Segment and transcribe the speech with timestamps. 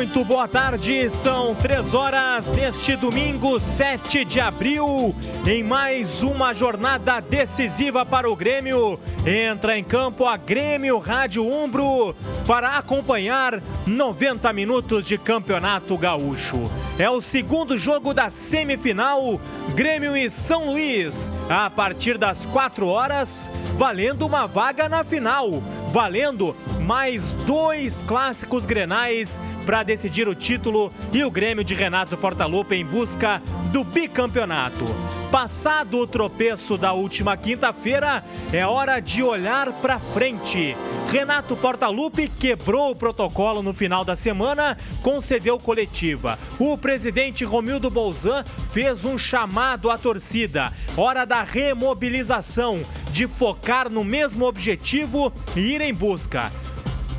[0.00, 1.10] Muito boa tarde.
[1.10, 5.14] São três horas deste domingo, 7 de abril,
[5.46, 8.98] em mais uma jornada decisiva para o Grêmio.
[9.26, 16.70] Entra em campo a Grêmio Rádio Umbro para acompanhar 90 minutos de Campeonato Gaúcho.
[16.98, 19.38] É o segundo jogo da semifinal,
[19.74, 26.56] Grêmio e São Luís, a partir das 4 horas, valendo uma vaga na final, valendo
[26.80, 29.38] mais dois clássicos grenais
[29.70, 34.84] para decidir o título e o Grêmio de Renato Portaluppi em busca do bicampeonato.
[35.30, 40.76] Passado o tropeço da última quinta-feira, é hora de olhar para frente.
[41.08, 46.36] Renato Portaluppi quebrou o protocolo no final da semana, concedeu coletiva.
[46.58, 50.72] O presidente Romildo Bolzan fez um chamado à torcida.
[50.96, 56.50] Hora da remobilização, de focar no mesmo objetivo e ir em busca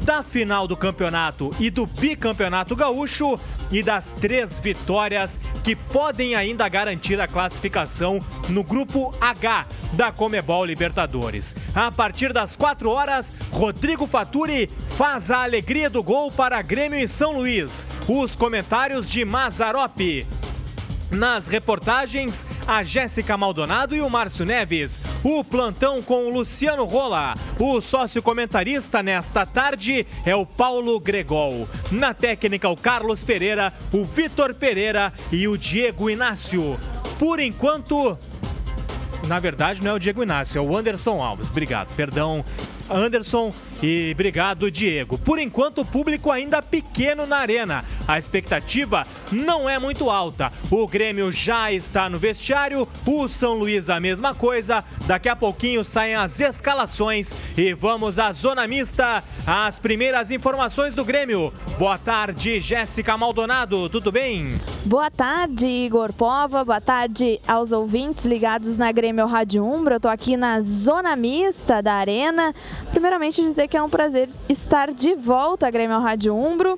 [0.02, 3.39] da final do campeonato e do bicampeonato gaúcho
[3.71, 10.66] e das três vitórias que podem ainda garantir a classificação no grupo H da Comebol
[10.66, 11.55] Libertadores.
[11.75, 17.08] A partir das 4 horas, Rodrigo Faturi faz a alegria do gol para Grêmio e
[17.08, 17.86] São Luís.
[18.08, 20.25] Os comentários de Mazarope.
[21.12, 25.02] Nas reportagens, a Jéssica Maldonado e o Márcio Neves.
[25.22, 27.36] O plantão com o Luciano Rola.
[27.59, 31.67] O sócio comentarista nesta tarde é o Paulo Gregol.
[31.92, 36.80] Na técnica, o Carlos Pereira, o Vitor Pereira e o Diego Inácio.
[37.20, 38.17] Por enquanto,
[39.28, 41.50] na verdade, não é o Diego Inácio, é o Anderson Alves.
[41.50, 42.45] Obrigado, perdão,
[42.92, 45.17] Anderson e obrigado, Diego.
[45.17, 47.83] Por enquanto, o público ainda pequeno na arena.
[48.08, 50.52] A expectativa não é muito alta.
[50.70, 54.83] O Grêmio já está no vestiário, o São Luís a mesma coisa.
[55.08, 59.23] Daqui a pouquinho saem as escalações e vamos à zona mista.
[59.48, 61.52] As primeiras informações do Grêmio.
[61.80, 64.61] Boa tarde, Jéssica Maldonado, tudo bem?
[64.86, 66.64] Boa tarde, Igor Pova.
[66.64, 69.95] Boa tarde aos ouvintes ligados na Grêmio Rádio Umbra.
[69.95, 72.54] Eu tô aqui na zona mista da arena.
[72.89, 76.77] Primeiramente dizer que é um prazer estar de volta à Grêmio Rádio Umbro.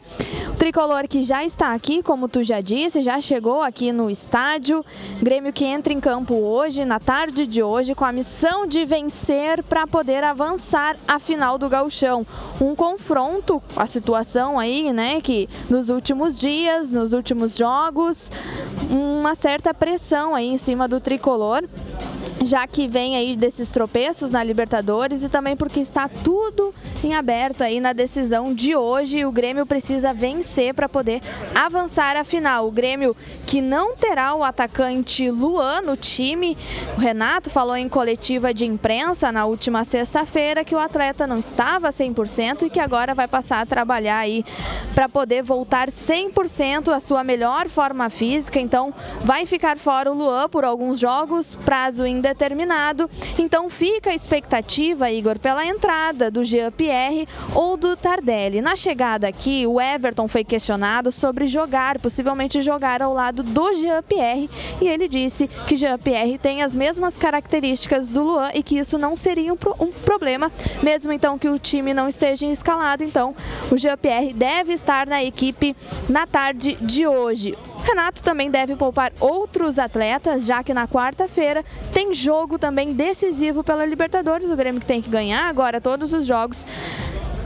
[0.50, 4.86] O tricolor que já está aqui, como tu já disse, já chegou aqui no estádio.
[5.22, 9.64] Grêmio que entra em campo hoje, na tarde de hoje, com a missão de vencer
[9.64, 12.26] para poder avançar à final do Gauchão.
[12.62, 18.32] Um confronto, a situação aí, né, que nos últimos dias, nos últimos jogos,
[18.90, 21.68] uma certa pressão aí em cima do tricolor
[22.46, 26.74] já que vem aí desses tropeços na Libertadores e também porque está tudo
[27.04, 29.26] em aberto aí na decisão de hoje.
[29.26, 31.22] O Grêmio precisa vencer para poder
[31.56, 32.68] avançar à final.
[32.68, 33.16] O Grêmio
[33.46, 36.58] que não terá o atacante Luan no time.
[36.98, 41.90] O Renato falou em coletiva de imprensa na última sexta-feira que o atleta não estava
[41.90, 44.46] 100% e que agora vai passar a trabalhar aí
[44.94, 48.60] para poder voltar 100% à sua melhor forma física.
[48.60, 52.33] Então, vai ficar fora o Luan por alguns jogos, prazo indeterminado.
[53.38, 58.62] Então, fica a expectativa, Igor, pela entrada do Jean Pierre ou do Tardelli.
[58.62, 64.02] Na chegada aqui, o Everton foi questionado sobre jogar, possivelmente jogar ao lado do Jean
[64.04, 64.50] Pierre,
[64.82, 68.98] e ele disse que Jean Pierre tem as mesmas características do Luan e que isso
[68.98, 70.52] não seria um, pro, um problema,
[70.82, 73.04] mesmo então que o time não esteja escalado.
[73.04, 73.36] Então,
[73.72, 75.76] o Jean Pierre deve estar na equipe
[76.10, 77.56] na tarde de hoje.
[77.84, 83.86] Renato também deve poupar outros atletas, já que na quarta-feira tem jogo também decisivo pela
[83.86, 84.50] Libertadores.
[84.50, 86.66] O Grêmio que tem que ganhar agora todos os jogos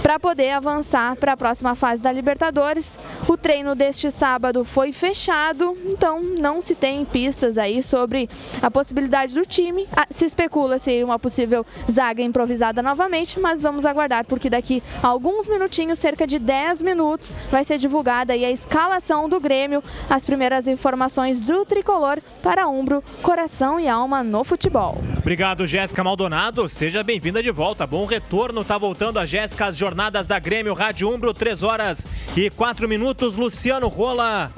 [0.08, 2.98] para poder avançar para a próxima fase da Libertadores.
[3.28, 8.30] O treino deste sábado foi fechado, então não se tem pistas aí sobre
[8.62, 9.86] a possibilidade do time.
[9.94, 15.08] Ah, se especula se uma possível zaga improvisada novamente, mas vamos aguardar porque daqui a
[15.08, 20.24] alguns minutinhos, cerca de 10 minutos, vai ser divulgada aí a escalação do Grêmio, as
[20.24, 25.00] primeiras informações do tricolor para Umbro, coração e alma no futebol.
[25.18, 26.70] Obrigado, Jéssica Maldonado.
[26.70, 27.86] Seja bem-vinda de volta.
[27.86, 28.64] Bom retorno.
[28.64, 29.97] Tá voltando a Jéssica às jornadas
[30.28, 32.06] da Grêmio Rádio Umbro, 3 horas
[32.36, 33.36] e 4 minutos.
[33.36, 34.52] Luciano Rola.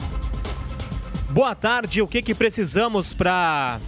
[1.29, 2.01] Boa tarde.
[2.01, 3.79] O que que precisamos para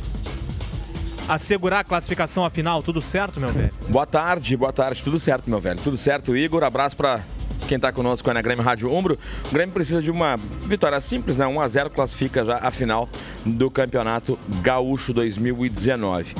[1.27, 2.81] assegurar a classificação à final?
[2.81, 3.73] Tudo certo, meu velho?
[3.89, 5.03] Boa tarde, boa tarde.
[5.03, 5.81] Tudo certo, meu velho.
[5.81, 6.63] Tudo certo, Igor.
[6.63, 7.21] Abraço para
[7.67, 9.19] quem está conosco é na Grêmio Rádio Umbro.
[9.49, 11.45] O Grêmio precisa de uma vitória simples, né?
[11.45, 13.09] 1 a 0 classifica já a final
[13.45, 16.33] do Campeonato Gaúcho 2019.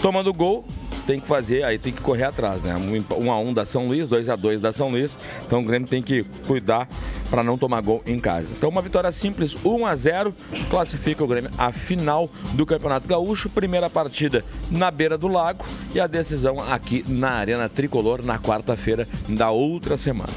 [0.00, 0.66] Tomando gol,
[1.08, 2.74] tem que fazer, aí tem que correr atrás, né?
[2.76, 5.18] 1 a 1 da São Luís, 2 a 2 da São Luís.
[5.46, 6.86] Então o Grêmio tem que cuidar
[7.30, 8.52] para não tomar gol em casa.
[8.54, 10.34] Então uma vitória simples, 1 a 0,
[10.68, 13.48] classifica o Grêmio à final do Campeonato Gaúcho.
[13.48, 15.64] Primeira partida na beira do lago
[15.94, 20.34] e a decisão aqui na Arena Tricolor na quarta-feira da outra semana.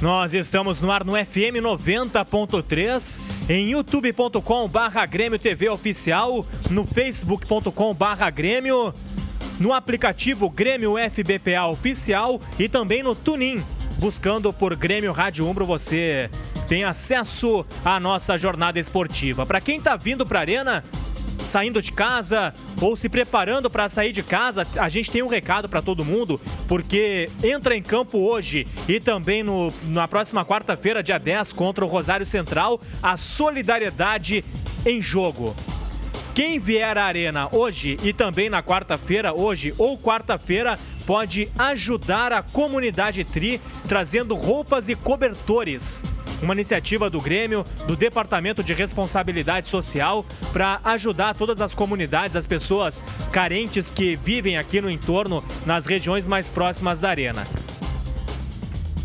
[0.00, 3.18] Nós estamos no ar no FM 90.3,
[3.48, 8.94] em youtube.com barra Grêmio TV Oficial, no facebook.com barra Grêmio,
[9.58, 13.62] no aplicativo Grêmio FBPA Oficial e também no Tunin.
[13.98, 16.30] Buscando por Grêmio Rádio Umbro, você
[16.68, 19.46] tem acesso à nossa jornada esportiva.
[19.46, 20.84] Para quem está vindo para a Arena,
[21.46, 25.68] saindo de casa ou se preparando para sair de casa, a gente tem um recado
[25.68, 31.18] para todo mundo, porque entra em campo hoje e também no, na próxima quarta-feira, dia
[31.18, 34.44] 10, contra o Rosário Central, a solidariedade
[34.84, 35.54] em jogo.
[36.36, 42.42] Quem vier à Arena hoje e também na quarta-feira, hoje ou quarta-feira, pode ajudar a
[42.42, 46.04] comunidade Tri trazendo roupas e cobertores.
[46.42, 52.46] Uma iniciativa do Grêmio, do Departamento de Responsabilidade Social, para ajudar todas as comunidades, as
[52.46, 57.46] pessoas carentes que vivem aqui no entorno, nas regiões mais próximas da Arena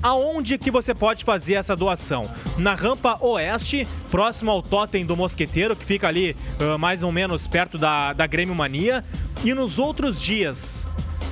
[0.01, 2.29] aonde que você pode fazer essa doação?
[2.57, 7.47] Na rampa oeste, próximo ao totem do Mosqueteiro, que fica ali uh, mais ou menos
[7.47, 9.03] perto da, da Grêmio Mania.
[9.43, 10.87] E nos outros dias,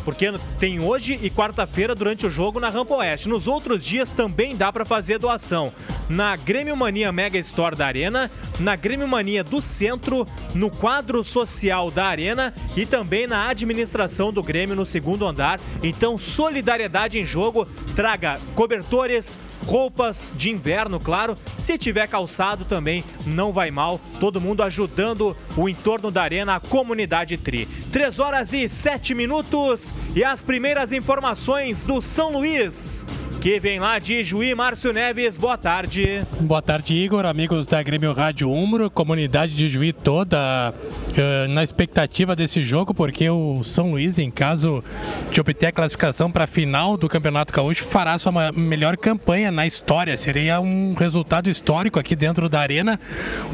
[0.09, 3.29] porque tem hoje e quarta-feira durante o jogo na Rampa Oeste.
[3.29, 5.71] Nos outros dias também dá para fazer doação
[6.09, 11.91] na Grêmio Mania Mega Store da Arena, na Grêmio Mania do Centro, no quadro social
[11.91, 15.59] da Arena e também na administração do Grêmio no segundo andar.
[15.83, 21.37] Então, solidariedade em jogo, traga cobertores, roupas de inverno, claro.
[21.57, 23.99] Se tiver calçado também não vai mal.
[24.19, 27.67] Todo mundo ajudando o entorno da arena, a comunidade Tri.
[27.91, 33.05] 3 horas e 7 minutos e as primeiras informações do São Luís
[33.39, 35.37] que vem lá de Juí Márcio Neves.
[35.37, 36.25] Boa tarde.
[36.41, 42.35] Boa tarde, Igor, amigos da Grêmio Rádio Umbro, comunidade de Juí toda uh, na expectativa
[42.35, 44.83] desse jogo, porque o São Luís, em caso
[45.31, 49.65] de obter a classificação para a final do Campeonato Gaúcho, fará sua melhor campanha na
[49.65, 50.17] história.
[50.17, 52.99] Seria um resultado histórico aqui dentro da arena.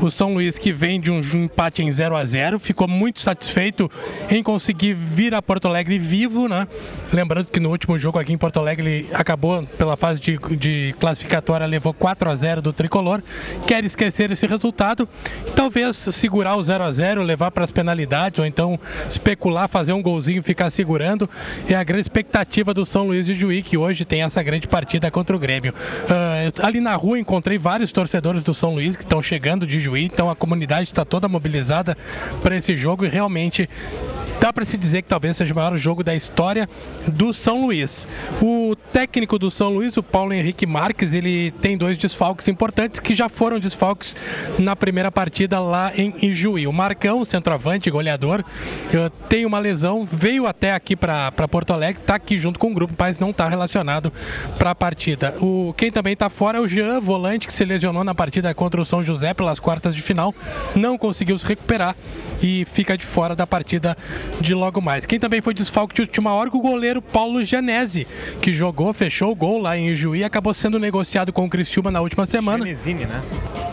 [0.02, 3.90] O São Luís, que vem de um empate em 0 a 0 ficou muito satisfeito
[4.30, 6.68] em conseguir vir a Porto Alegre vivo, né?
[7.12, 11.66] Lembrando que no último jogo aqui em Porto Alegre acabou pela fase de, de classificatória,
[11.66, 13.22] levou 4 a 0 do tricolor.
[13.68, 15.08] Quer esquecer esse resultado,
[15.56, 20.02] talvez segurar o 0 a 0 levar para as penalidades, ou então especular, fazer um
[20.02, 21.30] golzinho e ficar segurando.
[21.68, 25.10] É a grande expectativa do São Luís de Juí, que hoje tem essa grande partida
[25.12, 25.74] contra o Grêmio.
[26.06, 30.06] Uh, ali na rua encontrei vários torcedores do São Luís que estão chegando de Juí,
[30.06, 31.98] então a comunidade está toda mobilizada
[32.42, 33.70] para esse jogo e realmente
[34.40, 36.70] dá para se dizer que talvez seja o maior jogo da história
[37.08, 38.08] do São Luís.
[38.42, 43.16] O técnico do São Luís, o Paulo Henrique Marques, ele tem dois desfalques importantes que
[43.16, 44.16] já foram desfalques
[44.60, 46.68] na primeira partida lá em Ijuí.
[46.68, 48.44] O Marcão, centroavante, goleador,
[48.94, 52.74] eh, tem uma lesão, veio até aqui para Porto Alegre, está aqui junto com o
[52.74, 54.12] grupo, mas não está relacionado
[54.58, 55.36] para a partida.
[55.42, 58.82] O, quem também está fora é o Jean, volante, que se lesionou na partida contra
[58.82, 60.34] o São José pelas quartas de final,
[60.76, 61.96] não conseguiu se recuperar
[62.42, 63.98] e fica de fora da partida
[64.40, 65.06] de logo mais.
[65.06, 68.08] Quem também foi desfalque de última hora, o goleiro Paulo Janese,
[68.42, 71.92] que jogou, fechou o gol lá em Ijuí e acabou sendo negociado com o Criciúma
[71.92, 72.60] na última semana.
[72.60, 73.22] Janesini, né?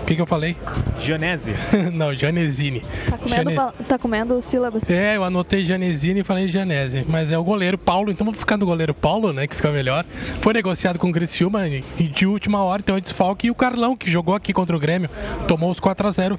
[0.02, 0.56] O que, que eu falei?
[1.00, 1.54] Janese.
[1.92, 2.82] Não, Janesini.
[3.08, 3.72] Tá comendo, Jane...
[3.88, 4.90] tá comendo sílabas.
[4.90, 7.04] É, eu anotei Janesini e falei Janese.
[7.08, 9.46] Mas é o goleiro Paulo, então vou ficar no goleiro Paulo, né?
[9.46, 10.04] Que fica melhor.
[10.40, 11.62] Foi negociado com o Criciúma
[11.98, 13.46] e de última hora, então é desfalque.
[13.46, 15.10] E o Carlão, que jogou aqui contra o Grêmio,
[15.46, 16.38] tomou os 4 a 0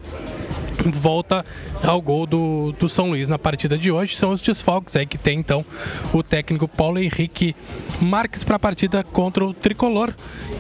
[0.91, 1.45] volta
[1.83, 4.15] ao gol do, do São Luís na partida de hoje.
[4.15, 5.65] São os desfalques aí que tem então
[6.11, 7.55] o técnico Paulo Henrique
[8.01, 10.13] Marques para a partida contra o Tricolor.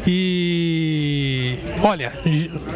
[0.05, 2.13] E olha,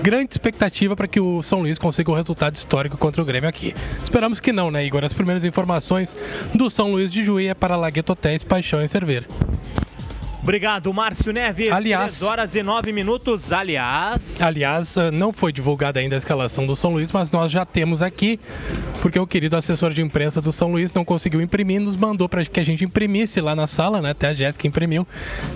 [0.01, 3.49] grande expectativa para que o São Luís consiga o um resultado histórico contra o Grêmio
[3.49, 3.73] aqui.
[4.01, 5.03] Esperamos que não, né, Igor?
[5.03, 6.17] As primeiras informações
[6.53, 9.27] do São Luís de Juí é para Lagueto Hotéis, Paixão e Cerveira.
[10.41, 11.71] Obrigado, Márcio Neves.
[11.71, 13.51] Aliás, 3 horas e 9 minutos.
[13.51, 14.41] Aliás.
[14.41, 18.01] Aliás, eh, não foi divulgada ainda a escalação do São Luís, mas nós já temos
[18.01, 18.39] aqui,
[19.01, 22.45] porque o querido assessor de imprensa do São Luís não conseguiu imprimir, nos mandou para
[22.45, 24.11] que a gente imprimisse lá na sala, né?
[24.11, 25.07] Até a Jéssica imprimiu.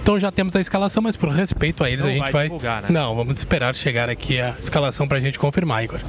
[0.01, 2.31] Então já temos a escalação, mas por respeito a eles, não a gente vai.
[2.31, 2.43] vai...
[2.45, 2.89] Divulgar, né?
[2.89, 5.99] Não, vamos esperar chegar aqui a escalação para a gente confirmar, Igor.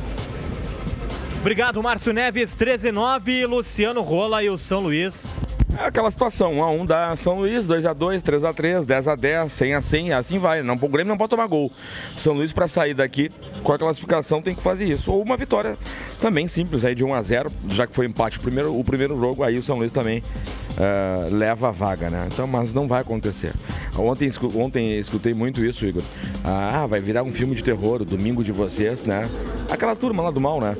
[1.41, 2.55] Obrigado, Márcio Neves.
[2.55, 5.39] 13 e 9, Luciano Rola e o São Luís.
[5.79, 8.85] É aquela situação, 1 a 1 da São Luís, 2 a 2, 3 a 3,
[8.85, 10.63] 10 a 10, 100 a 100, assim vai.
[10.63, 11.73] Não, o Grêmio não pode tomar gol.
[12.19, 13.31] São Luís para sair daqui
[13.63, 15.11] com a classificação tem que fazer isso.
[15.11, 15.79] Ou uma vitória
[16.21, 19.19] também simples aí de 1 a 0, já que foi empate o primeiro, o primeiro
[19.19, 22.29] jogo, aí o São Luís também uh, leva a vaga, né?
[22.31, 23.55] Então, mas não vai acontecer.
[23.97, 26.03] Ontem, ontem escutei muito isso, Igor.
[26.45, 29.29] Ah, vai virar um filme de terror, o domingo de vocês, né?
[29.71, 30.77] Aquela turma lá do mal, né?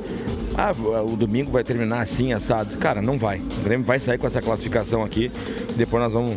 [0.55, 2.77] Ah, o domingo vai terminar assim, assado.
[2.77, 3.39] Cara, não vai.
[3.39, 5.31] O Grêmio vai sair com essa classificação aqui.
[5.77, 6.37] Depois nós vamos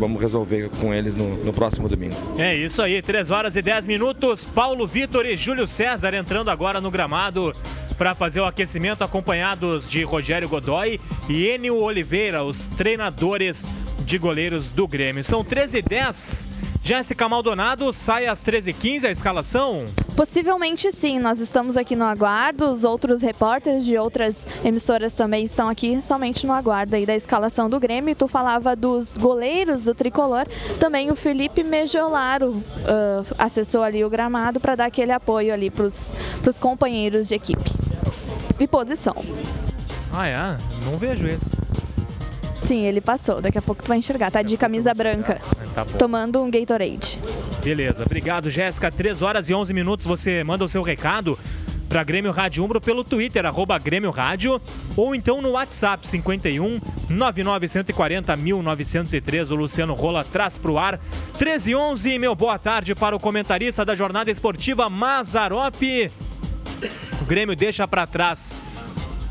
[0.00, 2.16] vamos resolver com eles no, no próximo domingo.
[2.38, 4.46] É isso aí, 3 horas e 10 minutos.
[4.46, 7.54] Paulo Vitor e Júlio César entrando agora no gramado
[7.98, 13.66] para fazer o aquecimento, acompanhados de Rogério Godoy e Enio Oliveira, os treinadores
[14.06, 15.22] de goleiros do Grêmio.
[15.22, 16.48] São 13 e 10.
[16.82, 19.84] Jéssica Maldonado sai às 13h15 a escalação?
[20.16, 25.68] Possivelmente sim, nós estamos aqui no aguardo, os outros repórteres de outras emissoras também estão
[25.68, 28.14] aqui somente no aguardo aí da escalação do Grêmio.
[28.14, 30.46] Tu falava dos goleiros do tricolor,
[30.78, 35.84] também o Felipe Mejolaro uh, acessou ali o gramado para dar aquele apoio ali para
[35.86, 37.70] os companheiros de equipe.
[38.58, 39.14] E posição.
[40.12, 40.58] Ah, é?
[40.84, 41.59] Não vejo ele.
[42.62, 43.40] Sim, ele passou.
[43.40, 44.30] Daqui a pouco tu vai enxergar.
[44.30, 45.40] Tá de camisa branca.
[45.74, 47.18] Tá tomando um Gatorade.
[47.62, 48.04] Beleza.
[48.04, 48.90] Obrigado, Jéssica.
[48.90, 50.06] 3 horas e 11 minutos.
[50.06, 51.38] Você manda o seu recado
[51.90, 54.62] para Grêmio Rádio Umbro pelo Twitter, arroba Grêmio Rádio,
[54.96, 59.50] ou então no WhatsApp 51 9940 1903.
[59.50, 61.00] O Luciano Rola traz para o ar.
[61.36, 66.12] 13 e 11, meu boa tarde para o comentarista da jornada esportiva Mazarope.
[67.20, 68.56] O Grêmio deixa para trás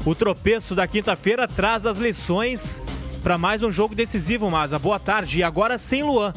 [0.06, 2.82] o tropeço da quinta-feira, traz as lições
[3.22, 4.80] para mais um jogo decisivo, Maza.
[4.80, 5.40] Boa tarde.
[5.40, 6.34] E agora sem Luan,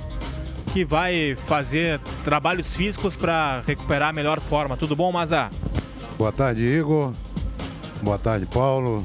[0.73, 4.77] que vai fazer trabalhos físicos para recuperar a melhor forma.
[4.77, 5.51] Tudo bom, Maza?
[6.19, 7.13] Boa tarde, Igor.
[8.03, 9.05] Boa tarde, Paulo.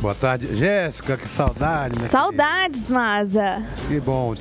[0.00, 1.16] Boa tarde, Jéssica.
[1.16, 2.08] Que saudade, né?
[2.08, 3.62] Saudades, Maza.
[3.88, 4.34] Que bom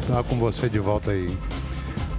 [0.00, 1.36] estar com você de volta aí.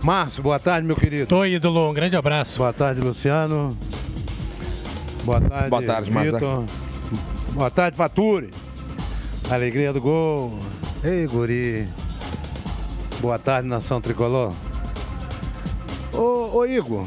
[0.01, 1.36] Márcio, boa tarde, meu querido.
[1.36, 1.89] Oi, ídolo.
[1.89, 2.60] Um grande abraço.
[2.60, 3.77] Boa tarde, Luciano.
[5.24, 6.39] Boa tarde, Boa tarde, Maza.
[7.51, 8.51] Boa tarde, Faturi.
[9.50, 10.58] Alegria do gol.
[11.04, 11.88] Ei, guri.
[13.22, 14.52] Boa tarde, nação tricolor.
[16.12, 17.06] Ô, ô Igor,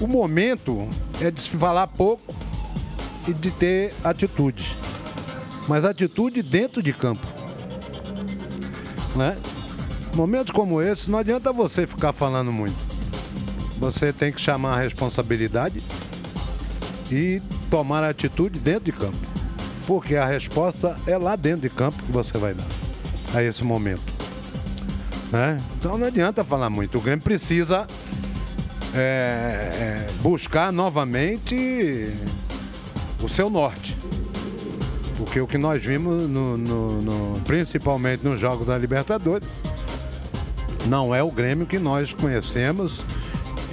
[0.00, 0.88] o momento
[1.20, 2.32] é de se falar pouco
[3.26, 4.76] e de ter atitude.
[5.68, 7.26] Mas atitude dentro de campo.
[9.16, 9.36] Né?
[10.14, 12.78] Momentos como esse, não adianta você ficar falando muito.
[13.78, 15.82] Você tem que chamar a responsabilidade
[17.10, 19.31] e tomar atitude dentro de campo
[19.86, 22.66] porque a resposta é lá dentro de campo que você vai dar
[23.34, 24.12] a esse momento.
[25.30, 25.60] Né?
[25.78, 26.98] Então não adianta falar muito.
[26.98, 27.86] O Grêmio precisa
[28.94, 32.12] é, é, buscar novamente
[33.22, 33.96] o seu norte.
[35.16, 39.48] Porque o que nós vimos, no, no, no, principalmente nos Jogos da Libertadores,
[40.86, 43.04] não é o Grêmio que nós conhecemos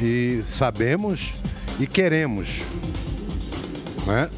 [0.02, 1.34] e sabemos
[1.80, 2.62] e queremos.
[4.06, 4.30] Né?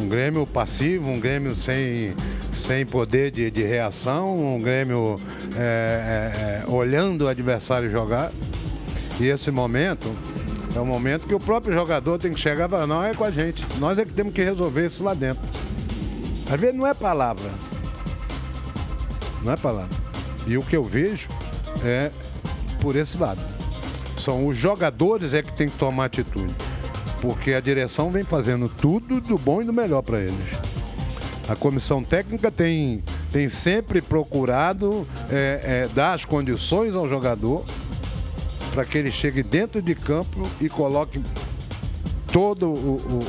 [0.00, 2.14] Um Grêmio passivo, um Grêmio sem,
[2.52, 5.20] sem poder de, de reação, um Grêmio
[5.54, 8.32] é, é, é, olhando o adversário jogar.
[9.20, 10.10] E esse momento
[10.74, 13.24] é o momento que o próprio jogador tem que chegar e falar, não é com
[13.24, 15.42] a gente, nós é que temos que resolver isso lá dentro.
[16.50, 17.50] Às vezes não é palavra.
[19.44, 19.96] Não é palavra.
[20.46, 21.28] E o que eu vejo
[21.84, 22.10] é
[22.80, 23.40] por esse lado.
[24.16, 26.69] São os jogadores é que tem que tomar atitude
[27.20, 30.48] porque a direção vem fazendo tudo do bom e do melhor para eles.
[31.48, 37.64] A comissão técnica tem, tem sempre procurado é, é, dar as condições ao jogador
[38.72, 41.20] para que ele chegue dentro de campo e coloque
[42.32, 43.22] todo o,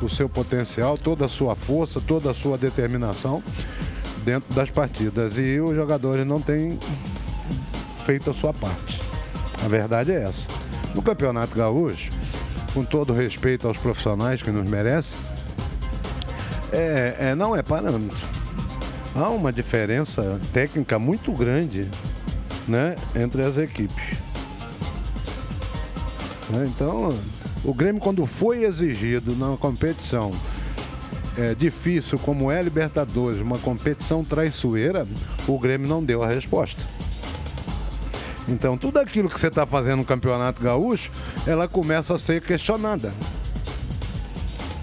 [0.00, 3.42] o, o seu potencial, toda a sua força, toda a sua determinação
[4.24, 5.38] dentro das partidas.
[5.38, 6.78] E os jogadores não têm
[8.04, 9.00] feito a sua parte.
[9.64, 10.48] A verdade é essa.
[10.94, 12.10] No Campeonato Gaúcho,
[12.72, 15.18] com todo respeito aos profissionais que nos merecem,
[16.72, 18.26] é, é, não é parâmetro.
[19.14, 21.88] Há uma diferença técnica muito grande
[22.66, 24.18] né, entre as equipes.
[26.48, 27.18] Né, então,
[27.62, 30.32] o Grêmio, quando foi exigido na competição
[31.36, 35.06] é, difícil como é a Libertadores, uma competição traiçoeira,
[35.46, 36.82] o Grêmio não deu a resposta.
[38.48, 41.10] Então, tudo aquilo que você está fazendo no Campeonato Gaúcho,
[41.46, 43.12] ela começa a ser questionada.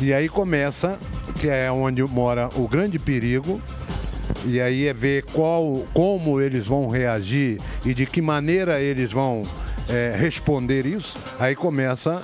[0.02, 0.98] E aí começa,
[1.40, 3.62] que é onde mora o grande perigo,
[4.46, 9.44] e aí é ver qual, como eles vão reagir e de que maneira eles vão
[9.90, 11.18] é, responder isso.
[11.40, 12.24] Aí começa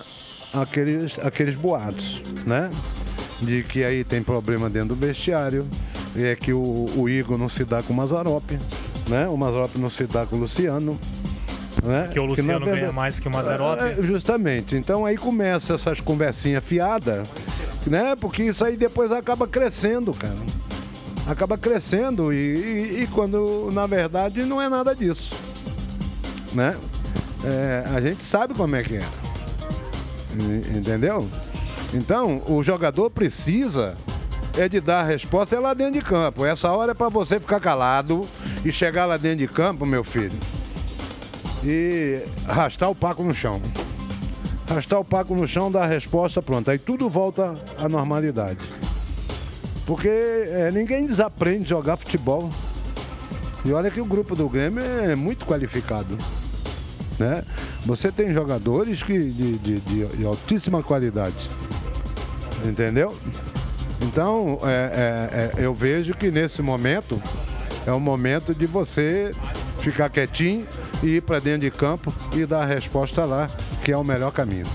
[0.53, 2.69] aqueles, aqueles boatos, né?
[3.41, 5.67] De que aí tem problema dentro do vestiário,
[6.15, 8.57] é que o, o Igor não se dá com o Mazarope,
[9.07, 9.27] né?
[9.27, 10.99] O Mazarope não se dá com o Luciano.
[11.83, 12.09] Né?
[12.11, 13.83] Que o Luciano que, verdade, ganha mais que o Mazerotti.
[13.83, 14.75] É, justamente.
[14.75, 17.27] Então aí começa essas conversinhas fiadas,
[17.85, 18.15] né?
[18.15, 20.37] Porque isso aí depois acaba crescendo, cara.
[21.27, 25.35] Acaba crescendo e, e, e quando na verdade não é nada disso,
[26.53, 26.77] né?
[27.43, 29.05] É, a gente sabe como é que é.
[30.75, 31.29] Entendeu?
[31.93, 33.95] Então, o jogador precisa
[34.57, 36.45] é de dar a resposta é lá dentro de campo.
[36.45, 38.27] Essa hora é para você ficar calado
[38.63, 40.37] e chegar lá dentro de campo, meu filho,
[41.63, 43.61] e arrastar o paco no chão.
[44.69, 46.71] Arrastar o paco no chão, dar a resposta, pronto.
[46.71, 48.59] Aí tudo volta à normalidade.
[49.85, 52.49] Porque é, ninguém desaprende jogar futebol.
[53.63, 56.17] E olha que o grupo do Grêmio é muito qualificado.
[57.19, 57.43] Né?
[57.85, 61.49] Você tem jogadores que, de, de, de altíssima qualidade.
[62.65, 63.15] Entendeu?
[64.01, 67.21] Então, é, é, é, eu vejo que nesse momento
[67.85, 69.33] é o momento de você
[69.79, 70.67] ficar quietinho
[71.03, 73.49] e ir para dentro de campo e dar a resposta lá,
[73.83, 74.65] que é o melhor caminho.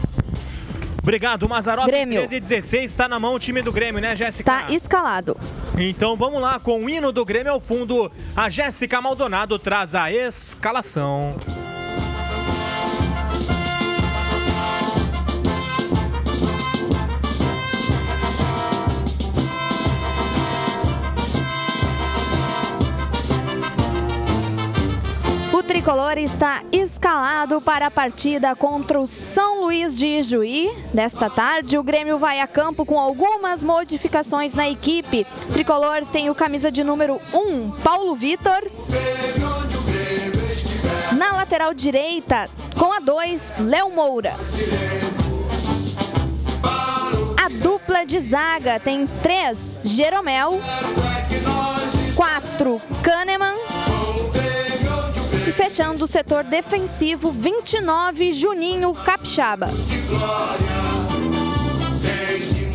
[1.02, 1.86] Obrigado, Mazarop.
[1.86, 2.20] Grêmio.
[2.28, 4.60] 13 e 16 está na mão o time do Grêmio, né, Jéssica?
[4.60, 5.36] Está escalado.
[5.76, 10.12] Então vamos lá, com o hino do Grêmio ao fundo, a Jéssica Maldonado traz a
[10.12, 11.36] escalação.
[25.70, 30.68] Tricolor está escalado para a partida contra o São Luís de Ijuí.
[30.92, 35.24] Nesta tarde, o Grêmio vai a campo com algumas modificações na equipe.
[35.48, 38.68] O tricolor tem o camisa de número 1, Paulo Vitor.
[41.16, 44.34] Na lateral direita, com a 2, Léo Moura.
[47.40, 50.58] A dupla de zaga tem 3, Jeromel.
[52.16, 53.79] 4, Kahneman.
[55.60, 59.68] Fechando o setor defensivo, 29, Juninho Capixaba.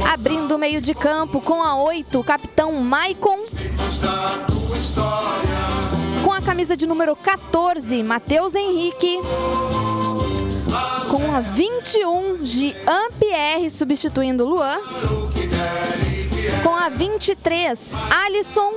[0.08, 3.40] Abrindo o meio de campo com a 8, o capitão Maicon.
[6.24, 9.18] Com a camisa de número 14, Matheus Henrique.
[11.10, 14.78] Com a 21, Jean Pierre substituindo Luan.
[16.62, 17.80] Com a 23,
[18.12, 18.74] Alisson.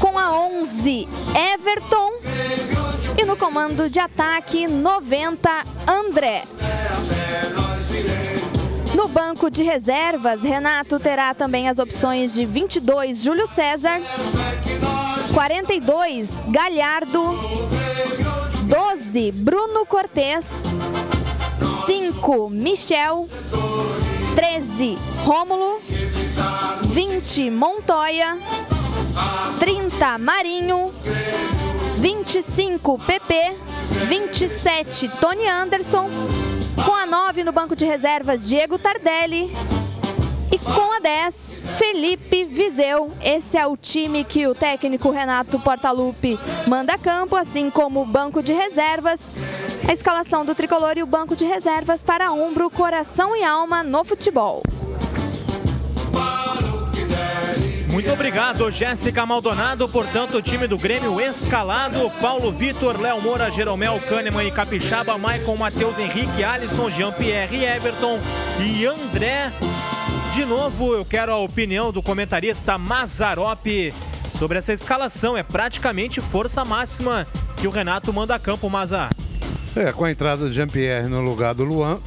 [0.00, 1.06] Com a 11,
[1.52, 2.10] Everton.
[3.20, 6.44] E no comando de ataque, 90, André.
[8.94, 14.00] No banco de reservas, Renato terá também as opções de 22, Júlio César.
[15.34, 17.22] 42, Galhardo.
[18.62, 20.46] 12, Bruno Cortes.
[21.84, 23.28] 5, Michel.
[24.34, 25.78] 13, Rômulo.
[26.86, 28.38] 20, Montoya.
[29.58, 30.90] 30, Marinho.
[32.00, 33.56] 25, PP.
[34.08, 36.08] 27, Tony Anderson.
[36.82, 39.52] Com a 9 no banco de reservas, Diego Tardelli.
[40.50, 41.34] E com a 10,
[41.76, 43.12] Felipe Viseu.
[43.20, 48.06] Esse é o time que o técnico Renato Portaluppi manda a campo, assim como o
[48.06, 49.20] banco de reservas.
[49.86, 54.04] A escalação do tricolor e o banco de reservas para Umbro, coração e alma no
[54.04, 54.62] futebol.
[57.90, 59.88] Muito obrigado, Jéssica Maldonado.
[59.88, 65.56] Portanto, o time do Grêmio escalado: Paulo Vitor, Léo Moura, Jeromel, Kahneman e Capixaba, Maicon,
[65.56, 68.18] Matheus Henrique, Alisson, Jean-Pierre, Everton
[68.60, 69.52] e André.
[70.34, 73.92] De novo, eu quero a opinião do comentarista Mazarop
[74.38, 75.36] sobre essa escalação.
[75.36, 77.26] É praticamente força máxima
[77.56, 79.10] que o Renato manda a campo, Mazar.
[79.74, 82.00] É, com a entrada de Jean-Pierre no lugar do Luan,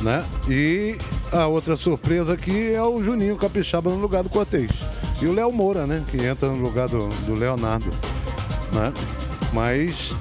[0.00, 0.24] né?
[0.48, 0.96] E
[1.34, 4.70] a outra surpresa aqui é o Juninho Capixaba no lugar do Cortez.
[5.20, 6.02] E o Léo Moura, né?
[6.10, 7.90] Que entra no lugar do, do Leonardo,
[8.72, 8.92] né?
[9.52, 10.12] Mas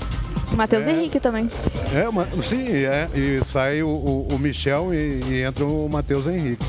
[0.56, 0.92] Matheus É.
[0.92, 1.50] Henrique também.
[1.92, 6.66] É, sim, é, e sai o, o- o Michel e, e entra o Matheus Henrique.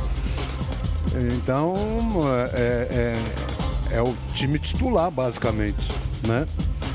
[1.36, 1.74] Então,
[2.52, 2.88] é,
[3.90, 5.90] é- é o time titular, basicamente,
[6.26, 6.46] né?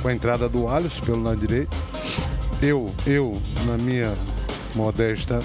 [0.01, 1.75] Com a entrada do Alisson pelo lado direito.
[2.61, 4.13] Eu, eu, na minha
[4.75, 5.39] modesta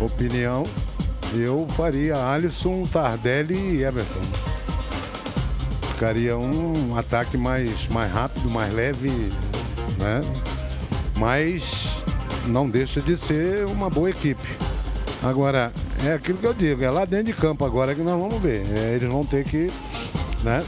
[0.00, 0.64] opinião,
[1.40, 4.22] eu faria Alisson, Tardelli e Everton.
[5.92, 9.10] Ficaria um ataque mais, mais rápido, mais leve,
[9.98, 10.20] né?
[11.16, 11.62] mas
[12.46, 14.46] não deixa de ser uma boa equipe.
[15.22, 15.72] Agora,
[16.04, 18.66] é aquilo que eu digo, é lá dentro de campo agora que nós vamos ver.
[18.74, 19.70] É, eles vão ter que
[20.42, 20.62] né,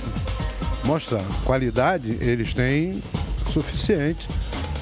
[0.84, 1.22] mostrar.
[1.44, 3.02] Qualidade eles têm
[3.46, 4.28] suficiente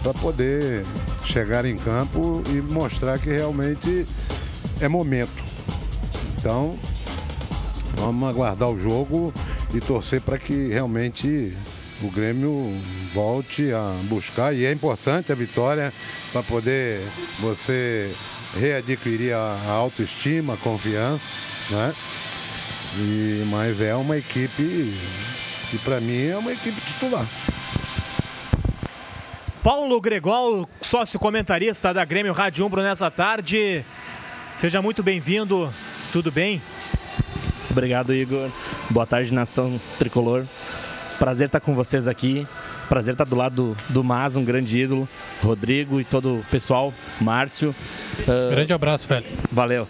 [0.03, 0.85] para poder
[1.25, 4.07] chegar em campo e mostrar que realmente
[4.81, 5.43] é momento.
[6.39, 6.79] Então,
[7.95, 9.33] vamos aguardar o jogo
[9.75, 11.57] e torcer para que realmente
[12.03, 12.73] o Grêmio
[13.15, 14.55] volte a buscar.
[14.55, 15.93] E é importante a vitória
[16.33, 17.01] para poder
[17.41, 18.13] você
[18.55, 21.25] readquirir a, autoestima, a confiança,
[21.71, 21.95] né?
[22.99, 24.95] E, mas é uma equipe
[25.71, 27.27] que para mim é uma equipe titular.
[29.63, 33.85] Paulo Gregol, sócio comentarista da Grêmio Rádio Umbro nessa tarde.
[34.59, 35.69] Seja muito bem-vindo.
[36.13, 36.63] Tudo bem?
[37.71, 38.51] Obrigado, Igor.
[38.89, 40.47] Boa tarde, nação tricolor.
[41.19, 42.47] Prazer estar com vocês aqui.
[42.89, 45.07] Prazer estar do lado do, do Mas, um grande ídolo,
[45.45, 47.75] Rodrigo e todo o pessoal, Márcio.
[48.21, 49.27] Uh, grande abraço, velho.
[49.53, 49.87] Valeu.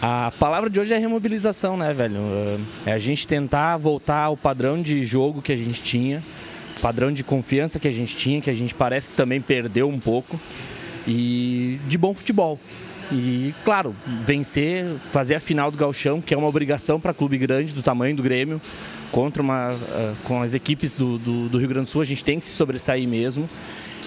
[0.00, 2.20] A palavra de hoje é remobilização, né, velho?
[2.20, 6.20] Uh, é a gente tentar voltar ao padrão de jogo que a gente tinha,
[6.80, 9.98] padrão de confiança que a gente tinha, que a gente parece que também perdeu um
[9.98, 10.38] pouco,
[11.08, 12.60] e de bom futebol.
[13.12, 17.72] E, claro, vencer, fazer a final do Galchão, que é uma obrigação para clube grande
[17.72, 18.60] do tamanho do Grêmio,
[19.12, 22.24] contra uma, uh, com as equipes do, do, do Rio Grande do Sul, a gente
[22.24, 23.48] tem que se sobressair mesmo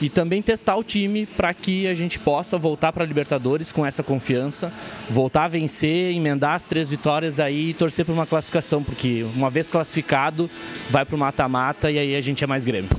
[0.02, 3.86] e também testar o time para que a gente possa voltar para a Libertadores com
[3.86, 4.72] essa confiança,
[5.10, 9.50] voltar a vencer, emendar as três vitórias aí e torcer por uma classificação, porque uma
[9.50, 10.50] vez classificado,
[10.90, 12.90] vai para o mata-mata e aí a gente é mais Grêmio.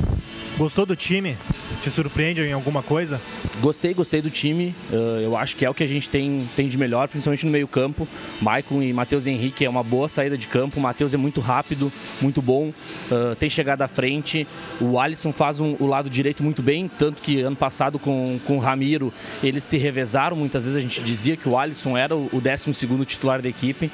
[0.60, 1.38] Gostou do time?
[1.80, 3.18] Te surpreende em alguma coisa?
[3.62, 4.74] Gostei, gostei do time.
[4.92, 7.50] Uh, eu acho que é o que a gente tem, tem de melhor, principalmente no
[7.50, 8.06] meio-campo.
[8.42, 10.78] Maicon e Matheus Henrique é uma boa saída de campo.
[10.78, 12.74] O Matheus é muito rápido, muito bom,
[13.10, 14.46] uh, tem chegada à frente.
[14.78, 18.58] O Alisson faz um, o lado direito muito bem, tanto que ano passado com, com
[18.58, 19.10] o Ramiro
[19.42, 20.36] eles se revezaram.
[20.36, 23.90] Muitas vezes a gente dizia que o Alisson era o, o 12 titular da equipe.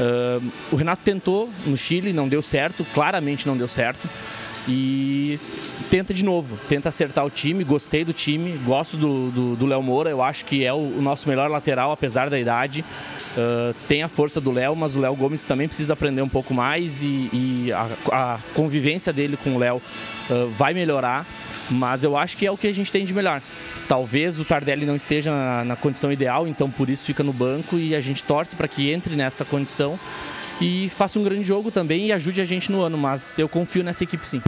[0.00, 4.08] Uh, o Renato tentou no Chile, não deu certo, claramente não deu certo
[4.68, 5.40] e
[5.90, 7.64] tenta de novo, tenta acertar o time.
[7.64, 11.50] Gostei do time, gosto do Léo Moura, eu acho que é o, o, nosso melhor
[11.50, 12.84] lateral, apesar da idade.
[13.36, 16.54] Uh, tem a força do Léo, mas o Léo Gomes também precisa aprender um pouco
[16.54, 21.26] mais e, e a, a, convivência dele com o Léo uh, vai melhorar.
[21.70, 23.40] Mas eu acho que é o que a gente tem de melhor.
[23.88, 27.76] Talvez o Tardelli não esteja na, na condição ideal, então por isso fica no banco
[27.76, 29.81] e a gente torce para que entre nessa condição
[30.60, 33.82] e faça um grande jogo também e ajude a gente no ano, mas eu confio
[33.82, 34.42] nessa equipe sim.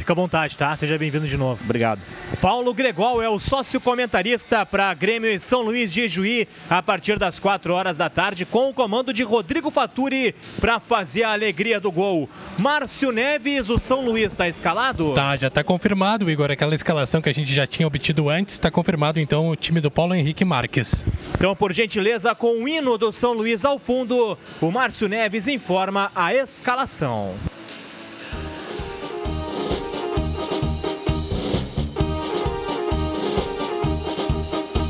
[0.00, 0.74] Fica à vontade, tá?
[0.74, 1.60] Seja bem-vindo de novo.
[1.62, 2.00] Obrigado.
[2.40, 7.18] Paulo Gregol é o sócio comentarista para Grêmio e São Luís de Juí a partir
[7.18, 11.78] das 4 horas da tarde com o comando de Rodrigo Faturi para fazer a alegria
[11.78, 12.30] do gol.
[12.58, 15.12] Márcio Neves, o São Luís está escalado?
[15.12, 18.70] Tá, já está confirmado, Igor, aquela escalação que a gente já tinha obtido antes, está
[18.70, 21.04] confirmado então o time do Paulo Henrique Marques.
[21.34, 26.10] Então, por gentileza, com o hino do São Luís ao fundo, o Márcio Neves informa
[26.14, 27.34] a escalação.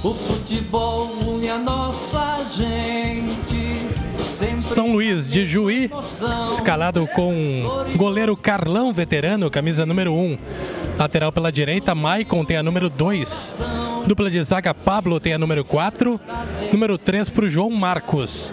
[0.02, 3.86] O futebol une a nossa gente.
[4.72, 5.90] São Luís de Juí,
[6.52, 10.38] escalado com goleiro Carlão, veterano, camisa número 1.
[10.98, 13.56] Lateral pela direita, Maicon tem a número 2.
[14.06, 16.18] Dupla de zaga, Pablo tem a número 4.
[16.72, 18.50] Número 3 para o João Marcos.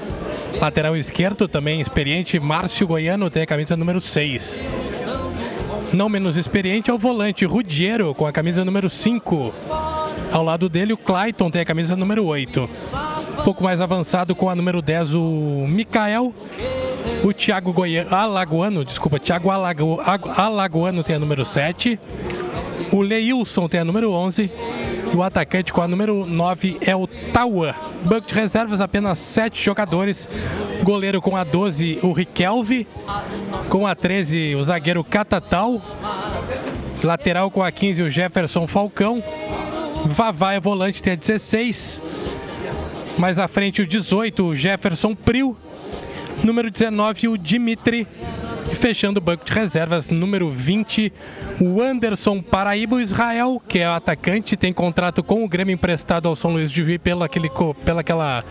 [0.60, 4.62] Lateral esquerdo, também experiente, Márcio Goiano tem a camisa número 6.
[5.94, 9.54] Não menos experiente é o volante Rudiero com a camisa número 5.
[10.32, 12.70] Ao lado dele, o Clayton tem a camisa número 8.
[13.40, 16.34] Um pouco mais avançado com a número 10, o Mikael.
[17.24, 20.00] O Thiago Goiano, Alagoano, desculpa, Thiago Alago,
[20.36, 21.98] Alagoano tem a número 7.
[22.92, 24.52] O Leilson tem a número 11.
[25.12, 27.74] E o atacante com a número 9 é o Taua.
[28.04, 30.28] Banco de reservas, apenas 7 jogadores.
[30.84, 32.86] Goleiro com a 12, o Riquelve.
[33.70, 35.82] Com a 13, o zagueiro Catatal.
[37.02, 39.24] Lateral com a 15, o Jefferson Falcão.
[40.08, 42.02] Vavá é volante, tem a 16.
[43.18, 45.58] Mais à frente, o 18, o Jefferson Prio.
[46.44, 48.08] Número 19, o Dimitri.
[48.72, 51.12] E fechando o banco de reservas, número 20,
[51.62, 56.36] o Anderson Paraíba Israel, que é o atacante, tem contrato com o Grêmio emprestado ao
[56.36, 57.50] São Luís de Juiz pela aquele,
[57.86, 58.44] pela aquela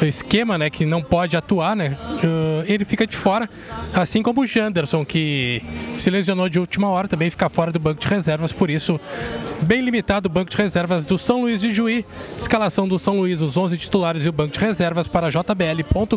[0.00, 1.96] esquema, né, que não pode atuar, né?
[2.24, 3.48] Uh, ele fica de fora,
[3.94, 5.62] assim como o Janderson, que
[5.96, 8.98] se lesionou de última hora, também fica fora do banco de reservas, por isso
[9.62, 12.04] bem limitado o banco de reservas do São Luís de Juí.
[12.38, 16.16] Escalação do São Luís, os 11 titulares e o banco de reservas para jbl.com.br.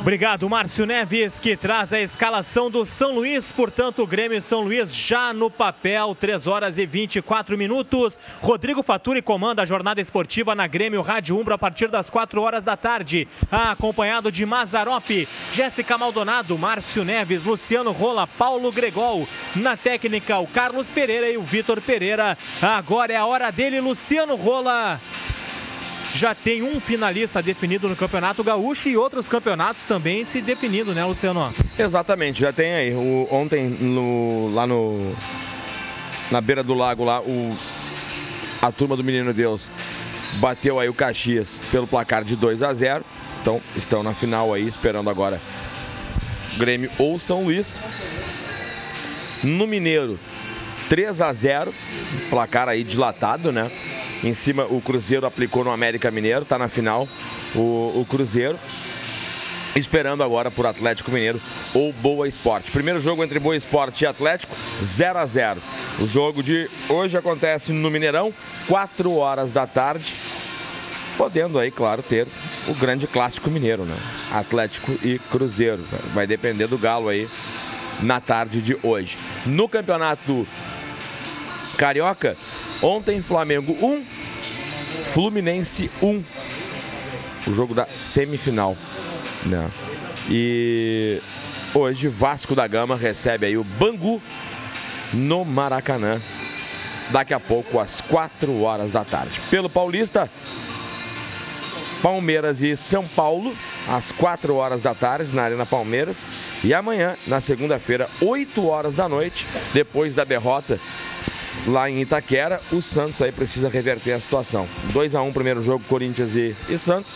[0.00, 3.52] Obrigado, Márcio Neves, que traz a escalação do São Luís.
[3.52, 8.18] Portanto, o Grêmio São Luís já no papel, 3 horas e 24 minutos.
[8.40, 12.64] Rodrigo Faturi comanda a jornada esportiva na Grêmio Rádio Umbro a partir das 4 horas
[12.64, 13.28] da tarde.
[13.50, 19.28] Acompanhado de Mazarope, Jéssica Maldonado, Márcio Neves, Luciano Rola, Paulo Gregol.
[19.54, 22.38] Na técnica, o Carlos Pereira e o Vitor Pereira.
[22.62, 25.00] Agora é a hora dele, Luciano Rola
[26.14, 31.04] já tem um finalista definido no Campeonato Gaúcho e outros campeonatos também se definindo, né,
[31.04, 31.52] Luciano?
[31.78, 32.92] Exatamente, já tem aí.
[32.94, 35.14] O, ontem no, lá no
[36.30, 37.56] na beira do lago lá, o,
[38.60, 39.70] a turma do Menino Deus
[40.34, 43.04] bateu aí o Caxias pelo placar de 2 a 0.
[43.40, 45.40] Então estão na final aí esperando agora
[46.56, 47.76] Grêmio ou São Luís.
[49.42, 50.18] No Mineiro
[50.88, 51.74] 3 a 0,
[52.30, 53.70] placar aí dilatado, né?
[54.22, 57.08] Em cima, o Cruzeiro aplicou no América Mineiro, está na final
[57.54, 58.58] o, o Cruzeiro.
[59.76, 61.40] esperando agora por Atlético Mineiro
[61.74, 62.70] ou Boa Esporte.
[62.70, 65.60] Primeiro jogo entre Boa Esporte e Atlético, 0 a 0.
[66.00, 68.32] O jogo de hoje acontece no Mineirão,
[68.66, 70.12] 4 horas da tarde.
[71.16, 72.28] Podendo aí, claro, ter
[72.68, 73.96] o grande clássico mineiro, né?
[74.32, 75.84] Atlético e Cruzeiro.
[76.14, 77.28] Vai depender do Galo aí
[78.00, 79.16] na tarde de hoje.
[79.44, 80.46] No campeonato
[81.78, 82.36] Carioca,
[82.82, 84.04] ontem Flamengo 1,
[85.14, 86.24] Fluminense 1.
[87.46, 88.76] O jogo da semifinal.
[89.46, 89.70] Né?
[90.28, 91.22] E
[91.72, 94.20] hoje Vasco da Gama recebe aí o Bangu
[95.14, 96.20] no Maracanã.
[97.10, 99.40] Daqui a pouco, às 4 horas da tarde.
[99.48, 100.28] Pelo Paulista,
[102.02, 106.16] Palmeiras e São Paulo, às 4 horas da tarde, na Arena Palmeiras.
[106.64, 110.78] E amanhã, na segunda-feira, 8 horas da noite, depois da derrota
[111.66, 114.66] lá em Itaquera, o Santos aí precisa reverter a situação.
[114.92, 117.12] 2 a 1 primeiro jogo, Corinthians e, e Santos.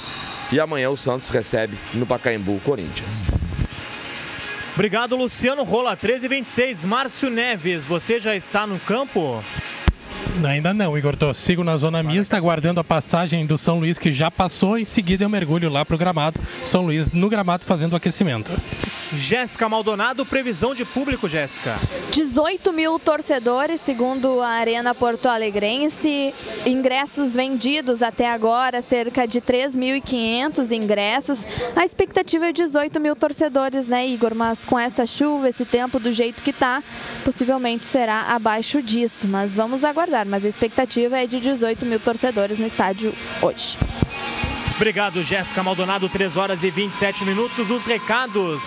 [0.52, 3.26] E amanhã o Santos recebe no Pacaembu Corinthians.
[4.74, 5.96] Obrigado, Luciano Rola.
[5.96, 9.42] 13 26 Márcio Neves, você já está no campo?
[10.44, 11.16] Ainda não, Igor.
[11.16, 14.78] Tô, sigo na zona mista, aguardando a passagem do São Luís, que já passou.
[14.78, 16.40] Em seguida eu mergulho lá pro gramado.
[16.64, 18.50] São Luís no gramado fazendo o aquecimento.
[19.12, 21.78] Jéssica Maldonado, previsão de público, Jéssica.
[22.12, 26.34] 18 mil torcedores, segundo a Arena Porto Alegrense.
[26.64, 31.44] Ingressos vendidos até agora, cerca de 3.500 ingressos.
[31.76, 34.34] A expectativa é 18 mil torcedores, né, Igor?
[34.34, 36.82] Mas com essa chuva, esse tempo do jeito que tá,
[37.24, 39.26] possivelmente será abaixo disso.
[39.28, 40.11] Mas vamos aguardar.
[40.26, 43.78] Mas a expectativa é de 18 mil torcedores no estádio hoje.
[44.76, 46.08] Obrigado, Jéssica Maldonado.
[46.08, 47.70] 3 horas e 27 minutos.
[47.70, 48.62] Os recados.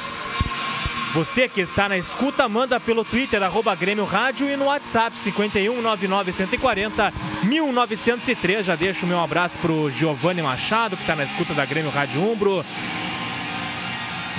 [1.13, 5.81] Você que está na escuta, manda pelo Twitter, arroba Grêmio Rádio e no WhatsApp 51
[5.81, 8.65] 99 140 1903.
[8.65, 12.21] Já deixo o meu abraço pro Giovanni Machado, que está na escuta da Grêmio Rádio
[12.21, 12.65] Umbro.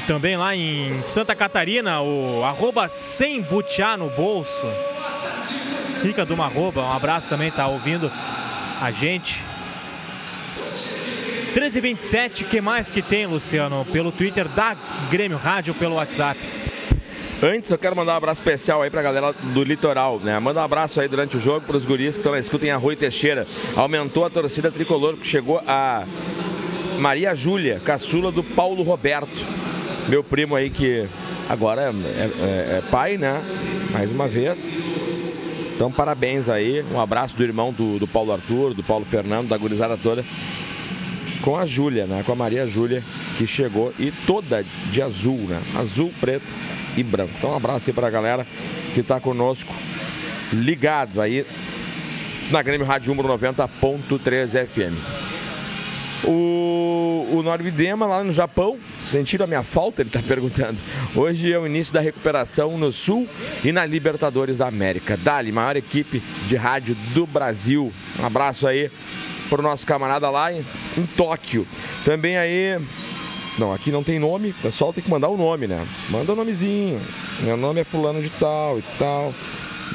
[0.06, 4.66] Também lá em Santa Catarina, o arroba sem butiá no bolso.
[6.00, 8.10] Fica do uma arroba, um abraço também, tá ouvindo
[8.80, 9.42] a gente.
[11.46, 13.84] 1327, que mais que tem, Luciano?
[13.86, 14.76] Pelo Twitter da
[15.10, 16.38] Grêmio Rádio, pelo WhatsApp.
[17.42, 20.38] Antes, eu quero mandar um abraço especial aí pra galera do litoral, né?
[20.38, 22.96] Manda um abraço aí durante o jogo pros guris que estão na escuta em Arroio
[22.96, 23.44] Teixeira.
[23.74, 26.04] Aumentou a torcida tricolor, que chegou a
[26.98, 29.66] Maria Júlia, caçula do Paulo Roberto.
[30.08, 31.08] Meu primo aí que
[31.48, 33.42] agora é, é, é pai, né?
[33.90, 34.60] Mais uma vez.
[35.74, 36.84] Então, parabéns aí.
[36.92, 40.24] Um abraço do irmão do, do Paulo Arthur, do Paulo Fernando, da gurizada toda
[41.42, 42.22] com a Júlia, né?
[42.24, 43.02] Com a Maria Júlia,
[43.36, 45.60] que chegou e toda de azul, né?
[45.76, 46.46] Azul, preto
[46.96, 47.32] e branco.
[47.38, 48.46] Então um abraço aí pra galera
[48.94, 49.72] que tá conosco,
[50.52, 51.44] ligado aí
[52.50, 54.96] na Grêmio Rádio Umbro 90.3 FM.
[56.24, 60.02] O, Norvidema lá no Japão, sentiram a minha falta?
[60.02, 60.78] Ele está perguntando.
[61.14, 63.28] Hoje é o início da recuperação no Sul
[63.64, 65.16] e na Libertadores da América.
[65.16, 67.92] Dali, maior equipe de rádio do Brasil.
[68.20, 68.90] Um abraço aí
[69.48, 70.64] para o nosso camarada lá em,
[70.98, 71.66] em Tóquio.
[72.04, 72.78] Também aí
[73.58, 75.86] não, aqui não tem nome, o pessoal tem que mandar o nome, né?
[76.10, 77.00] Manda o nomezinho.
[77.40, 79.32] Meu nome é fulano de tal e tal.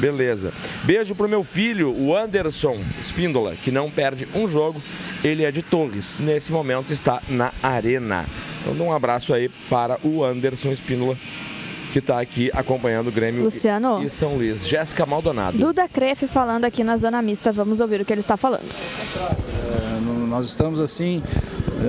[0.01, 0.51] Beleza.
[0.83, 4.81] Beijo pro meu filho, o Anderson Espíndola, que não perde um jogo.
[5.23, 6.17] Ele é de Torres.
[6.19, 8.25] Nesse momento está na arena.
[8.65, 11.15] Então, um abraço aí para o Anderson Espíndola,
[11.93, 14.03] que está aqui acompanhando o Grêmio Luciano.
[14.03, 14.67] e São Luís.
[14.67, 15.55] Jéssica Maldonado.
[15.59, 17.51] Duda Crefe falando aqui na Zona Mista.
[17.51, 18.65] Vamos ouvir o que ele está falando.
[19.15, 21.21] É, nós estamos assim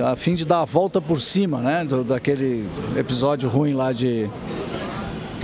[0.05, 4.29] a fim de dar a volta por cima, né, do, daquele episódio ruim lá de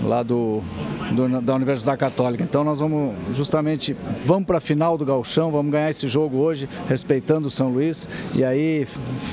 [0.04, 0.64] lá do,
[1.12, 2.43] do, da Universidade Católica.
[2.43, 3.95] Então nós vamos justamente
[4.26, 8.08] vamos para a final do Galchão, vamos ganhar esse jogo hoje, respeitando o São Luís
[8.36, 8.88] e aí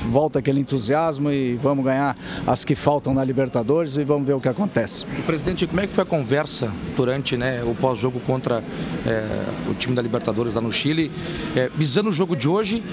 [0.09, 4.41] volta aquele entusiasmo e vamos ganhar as que faltam na Libertadores e vamos ver o
[4.41, 5.05] que acontece.
[5.25, 8.63] Presidente, como é que foi a conversa durante né, o pós-jogo contra
[9.05, 11.11] é, o time da Libertadores lá no Chile,
[11.55, 12.83] é, visando o jogo de hoje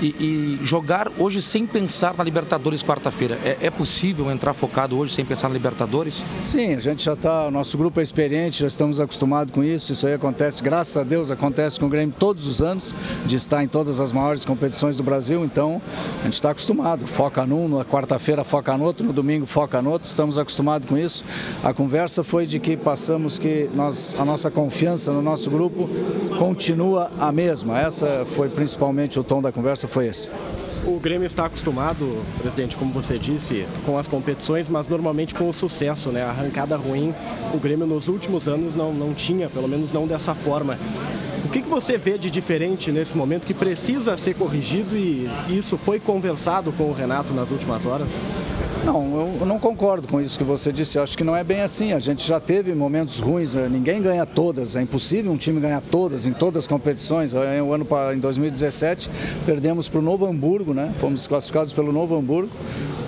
[0.00, 3.38] e, e, jogar hoje sem pensar na Libertadores quarta-feira.
[3.44, 6.22] É, é, possível entrar focado hoje sem pensar na Libertadores?
[6.42, 9.92] Sim, a gente já está, nosso grupo é experiente, já estamos acostumados com isso.
[9.92, 13.62] Isso aí acontece, graças a Deus, acontece com o Grêmio todos os anos, de estar
[13.62, 15.44] em todas as maiores competições do Brasil.
[15.44, 15.80] Então,
[16.20, 17.06] a gente está acostumado.
[17.06, 20.08] Foca num, na quarta-feira foca no outro, no domingo foca no outro.
[20.08, 21.24] Estamos acostumados com isso.
[21.62, 25.88] A conversa foi de que passamos que nós, a nossa confiança no nosso grupo
[26.38, 27.78] continua a mesma.
[27.78, 30.30] Essa foi principalmente o tom da conversa foi esse.
[30.84, 35.52] O Grêmio está acostumado, presidente, como você disse, com as competições, mas normalmente com o
[35.52, 36.22] sucesso, né?
[36.22, 37.14] A arrancada ruim,
[37.54, 40.78] o Grêmio nos últimos anos não, não tinha, pelo menos não dessa forma.
[41.44, 45.78] O que, que você vê de diferente nesse momento que precisa ser corrigido e isso
[45.78, 48.08] foi conversado com o Renato nas últimas horas?
[48.86, 50.96] Não, eu não concordo com isso que você disse.
[50.96, 51.92] Eu acho que não é bem assim.
[51.92, 53.56] A gente já teve momentos ruins.
[53.56, 53.68] Né?
[53.68, 54.76] Ninguém ganha todas.
[54.76, 57.34] É impossível um time ganhar todas em todas as competições.
[57.34, 57.84] O ano
[58.14, 59.10] em 2017
[59.44, 60.92] perdemos para o Novo Hamburgo, né?
[60.98, 62.50] Fomos classificados pelo Novo Hamburgo,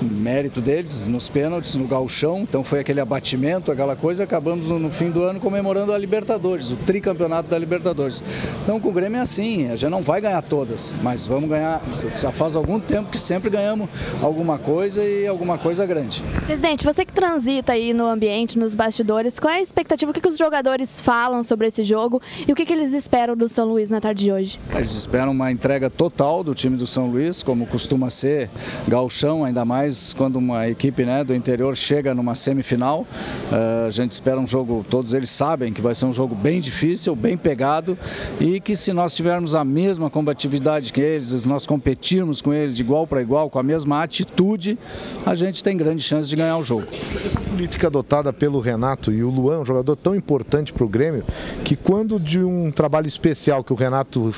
[0.03, 2.41] mérito deles nos pênaltis, no gauchão.
[2.41, 4.25] Então foi aquele abatimento, aquela coisa.
[4.25, 8.23] Acabamos no, no fim do ano comemorando a Libertadores, o tricampeonato da Libertadores.
[8.63, 9.69] Então com o Grêmio é assim.
[9.69, 11.83] A gente não vai ganhar todas, mas vamos ganhar.
[12.21, 13.89] Já faz algum tempo que sempre ganhamos
[14.21, 16.23] alguma coisa e alguma coisa coisa grande.
[16.47, 20.11] Presidente, você que transita aí no ambiente, nos bastidores, qual é a expectativa?
[20.11, 23.37] O que, que os jogadores falam sobre esse jogo e o que, que eles esperam
[23.37, 24.59] do São Luís na tarde de hoje?
[24.75, 28.51] Eles esperam uma entrega total do time do São Luís, como costuma ser,
[28.87, 33.07] galchão, ainda mais quando uma equipe né, do interior chega numa semifinal.
[33.51, 36.61] Uh, a gente espera um jogo, todos eles sabem que vai ser um jogo bem
[36.61, 37.97] difícil, bem pegado
[38.39, 42.77] e que se nós tivermos a mesma combatividade que eles, se nós competirmos com eles
[42.77, 44.79] de igual para igual, com a mesma atitude,
[45.25, 46.87] a gente tem grande chance de ganhar o jogo.
[47.25, 51.25] Essa política adotada pelo Renato e o Luan, um jogador tão importante para o Grêmio,
[51.65, 54.31] que quando de um trabalho especial que o Renato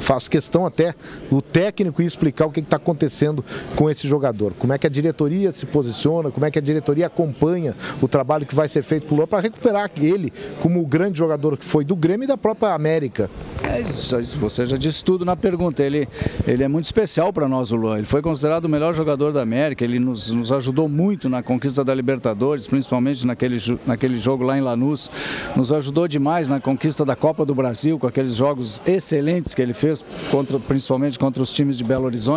[0.00, 0.94] faz questão até
[1.32, 3.44] o técnico explicar o que está acontecendo
[3.76, 7.06] com esse jogador, como é que a diretoria se posiciona, como é que a diretoria
[7.06, 11.18] acompanha o trabalho que vai ser feito pelo Luan para recuperar ele como o grande
[11.18, 13.30] jogador que foi do Grêmio e da própria América.
[13.62, 15.82] É isso, você já disse tudo na pergunta.
[15.82, 16.08] Ele,
[16.46, 17.98] ele é muito especial para nós, o Luan.
[17.98, 19.84] Ele foi considerado o melhor jogador da América.
[19.84, 24.60] Ele nos, nos ajudou muito na conquista da Libertadores, principalmente naquele, naquele jogo lá em
[24.60, 25.10] Lanús.
[25.56, 29.74] Nos ajudou demais na conquista da Copa do Brasil, com aqueles jogos excelentes que ele
[29.74, 32.33] fez, contra, principalmente contra os times de Belo Horizonte.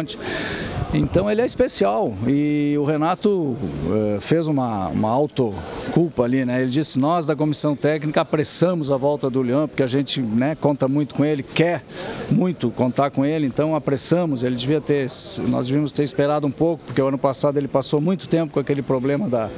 [0.94, 6.62] Então ele é especial e o Renato uh, fez uma, uma autoculpa ali, né?
[6.62, 10.56] Ele disse: Nós da comissão técnica apressamos a volta do Leão, porque a gente né,
[10.56, 11.84] conta muito com ele, quer
[12.32, 14.44] muito contar com ele, então apressamos.
[14.44, 15.08] Ele devia ter,
[15.50, 18.60] nós devíamos ter esperado um pouco, porque o ano passado ele passou muito tempo com
[18.60, 19.50] aquele problema da,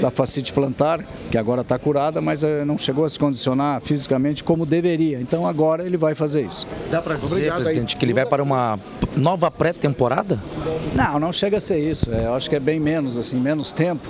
[0.00, 4.42] da facite plantar, que agora está curada, mas uh, não chegou a se condicionar fisicamente
[4.42, 5.20] como deveria.
[5.20, 6.66] Então agora ele vai fazer isso.
[6.90, 7.98] Dá para dizer, Obrigado, presidente, aí.
[7.98, 8.78] que ele vai para uma
[9.16, 9.50] nova
[9.80, 10.38] pré-temporada?
[10.94, 12.12] Não, não chega a ser isso.
[12.12, 14.06] É, eu acho que é bem menos, assim, menos tempo.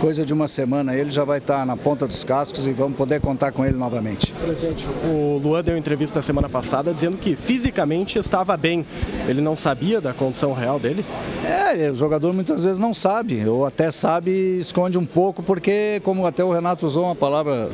[0.00, 3.20] Coisa de uma semana ele já vai estar na ponta dos cascos e vamos poder
[3.20, 4.32] contar com ele novamente.
[4.32, 8.84] Presidente, o Luan deu entrevista na semana passada dizendo que fisicamente estava bem.
[9.28, 11.04] Ele não sabia da condição real dele?
[11.44, 16.00] É, o jogador muitas vezes não sabe, ou até sabe e esconde um pouco, porque,
[16.04, 17.70] como até o Renato usou uma palavra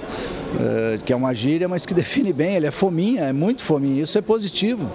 [0.58, 4.02] é, que é uma gíria, mas que define bem, ele é fominha, é muito fominha.
[4.02, 4.90] Isso é positivo.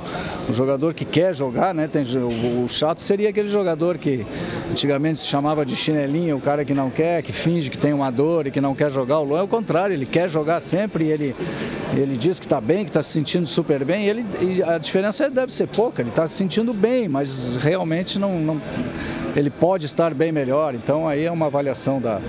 [0.50, 1.88] O jogador que quer jogar, né?
[1.88, 2.04] Tem,
[2.44, 4.26] o, chato seria aquele jogador que
[4.70, 8.12] antigamente se chamava de chinelinho, o cara que não quer, que finge que tem uma
[8.12, 9.20] dor e que não quer jogar.
[9.20, 11.36] O Luan é o contrário, ele quer jogar sempre ele,
[11.94, 14.06] ele diz que está bem, que está se sentindo super bem.
[14.06, 18.20] E, ele, e a diferença deve ser pouca, ele está se sentindo bem, mas realmente
[18.20, 18.62] não, não,
[19.36, 20.76] ele pode estar bem melhor.
[20.76, 22.20] Então aí é uma avaliação da,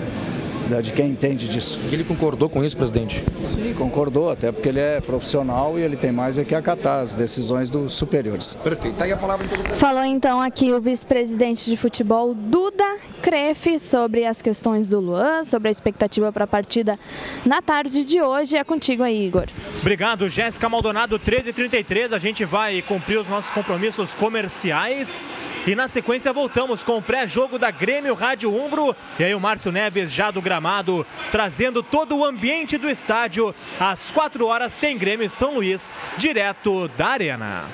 [0.83, 1.79] de quem entende disso.
[1.91, 3.25] E ele concordou com isso, presidente?
[3.47, 7.15] Sim, concordou, até porque ele é profissional e ele tem mais é que acatar as
[7.15, 8.55] decisões dos superiores.
[8.55, 8.97] Perfeito.
[8.97, 14.25] Tá aí a palavra do Falou então aqui o vice-presidente de futebol, Duda Crefe, sobre
[14.25, 16.99] as questões do Luan, sobre a expectativa para a partida
[17.45, 18.57] na tarde de hoje.
[18.57, 19.47] É contigo aí, Igor.
[19.81, 22.13] Obrigado, Jéssica Maldonado, 13h33.
[22.13, 25.29] A gente vai cumprir os nossos compromissos comerciais.
[25.67, 28.95] E na sequência voltamos com o pré-jogo da Grêmio Rádio Umbro.
[29.19, 33.53] E aí o Márcio Neves já do gramado, trazendo todo o ambiente do estádio.
[33.81, 37.65] Às 4 horas tem Grêmio São Luís, direto da Arena.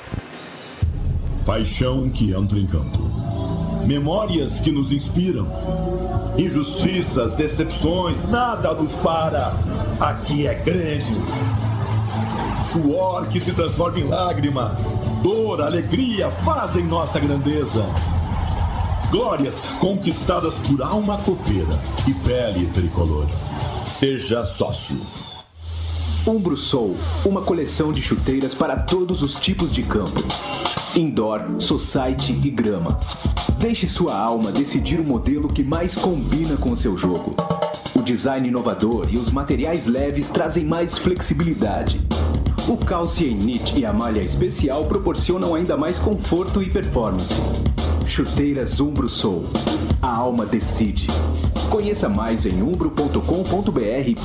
[1.44, 2.98] Paixão que entra em campo.
[3.86, 5.46] Memórias que nos inspiram.
[6.38, 9.52] Injustiças, decepções, nada nos para.
[10.00, 11.22] Aqui é Grêmio.
[12.64, 14.74] Suor que se transforma em lágrima.
[15.22, 17.84] Dor, alegria fazem nossa grandeza.
[19.10, 23.26] Glórias conquistadas por alma copeira e pele tricolor.
[23.98, 25.04] Seja sócio.
[26.24, 30.22] Umbro Soul, uma coleção de chuteiras para todos os tipos de campo.
[30.94, 33.00] Indoor, society e grama.
[33.58, 37.34] Deixe sua alma decidir o modelo que mais combina com o seu jogo.
[37.96, 42.00] O design inovador e os materiais leves trazem mais flexibilidade.
[42.68, 47.34] O Calcium Knit e a malha especial proporcionam ainda mais conforto e performance.
[48.06, 49.44] Chuteiras Umbro Soul.
[50.02, 51.06] A alma decide.
[51.70, 54.24] Conheça mais em umbro.com.br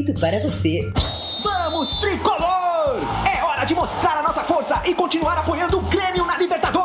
[0.19, 0.91] para você.
[1.43, 3.01] Vamos, tricolor!
[3.31, 6.80] É hora de mostrar a nossa força e continuar apoiando o Grêmio na Libertadores!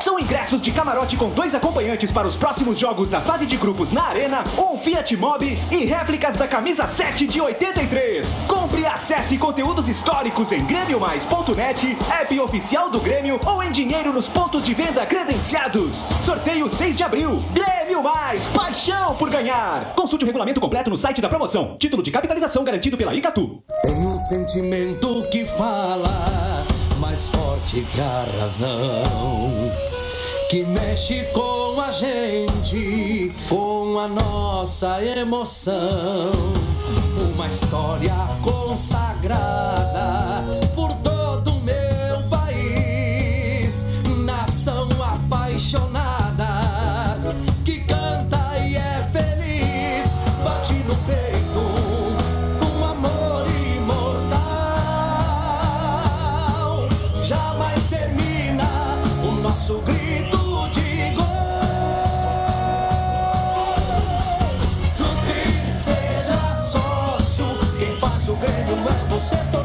[0.00, 3.92] São ingressos de camarote com dois acompanhantes para os próximos jogos da fase de grupos
[3.92, 8.26] na Arena, um Fiat Mobi e réplicas da camisa 7 de 83.
[8.48, 14.28] Compre e acesse conteúdos históricos em grêmiomais.net, app oficial do Grêmio ou em dinheiro nos
[14.28, 15.98] pontos de venda credenciados.
[16.20, 17.40] Sorteio 6 de abril.
[17.52, 19.94] Grêmio Mais, paixão por ganhar.
[19.94, 21.76] Consulte o regulamento completo no site da promoção.
[21.78, 23.62] Título de capitalização garantido pela Icatu.
[23.84, 26.66] Tem um sentimento que fala
[27.14, 29.70] mais forte que a razão.
[30.50, 36.32] Que mexe com a gente, com a nossa emoção.
[37.32, 40.42] Uma história consagrada
[40.74, 43.86] por todo o meu país.
[44.24, 45.93] Nação apaixonada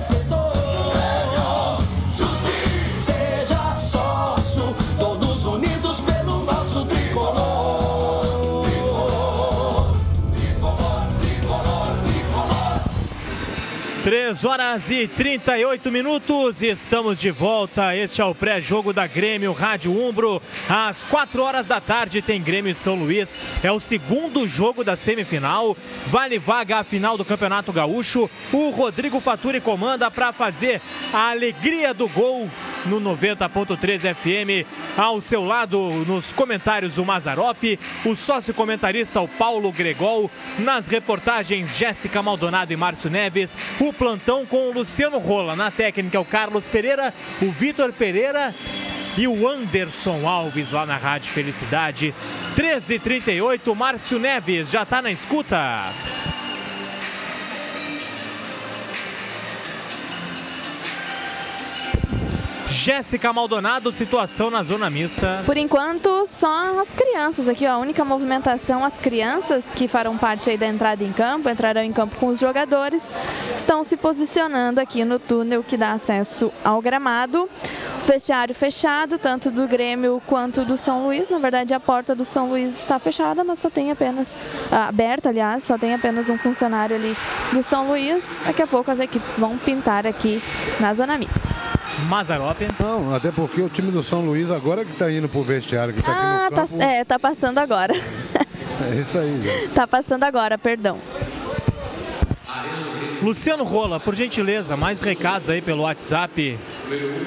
[0.02, 0.59] você,
[14.10, 17.96] 3 horas e 38 minutos, estamos de volta.
[17.96, 20.42] Este é o pré-jogo da Grêmio Rádio Umbro.
[20.68, 23.38] Às 4 horas da tarde tem Grêmio e São Luís.
[23.62, 25.78] É o segundo jogo da semifinal.
[26.08, 28.28] Vale vaga à final do Campeonato Gaúcho.
[28.52, 30.82] O Rodrigo Faturi comanda para fazer
[31.14, 32.50] a alegria do gol
[32.88, 34.68] no 90.3 FM.
[34.98, 41.78] Ao seu lado, nos comentários, o Mazarop, o sócio comentarista, o Paulo Gregol, nas reportagens,
[41.78, 46.66] Jéssica Maldonado e Márcio Neves, o plantão com o Luciano Rola, na técnica, o Carlos
[46.70, 48.56] Pereira, o Vitor Pereira
[49.18, 52.16] e o Anderson Alves lá na Rádio Felicidade.
[52.56, 55.94] 13h38, Márcio Neves já está na escuta.
[62.70, 65.42] Jéssica Maldonado, situação na zona mista.
[65.46, 67.72] Por enquanto, só as crianças aqui, ó.
[67.72, 71.92] A única movimentação, as crianças que farão parte aí da entrada em campo, entrarão em
[71.92, 73.02] campo com os jogadores,
[73.58, 77.50] estão se posicionando aqui no túnel que dá acesso ao gramado.
[78.04, 81.30] O vestiário fechado, tanto do Grêmio quanto do São Luís.
[81.30, 84.36] Na verdade, a porta do São Luís está fechada, mas só tem apenas
[84.72, 87.16] ah, aberta, aliás, só tem apenas um funcionário ali
[87.52, 88.24] do São Luís.
[88.46, 90.42] Daqui a pouco as equipes vão pintar aqui
[90.80, 91.59] na zona mista.
[92.08, 92.58] Mazarop.
[92.80, 96.02] Não, até porque o time do São Luís agora que tá indo pro vestiário, que
[96.02, 96.82] tá Ah, aqui no tá, campo.
[96.84, 97.94] é, tá passando agora.
[98.82, 99.74] É isso aí, gente.
[99.74, 100.98] tá passando agora, perdão.
[103.22, 106.58] Luciano Rola, por gentileza, mais recados aí pelo WhatsApp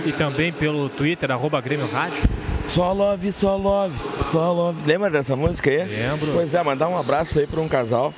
[0.07, 2.23] e também pelo Twitter, arroba Grêmio Rádio.
[2.67, 3.95] Só love, só love,
[4.31, 4.87] só love.
[4.87, 5.85] Lembra dessa música aí?
[5.85, 6.33] Lembro.
[6.33, 8.15] Pois é, mandar um abraço aí para um casal,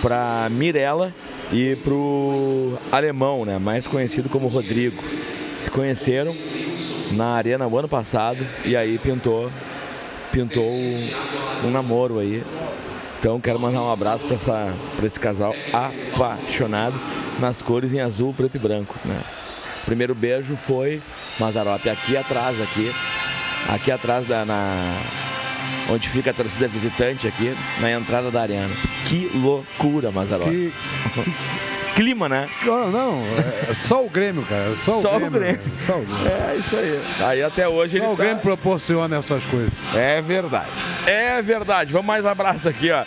[0.00, 1.12] pra Mirella
[1.50, 3.58] e pro alemão, né?
[3.58, 5.02] Mais conhecido como Rodrigo.
[5.64, 6.36] Se conheceram
[7.12, 9.50] na arena o ano passado e aí pintou,
[10.30, 12.44] pintou um, namoro aí.
[13.18, 17.00] Então quero mandar um abraço para essa, pra esse casal apaixonado
[17.40, 19.18] nas cores em azul, preto e branco, né?
[19.86, 21.00] Primeiro beijo foi
[21.40, 22.92] Mazarop aqui atrás, aqui,
[23.66, 25.00] aqui atrás da na
[25.90, 28.68] onde fica a torcida visitante aqui na entrada da arena.
[29.08, 30.50] Que loucura, Mazarop.
[30.50, 30.72] Que-
[31.94, 32.48] Clima, né?
[32.64, 33.22] Não, não,
[33.70, 34.74] é só o Grêmio, cara.
[34.82, 35.38] Só o Só o Grêmio.
[35.40, 35.60] Grêmio.
[35.86, 36.28] Só o Grêmio.
[36.28, 37.00] É isso aí.
[37.20, 39.72] Aí até hoje Só ele o tá- Grêmio proporciona essas coisas.
[39.94, 40.70] É verdade.
[41.06, 41.92] É verdade.
[41.92, 43.04] Vamos mais um abraço aqui, ó.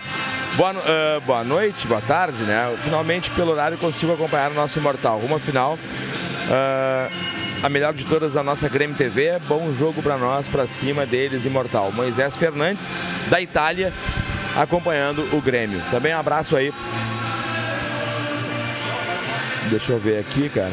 [0.56, 2.76] Boa, ah, boa noite, boa tarde, né?
[2.84, 5.20] Finalmente, pelo horário, consigo acompanhar o nosso Imortal.
[5.20, 5.78] Uma final.
[6.50, 7.10] ah,
[7.64, 9.38] a melhor de todas da nossa Grêmio TV.
[9.48, 11.92] Bom jogo pra nós, pra cima deles, Imortal.
[11.92, 12.86] Moisés Fernandes,
[13.30, 13.92] da Itália,
[14.56, 15.82] acompanhando o Grêmio.
[15.92, 16.72] Também um abraço aí.
[19.70, 20.72] Deixa eu ver aqui, cara.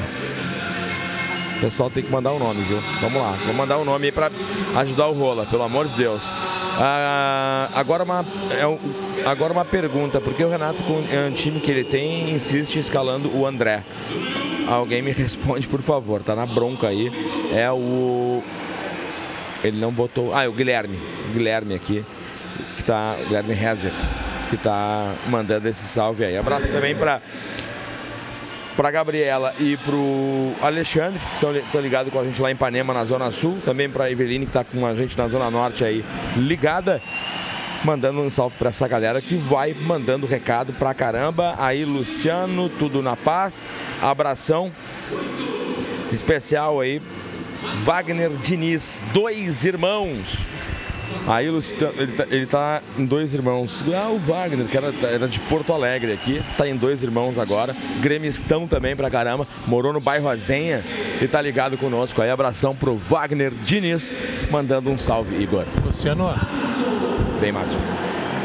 [1.56, 2.80] O pessoal tem que mandar o nome, viu?
[3.00, 4.30] Vamos lá, vou mandar o nome aí pra
[4.76, 6.30] ajudar o Rola, pelo amor de Deus.
[6.76, 8.24] Ah, agora, uma,
[8.58, 8.78] é um-
[9.24, 12.78] agora uma pergunta, por que o Renato, com é um time que ele tem, insiste
[12.78, 13.82] escalando o André?
[14.68, 17.10] Alguém me responde, por favor, tá na bronca aí.
[17.54, 18.42] É o.
[19.62, 20.34] Ele não botou.
[20.34, 20.98] Ah, é o Guilherme.
[21.30, 22.04] O Guilherme aqui,
[22.76, 23.16] que tá.
[23.22, 23.92] O Guilherme Rezer,
[24.50, 26.36] que tá mandando esse salve aí.
[26.36, 27.22] Abraço também pra
[28.76, 33.04] para Gabriela e pro Alexandre, que estão ligados com a gente lá em Ipanema, na
[33.04, 33.58] Zona Sul.
[33.64, 36.04] Também para Eveline, que está com a gente na Zona Norte aí,
[36.36, 37.00] ligada.
[37.84, 41.54] Mandando um salve para essa galera que vai mandando recado pra caramba.
[41.58, 43.66] Aí, Luciano, tudo na paz.
[44.00, 44.72] Abração
[46.10, 47.02] especial aí.
[47.84, 50.38] Wagner Diniz, dois irmãos.
[51.26, 53.84] Aí Luciano, ele, tá, ele tá em dois irmãos.
[53.94, 57.74] Ah, o Wagner, que era, era de Porto Alegre aqui, tá em dois irmãos agora.
[58.00, 59.46] Gremistão também pra caramba.
[59.66, 60.82] Morou no bairro Azenha
[61.20, 62.30] e tá ligado conosco aí.
[62.30, 64.12] Abração pro Wagner Diniz,
[64.50, 65.64] mandando um salve, Igor.
[65.84, 66.28] Luciano,
[67.40, 67.78] Vem, Márcio.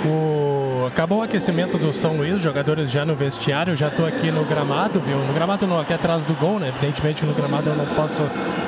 [0.06, 0.39] o...
[0.90, 5.00] acabou o aquecimento do São Luís, jogadores já no vestiário, já estou aqui no gramado,
[5.00, 5.20] viu?
[5.20, 6.70] No gramado não, aqui atrás do gol, né?
[6.70, 8.24] Evidentemente no gramado eu não posso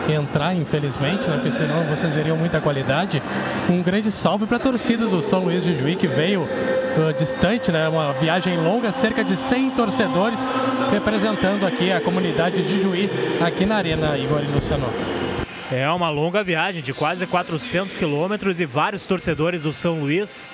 [0.07, 1.37] entrar, infelizmente, né?
[1.37, 3.21] Porque senão vocês veriam muita qualidade.
[3.67, 7.71] Um grande salve para a torcida do São Luís de Juí que veio uh, distante,
[7.71, 7.89] né?
[7.89, 10.39] Uma viagem longa, cerca de 100 torcedores
[10.91, 13.09] representando aqui a comunidade de Juí,
[13.43, 14.87] aqui na Arena Igor e Luciano.
[15.71, 20.53] É uma longa viagem de quase 400 quilômetros e vários torcedores do São Luís.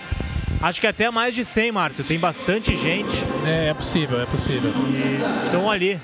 [0.62, 2.04] Acho que até mais de 100, Márcio.
[2.04, 3.10] Tem bastante gente.
[3.46, 4.72] É, é possível, é possível.
[4.90, 6.00] E estão ali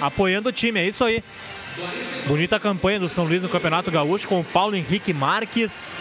[0.00, 1.22] apoiando o time, é isso aí.
[2.26, 5.94] Bonita campanha do São Luís no Campeonato Gaúcho com o Paulo Henrique Marques,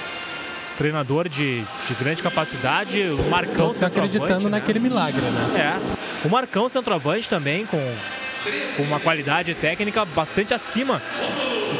[0.78, 3.02] treinador de, de grande capacidade.
[3.02, 4.58] O Marcão centroavante, acreditando né?
[4.58, 5.80] naquele milagre, né?
[6.24, 6.28] É.
[6.28, 7.78] O Marcão centroavante também com,
[8.76, 11.02] com uma qualidade técnica bastante acima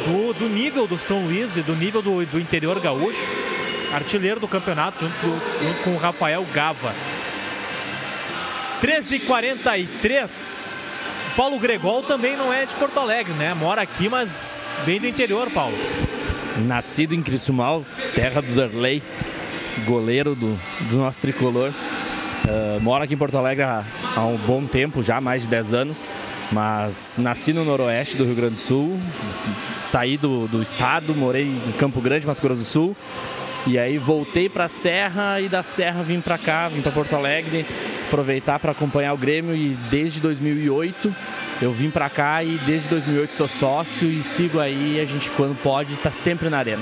[0.04, 3.18] do, do nível do São Luís e do nível do, do interior gaúcho.
[3.92, 6.94] Artilheiro do campeonato junto, junto com o Rafael Gava.
[8.80, 10.58] 13h43.
[11.36, 13.54] Paulo Gregol também não é de Porto Alegre, né?
[13.54, 15.76] Mora aqui, mas vem do interior, Paulo.
[16.66, 17.84] Nascido em Criciúmal,
[18.14, 19.02] terra do Derlei,
[19.86, 20.58] goleiro do,
[20.90, 21.72] do nosso tricolor.
[22.48, 23.84] Ah, moro aqui em Porto Alegre há,
[24.16, 25.98] há um bom tempo, já mais de 10 anos.
[26.50, 28.98] Mas nasci no noroeste do Rio Grande do Sul,
[29.86, 32.96] saí do, do estado, morei em Campo Grande, Mato Grosso do Sul.
[33.68, 37.14] E aí voltei para a Serra e da Serra vim para cá, vim para Porto
[37.14, 37.66] Alegre,
[38.06, 41.14] aproveitar para acompanhar o Grêmio e desde 2008
[41.60, 45.54] eu vim para cá e desde 2008 sou sócio e sigo aí, a gente quando
[45.62, 46.80] pode tá sempre na arena.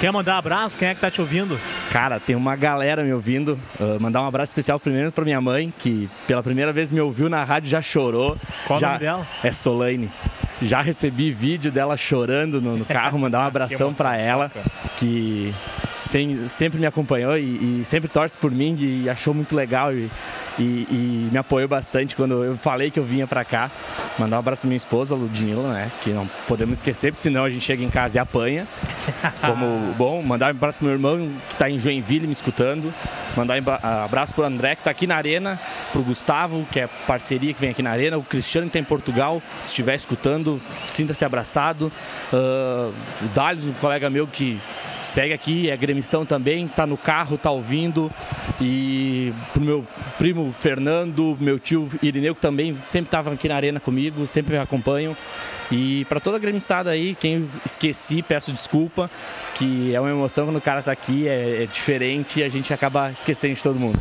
[0.00, 0.76] Quer mandar abraço?
[0.76, 1.58] Quem é que tá te ouvindo?
[1.92, 3.56] Cara, tem uma galera me ouvindo.
[3.80, 7.28] Ah, mandar um abraço especial primeiro para minha mãe, que pela primeira vez me ouviu
[7.28, 8.36] na rádio já chorou.
[8.66, 8.88] Qual o já...
[8.88, 9.26] nome dela?
[9.42, 10.10] É Solaine.
[10.60, 14.50] Já recebi vídeo dela chorando no, no carro, mandar um abração para ela,
[14.96, 15.54] que
[16.14, 20.10] sem- sempre me acompanhou e, e sempre torce por mim e achou muito legal e,
[20.58, 23.70] e- e me apoiou bastante quando eu falei que eu vinha para cá.
[24.18, 25.90] Mandar um abraço pra minha esposa, Ludmilla, né?
[26.02, 28.66] Que não podemos esquecer, porque senão a gente chega em casa e apanha.
[29.40, 32.92] Como bom, mandar um abraço pro meu irmão que tá em Joinville me escutando.
[33.36, 35.58] Mandar um embra- abraço pro André que tá aqui na arena,
[35.92, 38.84] pro Gustavo, que é parceria que vem aqui na arena, o Cristiano que tá em
[38.84, 41.90] Portugal, se estiver escutando, sinta-se abraçado.
[42.32, 42.90] Ah,
[43.22, 44.60] o Dalius, um colega meu que
[45.02, 48.10] segue aqui, é gremistão também, tá no carro, tá ouvindo.
[48.60, 49.84] E pro meu
[50.18, 54.60] primo Fernando, meu tio Irineu, que também sempre estavam aqui na arena comigo, sempre me
[54.60, 55.16] acompanham.
[55.70, 59.10] E para toda a gremistada aí, quem esqueci, peço desculpa,
[59.54, 62.72] que é uma emoção quando o cara tá aqui, é, é diferente e a gente
[62.72, 63.98] acaba esquecendo de todo mundo.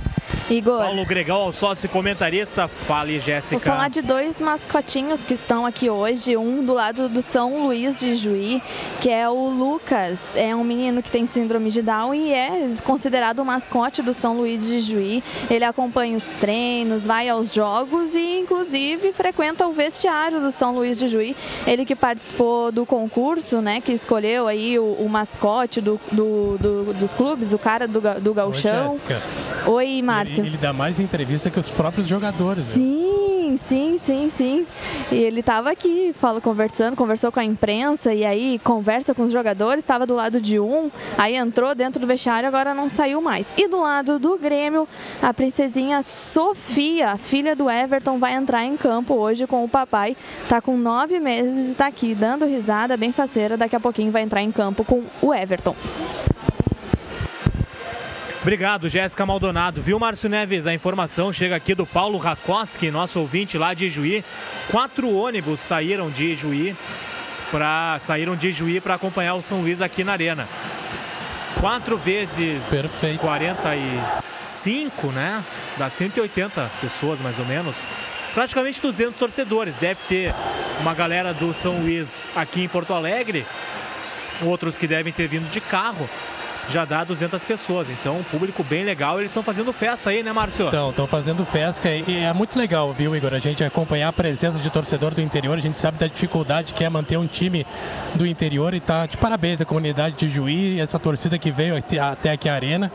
[0.50, 0.80] Igor.
[0.80, 2.68] Paulo Gregal, sócio comentarista.
[2.68, 3.58] Fale, Jéssica.
[3.58, 6.36] Vou falar de dois mascotinhos que estão aqui hoje.
[6.36, 8.62] Um do lado do São Luís de Juí,
[9.00, 10.36] que é o Lucas.
[10.36, 14.38] É um menino que tem síndrome de Down e é considerado o mascote do São
[14.38, 15.24] Luís de Juí.
[15.50, 20.98] Ele acompanha os treinos, vai aos jogos e, inclusive, frequenta o vestiário do São Luís
[20.98, 21.36] de Juí.
[21.66, 23.80] Ele que participou do concurso, né?
[23.82, 28.34] Que escolheu aí o, o mascote do, do, do- dos clubes, o cara do, do
[28.34, 28.92] gauchão.
[28.92, 29.22] Jéssica.
[29.68, 30.42] Oi, Márcio.
[30.42, 32.66] Ele, ele dá mais entrevista que os próprios jogadores.
[32.68, 32.74] né?
[33.74, 34.68] Sim, sim, sim.
[35.12, 39.32] E ele estava aqui, fala, conversando, conversou com a imprensa e aí conversa com os
[39.32, 43.48] jogadores, estava do lado de um, aí entrou dentro do vestiário, agora não saiu mais.
[43.58, 44.88] E do lado do Grêmio,
[45.20, 50.16] a princesinha Sofia, filha do Everton, vai entrar em campo hoje com o papai.
[50.48, 53.58] Tá com nove meses e tá aqui dando risada, bem faceira.
[53.58, 55.76] Daqui a pouquinho vai entrar em campo com o Everton.
[58.44, 59.82] Obrigado, Jéssica Maldonado.
[59.82, 60.68] Viu, Márcio Neves?
[60.68, 64.22] A informação chega aqui do Paulo Rakoski, nosso ouvinte lá de Juí.
[64.70, 66.76] Quatro ônibus saíram de Juí
[67.50, 70.46] para saíram de Juí para acompanhar o São Luís aqui na arena.
[71.62, 72.66] Quatro vezes
[73.22, 75.42] 45, né?
[75.78, 77.78] Dá 180 pessoas mais ou menos.
[78.34, 79.78] Praticamente 200 torcedores.
[79.78, 80.36] Deve ter
[80.82, 83.46] uma galera do São Luís aqui em Porto Alegre,
[84.42, 86.10] outros que devem ter vindo de carro.
[86.70, 89.20] Já dá 200 pessoas, então um público bem legal.
[89.20, 90.68] Eles estão fazendo festa aí, né, Márcio?
[90.68, 93.34] Então, estão fazendo festa e é muito legal, viu, Igor?
[93.34, 96.84] A gente acompanhar a presença de torcedor do interior, a gente sabe da dificuldade que
[96.84, 97.66] é manter um time
[98.16, 102.00] do interior e tá de parabéns à comunidade de Juí, essa torcida que veio até-
[102.00, 102.92] até aqui a arena.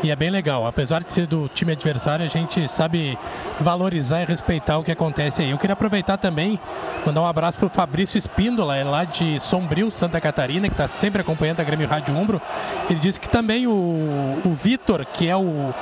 [0.00, 0.64] E é bem legal.
[0.64, 3.18] Apesar de ser do time adversário, a gente sabe
[3.60, 5.50] valorizar e respeitar o que acontece aí.
[5.50, 6.56] Eu queria aproveitar também,
[7.04, 11.20] mandar um abraço pro Fabrício Espíndola, é lá de Sombrio, Santa Catarina, que está sempre
[11.20, 12.40] acompanhando a Grêmio Rádio Umbro.
[12.88, 13.70] Ele disse que também o,
[14.44, 15.72] o Vitor, que é o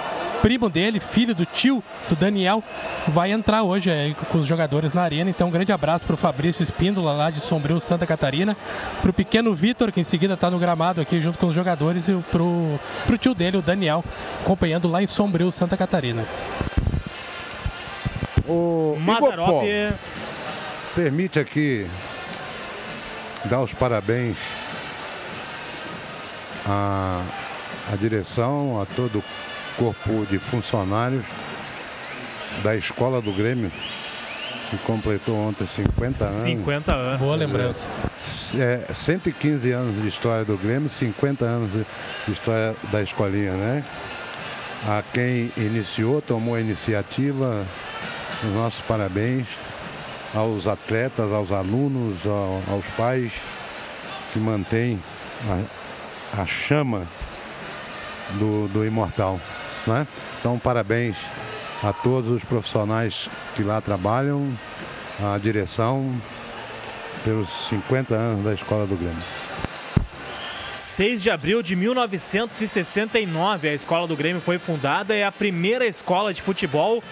[0.42, 2.62] primo dele, filho do tio do Daniel,
[3.08, 5.28] vai entrar hoje é, com os jogadores na arena.
[5.28, 8.56] Então, um grande abraço pro Fabrício Espíndola, lá de Sombrio, Santa Catarina.
[9.02, 12.12] Pro pequeno Vitor, que em seguida está no gramado aqui junto com os jogadores, e
[12.12, 14.04] o- pro, pro tio dele, o Daniel,
[14.42, 16.24] acompanhando lá em Sombrio, Santa Catarina.
[18.48, 19.64] O Mazarop.
[20.94, 21.86] permite aqui
[23.46, 24.36] dar os parabéns
[26.66, 27.22] à,
[27.92, 29.24] à direção, a todo o
[29.76, 31.24] corpo de funcionários
[32.62, 33.70] da escola do Grêmio,
[34.70, 36.36] que completou ontem 50 anos.
[36.36, 37.18] 50 anos.
[37.18, 37.88] Boa lembrança.
[38.56, 41.86] É, 115 anos de história do Grêmio, 50 anos de
[42.26, 43.84] de história da escolinha, né?
[44.88, 47.64] A quem iniciou, tomou a iniciativa,
[48.42, 49.46] os nossos parabéns
[50.34, 53.32] aos atletas, aos alunos, ao- aos pais
[54.32, 55.00] que mantêm
[55.48, 55.60] a,
[56.36, 57.06] a chama
[58.38, 59.40] do, do imortal,
[59.86, 60.06] né?
[60.38, 61.16] Então, parabéns
[61.82, 64.48] a todos os profissionais que lá trabalham,
[65.22, 66.20] a direção,
[67.24, 69.22] pelos 50 anos da Escola do Grêmio.
[70.70, 75.14] 6 de abril de 1969, a escola do Grêmio foi fundada.
[75.14, 77.02] É a primeira escola de futebol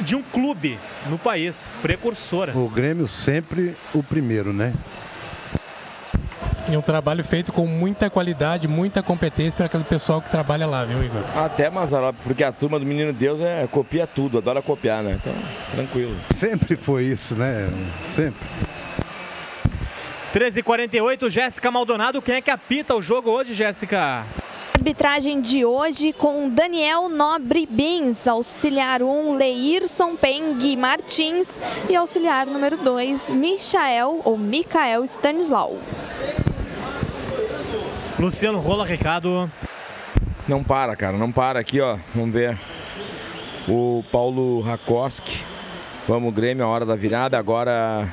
[0.00, 0.78] de um clube
[1.10, 2.56] no país, precursora.
[2.56, 4.72] O Grêmio sempre o primeiro, né?
[6.66, 10.84] E um trabalho feito com muita qualidade, muita competência para aquele pessoal que trabalha lá,
[10.84, 11.22] viu, Igor?
[11.36, 15.18] Até Mazarop, porque a turma do Menino Deus é copia tudo, adora copiar, né?
[15.20, 15.34] Então,
[15.74, 16.16] tranquilo.
[16.34, 17.68] Sempre foi isso, né?
[18.08, 18.46] Sempre.
[20.34, 22.22] 13h48, Jéssica Maldonado.
[22.22, 24.24] Quem é que apita o jogo hoje, Jéssica?
[24.74, 31.46] Arbitragem de hoje com Daniel Nobre Bins, auxiliar 1, Leirson Peng Martins
[31.88, 35.78] e auxiliar número 2, Michael ou Michael Stanislau.
[38.18, 39.50] Luciano Rola, recado.
[40.46, 41.98] Não para, cara, não para aqui, ó.
[42.14, 42.58] Vamos ver.
[43.68, 45.44] O Paulo Rakoski.
[46.06, 47.38] Vamos, Grêmio, a hora da virada.
[47.38, 48.08] Agora.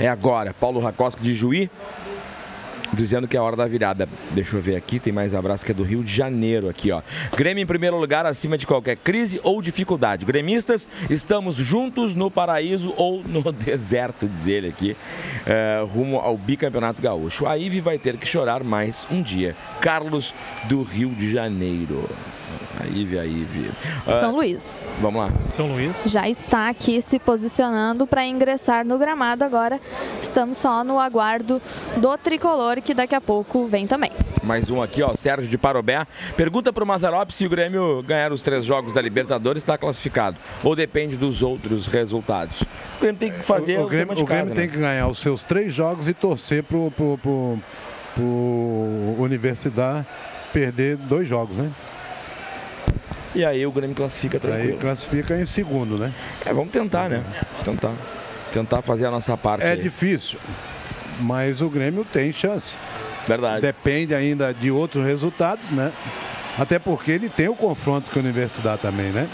[0.00, 0.52] É agora.
[0.52, 1.70] Paulo Rakoski de Juí.
[2.92, 4.08] Dizendo que é a hora da virada.
[4.32, 7.02] Deixa eu ver aqui, tem mais abraço que é do Rio de Janeiro aqui, ó.
[7.36, 10.24] Grêmio em primeiro lugar acima de qualquer crise ou dificuldade.
[10.24, 14.96] Gremistas, estamos juntos no paraíso ou no deserto, diz ele aqui,
[15.46, 17.46] é, rumo ao bicampeonato gaúcho.
[17.46, 19.54] A Ive vai ter que chorar mais um dia.
[19.80, 20.34] Carlos
[20.68, 22.08] do Rio de Janeiro.
[22.80, 23.70] A Ive, a Ive.
[24.06, 24.84] Ah, São Luís.
[25.00, 25.30] Vamos lá.
[25.48, 26.04] São Luís.
[26.06, 29.80] Já está aqui se posicionando para ingressar no gramado agora.
[30.20, 31.60] Estamos só no aguardo
[31.96, 34.10] do tricolor que daqui a pouco vem também.
[34.42, 36.06] Mais um aqui, ó, Sérgio de Parobé.
[36.36, 40.36] Pergunta pro Mazarop se o Grêmio ganhar os três jogos da Libertadores está classificado.
[40.62, 42.62] Ou depende dos outros resultados.
[42.98, 44.72] O Grêmio tem que fazer o, o, o Grêmio, o Grêmio casa, tem né?
[44.72, 47.58] que ganhar os seus três jogos e torcer pro, pro, pro,
[48.14, 48.24] pro
[49.18, 50.06] Universidade
[50.52, 51.70] perder dois jogos, né?
[53.34, 54.72] E aí o Grêmio classifica tranquilo.
[54.72, 56.12] Aí classifica em segundo, né?
[56.44, 57.22] É, vamos tentar, né?
[57.64, 57.94] Tentar.
[58.52, 59.64] Tentar fazer a nossa parte.
[59.64, 59.82] É aí.
[59.82, 60.38] difícil,
[61.18, 62.76] mas o Grêmio tem chance.
[63.26, 63.60] Verdade.
[63.60, 65.92] Depende ainda de outros resultados, né?
[66.58, 69.28] Até porque ele tem o confronto com a Universidade também, né?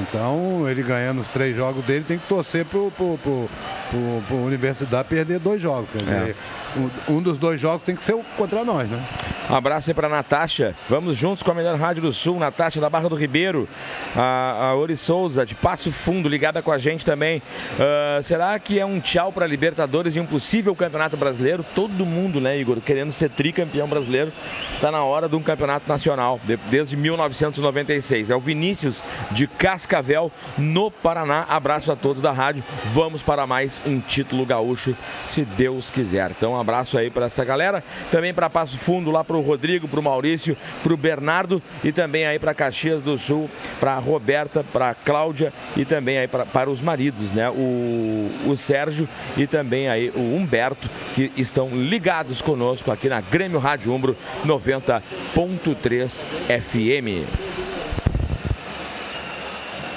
[0.00, 3.48] Então, ele ganhando os três jogos dele, tem que torcer pro, pro, pro,
[3.90, 5.88] pro, pro Universidade perder dois jogos.
[5.94, 6.34] Dizer,
[6.76, 9.00] um, um dos dois jogos tem que ser contra nós, né?
[9.48, 10.74] Um abraço aí pra Natasha.
[10.88, 13.68] Vamos juntos com a melhor rádio do Sul, Natasha da Barra do Ribeiro.
[14.16, 17.40] A, a Ori Souza, de Passo Fundo, ligada com a gente também.
[17.78, 21.64] Ah, será que é um tchau pra Libertadores e um possível campeonato brasileiro?
[21.74, 24.32] Todo mundo, né, Igor, querendo ser tricampeão brasileiro.
[24.80, 28.30] Tá na hora de um campeonato nacional, de- desde 1996.
[28.30, 29.46] É o Vinícius de
[29.84, 31.44] Cascavel, no Paraná.
[31.48, 32.64] Abraço a todos da rádio.
[32.92, 36.30] Vamos para mais um título gaúcho, se Deus quiser.
[36.30, 37.84] Então, um abraço aí para essa galera.
[38.10, 42.54] Também para Passo Fundo, lá pro Rodrigo, pro Maurício, pro Bernardo e também aí para
[42.54, 47.50] Caxias do Sul, para Roberta, para Cláudia e também aí pra, para os maridos, né?
[47.50, 53.58] O, o Sérgio e também aí o Humberto, que estão ligados conosco aqui na Grêmio
[53.58, 54.16] Rádio Umbro
[54.46, 57.63] 90.3 FM.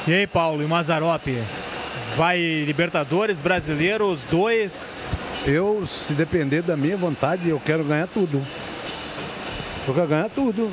[0.08, 0.66] E aí, Paulo, e
[1.12, 1.44] o?
[2.16, 5.06] Vai Libertadores, Brasileiro, os dois.
[5.46, 8.42] Eu, se depender da minha vontade, eu quero ganhar tudo.
[9.86, 10.72] Eu quero ganhar tudo.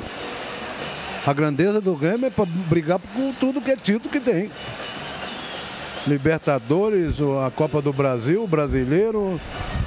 [1.27, 4.49] A grandeza do Grêmio é para brigar com tudo que é título que tem.
[6.07, 9.37] Libertadores, a Copa do Brasil, Brasileiro,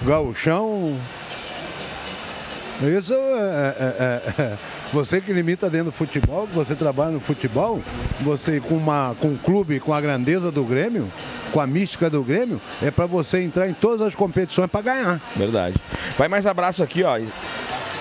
[0.02, 0.94] Gauchão.
[2.80, 3.96] Isso é, é-
[4.38, 4.58] é- é-
[4.92, 7.82] Você que limita dentro do futebol, que você trabalha no futebol,
[8.20, 11.10] você com, uma, com um clube com a grandeza do Grêmio,
[11.52, 15.20] com a mística do Grêmio, é para você entrar em todas as competições para ganhar.
[15.36, 15.76] Verdade.
[16.16, 17.18] Vai mais abraço aqui, ó.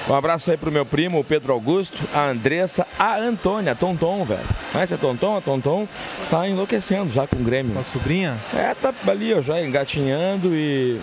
[0.10, 4.24] Um abraço aí pro meu primo, o Pedro Augusto, a Andressa, a Antônia, a Tonton,
[4.24, 4.40] velho.
[4.72, 5.38] Conhece a Tonton?
[5.38, 5.88] A Tonton
[6.30, 7.78] tá enlouquecendo já com o Grêmio.
[7.78, 8.38] A sobrinha?
[8.54, 11.00] É, tá ali, ó, já engatinhando e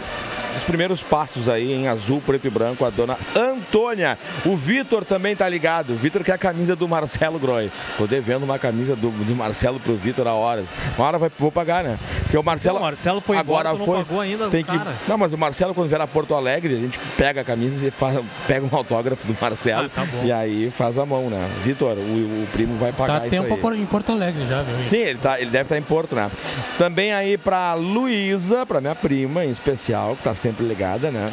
[0.57, 4.17] os primeiros passos aí em azul, preto e branco, a dona Antônia.
[4.45, 5.95] O Vitor também tá ligado.
[5.95, 7.71] O Vitor quer a camisa do Marcelo Groy.
[7.99, 10.67] Tô devendo uma camisa do, do Marcelo pro Vitor há horas.
[10.97, 11.99] Uma hora vai, vou pagar, né?
[12.23, 12.79] Porque o Marcelo.
[12.79, 14.05] O Marcelo foi agora embora, tu não foi.
[14.05, 14.73] pagou ainda, tem que.
[15.09, 17.91] Não, mas o Marcelo, quando vier a Porto Alegre, a gente pega a camisa e
[17.91, 19.87] faz, pega um autógrafo do Marcelo.
[19.87, 20.25] Ah, tá bom.
[20.25, 21.49] E aí faz a mão, né?
[21.63, 23.81] Vitor, o, o primo vai pagar Tá isso tempo aí.
[23.81, 24.85] em Porto Alegre já, viu?
[24.85, 26.31] Sim, ele, tá, ele deve estar em Porto, né?
[26.79, 31.33] Também aí pra Luísa, pra minha prima em especial, que tá sempre ligada, né?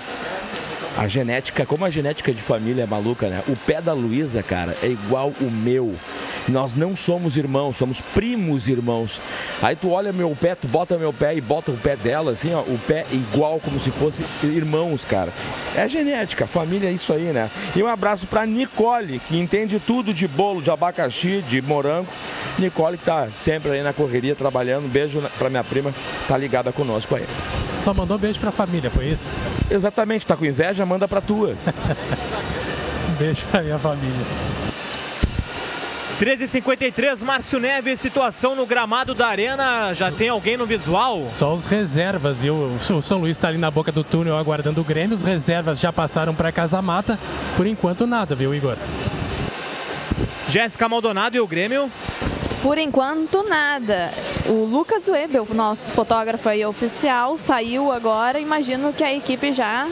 [0.98, 3.42] A genética, como a genética de família é maluca, né?
[3.48, 5.96] O pé da Luísa, cara, é igual o meu.
[6.50, 9.20] Nós não somos irmãos, somos primos irmãos.
[9.62, 12.54] Aí tu olha meu pé, tu bota meu pé e bota o pé dela, assim,
[12.54, 15.32] ó, o pé é igual como se fosse irmãos, cara.
[15.76, 17.50] É genética, família é isso aí, né?
[17.76, 22.08] E um abraço pra Nicole, que entende tudo de bolo, de abacaxi, de morango.
[22.60, 24.92] Nicole que tá sempre aí na correria trabalhando.
[24.92, 25.94] Beijo na- pra minha prima,
[26.28, 27.24] tá ligada conosco aí.
[27.82, 29.24] Só mandou beijo pra família, foi isso?
[29.70, 31.56] Exatamente, tá com inveja, manda pra tua.
[33.20, 34.26] Beijo pra minha família.
[36.20, 39.92] 13h53, Márcio Neves, situação no gramado da arena.
[39.94, 41.28] Já tem alguém no visual?
[41.32, 42.56] Só os reservas, viu?
[42.56, 45.18] O São Luís está ali na boca do túnel aguardando o Grêmio.
[45.18, 47.18] Os reservas já passaram para Casa Mata.
[47.58, 48.78] Por enquanto, nada, viu, Igor?
[50.48, 51.90] Jéssica Maldonado e o Grêmio.
[52.62, 54.12] Por enquanto, nada.
[54.48, 58.40] O Lucas Webel, nosso fotógrafo aí oficial, saiu agora.
[58.40, 59.88] Imagino que a equipe já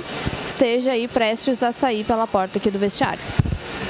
[0.45, 3.21] esteja aí prestes a sair pela porta aqui do vestiário.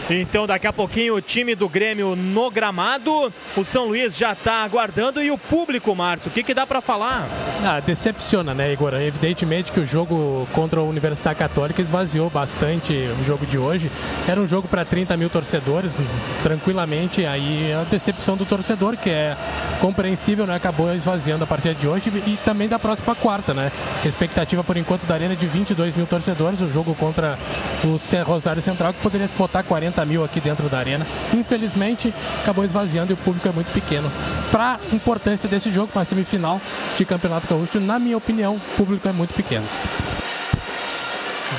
[0.09, 3.31] Então, daqui a pouquinho, o time do Grêmio no gramado.
[3.55, 5.21] O São Luís já está aguardando.
[5.21, 7.27] E o público, Márcio, o que, que dá para falar?
[7.63, 8.93] Ah, decepciona, né, Igor?
[8.95, 13.91] Evidentemente que o jogo contra a Universidade Católica esvaziou bastante o jogo de hoje.
[14.27, 15.91] Era um jogo para 30 mil torcedores,
[16.41, 17.25] tranquilamente.
[17.25, 19.37] Aí a decepção do torcedor, que é
[19.79, 20.55] compreensível, né?
[20.55, 23.71] Acabou esvaziando a partida de hoje e também da próxima quarta, né?
[24.03, 26.61] Expectativa por enquanto da Arena é de 22 mil torcedores.
[26.61, 27.37] O jogo contra
[27.83, 31.05] o Rosário Central, que poderia botar 40 mil aqui dentro da Arena.
[31.33, 34.11] Infelizmente, acabou esvaziando e o público é muito pequeno.
[34.51, 36.61] Para a importância desse jogo, para a semifinal
[36.97, 39.65] de Campeonato Gaúcho, na minha opinião, o público é muito pequeno.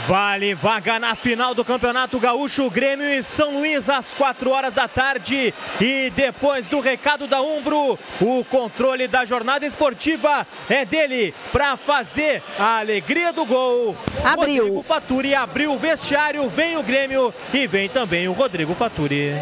[0.07, 4.87] Vale vaga na final do Campeonato Gaúcho, Grêmio e São Luís às 4 horas da
[4.87, 5.53] tarde.
[5.81, 12.41] E depois do recado da Umbro, o controle da jornada esportiva é dele para fazer
[12.59, 13.97] a alegria do gol.
[14.25, 14.63] Abriu.
[14.63, 19.33] Rodrigo Faturi abriu o vestiário, vem o Grêmio e vem também o Rodrigo Faturi.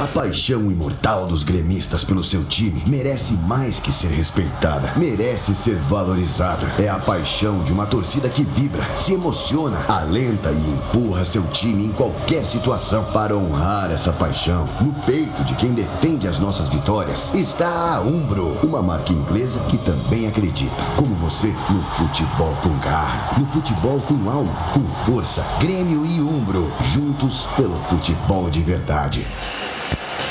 [0.00, 5.76] A paixão imortal dos gremistas pelo seu time merece mais que ser respeitada, merece ser
[5.82, 6.66] valorizada.
[6.82, 9.51] É a paixão de uma torcida que vibra, se emociona,
[9.88, 13.04] alenta e empurra seu time em qualquer situação.
[13.12, 18.58] Para honrar essa paixão, no peito de quem defende as nossas vitórias, está a Umbro,
[18.62, 24.30] uma marca inglesa que também acredita, como você, no futebol com garra, no futebol com
[24.30, 25.44] alma, com força.
[25.60, 29.26] Grêmio e Umbro, juntos pelo futebol de verdade.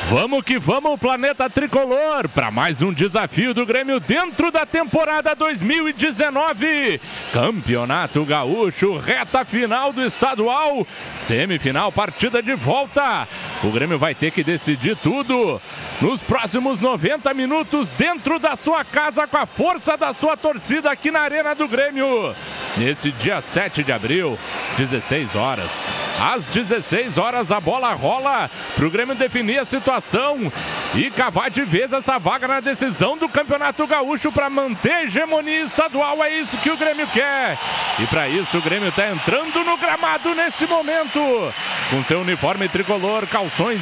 [0.10, 7.00] Vamos que vamos, planeta tricolor, para mais um desafio do Grêmio dentro da temporada 2019.
[7.32, 13.26] Campeonato Gaúcho, reta final do estadual, semifinal, partida de volta.
[13.64, 15.62] O Grêmio vai ter que decidir tudo
[16.02, 21.10] nos próximos 90 minutos dentro da sua casa com a força da sua torcida aqui
[21.10, 22.36] na Arena do Grêmio.
[22.76, 24.38] Nesse dia 7 de abril,
[24.78, 25.70] 16 horas.
[26.20, 30.52] Às 16 horas a bola rola para o Grêmio definir a situação
[30.94, 35.64] e cavar de vez essa vaga na decisão do Campeonato Gaúcho para manter a hegemonia
[35.64, 36.22] estadual.
[36.24, 37.58] É isso que o Grêmio quer.
[37.98, 41.20] E para isso o Grêmio está entrando no gramado nesse momento
[41.90, 43.82] com seu uniforme tricolor, calções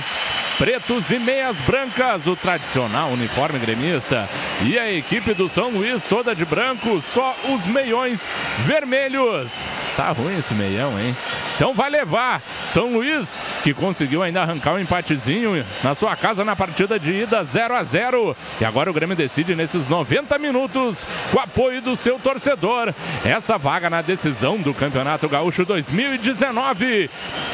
[0.60, 4.28] pretos e meias brancas, o tradicional uniforme gremista.
[4.62, 8.22] E a equipe do São Luís toda de branco, só os meiões
[8.66, 9.50] vermelhos.
[9.96, 11.16] Tá ruim esse meião, hein?
[11.56, 12.42] Então vai levar
[12.74, 17.44] São Luís, que conseguiu ainda arrancar um empatezinho na sua casa na partida de ida
[17.44, 21.96] 0 a 0 E agora o Grêmio decide nesses 90 minutos, com o apoio do
[21.96, 27.10] seu torcedor, essa vaga na decisão do Campeonato Gaúcho 2019.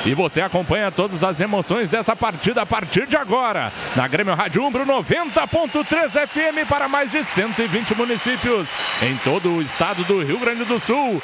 [0.05, 4.63] E você acompanha todas as emoções dessa partida a partir de agora, na Grêmio Rádio
[4.63, 8.67] Umbro 90.3 FM para mais de 120 municípios
[9.01, 11.21] em todo o estado do Rio Grande do Sul.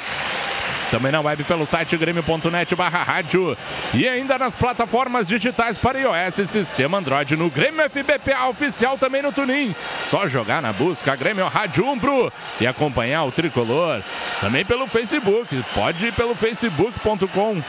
[0.92, 3.56] Também na web pelo site grêmio.net barra rádio
[3.94, 9.22] e ainda nas plataformas digitais para iOS e sistema Android no Grêmio FBPA oficial também
[9.22, 9.74] no Tunin.
[10.10, 12.30] Só jogar na busca Grêmio Rádio Umbro
[12.60, 14.02] e acompanhar o Tricolor.
[14.38, 17.62] Também pelo Facebook, pode ir pelo facebook.com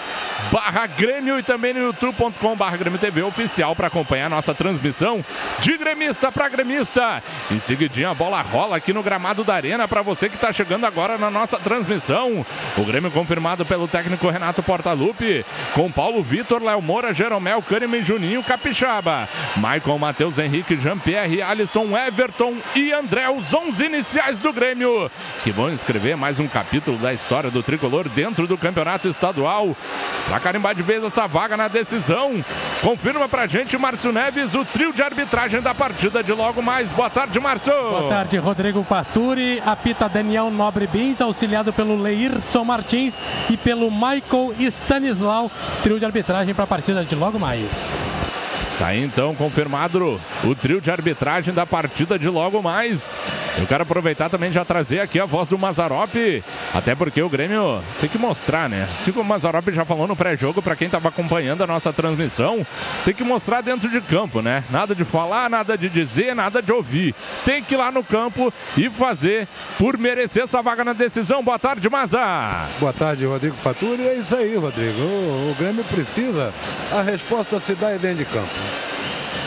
[0.51, 5.23] barra Grêmio e também no youtube.com barra Grêmio TV oficial para acompanhar nossa transmissão
[5.61, 7.23] de gremista para gremista.
[7.49, 10.85] E seguidinho a bola rola aqui no gramado da arena para você que está chegando
[10.85, 12.45] agora na nossa transmissão.
[12.77, 18.03] O Grêmio confirmado pelo técnico Renato Portaluppi, com Paulo Vitor, Léo Moura, Jeromel, Kahneman e
[18.03, 19.29] Juninho Capixaba.
[19.55, 25.09] Michael, Matheus Henrique, Jean-Pierre, Alisson, Everton e André, os 11 iniciais do Grêmio,
[25.43, 29.75] que vão escrever mais um capítulo da história do tricolor dentro do campeonato estadual.
[30.27, 32.43] Para carimbar de vez essa vaga na decisão,
[32.81, 36.89] confirma pra gente Márcio Neves, o trio de arbitragem da partida de logo mais.
[36.91, 37.73] Boa tarde, Márcio.
[37.73, 39.61] Boa tarde, Rodrigo Paturi.
[39.65, 43.02] Apita Daniel Nobre Bins, auxiliado pelo Leirson Martins
[43.49, 45.51] e pelo Michael Stanislau,
[45.81, 47.69] trio de arbitragem para a partida de logo mais.
[48.79, 53.13] Tá então confirmado o trio de arbitragem da partida de logo mais.
[53.57, 56.43] Eu quero aproveitar também já trazer aqui a voz do Mazarop,
[56.73, 58.85] até porque o Grêmio tem que mostrar, né?
[58.85, 62.65] Assim como o Mazarop já falou no pré-jogo, para quem estava acompanhando a nossa transmissão,
[63.05, 64.63] tem que mostrar dentro de campo, né?
[64.71, 67.13] Nada de falar, nada de dizer, nada de ouvir.
[67.45, 69.47] Tem que ir lá no campo e fazer
[69.77, 71.43] por merecer essa vaga na decisão.
[71.43, 72.67] Boa tarde, Maza.
[72.83, 74.05] Boa tarde, Rodrigo Faturi.
[74.05, 74.99] É isso aí, Rodrigo.
[74.99, 76.53] O, o Grêmio precisa,
[76.91, 78.49] a resposta se dá aí dentro de campo.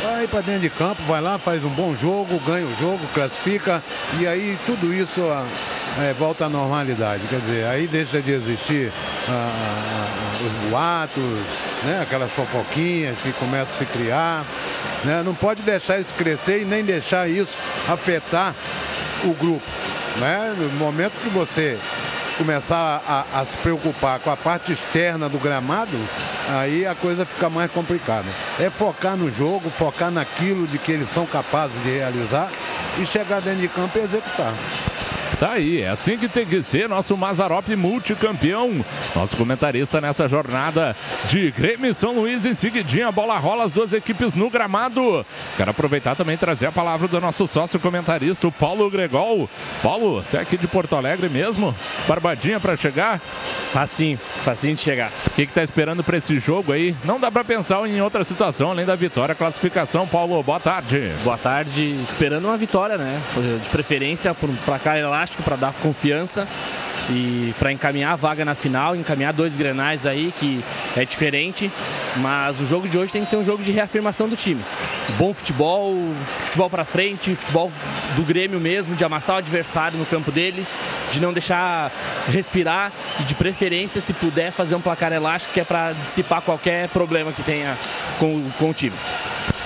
[0.03, 3.82] Vai para dentro de campo, vai lá, faz um bom jogo, ganha o jogo, classifica
[4.18, 5.20] e aí tudo isso
[6.01, 7.24] é, volta à normalidade.
[7.28, 8.91] Quer dizer, aí deixa de existir
[9.28, 11.22] ah, ah, os boatos,
[11.84, 14.47] né, aquelas fofoquinhas que começam a se criar.
[15.05, 17.55] Né, não pode deixar isso crescer e nem deixar isso
[17.87, 18.55] afetar
[19.24, 19.66] o grupo.
[20.16, 20.55] Né?
[20.57, 21.78] No momento que você
[22.37, 25.97] começar a, a, se preocupar com a parte externa do gramado,
[26.49, 28.28] aí a coisa fica mais complicada.
[28.59, 32.51] É focar no jogo, focar naquilo de que eles são capazes de realizar
[32.99, 34.55] e chegar dentro de campo e executar.
[35.39, 38.82] Tá aí, é assim que tem que ser nosso Mazarop multicampeão.
[39.14, 40.97] Nosso comentarista nessa jornada
[41.28, 42.47] de Grêmio São Luís.
[42.47, 45.26] Em seguidinha, a bola rola as duas equipes no gramado.
[45.59, 49.47] Quero aproveitar também e trazer a palavra do nosso sócio comentarista, o Paulo Gregol.
[49.82, 51.74] Paulo, até aqui de Porto Alegre mesmo.
[52.27, 53.20] Barbadinha para chegar?
[53.72, 55.12] Facinho, facinho de chegar.
[55.27, 56.97] O que, que tá esperando para esse jogo aí?
[57.05, 60.09] Não dá para pensar em outra situação além da vitória, classificação.
[60.09, 61.12] Paulo, boa tarde.
[61.22, 63.22] Boa tarde, esperando uma vitória, né?
[63.62, 66.49] De preferência para cá elástico para dar confiança.
[67.09, 70.64] e para encaminhar a vaga na final, encaminhar dois grenais aí, que
[70.97, 71.70] é diferente,
[72.16, 74.61] mas o jogo de hoje tem que ser um jogo de reafirmação do time.
[75.18, 75.95] Bom futebol,
[76.47, 77.70] futebol para frente, futebol
[78.16, 80.68] do Grêmio mesmo, de amassar o adversário no campo deles,
[81.12, 81.93] de não deixar
[82.27, 86.89] respirar e de preferência, se puder, fazer um placar elástico que é para dissipar qualquer
[86.89, 87.77] problema que tenha
[88.19, 88.97] com, com o time.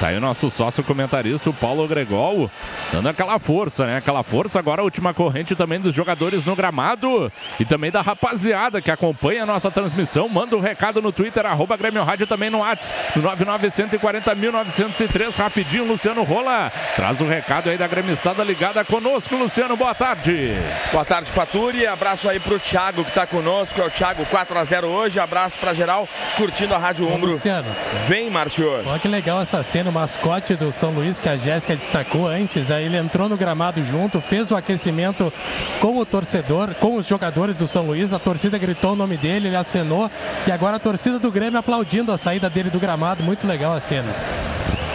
[0.00, 2.50] Tá aí o nosso sócio comentarista, o Paulo Gregol,
[2.90, 3.98] dando aquela força, né?
[3.98, 8.80] Aquela força agora, a última corrente também dos jogadores no gramado e também da rapaziada
[8.80, 10.26] que acompanha a nossa transmissão.
[10.26, 15.36] Manda um recado no Twitter, arroba Grêmio Rádio também no WhatsApp, no 99140.903.
[15.36, 16.72] Rapidinho, Luciano Rola.
[16.96, 19.76] Traz o um recado aí da gremistada ligada conosco, Luciano.
[19.76, 20.54] Boa tarde.
[20.90, 21.86] Boa tarde, Faturi.
[21.86, 23.80] Abraço aí pro Thiago que tá conosco.
[23.80, 25.20] É o Thiago 4x0 hoje.
[25.20, 27.32] Abraço pra geral, curtindo a Rádio Umbro.
[27.32, 27.68] Luciano.
[28.06, 28.82] Vem, Martior.
[28.86, 32.70] Olha que legal essa cena, o mascote do São Luís que a Jéssica destacou antes.
[32.70, 35.32] Aí ele entrou no gramado junto, fez o aquecimento
[35.80, 38.12] com o torcedor, com os jogadores do São Luís.
[38.12, 40.10] A torcida gritou o nome dele, ele acenou.
[40.46, 43.22] E agora a torcida do Grêmio aplaudindo a saída dele do gramado.
[43.22, 44.14] Muito legal a cena.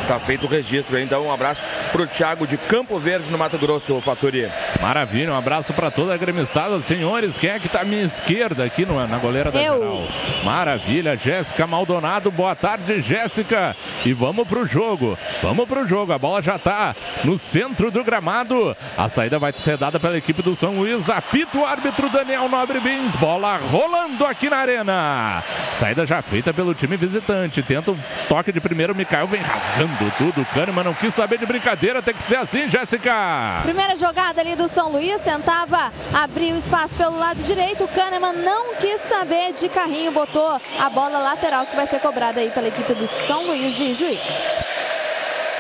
[0.08, 1.04] Tá feito o registro aí.
[1.04, 4.52] Então, um abraço pro Thiago de Campo Verde, no Mato Grosso, Fatoria.
[4.80, 6.80] Maravilha, um abraço para toda a gremistada.
[6.84, 9.78] Senhores, quem é que tá à minha esquerda aqui no, na goleira da Eu.
[9.78, 10.08] geral?
[10.44, 12.32] Maravilha, Jéssica Maldonado.
[12.32, 13.76] Boa tarde, Jéssica.
[14.06, 15.18] E vamos pro jogo.
[15.42, 16.14] Vamos pro jogo.
[16.14, 18.76] A bola já tá no centro do gramado.
[18.98, 21.10] A saída vai ser dada pela equipe do São Luís.
[21.10, 23.14] Apita o árbitro Daniel Nobre Bins.
[23.16, 25.44] Bola rolando aqui na arena.
[25.76, 27.62] Saída já feita pelo time visitante.
[27.64, 27.98] Tenta o
[28.30, 28.96] toque de primeiro.
[28.96, 30.42] Mikael vem rasgando tudo.
[30.42, 32.02] O Kahneman não quis saber de brincadeira.
[32.02, 33.62] Tem que ser assim, Jéssica.
[33.64, 37.84] Primeira jogada ali do São Luís, tentava abrir o espaço pelo lado direito.
[37.84, 42.40] O Kahneman não quis saber de carrinho, botou a bola lateral que vai ser cobrada
[42.40, 44.20] aí pela equipe do São Luís de Juiz.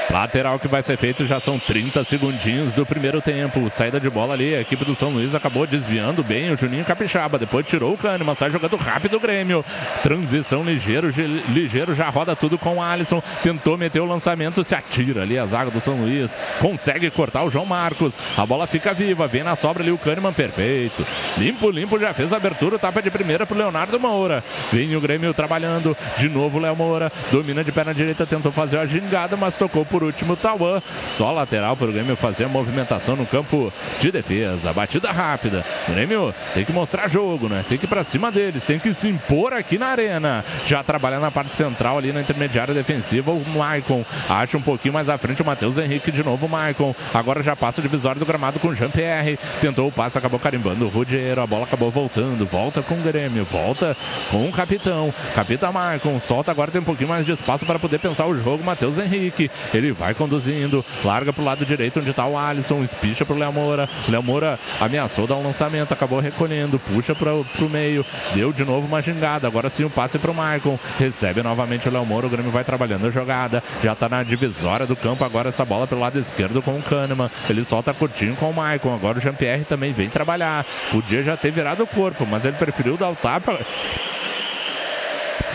[0.09, 3.69] Lateral que vai ser feito, já são 30 segundinhos do primeiro tempo.
[3.69, 7.37] Saída de bola ali, a equipe do São Luís acabou desviando bem o Juninho Capixaba.
[7.39, 9.65] Depois tirou o Kahneman, sai jogando rápido o Grêmio.
[10.03, 13.21] Transição ligeiro, ge- ligeiro, já roda tudo com o Alisson.
[13.43, 16.35] Tentou meter o lançamento, se atira ali a zaga do São Luís.
[16.59, 18.13] Consegue cortar o João Marcos.
[18.37, 21.05] A bola fica viva, vem na sobra ali o Kahneman, perfeito.
[21.37, 24.43] Limpo, limpo, já fez a abertura, tapa de primeira pro Leonardo Moura.
[24.71, 27.11] Vem o Grêmio trabalhando, de novo o Léo Moura.
[27.31, 30.81] Domina de perna direita, tentou fazer a gingada, mas tocou por último Tauan.
[31.03, 33.71] Só lateral para o Grêmio fazer a movimentação no campo
[34.01, 34.73] de defesa.
[34.73, 35.63] Batida rápida.
[35.87, 37.63] O Grêmio tem que mostrar jogo, né?
[37.69, 40.43] Tem que ir para cima deles, tem que se impor aqui na arena.
[40.67, 45.07] Já trabalhando na parte central ali na intermediária defensiva, o Maicon acha um pouquinho mais
[45.07, 46.93] à frente o Matheus Henrique de novo, o Maicon.
[47.13, 49.39] Agora já passa o divisório do gramado com o Jean-Pierre.
[49.61, 51.39] Tentou o passe, acabou carimbando o Rudiero.
[51.39, 52.45] A bola acabou voltando.
[52.45, 53.95] Volta com o Grêmio, volta
[54.29, 55.13] com o capitão.
[55.33, 58.61] Capitão Maicon solta agora, tem um pouquinho mais de espaço para poder pensar o jogo.
[58.61, 63.37] Matheus Henrique, ele vai conduzindo, larga pro lado direito onde está o Alisson, espicha pro
[63.37, 63.89] Léo Moura.
[64.07, 68.63] O Léo Moura ameaçou dar um lançamento, acabou recolhendo, puxa pro, pro meio, deu de
[68.63, 69.47] novo uma gingada.
[69.47, 72.27] Agora sim o passe pro Maicon, recebe novamente o Léo Moura.
[72.27, 75.23] O Grêmio vai trabalhando a jogada, já tá na divisória do campo.
[75.23, 77.29] Agora essa bola pelo lado esquerdo com o Kahneman.
[77.49, 78.93] Ele solta curtinho com o Maicon.
[78.93, 80.65] Agora o Jean-Pierre também vem trabalhar.
[80.91, 83.59] Podia já ter virado o corpo, mas ele preferiu dar o tapa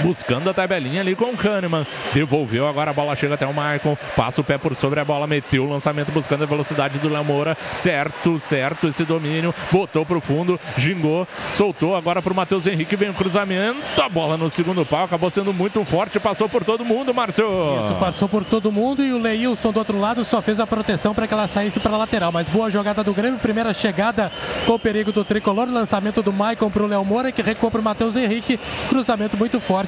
[0.01, 1.87] buscando a tabelinha ali com o Kahneman.
[2.13, 3.97] Devolveu, agora a bola chega até o Maicon.
[4.17, 7.25] Passa o pé por sobre a bola, meteu o lançamento buscando a velocidade do Léo
[7.25, 7.57] Moura.
[7.75, 9.55] Certo, certo esse domínio.
[9.71, 11.27] Botou pro fundo, gingou,
[11.57, 12.97] soltou agora pro Matheus Henrique.
[12.97, 13.81] Vem o cruzamento.
[14.01, 16.19] A bola no segundo pau acabou sendo muito forte.
[16.21, 17.47] Passou por todo mundo, Márcio.
[17.47, 21.15] Isso, passou por todo mundo e o Leilson do outro lado só fez a proteção
[21.15, 22.33] para que ela saísse para a lateral.
[22.33, 24.31] Mas boa jogada do Grêmio, primeira chegada
[24.67, 27.81] com o perigo do tricolor, lançamento do Maicon para o Léo Moura, que recua para
[27.81, 29.80] o Matheus Henrique, cruzamento muito forte.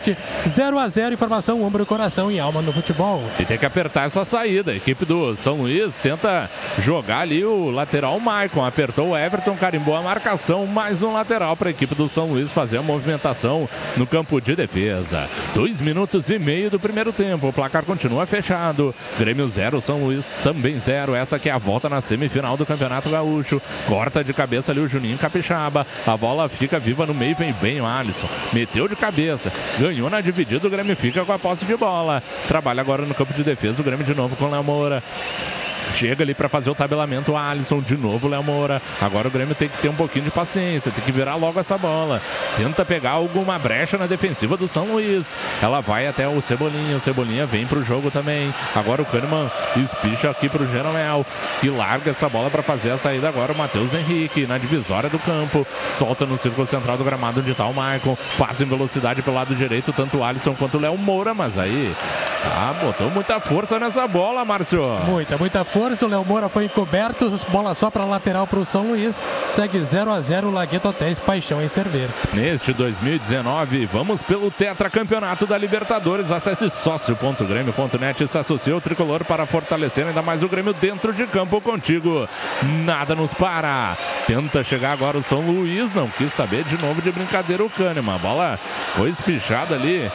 [0.49, 3.23] 0 a 0 informação, ombro, coração e alma no futebol.
[3.39, 4.73] E tem que apertar essa saída.
[4.73, 8.65] A equipe do São Luís tenta jogar ali o lateral Maicon.
[8.65, 10.67] Apertou o Everton, carimbou a marcação.
[10.67, 14.55] Mais um lateral para a equipe do São Luís fazer a movimentação no campo de
[14.55, 15.29] defesa.
[15.55, 17.49] Dois minutos e meio do primeiro tempo.
[17.49, 18.95] O placar continua fechado.
[19.19, 21.15] Grêmio 0, São Luís também 0.
[21.15, 23.61] Essa que é a volta na semifinal do Campeonato Gaúcho.
[23.87, 25.87] Corta de cabeça ali o Juninho Capixaba.
[26.07, 28.29] A bola fica viva no meio, vem bem o Alisson.
[28.53, 29.53] Meteu de cabeça.
[29.83, 32.23] Ganhou na dividida, o Grêmio fica com a posse de bola.
[32.47, 35.03] Trabalha agora no campo de defesa, o Grêmio de novo com o Léo Moura.
[35.95, 38.81] Chega ali para fazer o tabelamento, o Alisson de novo, Léo Moura.
[39.01, 41.77] Agora o Grêmio tem que ter um pouquinho de paciência, tem que virar logo essa
[41.77, 42.23] bola.
[42.57, 45.35] Tenta pegar alguma brecha na defensiva do São Luís.
[45.61, 48.53] Ela vai até o Cebolinha, o Cebolinha vem pro jogo também.
[48.75, 51.27] Agora o Kahneman espicha aqui pro Jeromel,
[51.61, 55.19] que larga essa bola para fazer a saída agora o Matheus Henrique na divisória do
[55.19, 55.67] campo.
[55.93, 58.17] Solta no círculo central do gramado onde tá o Maicon.
[58.39, 61.59] Passa em velocidade pelo lado direito direito, tanto o Alisson quanto o Léo Moura, mas
[61.59, 61.95] aí
[62.45, 64.83] ah, botou muita força nessa bola, Márcio.
[65.07, 66.05] Muita, muita força.
[66.05, 67.33] O Léo Moura foi encoberto.
[67.49, 69.15] Bola só para lateral para o São Luís.
[69.51, 72.09] Segue 0 a 0 Lagueto Hotéis, paixão em servir.
[72.33, 76.31] Neste 2019, vamos pelo tetracampeonato da Libertadores.
[76.31, 81.27] Acesse sócio.grêmio.net e se associe ao tricolor para fortalecer ainda mais o Grêmio dentro de
[81.27, 82.29] campo contigo.
[82.85, 83.97] Nada nos para.
[84.27, 88.15] Tenta chegar agora o São Luís, não quis saber de novo de brincadeira o Kahneman.
[88.15, 88.59] A bola
[88.95, 90.11] foi espichada ali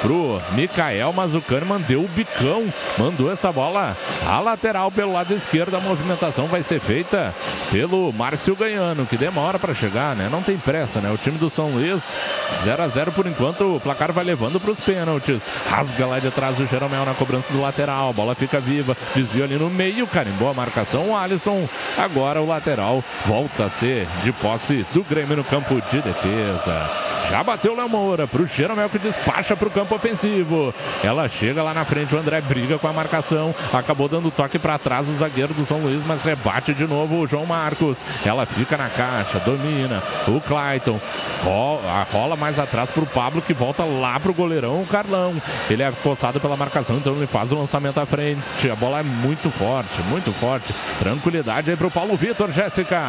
[0.00, 2.64] pro Mikael, mas o Kahneman deu o bicão,
[2.98, 3.96] mandou essa bola
[4.26, 5.76] à lateral pelo lado esquerdo.
[5.76, 7.34] A movimentação vai ser feita
[7.70, 10.28] pelo Márcio Ganhano, que demora para chegar, né?
[10.30, 11.10] Não tem pressa, né?
[11.10, 12.02] O time do São Luís
[12.64, 15.42] 0 a 0 por enquanto, o placar vai levando para os pênaltis.
[15.68, 19.44] Rasga lá de trás o Jeromel na cobrança do lateral, a bola fica viva, desvio
[19.44, 21.10] ali no meio, carimbou a marcação.
[21.10, 26.02] O Alisson, agora o lateral, volta a ser de posse do Grêmio no campo de
[26.02, 26.86] defesa.
[27.30, 30.74] Já bateu Léo Moura pro Jeromel despacha pro campo ofensivo.
[31.02, 33.54] Ela chega lá na frente, o André briga com a marcação.
[33.72, 37.26] Acabou dando toque para trás o zagueiro do São Luís, mas rebate de novo o
[37.26, 37.98] João Marcos.
[38.24, 40.02] Ela fica na caixa, domina.
[40.28, 41.00] O Clayton
[41.42, 45.40] rola, rola mais atrás pro Pablo que volta lá pro goleirão, o Carlão.
[45.68, 48.70] Ele é forçado pela marcação, então ele faz o lançamento à frente.
[48.70, 50.72] A bola é muito forte, muito forte.
[50.98, 53.00] Tranquilidade aí pro Paulo Vitor, Jéssica.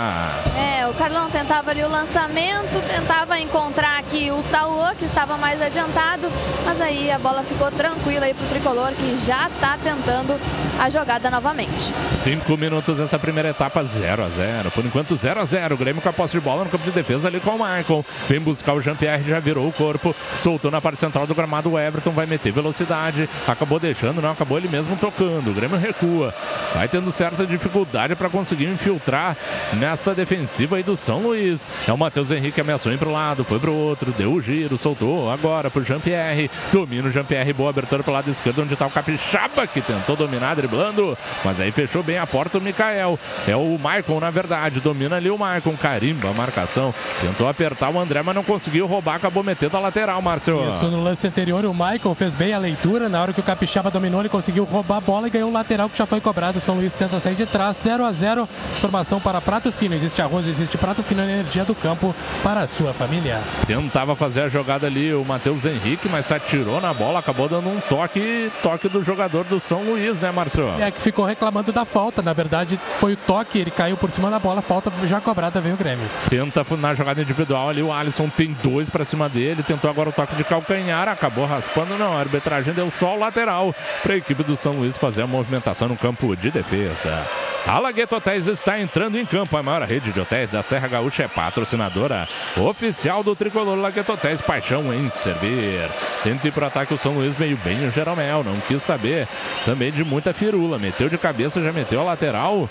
[0.58, 5.62] É, o Carlão tentava ali o lançamento, tentava encontrar aqui o Tauô, que estava mais
[5.72, 6.30] adiantado,
[6.66, 10.38] mas aí a bola ficou tranquila aí pro tricolor, que já está tentando
[10.78, 11.94] a jogada novamente.
[12.24, 16.02] Cinco minutos nessa primeira etapa, 0 a 0 Por enquanto, 0 a 0 O Grêmio
[16.02, 18.06] com a posse de bola no campo de defesa ali com o Michael.
[18.28, 21.72] Vem buscar o Jean-Pierre, já virou o corpo, soltou na parte central do gramado.
[21.72, 25.52] O Everton vai meter velocidade, acabou deixando, não, acabou ele mesmo tocando.
[25.52, 26.34] O Grêmio recua,
[26.74, 29.38] vai tendo certa dificuldade para conseguir infiltrar
[29.74, 31.68] nessa defensiva aí do São Luís.
[31.88, 34.78] É o Matheus Henrique que ameaçou ir pro lado, foi pro outro, deu o giro,
[34.78, 36.50] soltou agora pro Jean-Pierre.
[36.72, 40.56] Domina o Jean-Pierre, boa abertura pro lado esquerdo, onde tá o Capixaba, que tentou dominar,
[40.56, 43.20] driblando, mas aí fechou bem a porta o Mikael.
[43.48, 48.00] É o Maicon, na verdade, domina ali o Maicon, carimba a marcação, tentou apertar o
[48.00, 50.62] André, mas não conseguiu roubar, acabou metendo a lateral, Márcio.
[50.76, 53.10] Isso no lance anterior, o Michael fez bem a leitura.
[53.10, 55.90] Na hora que o Capixaba dominou, ele conseguiu roubar a bola e ganhou o lateral
[55.90, 56.62] que já foi cobrado.
[56.62, 59.96] São Luís tenta sair de trás, 0 a 0 Formação para prato fino.
[59.96, 63.40] Existe arroz, existe prato fino, energia do campo para a sua família.
[63.68, 67.70] Tentava fazer a jogada ali o Matheus Henrique, mas se atirou na bola, acabou dando
[67.70, 70.70] um toque, toque do jogador do São Luís, né, Márcio?
[70.80, 72.22] É que ficou reclamando da falta.
[72.22, 75.74] Na verdade, foi o toque, ele caiu por cima da bola, falta já cobrada, vem
[75.74, 76.08] o Grêmio.
[76.30, 80.14] Tenta na jogada individual ali, o Alisson tem dois para cima dele, tentou agora o
[80.14, 84.44] toque de calcanhar, acabou raspando, não, a arbitragem deu só o lateral para a equipe
[84.44, 87.26] do São Luís fazer a movimentação no campo de defesa.
[87.68, 91.24] A Lagueto Hotéis está entrando em campo, a maior rede de hotéis da Serra Gaúcha
[91.24, 92.28] é patrocinadora
[92.58, 95.10] oficial do tricolor Lagueto Hotéis, paixão em
[95.42, 95.90] servir.
[96.24, 99.28] Tenta ir para ataque o São Luís, meio bem o Jeromel, não quis saber
[99.66, 102.70] também de muita firula, meteu de cabeça, já meteu a lateral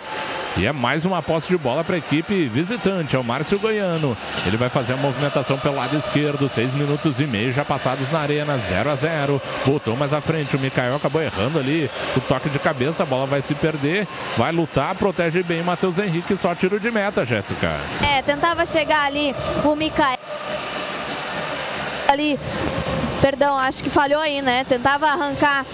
[0.57, 4.17] e é mais uma posse de bola para a equipe visitante, é o Márcio Goiano.
[4.47, 8.21] Ele vai fazer a movimentação pelo lado esquerdo, seis minutos e meio já passados na
[8.21, 12.49] arena, 0 a 0 Botou mais à frente, o Mikael acabou errando ali o toque
[12.49, 14.07] de cabeça, a bola vai se perder,
[14.37, 17.81] vai lutar, protege bem o Matheus Henrique, só tiro de meta, Jéssica.
[18.03, 20.19] É, tentava chegar ali o Mikael.
[22.11, 22.41] Ali,
[23.21, 24.65] perdão, acho que falhou aí, né?
[24.65, 25.65] Tentava arrancar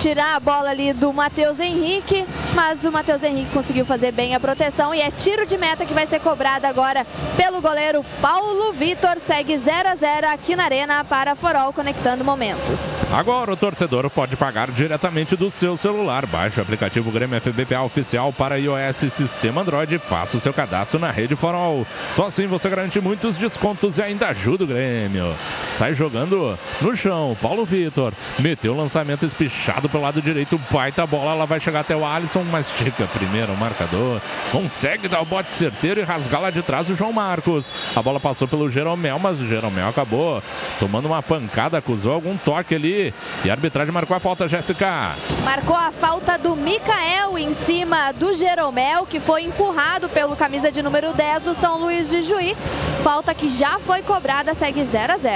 [0.00, 2.24] tirar a bola ali do Matheus Henrique,
[2.54, 5.92] mas o Matheus Henrique conseguiu fazer bem a proteção e é tiro de meta que
[5.92, 9.18] vai ser cobrado agora pelo goleiro Paulo Vitor.
[9.26, 12.80] Segue 0 a 0 aqui na Arena para Forol, conectando momentos.
[13.12, 16.24] Agora o torcedor pode pagar diretamente do seu celular.
[16.24, 19.98] Baixe o aplicativo Grêmio FBPA oficial para iOS e sistema Android.
[19.98, 21.86] Faça o seu cadastro na rede Forol.
[22.12, 25.34] Só assim você garante muitos descontos e ainda ajuda o Grêmio.
[25.74, 27.36] Sai jogando no chão.
[27.40, 31.96] Paulo Vitor meteu o lançamento espichado pelo lado direito, baita bola, ela vai chegar até
[31.96, 34.20] o Alisson, mas chega primeiro o marcador,
[34.52, 37.72] consegue dar o bote certeiro e rasgar lá de trás o João Marcos.
[37.96, 40.42] A bola passou pelo Jeromel, mas o Jeromel acabou
[40.78, 43.14] tomando uma pancada, acusou algum toque ali
[43.44, 45.16] e a arbitragem marcou a falta, Jéssica.
[45.44, 50.82] Marcou a falta do Mikael em cima do Jeromel, que foi empurrado pelo camisa de
[50.82, 52.56] número 10 do São Luís de Juí.
[53.02, 55.29] Falta que já foi cobrada, segue 0 a 0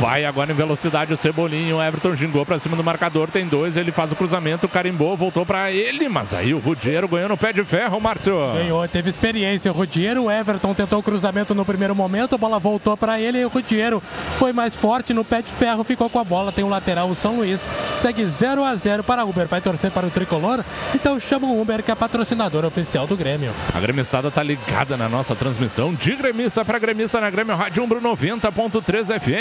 [0.00, 3.76] Vai agora em velocidade o Cebolinho, o Everton gingou para cima do marcador, tem dois,
[3.76, 7.52] ele faz o cruzamento, carimbou, voltou para ele, mas aí o Rudiero ganhou no pé
[7.52, 8.34] de ferro, Márcio.
[8.54, 12.58] Ganhou, teve experiência o Rudiero, o Everton tentou o cruzamento no primeiro momento, a bola
[12.58, 14.02] voltou para ele e o Rudiero
[14.38, 17.16] foi mais forte no pé de ferro, ficou com a bola, tem o lateral o
[17.16, 17.60] São Luís,
[17.98, 20.64] segue 0 a 0 para Uber, vai torcer para o Tricolor,
[20.94, 23.52] então chama o Uber que é patrocinador oficial do Grêmio.
[23.74, 28.00] A gremistada tá ligada na nossa transmissão de gremista para gremista na Grêmio Rádio Umbro
[28.00, 29.39] 90.3 FM.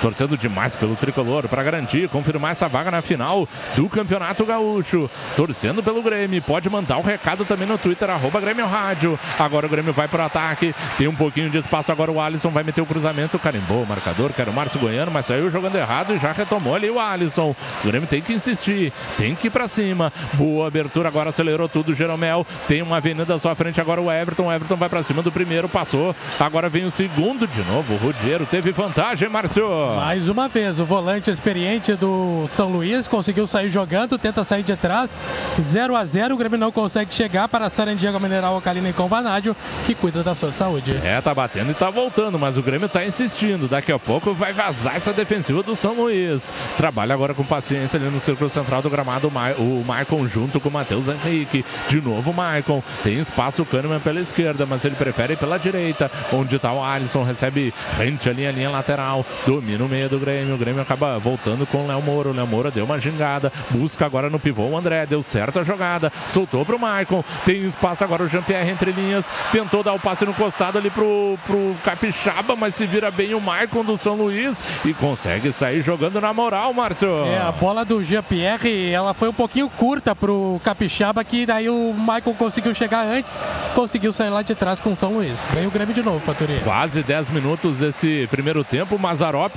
[0.00, 5.10] Torcendo demais pelo tricolor para garantir, confirmar essa vaga na final do Campeonato Gaúcho.
[5.36, 6.42] Torcendo pelo Grêmio.
[6.42, 9.18] Pode mandar o recado também no Twitter, arroba Grêmio Rádio.
[9.38, 10.74] Agora o Grêmio vai para o ataque.
[10.98, 12.10] Tem um pouquinho de espaço agora.
[12.10, 13.38] O Alisson vai meter o cruzamento.
[13.38, 16.74] Carimbou o marcador, que era o Márcio Goiano, mas saiu jogando errado e já retomou
[16.74, 17.54] ali o Alisson.
[17.84, 20.12] O Grêmio tem que insistir, tem que ir para cima.
[20.34, 21.94] Boa abertura agora, acelerou tudo.
[21.94, 23.80] Jeromel tem uma avenida à sua frente.
[23.80, 24.46] Agora o Everton.
[24.46, 26.14] O Everton vai para cima do primeiro, passou.
[26.38, 27.94] Agora vem o segundo de novo.
[27.94, 29.68] O Rudiero teve vantagem, Márcio.
[29.96, 34.76] Mais uma vez, o volante experiente do São Luís conseguiu sair jogando, tenta sair de
[34.76, 35.18] trás.
[35.60, 39.56] 0 a 0 o Grêmio não consegue chegar para a Sarandiago Mineral Alcalina e Convanádio,
[39.84, 40.96] que cuida da sua saúde.
[41.02, 43.66] É, tá batendo e tá voltando, mas o Grêmio tá insistindo.
[43.66, 46.52] Daqui a pouco vai vazar essa defensiva do São Luís.
[46.76, 49.26] Trabalha agora com paciência ali no círculo central do gramado.
[49.26, 51.64] o Ma- O Maicon junto com o Matheus Henrique.
[51.88, 52.80] De novo o Maicon.
[53.02, 56.08] Tem espaço o Kahneman pela esquerda, mas ele prefere ir pela direita.
[56.32, 57.24] Onde tá o Alisson.
[57.24, 58.99] Recebe rente ali a linha lateral.
[59.46, 60.54] Domina o meio do Grêmio.
[60.54, 62.30] O Grêmio acaba voltando com o Léo Moura.
[62.30, 63.52] O Léo Moura deu uma gingada.
[63.70, 65.06] Busca agora no pivô o André.
[65.06, 66.12] Deu certo a jogada.
[66.28, 67.24] Soltou pro Maicon.
[67.44, 69.28] Tem espaço agora o Jean-Pierre entre linhas.
[69.52, 73.40] Tentou dar o passe no costado ali pro, pro Capixaba, mas se vira bem o
[73.40, 77.24] Maicon do São Luís e consegue sair jogando na moral, Márcio.
[77.26, 81.94] É, a bola do Jean-Pierre, ela foi um pouquinho curta pro Capixaba, que daí o
[81.94, 83.40] Michael conseguiu chegar antes,
[83.74, 85.38] conseguiu sair lá de trás com o São Luís.
[85.52, 86.60] Vem o Grêmio de novo, Faturi.
[86.64, 89.56] Quase 10 minutos desse primeiro tempo, Mazarop.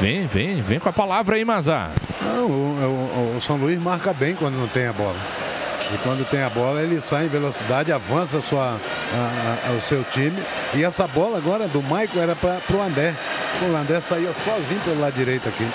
[0.00, 1.90] Vem, vem, vem com a palavra aí, Mazar.
[2.20, 5.14] Não, o, o- o São Luís marca bem quando não tem a bola.
[5.92, 8.78] E quando tem a bola, ele sai em velocidade, avança sua,
[9.12, 10.42] a- a- o seu time.
[10.74, 13.14] E essa bola agora do Maicon era para o André.
[13.62, 15.66] O André saía sozinho pelo lado direito aqui.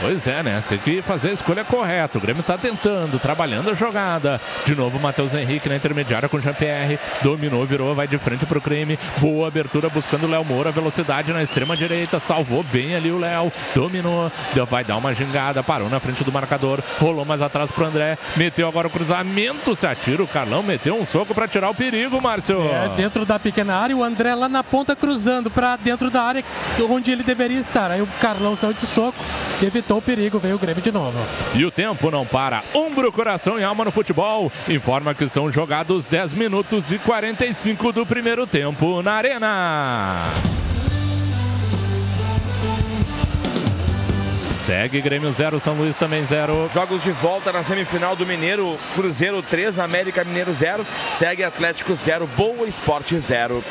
[0.00, 0.62] Pois é, né?
[0.68, 2.18] Tem que fazer a escolha correta.
[2.18, 4.40] O Grêmio tá tentando, trabalhando a jogada.
[4.66, 6.98] De novo, Matheus Henrique na intermediária com o Jean-Pierre.
[7.22, 8.98] Dominou, virou, vai de frente pro crime.
[9.18, 10.70] Boa abertura buscando o Léo Moura.
[10.72, 12.18] Velocidade na extrema direita.
[12.18, 13.50] Salvou bem ali o Léo.
[13.74, 14.30] Dominou.
[14.68, 15.62] Vai dar uma gingada.
[15.62, 16.80] Parou na frente do marcador.
[17.00, 18.18] Rolou mais atrás pro André.
[18.36, 19.23] Meteu agora o cruzamento.
[19.76, 20.22] Se atira.
[20.22, 22.62] O Carlão meteu um soco pra tirar o perigo, Márcio.
[22.62, 26.44] É, dentro da pequena área, o André lá na ponta cruzando para dentro da área
[26.88, 27.90] onde ele deveria estar.
[27.90, 29.18] Aí o Carlão saiu de soco,
[29.62, 31.18] evitou o perigo, veio o Grêmio de novo.
[31.54, 32.62] E o tempo não para.
[32.72, 34.50] Ombro, coração e alma no futebol.
[34.68, 40.32] Informa que são jogados 10 minutos e 45 do primeiro tempo na Arena.
[44.64, 46.70] Segue Grêmio 0, São Luís também 0.
[46.72, 50.86] Jogos de volta na semifinal do Mineiro, Cruzeiro 3, América Mineiro 0,
[51.18, 53.62] segue Atlético 0, Boa Esporte 0.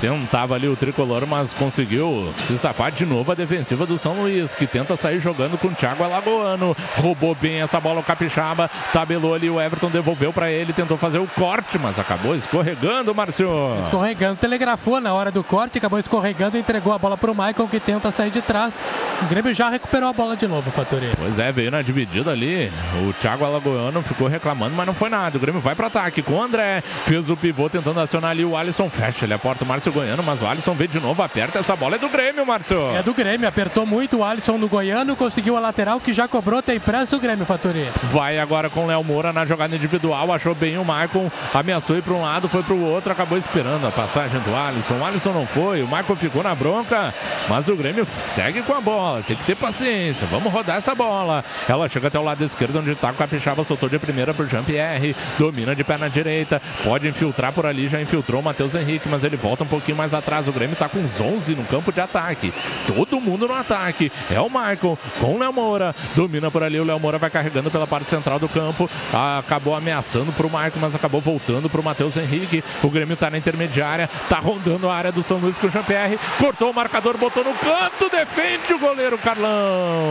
[0.00, 4.52] Tentava ali o tricolor, mas conseguiu se safar de novo a defensiva do São Luís,
[4.52, 6.76] que tenta sair jogando com o Thiago Alagoano.
[6.96, 11.18] Roubou bem essa bola o Capixaba, tabelou ali o Everton, devolveu para ele, tentou fazer
[11.18, 13.48] o corte, mas acabou escorregando, Márcio.
[13.84, 17.68] Escorregando, telegrafou na hora do corte, acabou escorregando e entregou a bola para o Michael,
[17.70, 18.74] que tenta sair de trás.
[19.22, 21.12] O Grêmio já recuperou a bola de novo, Faturi.
[21.18, 22.72] Pois é, veio na dividida ali.
[23.06, 25.36] O Thiago Alagoano ficou reclamando, mas não foi nada.
[25.36, 26.82] O Grêmio vai para ataque com o André.
[27.04, 28.88] Fez o pivô tentando acionar ali o Alisson.
[28.88, 31.58] Fecha, ele aporta o Márcio Goiano, mas o Alisson veio de novo, aperta.
[31.58, 32.96] Essa bola é do Grêmio, Márcio.
[32.96, 36.62] É do Grêmio, apertou muito o Alisson no Goiano, conseguiu a lateral que já cobrou,
[36.62, 37.90] tem pressa o Grêmio, Faturi.
[38.10, 40.32] Vai agora com o Léo Moura na jogada individual.
[40.32, 41.30] Achou bem o Maicon.
[41.52, 43.12] Ameaçou ir para um lado, foi para o outro.
[43.12, 44.94] Acabou esperando a passagem do Alisson.
[44.94, 45.82] O Alisson não foi.
[45.82, 47.12] O Maicon ficou na bronca.
[47.48, 49.22] Mas o Grêmio segue com a bola.
[49.22, 50.29] Tem que ter paciência.
[50.30, 51.44] Vamos rodar essa bola.
[51.68, 53.64] Ela chega até o lado esquerdo, onde está o Capixaba.
[53.64, 55.14] Soltou de primeira o Jean-Pierre.
[55.38, 56.62] Domina de perna direita.
[56.84, 57.88] Pode infiltrar por ali.
[57.88, 59.08] Já infiltrou o Matheus Henrique.
[59.08, 60.46] Mas ele volta um pouquinho mais atrás.
[60.46, 62.52] O Grêmio está com uns 11 no campo de ataque.
[62.86, 64.10] Todo mundo no ataque.
[64.30, 65.94] É o Maicon com o Léo Moura.
[66.14, 66.80] Domina por ali.
[66.80, 68.88] O Léo Moura vai carregando pela parte central do campo.
[69.12, 72.62] Acabou ameaçando para o Maicon, mas acabou voltando para o Matheus Henrique.
[72.82, 74.04] O Grêmio está na intermediária.
[74.04, 76.18] Está rondando a área do São Luís com o Jean-Pierre.
[76.38, 78.08] Cortou o marcador, botou no canto.
[78.10, 80.09] Defende o goleiro Carlão.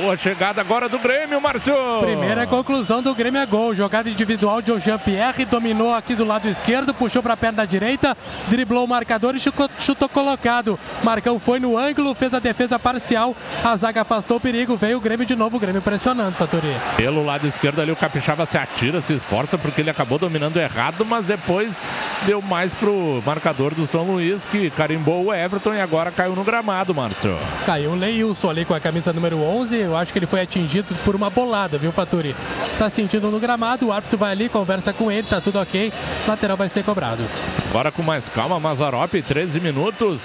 [0.00, 1.74] Boa chegada agora do Grêmio, Márcio.
[2.00, 3.74] Primeira conclusão do Grêmio é gol.
[3.74, 8.16] Jogada individual de Jean-Pierre, dominou aqui do lado esquerdo, puxou para a perna direita,
[8.48, 10.78] driblou o marcador e chutou, chutou colocado.
[11.02, 13.34] Marcão foi no ângulo, fez a defesa parcial,
[13.64, 16.74] a zaga afastou o perigo, veio o Grêmio de novo, o Grêmio pressionando, Faturi.
[16.96, 21.04] Pelo lado esquerdo ali o Capixaba se atira, se esforça porque ele acabou dominando errado,
[21.04, 21.76] mas depois
[22.24, 26.44] deu mais pro marcador do São Luís que carimbou o Everton e agora caiu no
[26.44, 27.36] gramado, Márcio.
[27.64, 30.94] Caiu o Leilson ali com a camisa número 11, eu acho que ele foi atingido
[31.04, 32.34] por uma bolada, viu, Faturi?
[32.78, 35.92] Tá sentindo no gramado, o árbitro vai ali, conversa com ele, tá tudo ok,
[36.26, 37.24] lateral vai ser cobrado.
[37.70, 40.22] Agora com mais calma, Mazarop, 13 minutos.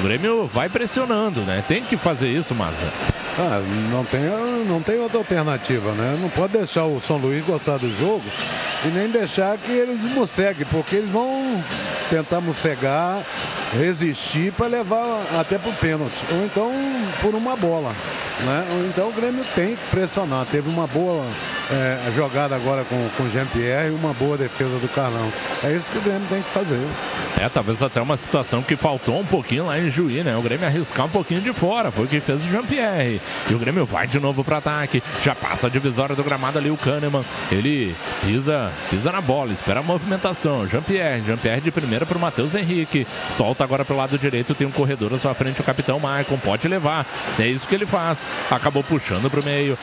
[0.00, 1.64] O Grêmio vai pressionando, né?
[1.66, 2.92] Tem que fazer isso, Maza.
[3.38, 4.20] Ah, não tem,
[4.68, 6.14] não tem outra alternativa, né?
[6.20, 8.24] Não pode deixar o São Luís gostar do jogo
[8.84, 11.62] e nem deixar que eles mosseguem, porque eles vão
[12.12, 13.22] tentamos cegar,
[13.72, 16.12] resistir para levar até para o pênalti.
[16.30, 16.70] Ou então
[17.22, 17.92] por uma bola.
[18.44, 18.66] Né?
[18.88, 20.46] Então o Grêmio tem que pressionar.
[20.46, 21.24] Teve uma boa
[21.70, 25.32] é, jogada agora com, o Jean-Pierre e uma boa defesa do Carlão.
[25.62, 26.80] É isso que o Grêmio tem que fazer.
[27.38, 30.36] É, talvez até uma situação que faltou um pouquinho lá em Juí, né?
[30.36, 31.90] O Grêmio arriscar um pouquinho de fora.
[31.90, 33.20] Foi o que fez o Jean-Pierre.
[33.48, 35.02] E o Grêmio vai de novo para ataque.
[35.22, 37.24] Já passa a divisória do gramado ali o Kahneman.
[37.50, 40.66] Ele pisa, pisa na bola, espera a movimentação.
[40.66, 41.22] Jean-Pierre.
[41.24, 43.06] Jean-Pierre de primeira para o Matheus Henrique.
[43.36, 44.54] Solta agora pelo lado direito.
[44.54, 46.38] Tem um corredor à sua frente, o capitão Maicon.
[46.38, 47.06] Pode levar.
[47.38, 48.26] É isso que ele faz.
[48.50, 49.78] Acabou puxando para o meio.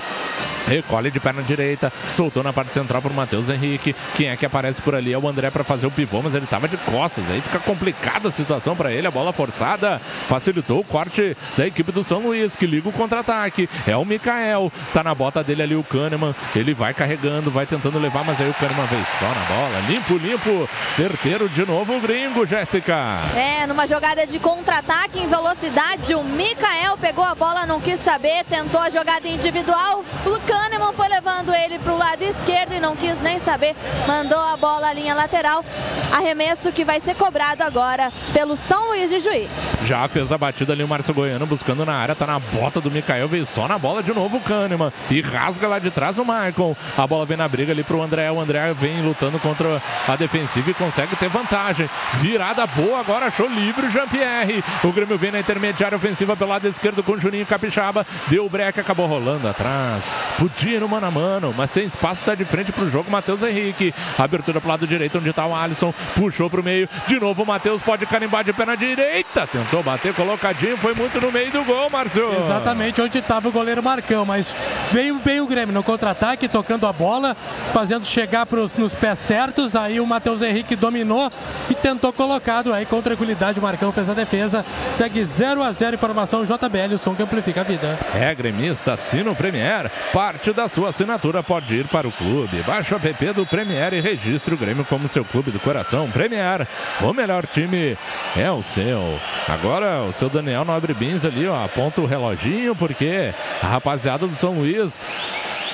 [0.67, 1.91] Recolhe de perna direita.
[2.05, 3.95] Soltou na parte central para o Matheus Henrique.
[4.15, 6.43] Quem é que aparece por ali é o André para fazer o pivô, mas ele
[6.43, 7.29] estava de costas.
[7.29, 9.07] Aí fica complicada a situação para ele.
[9.07, 13.69] A bola forçada facilitou o corte da equipe do São Luís, que liga o contra-ataque.
[13.87, 14.71] É o Mikael.
[14.93, 16.35] Tá na bota dele ali o Kahneman.
[16.55, 19.79] Ele vai carregando, vai tentando levar, mas aí o Kahneman veio só na bola.
[19.87, 20.69] Limpo, limpo.
[20.95, 23.21] Certeiro de novo o gringo, Jéssica.
[23.35, 28.38] É, numa jogada de contra-ataque em velocidade, o Mikael pegou a bola, não quis saber,
[28.43, 30.03] tentou a jogada individual.
[30.25, 33.75] O Kahneman foi levando ele para o lado esquerdo e não quis nem saber.
[34.07, 35.63] Mandou a bola à linha lateral.
[36.11, 39.47] Arremesso que vai ser cobrado agora pelo São Luís de Juí.
[39.85, 42.91] Já fez a batida ali o Márcio Goiano buscando na área, tá na bota do
[42.91, 46.25] Mikael, veio só na bola de novo o Kahneman e rasga lá de trás o
[46.25, 46.75] Michael.
[46.97, 50.71] A bola vem na briga ali pro André, o André vem lutando contra a defensiva
[50.71, 51.89] e consegue ter vantagem.
[52.15, 54.63] Virada boa, agora achou livre o Jean-Pierre.
[54.83, 58.49] O Grêmio vem na intermediária ofensiva pelo lado esquerdo com o Juninho Capixaba, deu o
[58.49, 60.05] break, acabou rolando atrás.
[60.37, 63.41] Podia ir no mano a mano, mas sem espaço tá de frente pro jogo Matheus
[63.43, 63.93] Henrique.
[64.17, 67.81] Abertura pro lado direito onde tá o Alisson, puxou pro meio, de novo o Matheus
[67.81, 72.29] pode carimbar de perna direita, tentou bater colocadinho, foi muito no meio do gol, Márcio.
[72.45, 74.53] Exatamente onde estava o goleiro Marcão, mas
[74.91, 77.35] veio bem o Grêmio no contra-ataque, tocando a bola,
[77.73, 79.75] fazendo chegar pros, nos pés certos.
[79.75, 81.29] Aí o Matheus Henrique dominou
[81.69, 82.73] e tentou colocado.
[82.73, 84.65] Aí com tranquilidade o Marcão fez a defesa.
[84.93, 87.99] Segue 0 a 0 informação JBL, o som que amplifica a vida.
[88.21, 89.89] É gremista, assina o Premier.
[90.11, 92.61] Parte da sua assinatura pode ir para o clube.
[92.63, 96.11] Baixe o app do Premier e registre o Grêmio como seu clube do coração.
[96.11, 96.67] Premier,
[97.01, 97.97] o melhor time
[98.35, 99.17] é o seu.
[99.47, 103.33] Agora o seu Daniel Nobre Bins ali, ó, aponta o reloginho porque
[103.63, 105.01] a rapaziada do São Luís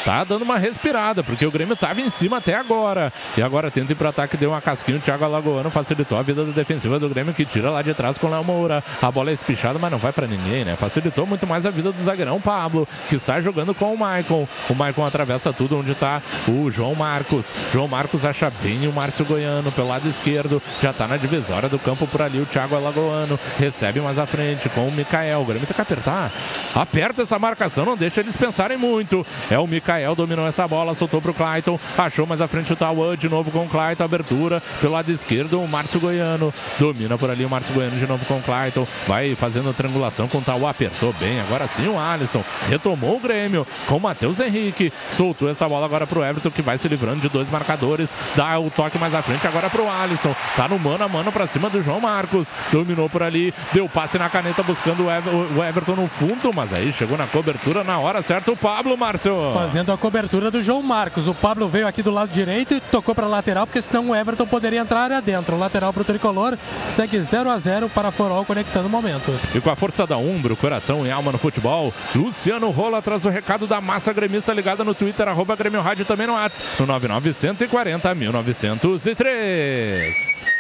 [0.06, 3.12] tá dando uma respirada, porque o Grêmio tava em cima até agora.
[3.36, 5.00] E agora tenta ir pro ataque, deu uma casquinha.
[5.00, 8.16] O Thiago Alagoano facilitou a vida da defensiva do Grêmio, que tira lá de trás
[8.16, 8.84] com o Léo Moura.
[9.02, 10.76] A bola é espichada, mas não vai para ninguém, né?
[10.76, 14.48] Facilitou muito mais a vida do zagueirão Pablo, que sai jogando com o Maicon.
[14.70, 17.52] O Maicon atravessa tudo onde tá o João Marcos.
[17.74, 20.62] João Marcos acha bem o Márcio Goiano pelo lado esquerdo.
[20.84, 23.40] Já tá na divisória do campo por ali o Thiago Alagoano.
[23.58, 25.42] Recebe mais à frente com o Mikael.
[25.42, 26.32] O Grêmio tem que apertar.
[26.76, 29.26] Aperta essa marcação, não deixa eles pensarem muito.
[29.50, 31.80] É o Mikael dominou essa bola, soltou pro Clayton.
[31.98, 34.04] Achou mais à frente o Tauan de novo com o Clayton.
[34.04, 36.54] Abertura pelo lado esquerdo, o Márcio Goiano.
[36.80, 38.88] Domina por ali o Márcio Goiano de novo com o Clayton.
[39.08, 40.70] Vai fazendo a triangulação com o Tauan.
[40.70, 41.40] Apertou bem.
[41.40, 42.44] Agora sim o Alisson.
[42.70, 44.92] Retomou o Grêmio com o Matheus Henrique.
[45.12, 48.10] Soltou essa bola agora pro Everton que vai se livrando de dois marcadores.
[48.36, 50.36] Dá o toque mais à frente agora pro Alisson.
[50.56, 52.48] Tá no mano a mano pra cima do João Marcos.
[52.72, 53.54] Dominou por ali.
[53.74, 56.52] Deu passe na caneta buscando o, Ever o Everton no fundo.
[56.54, 59.36] Mas aí chegou na cobertura na hora certa o Pablo, Márcio.
[59.54, 61.28] Fazendo a cobertura do João Marcos.
[61.28, 64.46] O Pablo veio aqui do lado direito e tocou para lateral, porque senão o Everton
[64.46, 65.58] poderia entrar área dentro.
[65.58, 66.58] Lateral para o tricolor,
[66.92, 69.56] segue 0 a 0 para Forol conectando momentos.
[69.56, 73.30] E com a força da Umbro, coração e alma no futebol, Luciano Rola traz o
[73.30, 78.16] recado da massa gremista ligada no Twitter, arroba Grêmio Rádio também no WhatsApp, no 99140
[78.16, 80.55] 1903.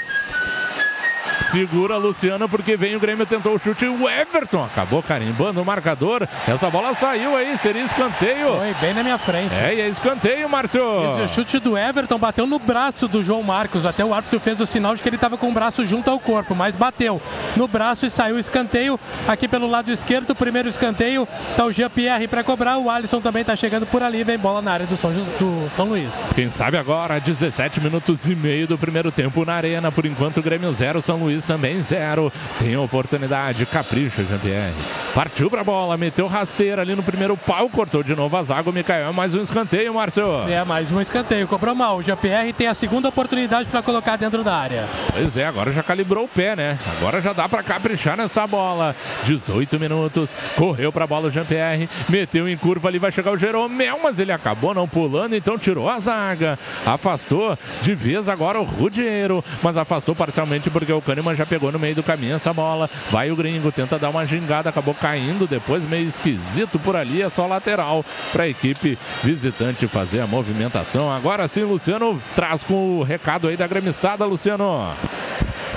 [1.51, 3.85] Segura Luciano porque vem o Grêmio, tentou o chute.
[3.85, 6.27] O Everton acabou carimbando o marcador.
[6.47, 8.55] Essa bola saiu aí, seria escanteio.
[8.55, 9.55] Foi bem na minha frente.
[9.55, 10.83] É, e é escanteio, Márcio.
[11.23, 13.85] O chute do Everton bateu no braço do João Marcos.
[13.85, 16.19] Até o árbitro fez o sinal de que ele estava com o braço junto ao
[16.19, 17.21] corpo, mas bateu
[17.55, 18.99] no braço e saiu o escanteio.
[19.27, 21.27] Aqui pelo lado esquerdo, o primeiro escanteio.
[21.55, 22.77] Tá o Jean-Pierre para cobrar.
[22.77, 24.23] O Alisson também está chegando por ali.
[24.23, 26.09] Vem bola na área do São, do São Luís.
[26.33, 29.91] Quem sabe agora, 17 minutos e meio do primeiro tempo na arena.
[29.91, 32.31] Por enquanto, o Grêmio 0, São Luís também zero.
[32.59, 34.73] Tem oportunidade, capricha, Jean-Pierre.
[35.13, 38.69] Partiu pra bola, meteu rasteira ali no primeiro pau, cortou de novo a zaga.
[38.69, 40.47] O Mikael, mais um escanteio, Márcio.
[40.47, 41.97] É, mais um escanteio, cobrou mal.
[41.97, 44.87] O Jean-Pierre tem a segunda oportunidade para colocar dentro da área.
[45.13, 46.77] Pois é, agora já calibrou o pé, né?
[46.97, 48.95] Agora já dá para caprichar nessa bola.
[49.23, 53.99] 18 minutos, correu pra bola o Jean-Pierre, meteu em curva ali, vai chegar o Jeromel,
[54.03, 56.59] mas ele acabou não pulando, então tirou a zaga.
[56.85, 61.79] Afastou de vez agora o Rudiero, mas afastou parcialmente porque o Kahneman já pegou no
[61.79, 62.89] meio do caminho essa bola.
[63.09, 67.21] Vai o gringo, tenta dar uma gingada, acabou caindo depois, meio esquisito por ali.
[67.21, 71.11] É só lateral para a equipe visitante fazer a movimentação.
[71.11, 74.93] Agora sim, Luciano traz com o recado aí da gremistada, Luciano.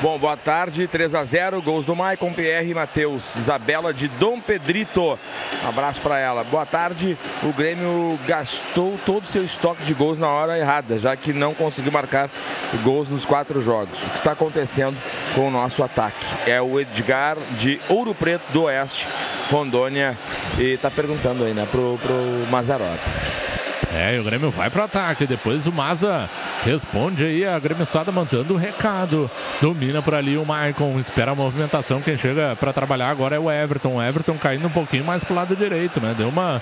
[0.01, 3.35] Bom, boa tarde, 3 a 0 gols do Maicon, Pierre e Matheus.
[3.35, 5.19] Isabela de Dom Pedrito,
[5.65, 6.45] um abraço para ela.
[6.45, 11.16] Boa tarde, o Grêmio gastou todo o seu estoque de gols na hora errada, já
[11.16, 12.31] que não conseguiu marcar
[12.85, 13.99] gols nos quatro jogos.
[14.01, 14.97] O que está acontecendo
[15.35, 16.25] com o nosso ataque?
[16.47, 19.09] É o Edgar de Ouro Preto do Oeste,
[19.51, 20.16] Rondônia,
[20.59, 23.01] e está perguntando aí, né, pro, pro Mazarop.
[23.93, 25.27] É, e o Grêmio vai pro ataque.
[25.27, 26.29] Depois o Maza
[26.65, 27.47] responde aí.
[27.47, 29.31] A Grêmio Sada mandando o recado.
[29.61, 30.99] Domina por ali o Maicon.
[30.99, 32.01] Espera a movimentação.
[32.01, 33.97] Quem chega para trabalhar agora é o Everton.
[33.97, 36.15] O Everton caindo um pouquinho mais pro lado direito, né?
[36.17, 36.61] Deu uma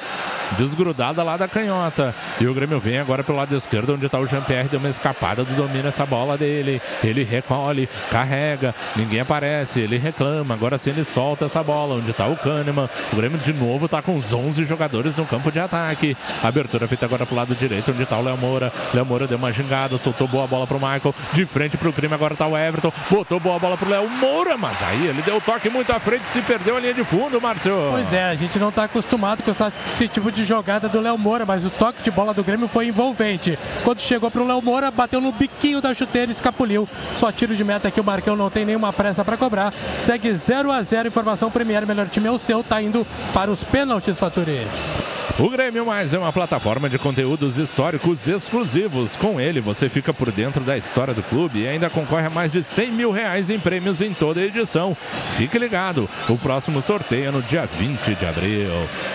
[0.59, 2.15] desgrudada lá da canhota.
[2.41, 4.69] E o Grêmio vem agora pelo lado esquerdo, onde tá o Jean-Pierre.
[4.69, 6.81] Deu uma escapada do domínio essa bola dele.
[7.03, 8.75] Ele recolhe, carrega.
[8.95, 9.81] Ninguém aparece.
[9.81, 10.55] Ele reclama.
[10.55, 11.97] Agora sim ele solta essa bola.
[11.97, 12.89] Onde tá o Kahneman.
[13.13, 16.17] O Grêmio de novo tá com os 11 jogadores no campo de ataque.
[16.43, 18.73] Abertura feita agora pro lado direito, onde tá o Léo Moura.
[18.93, 21.15] Léo Moura deu uma gingada, soltou boa bola pro Michael.
[21.33, 22.93] De frente pro crime, agora tá o Everton.
[23.11, 26.29] Botou boa bola pro Léo Moura, mas aí ele deu o toque muito à frente,
[26.29, 27.73] se perdeu a linha de fundo, Márcio.
[27.91, 29.53] Pois é, a gente não tá acostumado com
[29.87, 32.89] esse tipo de jogada do Léo Moura, mas o toque de bola do Grêmio foi
[32.89, 33.59] envolvente.
[33.85, 36.89] Quando chegou pro Léo Moura, bateu no biquinho da chuteira escapuliu.
[37.15, 39.73] Só tiro de meta que o Marcão não tem nenhuma pressa para cobrar.
[40.03, 43.63] Segue 0 a 0 informação Premier, melhor time é o seu, tá indo para os
[43.65, 44.67] pênaltis, Faturi.
[45.39, 49.17] O Grêmio Mais é uma plataforma de conteúdos históricos exclusivos.
[49.17, 52.51] Com ele, você fica por dentro da história do clube e ainda concorre a mais
[52.51, 54.97] de 100 mil reais em prêmios em toda a edição.
[55.37, 58.71] Fique ligado, o próximo sorteio é no dia 20 de abril.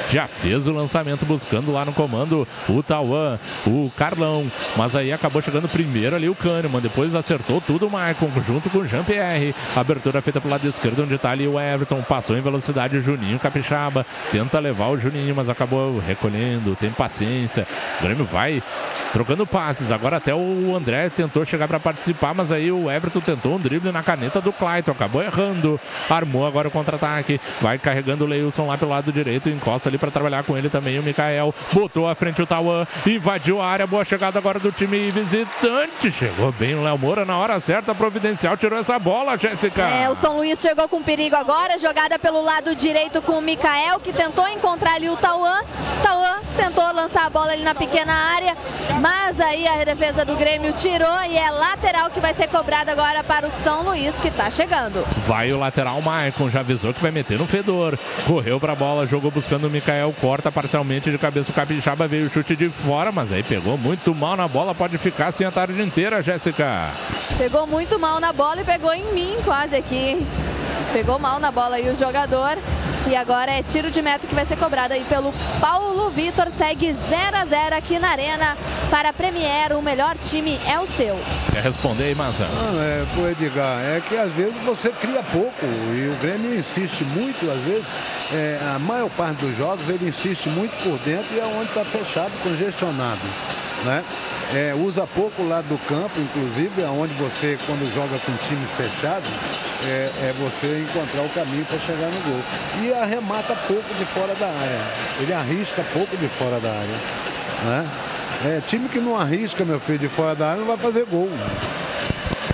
[0.10, 4.46] Já fez o lançamento buscando lá no comando o Tauan, o Carlão,
[4.76, 8.80] mas aí acabou chegando primeiro ali o Kahneman, depois acertou tudo o Maicon junto com
[8.80, 9.56] o Jean-Pierre.
[9.76, 13.40] Abertura feita pro lado esquerdo, onde tá ali o Everton, passou em velocidade o Juninho
[13.40, 17.68] Capixaba, tenta levar o Juninho, mas acabou recolhendo, tem paciência.
[18.00, 18.62] O Grêmio vai
[19.12, 19.92] trocando passes.
[19.92, 23.92] Agora até o André tentou chegar para participar, mas aí o Everton tentou um drible
[23.92, 25.80] na caneta do Clayton, acabou errando.
[26.10, 30.12] Armou agora o contra-ataque, vai carregando o Leilson lá pelo lado direito, encosta ali para
[30.12, 31.54] trabalhar com ele também o Mikael.
[31.74, 36.12] Botou à frente o Tauan, invadiu a área, boa chegada agora do time visitante.
[36.12, 39.84] Chegou bem o Léo Moura na hora certa, providencial, tirou essa bola, Jéssica.
[39.84, 44.00] É, o São Luís chegou com perigo agora, jogada pelo lado direito com o Mikael,
[44.00, 45.62] que tentou encontrar ali o Tauan.
[46.04, 48.56] Tauan tentou lançar a bola ali na pequena área,
[49.00, 53.24] mas aí a defesa do Grêmio tirou e é lateral que vai ser cobrada agora
[53.24, 55.06] para o São Luís, que está chegando.
[55.28, 57.98] Vai o lateral Maicon, já avisou que vai meter no fedor.
[58.26, 62.30] Correu pra bola, jogou buscando o Mikael, corta parcialmente de cabeça o Capixaba, veio o
[62.30, 65.82] chute de fora, mas aí pegou muito mal na bola, pode ficar assim a tarde
[65.82, 66.92] inteira, Jéssica.
[67.38, 70.26] Pegou muito mal na bola e pegou em mim quase aqui.
[70.94, 72.58] Pegou mal na bola aí o jogador.
[73.08, 76.52] E agora é tiro de meta que vai ser cobrado aí pelo Paulo Vitor.
[76.58, 78.58] Segue 0 a 0 aqui na Arena
[78.90, 79.74] para a Premier.
[79.74, 81.20] O melhor time é o seu.
[81.52, 82.48] Quer responder aí, Maza?
[82.48, 87.04] Não, é, pô, Edgar, é que às vezes você cria pouco e o Grêmio insiste
[87.04, 87.86] muito, às vezes,
[88.32, 91.84] é, a maior parte dos jogos ele insiste muito por dentro e é onde está
[91.84, 93.22] fechado, congestionado.
[93.84, 94.04] Né?
[94.54, 99.28] É, usa pouco o lado do campo, inclusive, aonde você, quando joga com time fechado,
[99.86, 102.42] é, é você encontrar o caminho para chegar no gol.
[102.84, 104.82] E arremata pouco de fora da área.
[105.20, 107.32] Ele arrisca pouco de fora da área.
[107.64, 107.88] Né?
[108.44, 111.30] É, time que não arrisca, meu filho, de fora da área não vai fazer gol.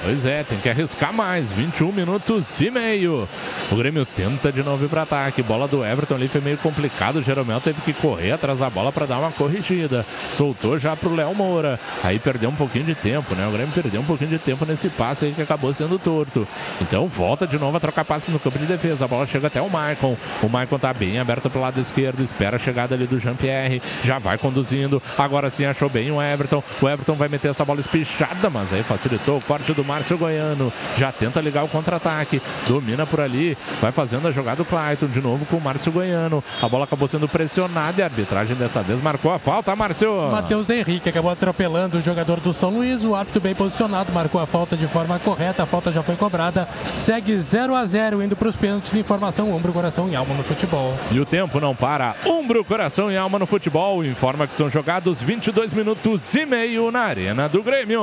[0.07, 1.51] Pois é, tem que arriscar mais.
[1.51, 3.27] 21 minutos e meio.
[3.69, 5.43] O Grêmio tenta de novo ir para ataque.
[5.43, 7.17] Bola do Everton ali foi meio complicado.
[7.17, 10.05] O Jeromel teve que correr atrás da bola para dar uma corrigida.
[10.31, 11.77] Soltou já pro Léo Moura.
[12.01, 13.45] Aí perdeu um pouquinho de tempo, né?
[13.45, 16.47] O Grêmio perdeu um pouquinho de tempo nesse passe aí que acabou sendo torto.
[16.79, 19.03] Então volta de novo a trocar passe no campo de defesa.
[19.03, 20.15] A bola chega até o Maicon.
[20.41, 22.23] O Maicon tá bem aberto pro lado esquerdo.
[22.23, 23.81] Espera a chegada ali do Jean-Pierre.
[24.05, 25.03] Já vai conduzindo.
[25.17, 26.63] Agora sim achou bem o Everton.
[26.81, 30.72] O Everton vai meter essa bola espichada, mas aí facilitou o corte do Márcio Goiano.
[30.95, 32.40] Já tenta ligar o contra-ataque.
[32.68, 33.57] Domina por ali.
[33.82, 36.44] Vai fazendo a jogada do Clayton de novo com o Márcio Goiano.
[36.61, 40.30] A bola acabou sendo pressionada e a arbitragem dessa vez marcou a falta, Márcio.
[40.32, 43.03] Matheus Henrique acabou atropelando o jogador do São Luís.
[43.03, 45.64] O árbitro bem posicionado, marcou a falta de forma correta.
[45.64, 46.68] A falta já foi cobrada.
[46.98, 48.94] Segue 0 a 0 indo para os pênaltis.
[48.94, 50.94] Informação: ombro, coração e alma no futebol.
[51.10, 52.15] E o tempo não para.
[52.24, 54.06] Umbro, coração e alma no futebol.
[54.06, 58.02] Informa que são jogados 22 minutos e meio na Arena do Grêmio.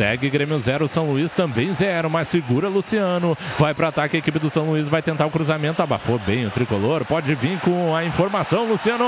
[0.00, 3.36] Segue Grêmio 0, São Luís também 0, mas segura Luciano.
[3.58, 5.82] Vai para ataque, a equipe do São Luís vai tentar o cruzamento.
[5.82, 7.04] Abafou bem o tricolor.
[7.04, 9.04] Pode vir com a informação, Luciano.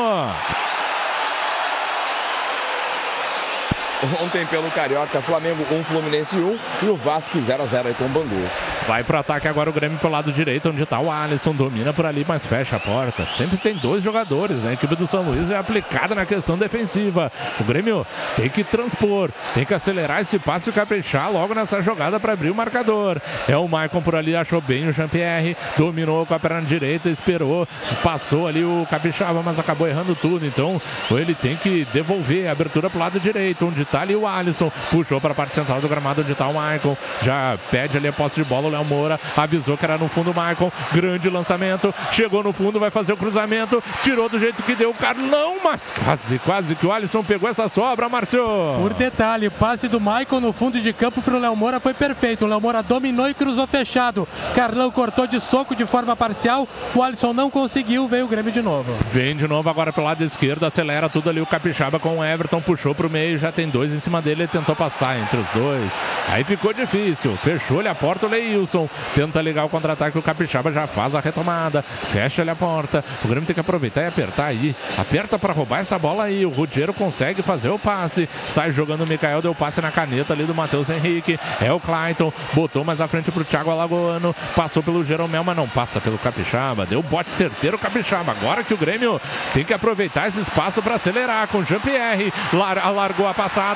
[4.23, 5.21] Ontem pelo Carioca.
[5.23, 8.47] Flamengo 1, Fluminense 1 e o Vasco 0x0 aí com o Bangu.
[8.87, 11.55] Vai pro ataque agora o Grêmio pelo lado direito, onde tá o Alisson.
[11.55, 13.25] Domina por ali, mas fecha a porta.
[13.37, 14.71] Sempre tem dois jogadores, né?
[14.71, 17.31] A equipe do São Luís é aplicada na questão defensiva.
[17.61, 18.07] O Grêmio
[18.37, 22.51] tem que transpor, tem que acelerar esse passe e caprichar logo nessa jogada para abrir
[22.51, 23.21] o marcador.
[23.47, 25.57] É o Maicon por ali, achou bem o Jean-Pierre.
[25.77, 27.69] Dominou com a perna direita, esperou,
[28.03, 30.45] passou ali o Capixaba, mas acabou errando tudo.
[30.45, 30.81] Então
[31.11, 34.73] ele tem que devolver a abertura pro lado direito, onde tá ali o Alisson.
[34.91, 36.97] Puxou para a parte central do gramado, onde tá o Maicon.
[37.23, 38.67] Já pede ali a posse de bola.
[38.67, 40.73] O Léo Moura avisou que era no fundo o Maicon.
[40.93, 41.95] Grande lançamento.
[42.11, 43.83] Chegou no fundo, vai fazer o cruzamento.
[44.03, 47.69] Tirou do jeito que deu o Carlão, mas quase, quase que o Alisson pegou essa
[47.69, 48.43] sobra, Márcio.
[48.79, 51.93] Por detalhe, o passe do Maicon no fundo de campo para o Léo Moura foi
[51.93, 52.45] perfeito.
[52.45, 54.27] O Léo Moura dominou e cruzou fechado.
[54.55, 56.67] Carlão cortou de soco de forma parcial.
[56.95, 58.93] O Alisson não conseguiu, veio o Grêmio de novo.
[59.13, 62.61] Vem de novo agora pelo lado esquerdo, acelera tudo ali o Capixaba com o Everton,
[62.61, 65.91] puxou pro meio, já tem dois em cima dele, ele tentou passar entre os dois.
[66.29, 70.87] Aí ficou difícil, fechou-lhe a porta o Leilson, tenta ligar o contra-ataque, o Capixaba já
[70.87, 73.05] faz a retomada, fecha-lhe a porta.
[73.25, 76.45] O Grêmio tem que aproveitar e apertar aí, aperta para roubar essa bola aí.
[76.45, 80.45] O Rudiero consegue fazer o passe, sai jogando o Mikael, deu passe na caneta ali
[80.45, 81.39] do Matheus Henrique.
[81.61, 85.69] É o Clayton, botou mais à frente pro Thiago Alagoano, passou pelo Jeromel, mas não
[85.69, 88.33] passa pelo Capixaba, deu bote certeiro o Capixaba.
[88.33, 89.21] Agora que o Grêmio
[89.55, 92.33] tem que aproveitar esse espaço para acelerar com Jean-Pierre.
[92.53, 93.72] Lar largou a passada,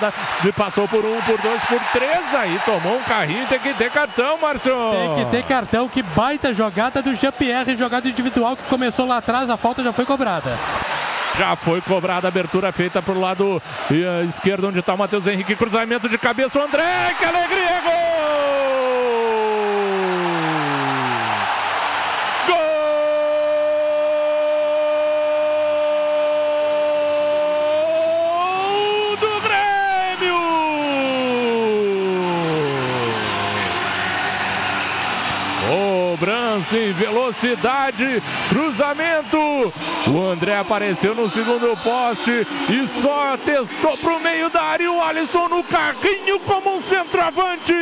[0.57, 2.35] passou por um, por dois, por três.
[2.35, 4.73] Aí tomou um carrinho, tem que ter cartão, Márcio.
[4.93, 5.89] Tem que ter cartão.
[5.89, 9.49] Que baita jogada do Jean-Pierre, jogada individual que começou lá atrás.
[9.49, 10.59] A falta já foi cobrada.
[11.39, 15.55] Já foi cobrada a abertura feita pro lado eh, esquerdo, onde está o Matheus Henrique.
[15.55, 17.15] Cruzamento de cabeça, o André.
[17.19, 17.81] Que alegria!
[17.83, 18.46] Gol!
[36.57, 39.37] Cobrança em velocidade, cruzamento.
[40.07, 44.91] O André apareceu no segundo poste e só testou pro meio da área.
[44.91, 47.75] O Alisson no carrinho como um centroavante.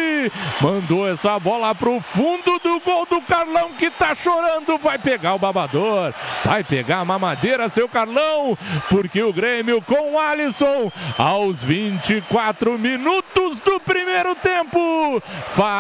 [0.61, 4.77] Mandou essa bola pro fundo do gol do Carlão que tá chorando.
[4.79, 6.13] Vai pegar o babador,
[6.45, 13.61] vai pegar a mamadeira, seu Carlão, porque o Grêmio com o Alisson aos 24 minutos
[13.61, 15.23] do primeiro tempo
[15.55, 15.75] faz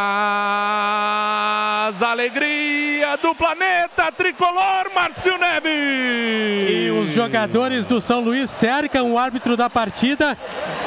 [2.01, 2.15] a
[3.23, 5.71] do planeta tricolor, Márcio Neves.
[6.69, 10.37] E os jogadores do São Luís cercam o árbitro da partida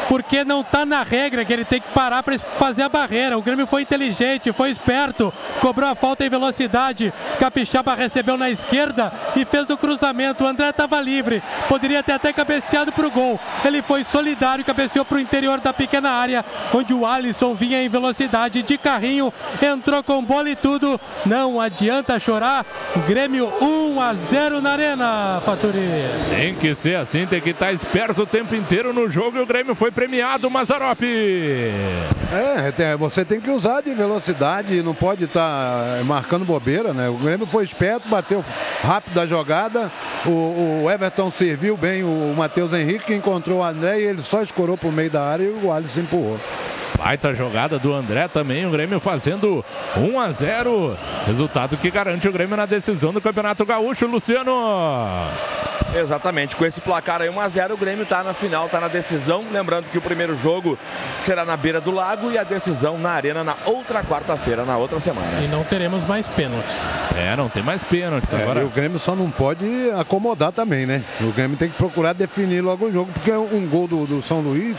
[0.08, 3.38] porque não está na regra que ele tem que parar para fazer a barreira.
[3.38, 7.14] O Grêmio foi inteligente, foi esperto, cobrou a falta em velocidade.
[7.40, 10.44] Capixaba recebeu na esquerda e fez do cruzamento.
[10.44, 13.40] O André estava livre, poderia ter até cabeceado para o gol.
[13.66, 17.90] Ele foi solidário, cabeceou para o interior da pequena área, onde o Alisson vinha em
[17.90, 21.00] velocidade de carrinho, entrou com bola e tudo.
[21.26, 21.87] Não adianta
[22.20, 22.66] chorar.
[23.08, 25.88] Grêmio 1 a 0 na arena, Faturi.
[26.30, 29.46] Tem que ser assim, tem que estar esperto o tempo inteiro no jogo e o
[29.46, 31.02] Grêmio foi premiado, Mazarop.
[31.02, 37.10] É, você tem que usar de velocidade, não pode estar marcando bobeira, né?
[37.10, 38.44] O Grêmio foi esperto, bateu
[38.82, 39.92] rápido a jogada,
[40.26, 44.42] o, o Everton serviu bem o Matheus Henrique, que encontrou o André e ele só
[44.42, 46.40] escorou pro meio da área e o Alisson empurrou.
[46.98, 49.64] Baita jogada do André também, o Grêmio fazendo
[49.96, 50.98] 1 a 0.
[51.28, 54.52] Resultado que garante o Grêmio na decisão do Campeonato Gaúcho, Luciano.
[55.96, 59.46] Exatamente, com esse placar aí 1x0, o Grêmio tá na final, tá na decisão.
[59.52, 60.78] Lembrando que o primeiro jogo
[61.24, 65.00] será na beira do lago e a decisão na arena na outra quarta-feira, na outra
[65.00, 65.40] semana.
[65.42, 66.76] E não teremos mais pênaltis.
[67.16, 68.62] É, não tem mais pênaltis É, agora.
[68.62, 69.66] e o Grêmio só não pode
[69.98, 71.04] acomodar também, né?
[71.22, 74.42] O Grêmio tem que procurar definir logo o jogo, porque um gol do, do São
[74.42, 74.76] Luís,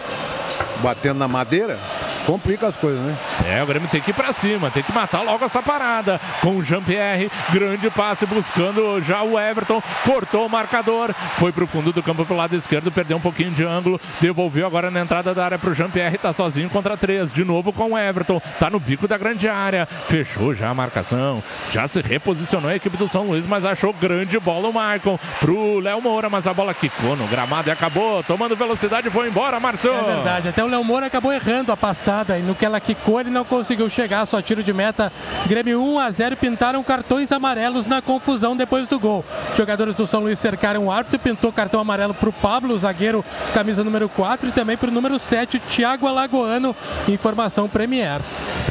[0.82, 1.78] batendo na madeira,
[2.26, 3.16] complica as coisas, né?
[3.46, 6.20] É, o Grêmio tem que ir pra cima, tem que matar logo essa parada.
[6.40, 11.92] Com o Jean-Pierre, grande passe buscando já o Everton, cortou o marcador, foi pro fundo
[11.92, 15.44] do campo pro lado esquerdo, perdeu um pouquinho de ângulo, devolveu agora na entrada da
[15.44, 19.08] área pro Jean-Pierre, tá sozinho contra três, de novo com o Everton, tá no bico
[19.08, 23.46] da grande área, fechou já a marcação, já se reposicionou a equipe do São Luís,
[23.46, 27.68] mas achou grande bola o Maicon pro Léo Moura, mas a bola quicou no gramado
[27.68, 30.08] e acabou, tomando velocidade, foi embora, Marcelo.
[30.08, 33.20] É verdade, até o Léo Moura acabou errando a passada e no que ela quicou
[33.20, 35.12] ele não conseguiu chegar, só tiro de meta.
[35.46, 39.24] Grêmio 1 a 0 pintaram cartões amarelos na confusão depois do gol.
[39.56, 43.24] Jogadores do São Luís cercaram o árbitro, pintou cartão amarelo para o Pablo, o zagueiro,
[43.52, 46.74] camisa número 4 e também para o número 7, Thiago Alagoano,
[47.08, 48.20] informação Premier.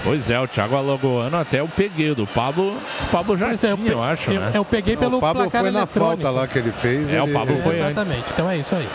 [0.04, 4.02] Pois é, o Thiago Alagoano até eu peguei, do Pablo, o Pablo já tinha, eu,
[4.02, 4.52] acho, eu, né?
[4.54, 7.12] eu peguei pelo o Pablo placar foi na falta lá que ele fez.
[7.12, 8.88] É, o Pablo foi Exatamente, então é isso aí.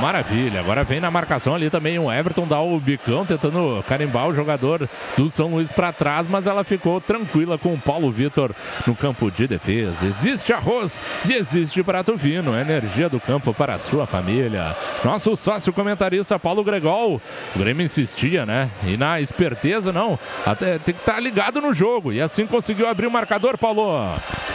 [0.00, 0.60] Maravilha.
[0.60, 4.88] Agora vem na marcação ali também o Everton dá o bicão tentando carimbar o jogador
[5.16, 8.54] do São Luís para trás, mas ela ficou tranquila com o Paulo Vitor
[8.86, 10.06] no campo de defesa.
[10.06, 12.56] Existe arroz e existe prato fino.
[12.56, 14.76] Energia do campo para a sua família.
[15.04, 17.20] Nosso sócio comentarista Paulo Gregol.
[17.54, 18.70] O Grêmio insistia, né?
[18.84, 20.18] E na esperteza, não.
[20.46, 22.12] Até tem que estar ligado no jogo.
[22.12, 24.08] E assim conseguiu abrir o marcador, Paulo.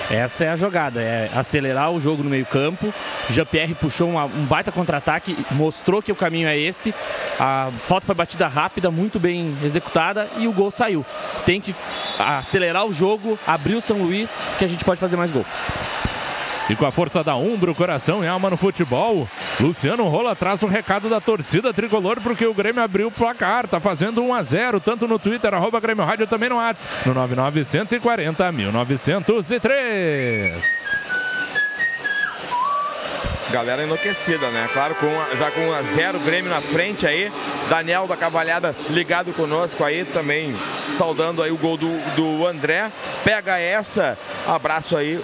[0.09, 2.93] Essa é a jogada, é acelerar o jogo no meio-campo.
[3.29, 6.93] Jean-Pierre puxou um baita contra-ataque, mostrou que o caminho é esse.
[7.39, 11.05] A falta foi batida rápida, muito bem executada e o gol saiu.
[11.45, 11.75] Tem que
[12.19, 15.45] acelerar o jogo, abrir o São Luís, que a gente pode fazer mais gol.
[16.69, 19.27] E com a força da Umbro, coração e alma no futebol,
[19.59, 23.67] Luciano Rola traz um recado da torcida tricolor porque o Grêmio abriu o placar.
[23.67, 27.13] Tá fazendo 1 a 0 tanto no Twitter, arroba Grêmio Rádio, também no WhatsApp, no
[27.13, 30.82] 99140 1903.
[33.51, 34.67] Galera enlouquecida, né?
[34.73, 37.31] Claro, com a- já com 1 a 0 Grêmio na frente aí.
[37.69, 40.55] Daniel da Cavalhada ligado conosco aí também,
[40.97, 42.89] saudando aí o gol do, do André.
[43.23, 44.17] Pega essa,
[44.47, 45.19] abraço aí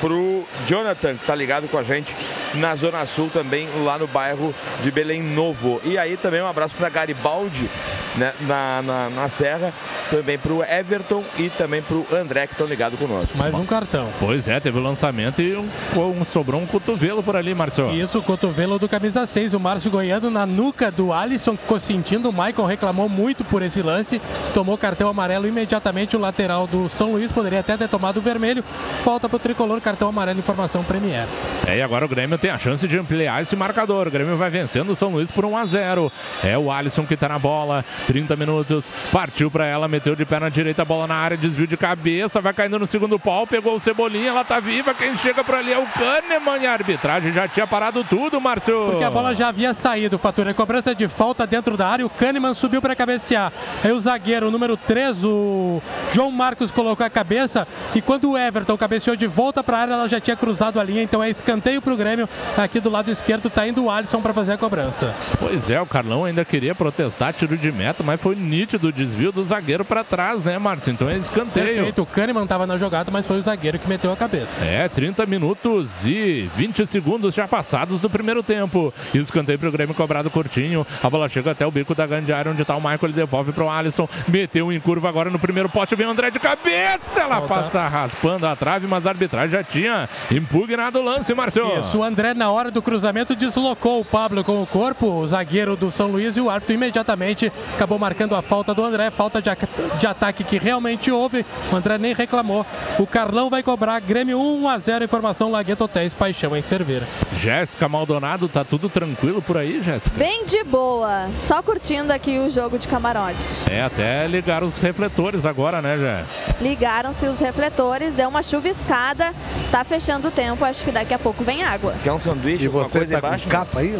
[0.00, 2.14] pro Jonathan, que tá ligado com a gente
[2.54, 5.80] na Zona Sul também, lá no bairro de Belém Novo.
[5.84, 7.70] E aí também um abraço para Garibaldi,
[8.16, 9.72] né, na, na, na Serra,
[10.10, 13.36] também pro Everton e também pro André, que estão ligados conosco.
[13.36, 14.08] Mais um cartão.
[14.18, 17.92] Pois é, teve o lançamento e um, um- sobrou um cotovelo por ali, Marcelo.
[17.92, 22.30] Isso, o cotovelo do camisa 6, o Márcio Goiano na nuca do Alisson, ficou sentindo.
[22.30, 24.20] O Michael reclamou muito por esse lance,
[24.54, 26.16] tomou cartão amarelo imediatamente.
[26.16, 28.62] O lateral do São Luís poderia até ter tomado o vermelho.
[29.02, 31.26] Falta pro tricolor, cartão amarelo, informação Premier.
[31.66, 34.08] É, e agora o Grêmio tem a chance de ampliar esse marcador.
[34.08, 36.12] O Grêmio vai vencendo o São Luís por 1 a 0.
[36.42, 37.84] É o Alisson que tá na bola.
[38.06, 38.90] 30 minutos.
[39.12, 42.78] Partiu pra ela, meteu de perna direita, bola na área, desvio de cabeça, vai caindo
[42.78, 44.94] no segundo pau, pegou o Cebolinha, ela tá viva.
[44.94, 48.86] Quem chega por ali é o Kahneman e a arbitragem já tinha parado tudo, Márcio.
[48.86, 50.54] Porque a bola já havia saído, Fatura.
[50.54, 52.06] Cobrança de falta dentro da área.
[52.06, 53.52] O Kahneman subiu para cabecear.
[53.82, 57.66] Aí o zagueiro, o número 3, o João Marcos, colocou a cabeça.
[57.94, 60.84] E quando o Everton cabeceou de volta para a área, ela já tinha cruzado a
[60.84, 61.02] linha.
[61.02, 62.28] Então é escanteio para o Grêmio.
[62.56, 65.14] Aqui do lado esquerdo tá indo o Alisson para fazer a cobrança.
[65.38, 69.32] Pois é, o Carlão ainda queria protestar tiro de meta, mas foi nítido o desvio
[69.32, 70.92] do zagueiro pra trás, né, Márcio?
[70.92, 71.66] Então é escanteio.
[71.66, 72.02] Perfeito.
[72.02, 74.60] O Kahneman estava na jogada, mas foi o zagueiro que meteu a cabeça.
[74.64, 78.92] É, 30 minutos e 20 segundos já passados do primeiro tempo.
[79.14, 80.86] Escanteio pro Grêmio cobrado curtinho.
[81.02, 82.98] A bola chega até o bico da grande área onde tá o Michael.
[83.04, 84.08] Ele devolve pro Alisson.
[84.28, 85.94] Meteu em curva agora no primeiro pote.
[85.94, 87.20] Vem o André de cabeça.
[87.20, 87.48] Ela Falta.
[87.64, 91.80] passa raspando a trave, mas a arbitragem já tinha impugnado o lance, Márcio.
[91.80, 95.76] Isso, o André, na hora do cruzamento, deslocou o Pablo com o corpo, o zagueiro
[95.76, 99.10] do São Luís, e o árbitro imediatamente acabou marcando a falta do André.
[99.10, 99.50] Falta de,
[99.98, 101.44] de ataque que realmente houve.
[101.72, 102.64] O André nem reclamou.
[102.98, 105.04] O Carlão vai cobrar Grêmio 1 a 0.
[105.04, 107.06] Informação Lagueto Hotéis Paixão em Cerveira.
[107.32, 110.16] Jéssica Maldonado, tá tudo tranquilo por aí, Jéssica?
[110.16, 113.36] Bem de boa, só curtindo aqui o jogo de camarote.
[113.70, 116.24] É, até ligar os refletores agora, né, Jé?
[116.60, 119.32] Ligaram-se os refletores, deu uma chuviscada,
[119.70, 121.94] tá fechando o tempo, acho que daqui a pouco vem água.
[122.02, 122.64] Quer um sanduíche?
[122.64, 123.48] E você coisa tá com embaixo?
[123.48, 123.94] capa aí?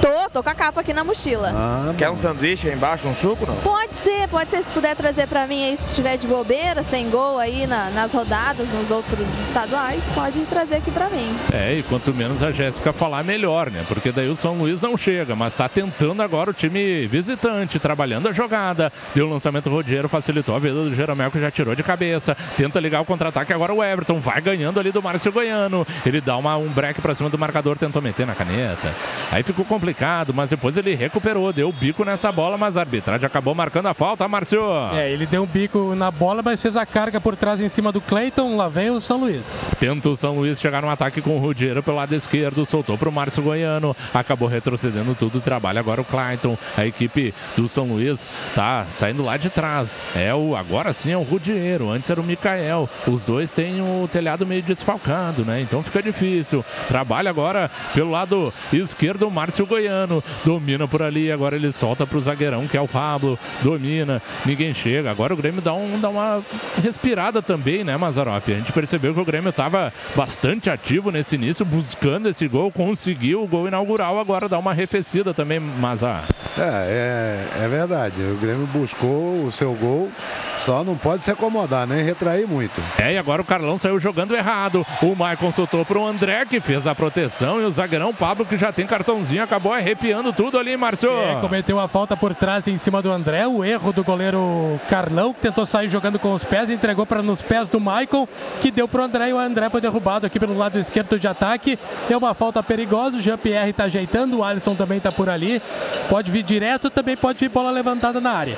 [0.00, 1.52] Tô, tô com a capa aqui na mochila.
[1.54, 3.54] Ah, Quer um sanduíche aí embaixo, um suco, não?
[3.56, 7.08] Pode ser, pode ser, se puder trazer pra mim aí, se tiver de bobeira, sem
[7.10, 11.36] gol aí na- nas rodadas, nos outros estaduais, pode trazer aqui pra mim.
[11.52, 13.84] É, e quanto menos a Jéssica falar, melhor, né?
[13.88, 18.28] Porque daí o São Luís não chega, mas tá tentando agora o time visitante, trabalhando
[18.28, 18.92] a jogada.
[19.14, 22.36] Deu o lançamento rodeiro, facilitou a vida do Jeromel, que já tirou de cabeça.
[22.56, 24.18] Tenta ligar o contra-ataque agora o Everton.
[24.18, 25.86] Vai ganhando ali do Márcio Goiano.
[26.04, 28.94] Ele dá uma, um break pra cima do marcador, tentou meter na caneta.
[29.30, 33.26] Aí ficou complicado, mas depois ele recuperou, deu o bico nessa bola, mas a arbitragem
[33.26, 34.62] acabou marcando a falta, Márcio.
[34.92, 37.92] É, ele deu um bico na bola, mas fez a carga por trás em cima
[37.92, 38.56] do Cleiton.
[38.56, 39.42] Lá vem o São Luís.
[39.78, 43.08] Tenta o São Luís chegar no ataque com o Rudiero pelo lado esquerdo, soltou para
[43.08, 46.56] o Márcio Goiano, acabou retrocedendo tudo, trabalha agora o Clayton.
[46.76, 50.04] A equipe do São Luís tá saindo lá de trás.
[50.14, 52.88] É o agora sim é o Rudiero, antes era o Mikael.
[53.06, 55.60] Os dois têm o telhado meio desfalcado, né?
[55.60, 56.64] Então fica difícil.
[56.88, 62.18] Trabalha agora pelo lado esquerdo o Márcio Goiano, domina por ali, agora ele solta para
[62.18, 65.10] o zagueirão que é o Pablo, domina, ninguém chega.
[65.10, 66.42] Agora o Grêmio dá, um, dá uma
[66.82, 68.48] respirada também, né, Mazarop?
[68.48, 73.44] A gente percebeu que o Grêmio estava bastante ativo nesse início, buscando esse gol, conseguiu
[73.44, 76.24] o gol inaugural, agora dá uma arrefecida também, Mazar.
[76.58, 78.20] É, é, é verdade.
[78.20, 80.10] O Grêmio buscou o seu gol,
[80.58, 82.80] só não pode se acomodar, nem retrair muito.
[82.98, 84.84] É, e agora o Carlão saiu jogando errado.
[85.02, 88.56] O Maicon soltou para o André, que fez a proteção, e o zagueirão Pablo, que
[88.56, 91.10] já tem cartãozinho, acabou arrepiando tudo ali, Márcio.
[91.10, 95.32] É, cometeu a falta por trás em cima do André, o erro do goleiro Carlão,
[95.32, 98.28] que tentou sair jogando com os pés, entregou para nos pés do Michael,
[98.60, 101.78] que deu pro André e o André foi derrubado aqui pelo lado esquerdo de ataque.
[102.12, 105.62] É uma falta perigosa, o Jean-Pierre está ajeitando, o Alisson também está por ali.
[106.10, 108.54] Pode vir direto, também pode vir bola levantada na área.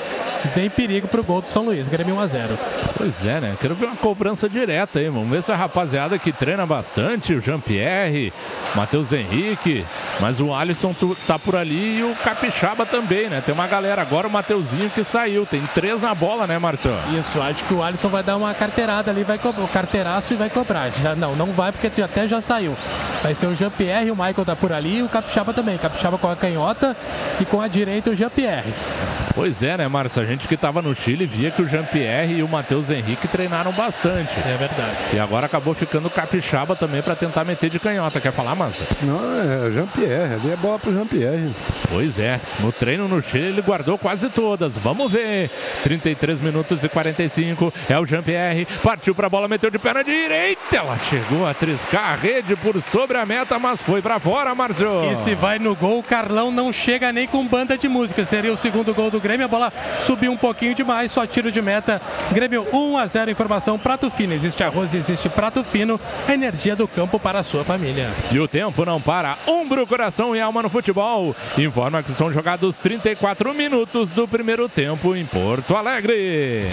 [0.55, 2.59] Vem perigo pro gol do São Luís, Grêmio 1 a 0.
[2.97, 3.57] Pois é, né?
[3.61, 5.09] Quero ver uma cobrança direta aí.
[5.09, 8.33] Vamos ver se a rapaziada que treina bastante, o Jean-Pierre,
[8.75, 9.87] Matheus Henrique,
[10.21, 10.95] mas o Alisson
[11.27, 13.41] tá por ali e o Capixaba também, né?
[13.41, 15.47] Tem uma galera agora, o Mateuzinho que saiu.
[15.47, 16.91] Tem três na bola, né, Márcio?
[17.19, 20.37] Isso, acho que o Alisson vai dar uma carteirada ali, vai cobrar, o carteiraço e
[20.37, 20.91] vai cobrar.
[20.91, 22.77] Já, não, não vai porque até já saiu.
[23.23, 25.79] Vai ser o Jean-Pierre, o Michael tá por ali e o Capixaba também.
[25.79, 26.97] Capixaba com a canhota
[27.41, 28.73] e com a direita o Jean-Pierre.
[29.35, 30.23] Pois é, né, Márcio?
[30.23, 33.73] A gente que tava no Chile via que o Jean-Pierre e o Matheus Henrique treinaram
[33.73, 34.33] bastante.
[34.47, 34.97] É verdade.
[35.13, 38.21] E agora acabou ficando o Capixaba também para tentar meter de canhota.
[38.21, 38.87] Quer falar, Márcio?
[39.03, 41.53] Não, é Jean-Pierre, ali é bola pro Jean-Pierre.
[41.91, 44.77] Pois é, no treino no Chile ele guardou quase todas.
[44.79, 45.51] Vamos ver.
[45.83, 47.75] 33 minutos e 45.
[47.89, 48.67] É o Jean-Pierre.
[48.83, 50.77] Partiu pra bola, meteu de perna direita.
[50.77, 54.89] Ela chegou a triscar a rede por sobre a meta, mas foi pra fora, Márcio.
[55.13, 58.25] E se vai no gol, o Carlão não chega nem com banda de música.
[58.25, 59.47] Seria o segundo gol do Grêmio.
[59.47, 59.73] A bola
[60.07, 62.01] subiu um pouquinho demais, só tiro de meta.
[62.33, 63.31] Grêmio 1 a 0.
[63.31, 64.35] Informação prato fino.
[64.35, 66.01] Existe arroz, existe prato fino.
[66.29, 68.11] A energia do campo para a sua família.
[68.31, 69.37] E o tempo não para.
[69.47, 71.35] Umbro, coração e alma no futebol.
[71.59, 76.69] Informa que são jogados 34 minutos do primeiro tempo em Porto Alegre.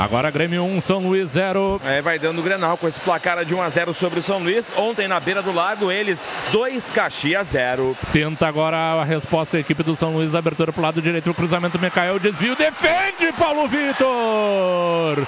[0.00, 1.78] Agora Grêmio 1, São Luís 0.
[1.84, 4.38] É, vai dando o Grenal com esse placar de 1 a 0 sobre o São
[4.38, 4.72] Luís.
[4.74, 7.94] Ontem na beira do lago, eles 2 Caxias 0.
[8.10, 11.78] Tenta agora a resposta a equipe do São Luís, abertura pro lado direito, o cruzamento
[11.78, 15.26] Micael, desvio, defende Paulo Vitor.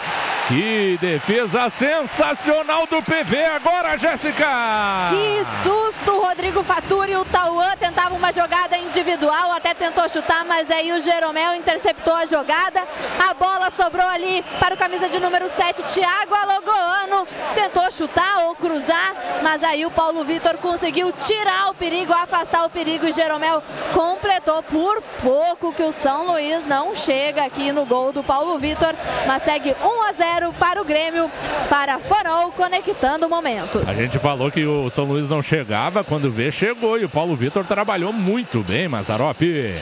[0.48, 5.10] Que defesa sensacional do PV agora, Jéssica.
[5.10, 7.14] Que susto, Rodrigo Faturi.
[7.14, 12.26] O Tauan tentava uma jogada individual, até tentou chutar, mas aí o Jeromel interceptou a
[12.26, 12.82] jogada.
[13.18, 17.26] A bola sobrou ali para o camisa de número 7, Thiago Alogoano.
[17.52, 22.70] Tentou chutar ou cruzar, mas aí o Paulo Vitor conseguiu tirar o perigo, afastar o
[22.70, 23.60] perigo e Jeromel
[23.92, 28.94] completou por pouco que o São Luís não chega aqui no gol do Paulo Vitor,
[29.26, 31.28] mas segue 1 a 0 para o Grêmio,
[31.68, 33.82] para Forol, conectando momentos.
[33.88, 36.96] A gente falou que o São Luís não chegava, quando vê, chegou.
[36.96, 39.74] E o Paulo Vitor trabalhou muito bem, Mazarope.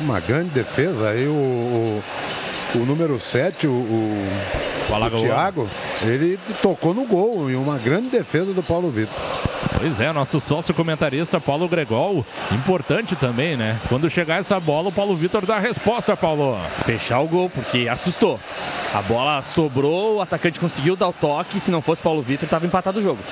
[0.00, 1.10] Uma grande defesa.
[1.10, 2.00] Aí o,
[2.74, 4.26] o, número 7, o, o,
[4.88, 5.10] o.
[5.18, 5.68] Thiago,
[6.02, 9.14] ele tocou no gol e uma grande defesa do Paulo Vitor.
[9.78, 13.78] Pois é, nosso sócio comentarista Paulo Gregol, importante também, né?
[13.88, 16.58] Quando chegar essa bola, o Paulo Vitor dá a resposta, Paulo.
[16.84, 18.40] Fechar o gol, porque assustou.
[18.94, 21.60] A bola sobrou, o atacante conseguiu dar o toque.
[21.60, 23.22] Se não fosse Paulo Vitor, estava empatado o jogo.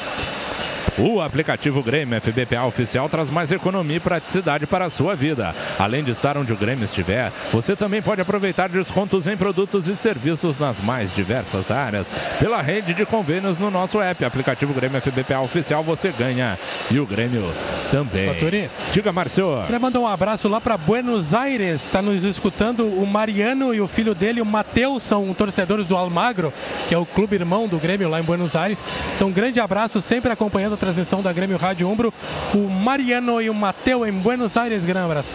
[0.98, 5.54] O aplicativo Grêmio FBPA oficial traz mais economia e praticidade para a sua vida.
[5.78, 9.96] Além de estar onde o Grêmio estiver, você também pode aproveitar descontos em produtos e
[9.96, 12.10] serviços nas mais diversas áreas.
[12.38, 16.58] Pela rede de convênios no nosso app, aplicativo Grêmio FBPA oficial, você ganha.
[16.90, 17.44] E o Grêmio
[17.90, 18.32] também.
[18.32, 18.70] Faturi.
[18.92, 19.62] Diga, Marcio.
[19.64, 21.82] Queria mandar um abraço lá para Buenos Aires.
[21.82, 26.52] Está nos escutando o Mariano e o filho dele, o Matheus, são torcedores do Almagro,
[26.88, 28.78] que é o clube irmão do Grêmio lá em Buenos Aires.
[29.14, 32.12] Então, um grande abraço, sempre acompanhando a transmissão da Grêmio Rádio Umbro.
[32.54, 34.84] O Mariano e o Matheus em Buenos Aires.
[34.84, 35.34] Grande abraço.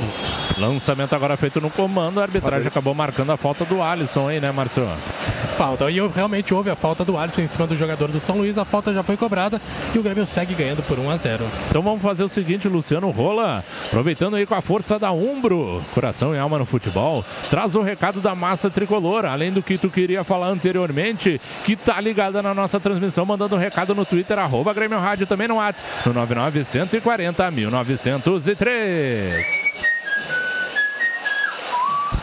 [0.58, 4.52] Lançamento agora feito no comando, a arbitragem acabou marcando a falta do Alisson aí, né,
[4.52, 4.88] Marcio?
[5.58, 5.90] Falta.
[5.90, 8.58] E realmente houve a falta do Alisson em cima do jogador do São Luís.
[8.58, 9.60] A falta já foi cobrada
[9.94, 11.46] e o Grêmio segue ganhando por 1 a 0.
[11.70, 16.36] Então vamos fazer o seguinte, Luciano Rola, aproveitando aí com a força da Umbro, coração
[16.36, 20.24] e alma no futebol, traz o recado da massa tricolor, além do que tu queria
[20.24, 25.00] falar anteriormente, que tá ligada na nossa transmissão, mandando um recado no Twitter, arroba Grêmio
[25.00, 29.46] Rádio, também no WhatsApp, no 99 140 1903.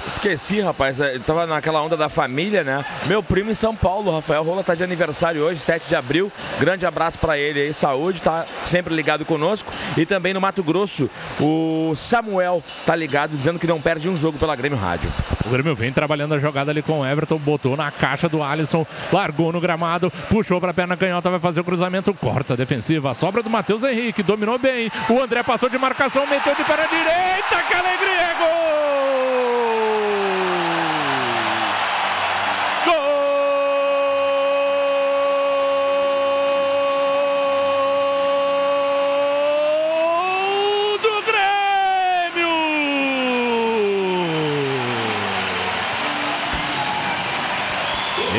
[0.09, 0.98] Esqueci, rapaz.
[0.98, 2.85] Eu tava naquela onda da família, né?
[3.06, 6.32] Meu primo em São Paulo, Rafael Rola, tá de aniversário hoje, 7 de abril.
[6.59, 9.70] Grande abraço pra ele aí, saúde, tá sempre ligado conosco.
[9.97, 11.10] E também no Mato Grosso,
[11.40, 15.10] o Samuel tá ligado, dizendo que não perde um jogo pela Grêmio Rádio.
[15.44, 18.86] O Grêmio vem trabalhando a jogada ali com o Everton, botou na caixa do Alisson,
[19.12, 23.43] largou no gramado, puxou pra perna canhota, vai fazer o cruzamento, corta a defensiva, sobra
[23.43, 24.90] do Matheus Henrique, dominou bem.
[25.09, 29.18] O André passou de marcação, meteu de perna direita, que alegria, é gol!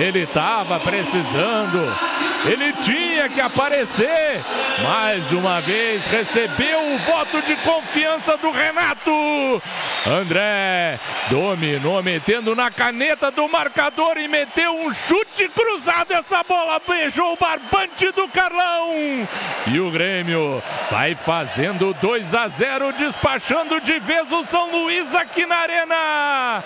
[0.09, 1.95] Ele estava precisando
[2.43, 4.43] Ele tinha que aparecer.
[4.81, 9.61] Mais uma vez recebeu o voto de confiança do Renato.
[10.07, 10.99] André
[11.29, 16.11] dominou, metendo na caneta do marcador e meteu um chute cruzado.
[16.11, 19.27] Essa bola beijou o barbante do Carlão.
[19.67, 25.45] E o Grêmio vai fazendo 2 a 0, despachando de vez o São Luís aqui
[25.45, 26.63] na Arena.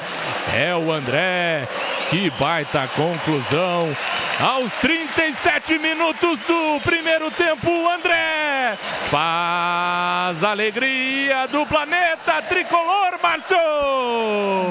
[0.56, 1.68] É o André.
[2.10, 3.32] Que baita conclusão.
[4.39, 8.77] Aos 37 minutos do primeiro tempo, André
[9.10, 13.55] faz alegria do planeta tricolor, Márcio.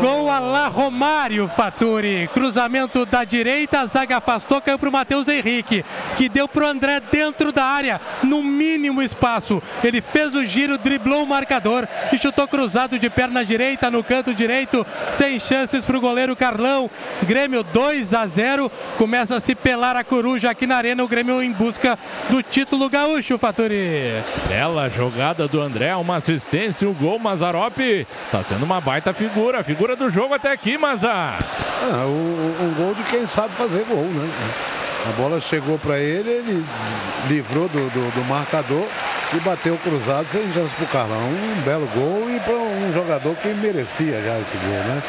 [0.00, 2.28] Gol a lá Romário, Faturi.
[2.34, 5.84] Cruzamento da direita, a zaga afastou, caiu para o Matheus Henrique,
[6.16, 9.62] que deu para o André dentro da área, no mínimo espaço.
[9.82, 14.34] Ele fez o giro, driblou o marcador e chutou cruzado de perna direita no canto
[14.34, 16.90] direito, sem chances para o goleiro Carlão.
[17.22, 18.51] Grêmio 2 a 0,
[18.96, 21.02] começa a se pelar a coruja aqui na arena.
[21.02, 21.98] O Grêmio em busca
[22.30, 24.22] do título gaúcho, Faturi.
[24.48, 27.78] Bela jogada do André, uma assistência, o gol Mazarop.
[28.30, 31.38] Tá sendo uma baita figura, figura do jogo até aqui, Mazar.
[31.82, 34.28] Ah, o, um gol de quem sabe fazer gol, né?
[35.08, 36.64] A bola chegou para ele, ele
[37.28, 38.86] livrou do, do, do, marcador
[39.34, 41.28] e bateu cruzado sem chance para o Carlão.
[41.28, 45.02] Um belo gol e para um jogador que merecia já esse gol, né?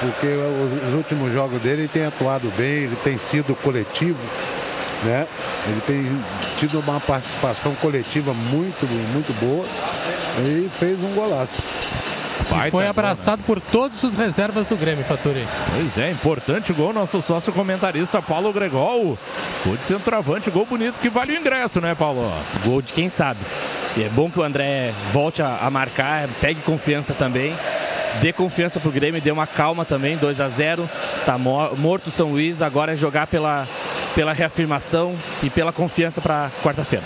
[0.00, 4.18] Porque os, os últimos jogos dele ele tem atuado bem, ele tem sido coletivo,
[5.04, 5.26] né?
[5.66, 6.24] Ele tem
[6.58, 9.64] tido uma participação coletiva muito, muito boa
[10.46, 11.62] e fez um golaço.
[12.66, 15.46] E foi abraçado por todos os reservas do Grêmio, Faturi.
[15.74, 19.18] Pois é, importante gol, nosso sócio comentarista Paulo Gregol.
[19.64, 22.32] Gol de centroavante, gol bonito que vale o ingresso, né, Paulo?
[22.64, 23.40] Gol de quem sabe.
[23.96, 27.54] E é bom que o André volte a, a marcar, pegue confiança também.
[28.20, 30.88] Dê confiança pro Grêmio, dê uma calma também, 2 a 0
[31.24, 33.66] Tá morto o São Luís, agora é jogar pela,
[34.14, 37.04] pela reafirmação e pela confiança para quarta-feira.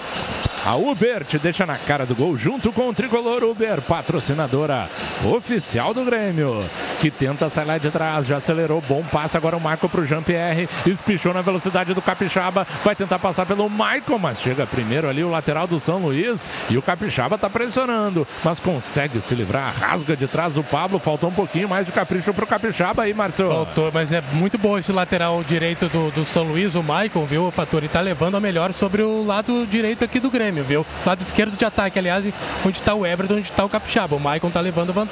[0.65, 4.89] A Uber te deixa na cara do gol junto com o Tricolor Uber, patrocinadora
[5.25, 6.59] oficial do Grêmio,
[6.99, 10.69] que tenta sair lá de trás, já acelerou, bom passe, agora o Marco pro Jean-Pierre,
[10.87, 15.31] espichou na velocidade do Capixaba, vai tentar passar pelo Michael, mas chega primeiro ali o
[15.31, 20.27] lateral do São Luís e o Capixaba tá pressionando, mas consegue se livrar, rasga de
[20.27, 23.53] trás o Pablo, faltou um pouquinho mais de capricho pro Capixaba aí, Marcelo.
[23.53, 27.45] Faltou, mas é muito bom esse lateral direito do, do São Luís, o Michael, viu,
[27.47, 30.65] o Fator, e tá levando a melhor sobre o lado direito aqui do Grêmio.
[30.65, 30.85] Viu?
[31.07, 32.25] Lado esquerdo de ataque, aliás,
[32.65, 34.17] onde está o Everton, onde está o Capixaba.
[34.17, 35.12] O Maicon está levando vantagem.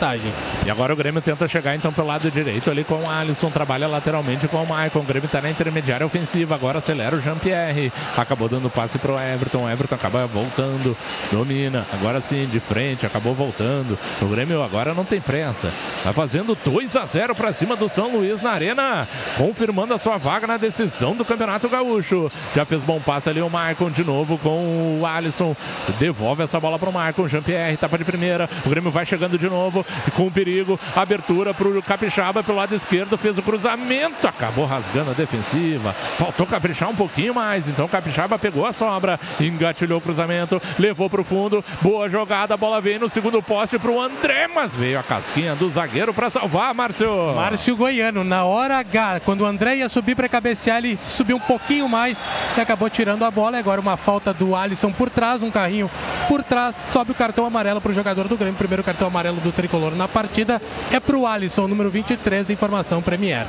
[0.65, 3.87] E agora o Grêmio tenta chegar então pelo lado direito ali com o Alisson, trabalha
[3.87, 5.01] lateralmente com o Maicon.
[5.01, 7.93] O Grêmio está na intermediária ofensiva, agora acelera o Jean-Pierre.
[8.17, 9.65] Acabou dando passe para o Everton.
[9.65, 10.97] O Everton acaba voltando,
[11.31, 11.85] domina.
[11.93, 13.99] Agora sim, de frente, acabou voltando.
[14.23, 15.71] O Grêmio agora não tem pressa.
[15.99, 19.07] Está fazendo 2 a 0 para cima do São Luís na Arena,
[19.37, 22.31] confirmando a sua vaga na decisão do Campeonato Gaúcho.
[22.57, 25.55] Já fez bom passe ali o Maicon de novo com o Alisson.
[25.99, 27.29] Devolve essa bola para o Marco.
[27.29, 28.49] Jean-Pierre, tapa de primeira.
[28.65, 30.79] O Grêmio vai chegando de novo com perigo.
[30.95, 33.17] Abertura para o Capixaba pelo lado esquerdo.
[33.17, 34.27] Fez o cruzamento.
[34.27, 35.93] Acabou rasgando a defensiva.
[35.93, 37.69] Faltou caprichar um pouquinho mais.
[37.69, 39.19] Então Capixaba pegou a sobra.
[39.41, 40.61] Engatilhou o cruzamento.
[40.79, 41.65] Levou para o fundo.
[41.81, 42.55] Boa jogada.
[42.55, 44.49] A bola veio no segundo poste para o André.
[44.49, 47.35] Mas veio a casquinha do zagueiro para salvar, Márcio.
[47.35, 51.41] Márcio Goiano, na hora H, quando o André ia subir para cabecear, ele subiu um
[51.41, 52.19] pouquinho mais
[52.57, 53.59] e acabou tirando a bola.
[53.59, 55.91] Agora uma falta do Alisson por trás, um carrinho
[56.29, 58.57] por trás, sobe o cartão amarelo para o jogador do Grêmio.
[58.57, 60.61] Primeiro cartão amarelo do tricolor na partida
[60.93, 63.47] é para o Alisson, número 23, informação Premier.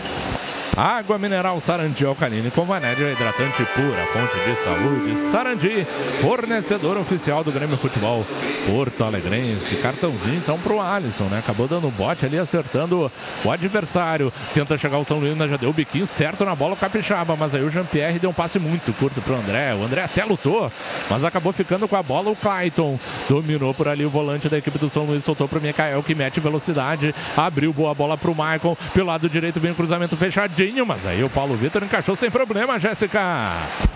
[0.76, 5.18] Água mineral Sarandi Alcaline com vanédio hidratante pura, fonte de saúde.
[5.18, 5.86] Sarandi,
[6.22, 8.26] fornecedor oficial do Grêmio Futebol
[8.66, 9.76] Porto Alegrense.
[9.76, 11.40] Cartãozinho então pro Alisson, né?
[11.40, 13.12] Acabou dando um bote ali, acertando
[13.44, 14.32] o adversário.
[14.54, 17.54] Tenta chegar o São Luís, já deu o biquinho certo na bola o Capixaba, mas
[17.54, 19.74] aí o Jean-Pierre deu um passe muito curto pro André.
[19.76, 20.72] O André até lutou,
[21.10, 22.98] mas acabou ficando com a bola o Clayton.
[23.28, 26.40] Dominou por ali o volante da equipe do São Luís, soltou pro Mikael que mete
[26.40, 27.14] velocidade.
[27.36, 28.78] Abriu boa bola pro Michael.
[28.94, 32.78] Pelo lado direito vem o cruzamento fechadinho mas aí o Paulo Vitor encaixou sem problema,
[32.78, 33.20] Jéssica.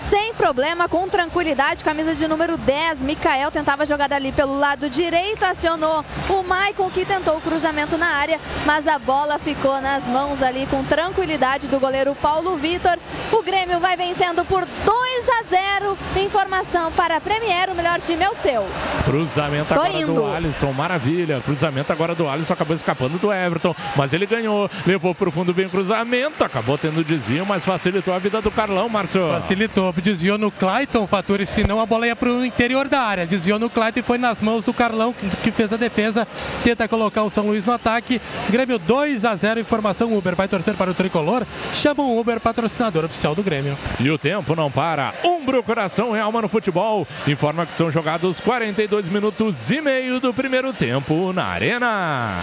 [0.09, 5.43] Sem problema, com tranquilidade, camisa de número 10, Mikael tentava jogar dali pelo lado direito,
[5.43, 10.41] acionou o Maicon que tentou o cruzamento na área, mas a bola ficou nas mãos
[10.41, 12.97] ali com tranquilidade do goleiro Paulo Vitor.
[13.31, 15.43] O Grêmio vai vencendo por 2 a
[15.79, 15.97] 0.
[16.23, 18.65] Informação para a Premier, o melhor time é o seu.
[19.03, 20.13] Cruzamento Tô agora indo.
[20.13, 21.41] do Alisson, maravilha.
[21.41, 25.65] Cruzamento agora do Alisson, acabou escapando do Everton, mas ele ganhou, levou pro fundo bem
[25.65, 29.27] o cruzamento, acabou tendo desvio, mas facilitou a vida do Carlão, Márcio.
[29.27, 33.25] Facilitou, desviou no Clayton, Faturi, senão a bola ia para o interior da área.
[33.25, 35.13] Desviou no Clayton e foi nas mãos do Carlão,
[35.43, 36.25] que, fez a defesa,
[36.63, 38.21] tenta colocar o São Luís no ataque.
[38.49, 40.33] Grêmio 2 a 0, informação Uber.
[40.33, 41.45] Vai torcer para o tricolor?
[41.73, 43.77] Chama o Uber, patrocinador oficial do Grêmio.
[43.99, 45.13] E o tempo não para.
[45.25, 47.05] Umbro, coração e alma no futebol.
[47.27, 52.39] Informa que são jogados 42 minutos e meio do primeiro tempo na Arena.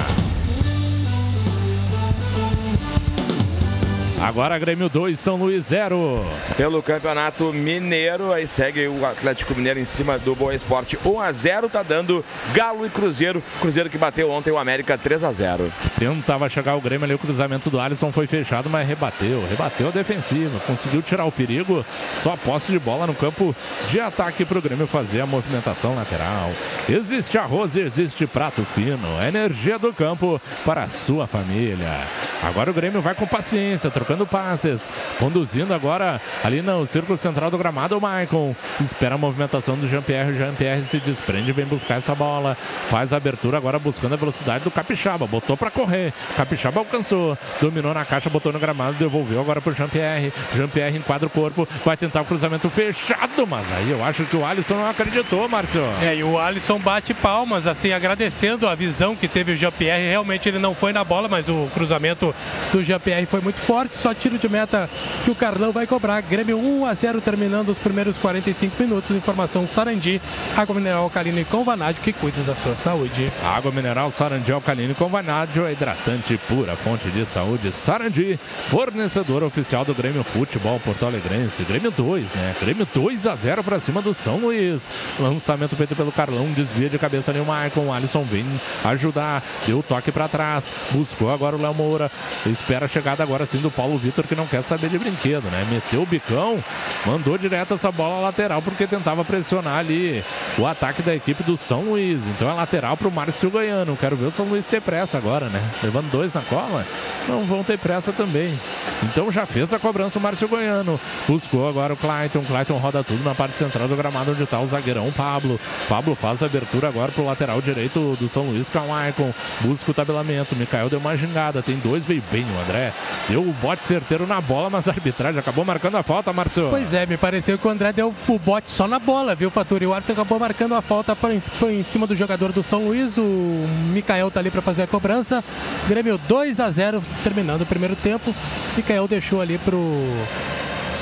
[4.23, 6.24] Agora Grêmio 2, São Luís 0.
[6.57, 11.32] Pelo Campeonato Mineiro, aí segue o Atlético Mineiro em cima do Boa Esporte 1 a
[11.32, 12.24] 0, tá dando
[12.55, 13.43] Galo e Cruzeiro.
[13.61, 15.73] Cruzeiro que bateu ontem o América 3 a 0.
[15.99, 19.44] Tentava chegar o Grêmio ali, o cruzamento do Alisson foi fechado, mas rebateu.
[19.51, 21.85] Rebateu a defensiva, conseguiu tirar o perigo.
[22.20, 23.53] Só posse de bola no campo
[23.90, 26.51] de ataque para o Grêmio fazer a movimentação lateral.
[26.89, 29.19] Existe arroz e existe prato fino.
[29.19, 32.07] A energia do campo para a sua família.
[32.40, 34.89] Agora o Grêmio vai com paciência, trocando passes.
[35.19, 38.55] Conduzindo agora ali no círculo central do gramado, o Maicon.
[38.81, 40.35] Espera a movimentação do Jean-Pierre.
[40.35, 42.57] Jean-Pierre se desprende, vem buscar essa bola.
[42.89, 45.27] Faz a abertura agora buscando a velocidade do Capixaba.
[45.27, 46.13] Botou para correr.
[46.37, 47.37] Capixaba alcançou.
[47.61, 50.33] Dominou na caixa, botou no gramado, devolveu agora pro Jean-Pierre.
[50.55, 51.69] Jean-Pierre enquadra o corpo.
[51.85, 55.83] Vai tentar o cruzamento fechado, mas aí eu acho que o Alisson não acreditou, Márcio.
[56.03, 60.09] É, e o Alisson bate palmas, assim, agradecendo a visão que teve o Jean-Pierre.
[60.09, 62.35] Realmente ele não foi na bola, mas o cruzamento
[62.73, 63.97] do Jean-Pierre foi muito forte.
[64.03, 64.91] Só tiro de meta
[65.24, 66.20] que o Carlão vai cobrar.
[66.23, 69.15] Grêmio 1 a 0 terminando os primeiros 45 minutos.
[69.15, 70.20] Informação Sarandi,
[70.57, 73.33] água mineral alcalina e com vanádio que cuida da sua saúde.
[73.45, 77.70] Água mineral Sarandi alcalina com vanádio, é hidratante pura, fonte de saúde.
[77.70, 81.62] Sarandi, fornecedor oficial do Grêmio Futebol Porto Alegrense.
[81.62, 82.57] Grêmio 2, né?
[82.61, 84.83] Grêmio 2 a 0 para cima do São Luís.
[85.20, 87.87] Lançamento feito pelo Carlão, desvia de cabeça ali o Maicon.
[87.87, 88.47] O Alisson vem
[88.85, 92.11] ajudar, deu toque para trás, buscou agora o Léo Moura.
[92.47, 95.66] Espera a chegada agora sim do Paulo Vitor que não quer saber de brinquedo, né?
[95.70, 96.62] Meteu o bicão,
[97.06, 100.24] mandou direto essa bola lateral porque tentava pressionar ali
[100.59, 102.20] o ataque da equipe do São Luís.
[102.27, 103.97] Então é lateral para o Márcio Goiano.
[103.97, 105.62] Quero ver o São Luís ter pressa agora, né?
[105.82, 106.86] Levando dois na cola,
[107.28, 108.59] não vão ter pressa também.
[109.02, 110.98] Então já fez a cobrança o Márcio Goiano.
[111.27, 112.43] Buscou agora o Clayton.
[112.43, 115.59] Clayton roda tudo na parte central do gramado onde está o zagueirão Pablo.
[115.89, 118.89] Pablo faz a abertura agora para o lateral direito do São Luís, que é o
[118.89, 119.32] Maicon.
[119.60, 120.56] Busca o tabelamento.
[120.56, 121.62] Mikael deu uma gingada.
[121.62, 122.93] Tem dois, veio bem o André.
[123.28, 126.69] Deu o bote certeiro na bola, mas a arbitragem acabou marcando a falta, Márcio.
[126.71, 129.87] Pois é, me pareceu que o André deu o bote só na bola, viu, Faturi?
[129.87, 133.17] O árbitro acabou marcando a falta em, por em cima do jogador do São Luís.
[133.19, 135.43] O Mikael tá ali para fazer a cobrança.
[135.89, 138.35] Grêmio 2 a 0 terminando o primeiro tempo.
[138.77, 139.79] Mikael deixou ali pro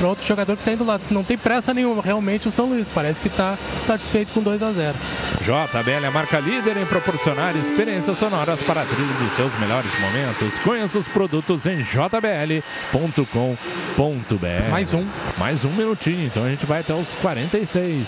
[0.01, 0.99] para outro jogador que está indo lá.
[1.11, 2.89] Não tem pressa nenhuma, realmente o São Luís.
[2.95, 4.99] Parece que está satisfeito com 2 a 0
[5.43, 10.59] JBL, a marca líder em proporcionar experiências sonoras para a trilha dos seus melhores momentos.
[10.65, 12.63] Conheça os produtos em jbl.com.br.
[14.71, 15.07] Mais um.
[15.39, 18.07] Mais um minutinho, então a gente vai até os 46.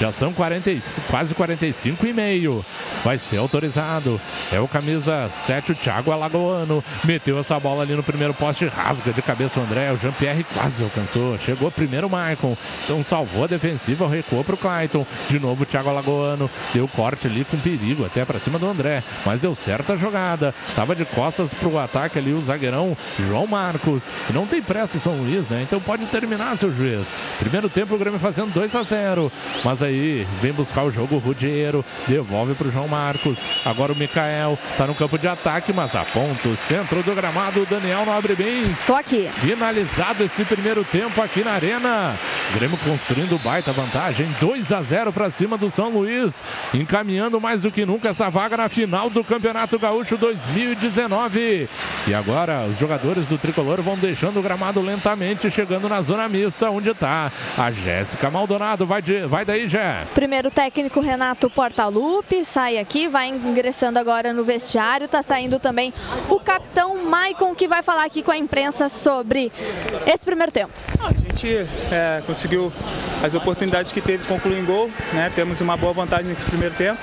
[0.00, 0.70] Já são 40,
[1.10, 2.64] quase 45 e meio.
[3.04, 4.20] Vai ser autorizado.
[4.52, 6.84] É o camisa 7, o Thiago Alagoano.
[7.04, 9.92] Meteu essa bola ali no primeiro poste, rasga de cabeça o André.
[9.92, 11.25] O Jean-Pierre quase alcançou.
[11.44, 12.56] Chegou primeiro o Maicon.
[12.84, 15.06] Então salvou a defensiva, recuou pro Clayton.
[15.28, 16.50] De novo o Thiago Alagoano.
[16.72, 19.02] Deu corte ali com perigo até para cima do André.
[19.24, 20.54] Mas deu certa a jogada.
[20.74, 24.02] Tava de costas pro ataque ali o zagueirão João Marcos.
[24.30, 25.62] Não tem pressa o São Luís, né?
[25.62, 27.06] Então pode terminar, seu juiz.
[27.38, 29.30] Primeiro tempo o Grêmio fazendo 2 a 0
[29.64, 31.84] Mas aí vem buscar o jogo o Rudiero.
[32.06, 33.38] Devolve pro João Marcos.
[33.64, 37.62] Agora o Mikael tá no campo de ataque, mas aponta o centro do gramado.
[37.62, 38.74] O Daniel não abre bem.
[38.86, 39.28] Tô aqui.
[39.40, 42.14] Finalizado esse primeiro tempo aqui na Arena.
[42.54, 44.28] Grêmio construindo baita vantagem.
[44.40, 46.42] 2 a 0 para cima do São Luís.
[46.72, 51.68] Encaminhando mais do que nunca essa vaga na final do Campeonato Gaúcho 2019.
[52.06, 56.70] E agora os jogadores do tricolor vão deixando o gramado lentamente, chegando na zona mista,
[56.70, 58.86] onde está a Jéssica Maldonado.
[58.86, 60.06] Vai, de, vai daí, Jé.
[60.14, 65.08] Primeiro técnico Renato Portaluppi sai aqui, vai ingressando agora no vestiário.
[65.08, 65.92] Tá saindo também
[66.28, 69.52] o capitão Maicon, que vai falar aqui com a imprensa sobre
[70.06, 70.72] esse primeiro tempo.
[70.98, 71.12] A
[71.44, 72.72] é, conseguiu
[73.22, 75.30] as oportunidades que teve concluir em gol, né?
[75.34, 76.98] Temos uma boa vantagem nesse primeiro tempo,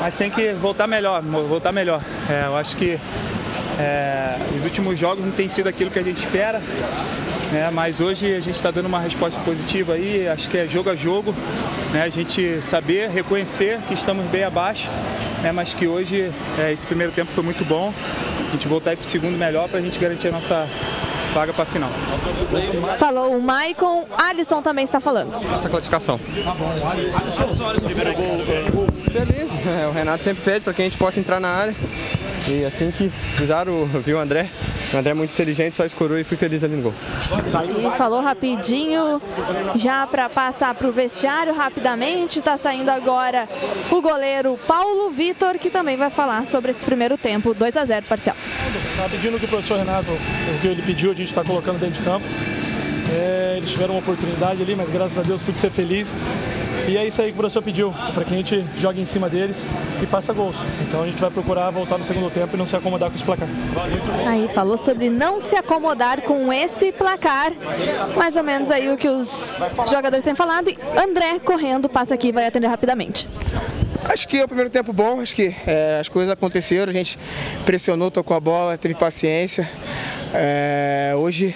[0.00, 2.00] mas tem que voltar melhor, voltar melhor.
[2.30, 2.98] É, eu acho que
[3.78, 6.60] é, os últimos jogos não tem sido aquilo que a gente espera,
[7.52, 7.70] né?
[7.72, 10.96] mas hoje a gente está dando uma resposta positiva aí, acho que é jogo a
[10.96, 11.34] jogo,
[11.92, 12.02] né?
[12.02, 14.88] a gente saber, reconhecer que estamos bem abaixo,
[15.42, 15.52] né?
[15.52, 17.92] mas que hoje é, esse primeiro tempo foi muito bom,
[18.48, 20.66] a gente voltar para o segundo melhor para a gente garantir a nossa
[21.34, 21.90] vaga para a final.
[22.98, 25.32] Falou o Maicon, Alisson também está falando.
[25.32, 26.20] Nossa classificação.
[26.44, 27.18] Tá bom, Alisson.
[29.10, 31.74] Feliz, é, o Renato sempre pede para que a gente possa entrar na área.
[32.46, 34.48] E assim que fizeram, viu o André,
[34.94, 36.94] o André é muito inteligente, só escorou e fui feliz ali no gol.
[37.76, 39.20] E falou rapidinho,
[39.74, 42.38] já para passar para o vestiário rapidamente.
[42.38, 43.48] Está saindo agora
[43.90, 48.06] o goleiro Paulo Vitor, que também vai falar sobre esse primeiro tempo, 2 a 0
[48.06, 48.36] parcial.
[48.96, 51.98] Tá pedindo que o professor Renato, o que ele pediu, a gente está colocando dentro
[51.98, 52.24] de campo.
[53.10, 56.12] É, eles tiveram uma oportunidade ali, mas graças a Deus pude ser feliz.
[56.88, 59.28] E é isso aí que o professor pediu, para que a gente jogue em cima
[59.28, 59.64] deles
[60.00, 60.56] e faça gols.
[60.82, 63.24] Então a gente vai procurar voltar no segundo tempo e não se acomodar com esse
[63.24, 63.48] placar.
[64.26, 67.52] Aí falou sobre não se acomodar com esse placar.
[68.16, 69.28] Mais ou menos aí o que os
[69.90, 70.72] jogadores têm falado.
[70.96, 73.28] André correndo, passa aqui e vai atender rapidamente.
[74.08, 77.18] Acho que é o primeiro tempo bom, acho que é, as coisas aconteceram, a gente
[77.64, 79.68] pressionou, tocou a bola, teve paciência.
[80.32, 81.54] É, hoje,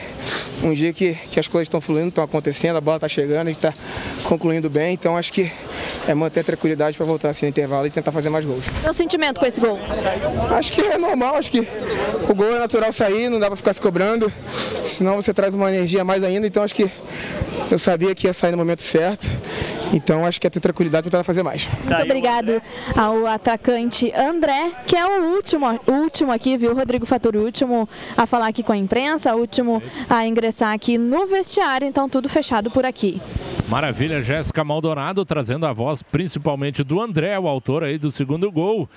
[0.62, 3.52] um dia que, que as coisas estão fluindo, estão acontecendo, a bola está chegando, a
[3.52, 3.72] gente está
[4.24, 5.50] concluindo bem, então acho que
[6.08, 8.64] é manter a tranquilidade para voltar assim no intervalo e tentar fazer mais gols.
[8.82, 9.78] Seu sentimento com esse gol?
[10.50, 11.66] Acho que é normal, acho que
[12.28, 14.32] o gol é natural sair, não dá para ficar se cobrando,
[14.82, 16.90] senão você traz uma energia mais ainda, então acho que
[17.70, 19.26] eu sabia que ia sair no momento certo,
[19.92, 21.68] então acho que é ter tranquilidade para tentar fazer mais.
[21.84, 22.02] Muito
[22.40, 22.62] obrigado
[22.96, 27.88] ao atacante André, que é o último, o último aqui, viu, Rodrigo Faturi, o último
[28.16, 32.28] a falar aqui com a imprensa, o último a ingressar aqui no vestiário, então tudo
[32.28, 33.20] fechado por aqui.
[33.68, 38.88] Maravilha, Jéssica Maldonado trazendo a voz principalmente do André, o autor aí do segundo gol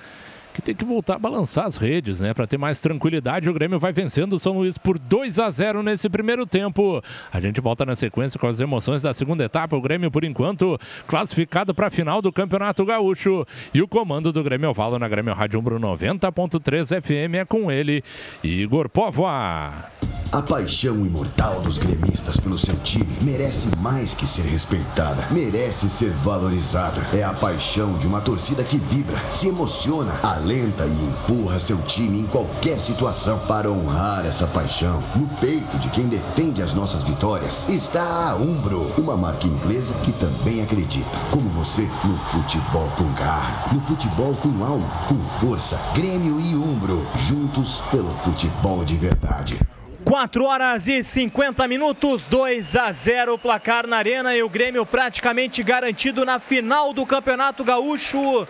[0.54, 2.32] que tem que voltar a balançar as redes, né?
[2.32, 3.50] Para ter mais tranquilidade.
[3.50, 7.02] O Grêmio vai vencendo o São Luís por 2 a 0 nesse primeiro tempo.
[7.32, 9.76] A gente volta na sequência com as emoções da segunda etapa.
[9.76, 10.78] O Grêmio, por enquanto,
[11.08, 13.44] classificado para a final do Campeonato Gaúcho.
[13.74, 18.04] E o comando do Grêmio Valo na Grêmio Rádio Umbro 90.3 FM é com ele,
[18.42, 19.90] Igor Povoa.
[20.34, 26.10] A paixão imortal dos gremistas pelo seu time merece mais que ser respeitada, merece ser
[26.24, 27.00] valorizada.
[27.16, 32.20] É a paixão de uma torcida que vibra, se emociona, alenta e empurra seu time
[32.20, 33.38] em qualquer situação.
[33.46, 38.92] Para honrar essa paixão, no peito de quem defende as nossas vitórias, está a Umbro,
[38.98, 44.62] uma marca inglesa que também acredita, como você, no futebol com garra, no futebol com
[44.62, 45.80] alma, com força.
[45.94, 49.58] Grêmio e Umbro, juntos pelo futebol de verdade.
[50.04, 55.62] 4 horas e 50 minutos, 2 a 0 placar na Arena e o Grêmio praticamente
[55.62, 58.46] garantido na final do Campeonato Gaúcho.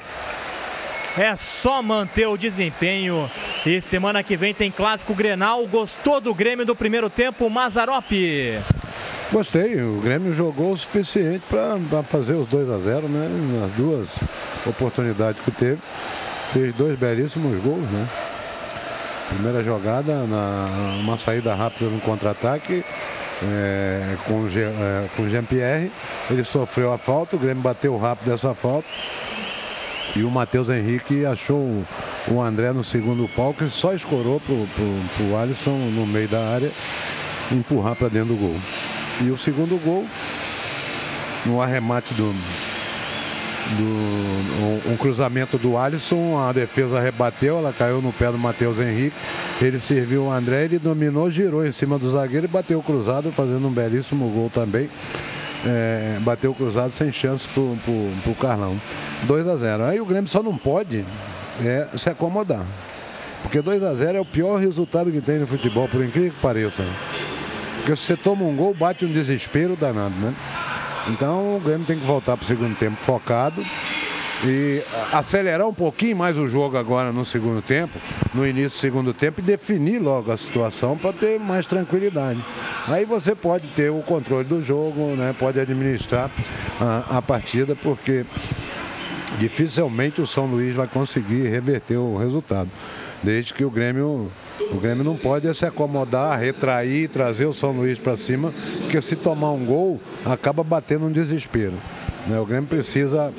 [1.16, 3.30] É só manter o desempenho.
[3.64, 5.64] E semana que vem tem clássico Grenal.
[5.66, 8.58] Gostou do Grêmio do primeiro tempo, Mazarope?
[9.32, 13.28] Gostei, o Grêmio jogou o suficiente para fazer os 2 a 0 né?
[13.60, 14.08] Nas duas
[14.66, 15.78] oportunidades que teve.
[16.52, 18.08] Fez dois belíssimos gols, né?
[19.28, 22.84] Primeira jogada, na, uma saída rápida no contra-ataque.
[23.42, 25.90] É, com, é, com Jean-Pierre,
[26.30, 28.88] ele sofreu a falta, o Grêmio bateu rápido essa falta.
[30.16, 31.84] E o Matheus Henrique achou
[32.28, 36.40] o- André no segundo pau, que só escorou pro, pro, pro Alisson no meio da
[36.54, 36.70] área
[37.50, 38.56] empurrar para dentro do gol.
[39.20, 40.06] E o segundo gol,
[41.44, 42.32] no arremate do,
[43.76, 43.84] do
[44.88, 49.16] um, um cruzamento do Alisson, a defesa rebateu, ela caiu no pé do Matheus Henrique.
[49.60, 53.66] Ele serviu o André, ele dominou, girou em cima do zagueiro e bateu cruzado, fazendo
[53.66, 54.88] um belíssimo gol também.
[55.66, 58.78] É, bateu cruzado sem chance pro, pro, pro Carlão.
[59.22, 61.04] 2 a 0 Aí o Grêmio só não pode
[61.60, 62.66] é, se acomodar.
[63.42, 66.40] Porque 2 a 0 é o pior resultado que tem no futebol, por incrível que
[66.40, 66.84] pareça.
[67.76, 70.34] Porque se você toma um gol, bate um desespero danado, né?
[71.08, 73.62] Então o Grêmio tem que voltar para o segundo tempo focado
[74.43, 74.82] e
[75.12, 77.98] acelerar um pouquinho mais o jogo agora no segundo tempo,
[78.35, 82.44] no início do segundo tempo, e definir logo a situação para ter mais tranquilidade.
[82.89, 85.35] Aí você pode ter o controle do jogo, né?
[85.39, 86.31] pode administrar
[86.81, 88.24] a, a partida, porque
[89.39, 92.70] dificilmente o São Luís vai conseguir reverter o resultado.
[93.23, 94.31] Desde que o Grêmio,
[94.72, 99.16] o Grêmio não pode se acomodar, retrair, trazer o São Luís para cima, porque se
[99.16, 101.74] tomar um gol, acaba batendo um desespero.
[102.26, 102.39] né?
[102.39, 103.32] O Grêmio precisa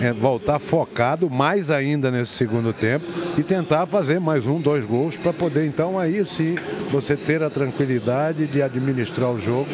[0.00, 3.04] é, voltar focado mais ainda nesse segundo tempo
[3.38, 6.56] e tentar fazer mais um, dois gols para poder então aí sim
[6.90, 9.68] você ter a tranquilidade de administrar o jogo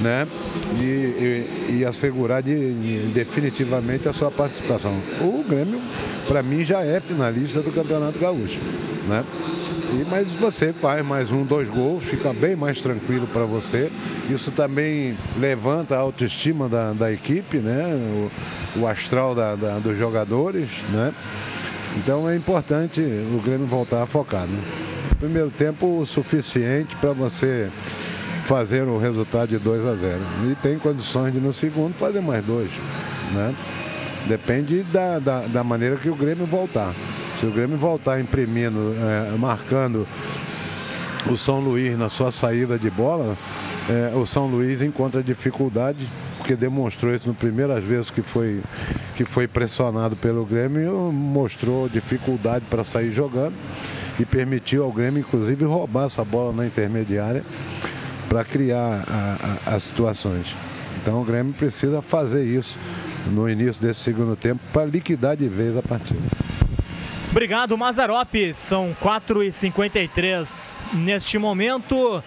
[0.00, 0.26] né?
[0.74, 4.92] E, e- e assegurar de- de- definitivamente a sua participação.
[5.20, 5.80] O Grêmio,
[6.26, 8.58] para mim, já é finalista do Campeonato Gaúcho,
[9.06, 9.24] né?
[9.92, 13.90] E, mas você faz mais um, dois gols, fica bem mais tranquilo para você.
[14.30, 17.82] Isso também levanta a autoestima da, da equipe, né?
[18.76, 21.12] O, o astral da- da- dos jogadores, né?
[21.96, 24.46] Então é importante o Grêmio voltar focado.
[24.46, 24.62] né?
[25.18, 27.68] Primeiro tempo o suficiente para você
[28.46, 30.20] fazer o resultado de 2 a 0.
[30.48, 32.70] E tem condições de no segundo fazer mais dois.
[33.32, 33.52] Né?
[34.28, 36.94] Depende da, da, da maneira que o Grêmio voltar.
[37.44, 40.08] Se o Grêmio voltar imprimindo, eh, marcando
[41.30, 43.36] o São Luís na sua saída de bola,
[43.86, 48.62] eh, o São Luís encontra dificuldade, porque demonstrou isso nas primeiras vezes que foi,
[49.14, 53.54] que foi pressionado pelo Grêmio, mostrou dificuldade para sair jogando
[54.18, 57.44] e permitiu ao Grêmio, inclusive, roubar essa bola na intermediária
[58.26, 59.04] para criar
[59.66, 60.56] as situações.
[61.02, 62.78] Então o Grêmio precisa fazer isso
[63.30, 66.43] no início desse segundo tempo para liquidar de vez a partida.
[67.34, 68.54] Obrigado, Mazarop.
[68.54, 72.22] São 4h53 neste momento.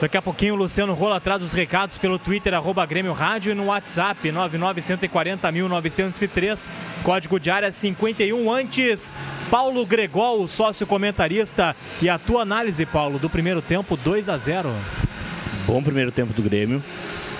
[0.00, 3.56] Daqui a pouquinho o Luciano Rola traz os recados pelo Twitter, arroba Grêmio Rádio e
[3.56, 6.68] no WhatsApp 99140.903,
[7.02, 8.52] código de área 51.
[8.52, 9.12] Antes,
[9.50, 11.74] Paulo Gregol, sócio comentarista.
[12.00, 14.72] E a tua análise, Paulo, do primeiro tempo 2 a 0
[15.70, 16.82] Bom primeiro tempo do Grêmio.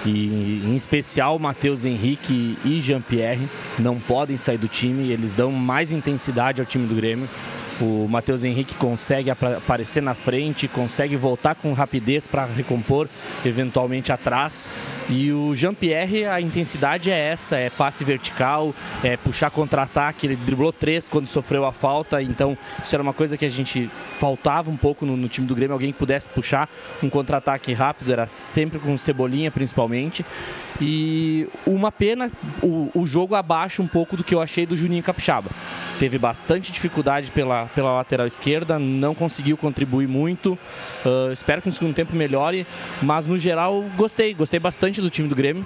[0.07, 5.91] E em especial Matheus Henrique e Jean-Pierre não podem sair do time, eles dão mais
[5.91, 7.29] intensidade ao time do Grêmio.
[7.81, 13.09] O Matheus Henrique consegue apa- aparecer na frente, consegue voltar com rapidez para recompor
[13.45, 14.67] eventualmente atrás.
[15.09, 20.73] E o Jean-Pierre, a intensidade é essa, é passe vertical, é puxar contra-ataque, ele driblou
[20.73, 24.77] três quando sofreu a falta, então isso era uma coisa que a gente faltava um
[24.77, 26.69] pouco no, no time do Grêmio, alguém que pudesse puxar
[27.03, 30.25] um contra-ataque rápido, era sempre com Cebolinha principalmente.
[30.81, 32.31] E uma pena
[32.63, 35.51] o, o jogo abaixo um pouco do que eu achei do Juninho Capixaba.
[36.01, 40.59] Teve bastante dificuldade pela, pela lateral esquerda, não conseguiu contribuir muito.
[41.05, 42.67] Ah, espero que no segundo tempo melhore,
[43.03, 45.65] mas no geral gostei, gostei bastante do time do Grêmio.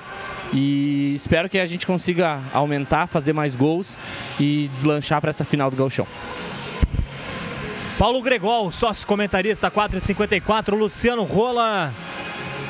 [0.52, 3.96] E espero que a gente consiga aumentar, fazer mais gols
[4.40, 6.06] e deslanchar para essa final do Gauchão.
[7.96, 11.92] Paulo Gregol, sócio comentarista 454, Luciano Rola.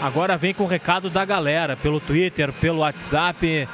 [0.02, 3.66] Agora vem com o recado da galera, pelo Twitter, pelo WhatsApp.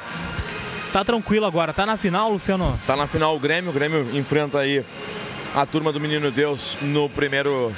[0.91, 2.77] Tá tranquilo agora, tá na final, Luciano?
[2.85, 4.83] Tá na final o Grêmio, o Grêmio enfrenta aí
[5.55, 7.71] a turma do Menino Deus no primeiro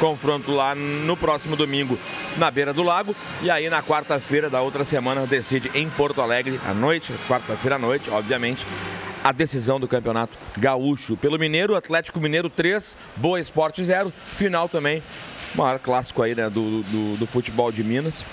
[0.00, 1.96] confronto lá no próximo domingo
[2.38, 6.58] na beira do lago e aí na quarta-feira da outra semana decide em Porto Alegre
[6.66, 8.66] à noite, quarta-feira à noite, obviamente,
[9.22, 11.16] a decisão do campeonato gaúcho.
[11.16, 15.00] Pelo Mineiro, Atlético Mineiro 3, Boa Esporte 0, final também,
[15.54, 18.24] maior clássico aí né, do, do, do futebol de Minas.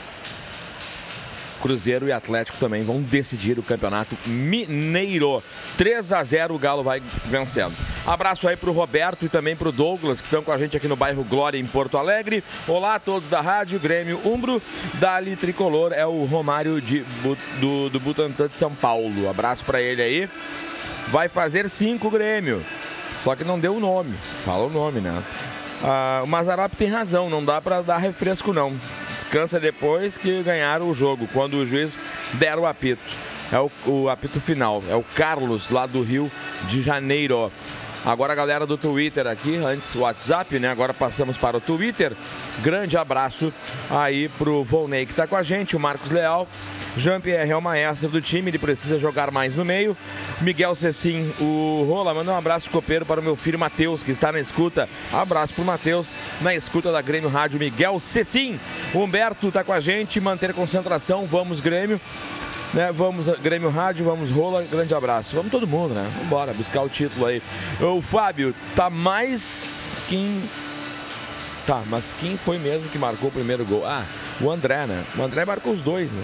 [1.62, 5.44] Cruzeiro e Atlético também vão decidir o campeonato mineiro.
[5.78, 7.74] 3 a 0 o Galo vai vencendo.
[8.06, 10.96] Abraço aí pro Roberto e também pro Douglas, que estão com a gente aqui no
[10.96, 12.44] bairro Glória, em Porto Alegre.
[12.68, 14.62] Olá a todos da Rádio Grêmio Umbro.
[14.96, 17.04] Dali Tricolor é o Romário de,
[17.60, 19.30] do, do Butantã de São Paulo.
[19.30, 20.30] Abraço para ele aí.
[21.08, 22.64] Vai fazer cinco Grêmio.
[23.24, 24.16] Só que não deu o nome.
[24.46, 25.24] Fala o nome, né?
[25.84, 28.76] Ah, o Mazarop tem razão, não dá para dar refresco não.
[29.10, 31.98] Descansa depois que ganharam o jogo, quando o juiz
[32.34, 33.02] der o apito.
[33.52, 34.84] É o, o apito final.
[34.90, 36.32] É o Carlos lá do Rio
[36.68, 37.52] de Janeiro.
[38.06, 40.70] Agora a galera do Twitter aqui, antes o WhatsApp, né?
[40.70, 42.14] Agora passamos para o Twitter.
[42.60, 43.54] Grande abraço
[43.90, 46.48] aí pro Volney que tá com a gente, o Marcos Leal.
[46.98, 49.96] Jean-Pierre é o maestro do time, ele precisa jogar mais no meio.
[50.42, 54.32] Miguel Cecim, o Rola, manda um abraço copeiro para o meu filho Matheus, que está
[54.32, 54.90] na escuta.
[55.14, 56.10] Abraço pro Matheus,
[56.42, 58.60] na escuta da Grêmio Rádio Miguel Cecim.
[58.96, 62.02] Humberto tá com a gente, manter concentração, vamos Grêmio.
[62.74, 65.36] Né, vamos Grêmio Rádio, vamos Rola, grande abraço.
[65.36, 66.12] Vamos todo mundo, né?
[66.30, 67.42] Vamos buscar o título aí.
[67.80, 70.44] O Fábio, tá mais quem
[71.68, 73.86] Tá, mas quem foi mesmo que marcou o primeiro gol?
[73.86, 74.06] Ah,
[74.40, 75.04] o André, né?
[75.18, 76.24] O André marcou os dois, né?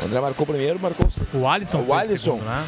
[0.00, 2.16] O André marcou primeiro, marcou o Alisson O Alisson.
[2.36, 2.64] segundo, né?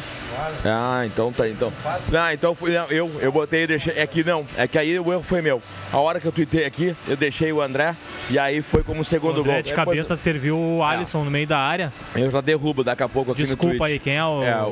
[0.65, 1.71] Ah, então tá, então.
[2.13, 3.93] Ah, então fui, não, eu, eu botei e deixei.
[3.95, 5.61] É que não, é que aí o erro foi meu.
[5.91, 7.95] A hora que eu tuitei aqui, eu deixei o André
[8.29, 9.61] e aí foi como segundo O André gol.
[9.63, 11.89] de Depois- cabeça serviu o Alisson no meio da área.
[12.15, 14.63] eu já derrubo daqui a pouco aqui no Desculpa aí, quem é o- É,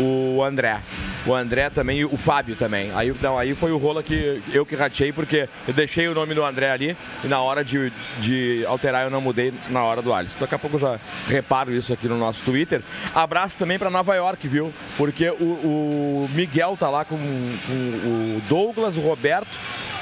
[0.00, 0.78] o, o André.
[1.26, 2.90] O André também e o Fábio também.
[2.94, 6.34] Aí, não, aí foi o rola que eu que ratei, porque eu deixei o nome
[6.34, 10.12] do André ali e na hora de, de alterar eu não mudei na hora do
[10.12, 10.36] Alisson.
[10.40, 12.82] Daqui a pouco eu já reparo isso aqui no nosso Twitter.
[13.14, 14.72] Abraço também para Nova York, viu?
[14.96, 19.48] Porque o, o Miguel tá lá com, com o Douglas, o Roberto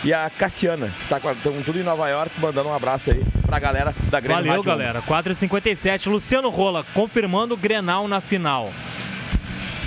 [0.05, 0.91] e a Cassiana.
[1.09, 4.63] Tá Estão tudo em Nova York, mandando um abraço aí pra galera da Grêmio Valeu,
[4.63, 5.03] Rádio galera.
[5.03, 6.11] 4h57.
[6.11, 8.73] Luciano Rola confirmando o Grenal na final.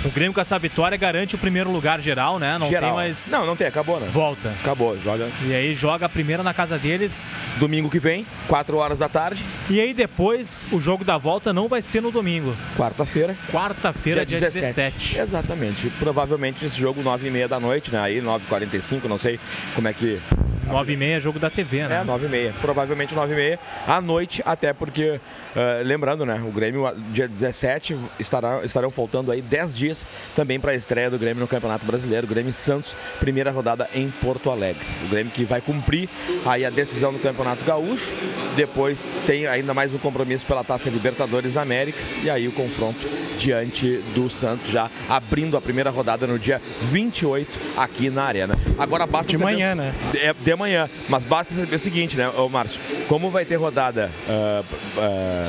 [0.06, 2.56] O Grêmio com essa vitória garante o primeiro lugar geral, né?
[2.58, 2.90] Não Geral.
[2.90, 3.28] tem mais.
[3.28, 4.08] Não, não tem, acabou, né?
[4.12, 4.50] Volta.
[4.60, 5.28] Acabou, joga.
[5.44, 7.34] E aí joga a primeira na casa deles.
[7.58, 9.42] Domingo que vem, 4 horas da tarde.
[9.68, 12.54] E aí depois o jogo da volta não vai ser no domingo.
[12.76, 13.36] Quarta-feira.
[13.50, 15.18] Quarta-feira, dia, 17.
[15.18, 15.90] Exatamente.
[15.98, 18.00] Provavelmente esse jogo 9h30 da noite, né?
[18.00, 19.40] Aí 9h45, não sei
[19.74, 20.20] como é que.
[20.68, 22.02] 9h30 jogo da TV, né?
[22.02, 22.52] É, 9h30.
[22.60, 25.20] Provavelmente 9h30 à noite, até porque,
[25.56, 26.38] eh, lembrando, né?
[26.46, 30.04] O Grêmio, dia 17, estará, estarão faltando aí 10 dias
[30.34, 32.26] também para a estreia do Grêmio no Campeonato Brasileiro.
[32.26, 34.84] Grêmio Santos, primeira rodada em Porto Alegre.
[35.06, 36.10] O Grêmio que vai cumprir
[36.44, 38.12] aí a decisão do Campeonato Gaúcho.
[38.54, 41.98] Depois tem ainda mais um compromisso pela Taça Libertadores da América.
[42.22, 43.08] E aí o confronto
[43.38, 46.60] diante do Santos, já abrindo a primeira rodada no dia
[46.90, 48.54] 28 aqui na Arena.
[48.78, 49.94] Agora basta De manhã, né?
[50.14, 50.88] É, de amanhã.
[51.08, 52.80] Mas basta saber o seguinte, né, ô Márcio?
[53.08, 54.62] Como vai ter rodada ah,
[54.98, 55.45] ah,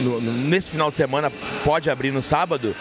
[0.00, 1.30] no- nesse final de semana,
[1.64, 2.74] pode abrir no sábado,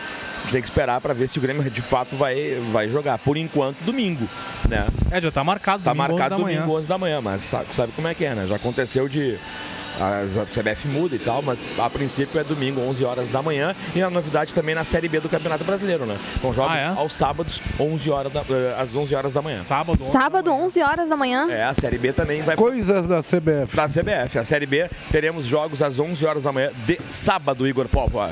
[0.52, 3.18] tem que esperar para ver se o Grêmio de fato vai, vai jogar.
[3.18, 4.28] Por enquanto, domingo,
[4.70, 4.88] né?
[5.12, 6.60] É, já tá marcado Tá domingo, 11 marcado da manhã.
[6.62, 8.46] domingo 11 da manhã, mas sabe, sabe como é que é, né?
[8.48, 9.38] Já aconteceu de
[10.00, 13.76] as- a CBF muda e tal, mas a princípio é domingo 11 horas da manhã
[13.96, 16.18] e a novidade também na Série B do Campeonato Brasileiro, né?
[16.42, 16.88] Com jogos Ah, é?
[16.88, 19.60] aos sábados 11 horas da, eh, às 11 horas da manhã.
[19.60, 21.48] Sábado Sábado, 11 horas da manhã.
[21.50, 23.76] É, a Série B também vai Coisas da CBF.
[23.76, 24.40] da CBF.
[24.40, 28.32] A Série B teremos jogos às 11 horas da manhã de sábado, Igor Popa.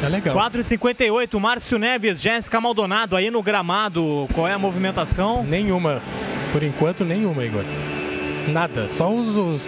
[0.00, 0.34] Tá legal.
[0.36, 4.28] 4h58, Márcio Neves, Jéssica Maldonado aí no gramado.
[4.34, 5.42] Qual é a movimentação?
[5.42, 6.02] Nenhuma.
[6.52, 7.64] Por enquanto, nenhuma, Igor.
[8.48, 8.88] Nada.
[8.96, 9.62] Só os, os,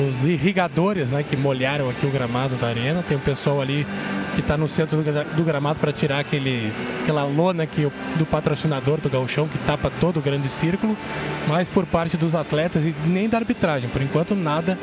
[0.00, 3.04] os irrigadores né, que molharam aqui o gramado da arena.
[3.06, 3.86] Tem o pessoal ali
[4.34, 6.72] que está no centro do, gra- do gramado para tirar aquele,
[7.02, 7.82] aquela lona que,
[8.16, 10.96] do patrocinador do gauchão que tapa todo o grande círculo.
[11.46, 13.88] Mas por parte dos atletas e nem da arbitragem.
[13.88, 14.78] Por enquanto, nada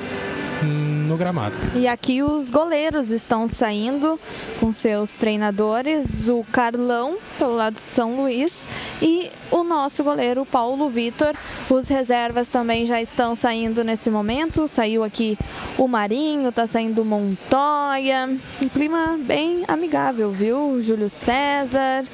[1.05, 1.55] no gramado.
[1.75, 4.19] E aqui os goleiros estão saindo
[4.59, 8.67] com seus treinadores, o Carlão, pelo lado de São Luís,
[9.01, 11.35] e o nosso goleiro Paulo Vitor.
[11.69, 14.67] Os reservas também já estão saindo nesse momento.
[14.67, 15.37] Saiu aqui
[15.77, 18.29] o Marinho, tá saindo o Montoya.
[18.61, 20.81] Um clima bem amigável, viu?
[20.81, 22.05] Júlio César.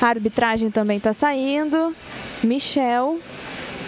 [0.00, 1.94] A arbitragem também tá saindo.
[2.42, 3.18] Michel.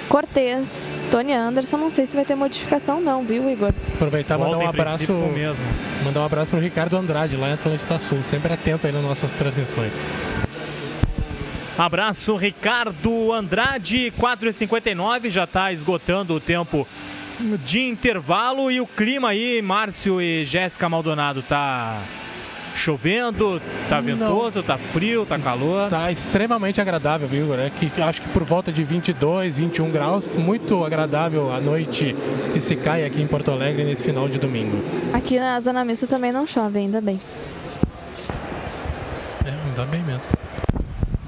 [0.08, 0.66] Cortez,
[1.10, 3.72] Tony Anderson, não sei se vai ter modificação não, viu, Igor?
[3.94, 5.12] Aproveitar e mandar um abraço.
[5.12, 5.64] mesmo.
[6.04, 8.22] Mandar um abraço pro Ricardo Andrade, lá em Atlântida Sul.
[8.24, 9.92] Sempre atento aí nas nossas transmissões.
[11.76, 16.86] Abraço, Ricardo Andrade, 4h59, já tá esgotando o tempo
[17.64, 22.00] de intervalo e o clima aí, Márcio e Jéssica Maldonado, tá
[22.76, 24.02] chovendo, tá Não.
[24.02, 25.88] ventoso, tá frio, tá calor.
[25.90, 27.58] Tá extremamente agradável, viu, Igor?
[27.58, 32.16] É que acho que por volta de 22, 21 graus, muito agradável a noite
[32.52, 34.76] que se cai aqui em Porto Alegre nesse final de domingo.
[35.12, 37.20] Aqui na Zona Mista também não chove, ainda bem.
[39.44, 40.26] É, ainda bem mesmo.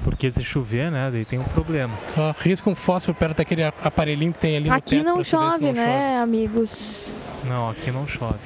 [0.03, 1.97] Porque se chover, né, daí tem um problema.
[2.07, 5.73] Só risca um fósforo perto daquele aparelhinho que tem ali no Aqui não chove, não
[5.73, 7.13] né, amigos?
[7.43, 8.39] Não, aqui não chove.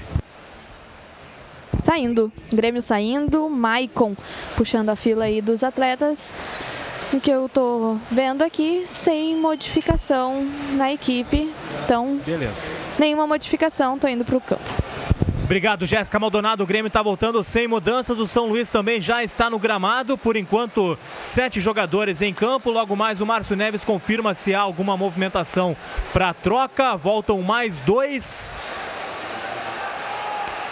[1.79, 4.15] Saindo, Grêmio saindo, Maicon
[4.55, 6.31] puxando a fila aí dos atletas.
[7.11, 11.51] O que eu tô vendo aqui, sem modificação na equipe.
[11.83, 12.67] Então, Beleza.
[12.99, 14.61] nenhuma modificação, tô indo pro campo.
[15.43, 16.61] Obrigado, Jéssica Maldonado.
[16.61, 18.19] O Grêmio está voltando sem mudanças.
[18.19, 20.15] O São Luís também já está no gramado.
[20.15, 22.69] Por enquanto, sete jogadores em campo.
[22.69, 25.75] Logo mais, o Márcio Neves confirma se há alguma movimentação
[26.13, 26.95] para troca.
[26.95, 28.59] Voltam mais dois.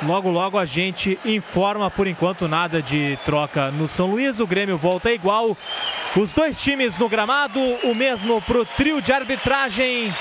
[0.04, 1.90] Logo, logo a gente informa.
[1.90, 4.40] Por enquanto, nada de troca no São Luís.
[4.40, 5.58] O Grêmio volta igual.
[6.16, 7.60] Os dois times no gramado.
[7.84, 10.14] O mesmo para o trio de arbitragem.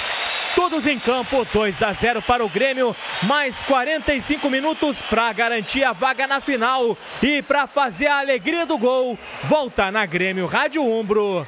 [0.54, 5.92] Todos em campo, 2 a 0 para o Grêmio, mais 45 minutos para garantir a
[5.92, 9.18] vaga na final e para fazer a alegria do gol.
[9.44, 11.46] Volta na Grêmio Rádio Umbro,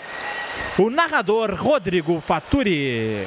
[0.79, 3.27] o narrador Rodrigo Faturi.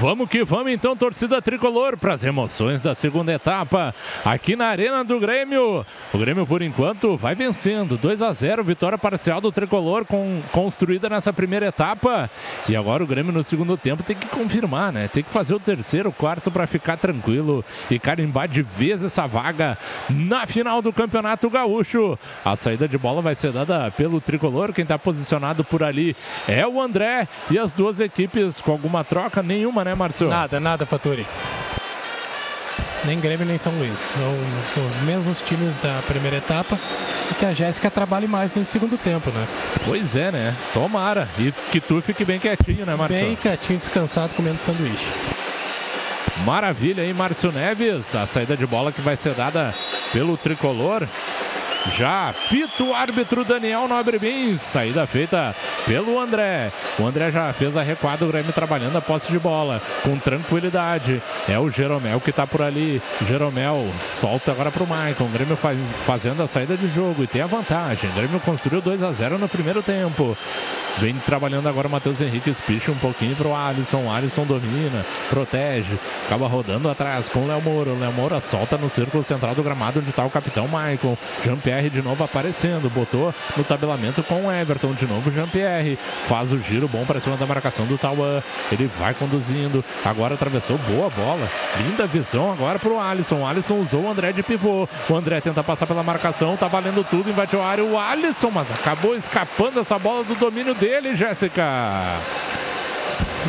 [0.00, 3.94] Vamos que vamos então, torcida tricolor, para as emoções da segunda etapa
[4.24, 5.84] aqui na Arena do Grêmio.
[6.10, 11.06] O Grêmio, por enquanto, vai vencendo 2 a 0, vitória parcial do tricolor com, construída
[11.10, 12.30] nessa primeira etapa.
[12.66, 15.06] E agora o Grêmio no segundo tempo tem que confirmar, né?
[15.06, 19.76] Tem que fazer o terceiro, quarto para ficar tranquilo e carimbar de vez essa vaga
[20.08, 22.18] na final do Campeonato Gaúcho.
[22.42, 24.72] A saída de bola vai ser dada pelo tricolor.
[24.72, 26.16] Quem está posicionado por ali
[26.48, 30.30] é o André e as duas equipes com alguma troca nenhuma, né, Marcelo?
[30.30, 31.26] Nada, nada, Faturi.
[33.04, 33.98] Nem Grêmio, nem São Luís.
[34.16, 36.78] Não, são os mesmos times da primeira etapa
[37.30, 39.46] e que a Jéssica trabalhe mais nesse segundo tempo, né?
[39.86, 40.54] Pois é, né?
[40.74, 41.28] Tomara.
[41.38, 43.26] E que tu fique bem quietinho, né, Marcelo?
[43.26, 45.06] Bem quietinho, descansado, comendo sanduíche.
[46.44, 48.14] Maravilha, hein, Márcio Neves?
[48.14, 49.74] A saída de bola que vai ser dada
[50.12, 51.06] pelo tricolor.
[51.96, 54.60] Já pita o árbitro Daniel Nobre Bins.
[54.60, 55.54] Saída feita
[55.86, 56.70] pelo André.
[56.98, 61.22] O André já fez a recuada, o Grêmio trabalhando a posse de bola com tranquilidade.
[61.48, 63.00] É o Jeromel que está por ali.
[63.26, 65.24] Jeromel solta agora para o Maicon.
[65.24, 68.10] O Grêmio faz, fazendo a saída de jogo e tem a vantagem.
[68.10, 70.36] O Grêmio construiu 2 a 0 no primeiro tempo.
[70.98, 74.10] Vem trabalhando agora o Matheus Henrique, espicha um pouquinho para o Alisson.
[74.10, 77.90] Alisson domina, protege, acaba rodando atrás com o Léo Moura.
[77.90, 81.16] O Léo Moura solta no círculo central do gramado onde está o capitão Maicon.
[81.44, 86.50] Jean-Pierre Jean-Pierre de novo aparecendo, botou no tabelamento com o Everton, de novo Jean-Pierre, faz
[86.50, 88.42] o giro bom para cima da marcação do Tauan,
[88.72, 91.48] ele vai conduzindo, agora atravessou, boa bola,
[91.78, 95.62] linda visão agora pro Alisson, o Alisson usou o André de pivô, o André tenta
[95.62, 99.98] passar pela marcação, tá valendo tudo, invadiu a área o Alisson, mas acabou escapando essa
[99.98, 101.62] bola do domínio dele, Jéssica.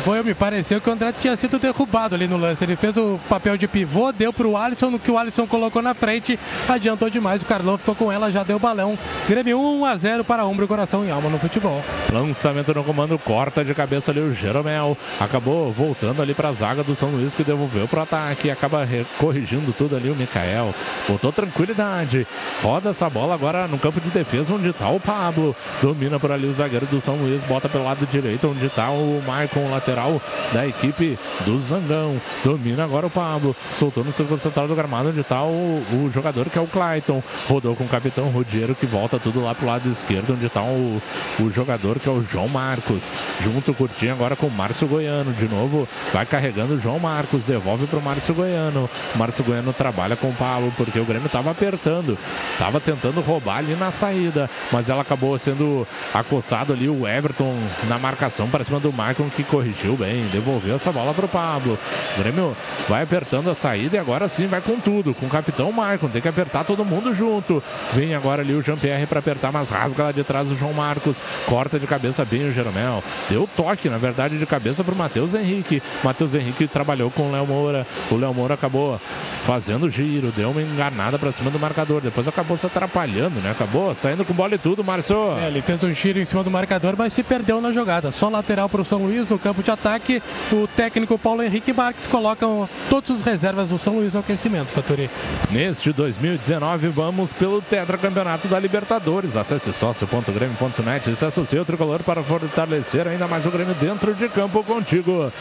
[0.00, 2.64] Foi, me pareceu que o André tinha sido derrubado ali no lance.
[2.64, 5.94] Ele fez o papel de pivô, deu pro Alisson, no que o Alisson colocou na
[5.94, 6.38] frente,
[6.68, 7.42] adiantou demais.
[7.42, 8.98] O Carlão ficou com ela, já deu balão.
[9.28, 11.84] Grêmio 1 a 0 para Ombro, Coração e Alma no futebol.
[12.10, 14.96] Lançamento no comando, corta de cabeça ali o Jeromel.
[15.20, 18.50] Acabou voltando ali para a zaga do São Luís que devolveu pro ataque.
[18.50, 18.88] Acaba
[19.18, 20.74] corrigindo tudo ali o Mikael.
[21.08, 22.26] Botou tranquilidade.
[22.62, 25.54] Roda essa bola agora no campo de defesa onde tá o Pablo.
[25.80, 27.42] Domina por ali o zagueiro do São Luís.
[27.44, 30.22] Bota pelo lado direito onde tá o Maicon, lateral
[30.52, 32.20] da equipe do Zangão.
[32.44, 33.54] Domina agora o Pablo.
[33.74, 37.22] Soltou no círculo central do gramado onde tá o, o jogador que é o Clayton.
[37.48, 41.02] Rodou com o capitão Rodiero que volta tudo lá pro lado esquerdo onde tá o,
[41.40, 43.02] o jogador que é o João Marcos.
[43.42, 45.32] Junto curtinho agora com o Márcio Goiano.
[45.32, 47.42] De novo vai carregando o João Marcos.
[47.44, 48.88] Devolve pro Márcio Goiano.
[49.16, 52.16] Márcio Goiano trabalha com o Pablo porque o Grêmio tava apertando.
[52.58, 54.48] Tava tentando roubar ali na saída.
[54.70, 57.56] Mas ela acabou sendo acossado ali o Everton
[57.88, 60.24] na marcação para cima do Maicon que corrigiu bem.
[60.32, 61.78] Devolveu essa bola pro Pablo.
[62.16, 62.56] O Grêmio
[62.88, 65.14] vai apertando a saída e agora sim vai com tudo.
[65.14, 66.08] Com o capitão Maicon.
[66.08, 67.62] Tem que apertar todo mundo junto.
[67.92, 71.16] Vem agora ali o Jean-Pierre para apertar, mas rasga lá de trás o João Marcos.
[71.46, 73.02] Corta de cabeça bem o Jeromel.
[73.28, 75.82] Deu toque, na verdade, de cabeça pro Matheus Henrique.
[76.02, 77.86] Matheus Henrique trabalhou com o Léo Moura.
[78.10, 79.00] O Léo Moura acabou
[79.44, 82.00] fazendo giro, deu uma enganada para cima do marcador.
[82.00, 83.50] Depois acabou se atrapalhando, né?
[83.50, 85.38] Acabou saindo com bola e tudo, Márcio.
[85.38, 88.10] É, ele fez um giro em cima do marcador, mas se perdeu na jogada.
[88.12, 90.22] Só lateral para o São Luís no campo de ataque.
[90.52, 95.10] O técnico Paulo Henrique Marques colocam todos os reservas do São Luís no aquecimento, Faturi.
[95.50, 99.36] Neste 2019, vamos pelo tetracampeonato da Libertadores.
[99.36, 104.28] Acesse sócio.grêmio.net e se associe ao tricolor para fortalecer ainda mais o Grêmio dentro de
[104.28, 105.32] campo contigo.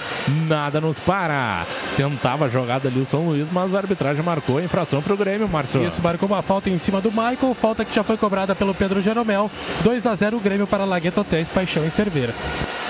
[0.48, 1.65] Nada nos para.
[1.98, 5.18] Tentava a jogada ali o São Luís, mas a arbitragem marcou a infração para o
[5.18, 5.85] Grêmio, Márcio.
[5.85, 9.02] Isso, marcou uma falta em cima do Michael, falta que já foi cobrada pelo Pedro
[9.02, 9.49] Jeromel.
[9.84, 12.34] 2 a 0 o Grêmio para Lagueto Hotéis, Paixão e Cerveira.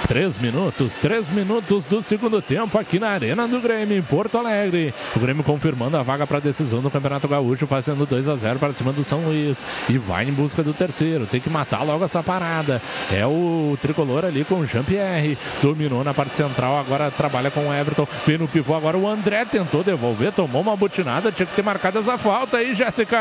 [0.08, 4.94] Três minutos, três minutos do segundo tempo aqui na Arena do Grêmio, em Porto Alegre.
[5.16, 8.60] O Grêmio confirmando a vaga para a decisão do Campeonato Gaúcho, fazendo 2 a 0
[8.60, 9.66] para cima do São Luís.
[9.90, 11.26] E vai em busca do terceiro.
[11.26, 12.82] Tem que matar logo essa parada.
[13.12, 15.38] É o tricolor ali com o Jean-Pierre.
[15.62, 18.08] Dominou na parte central, agora trabalha com o Everton.
[18.26, 22.00] Vem no pivô agora o André tentou devolver, tomou uma butinada, tinha que ter marcado
[22.00, 23.20] essa falta aí, Jéssica.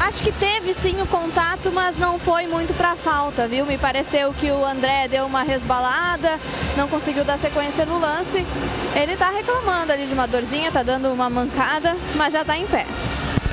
[0.00, 3.66] Acho que teve sim o contato, mas não foi muito pra falta, viu?
[3.66, 6.38] Me pareceu que o André deu uma resbalada,
[6.76, 8.44] não conseguiu dar sequência no lance.
[8.94, 12.66] Ele tá reclamando ali de uma dorzinha, tá dando uma mancada, mas já tá em
[12.66, 12.86] pé.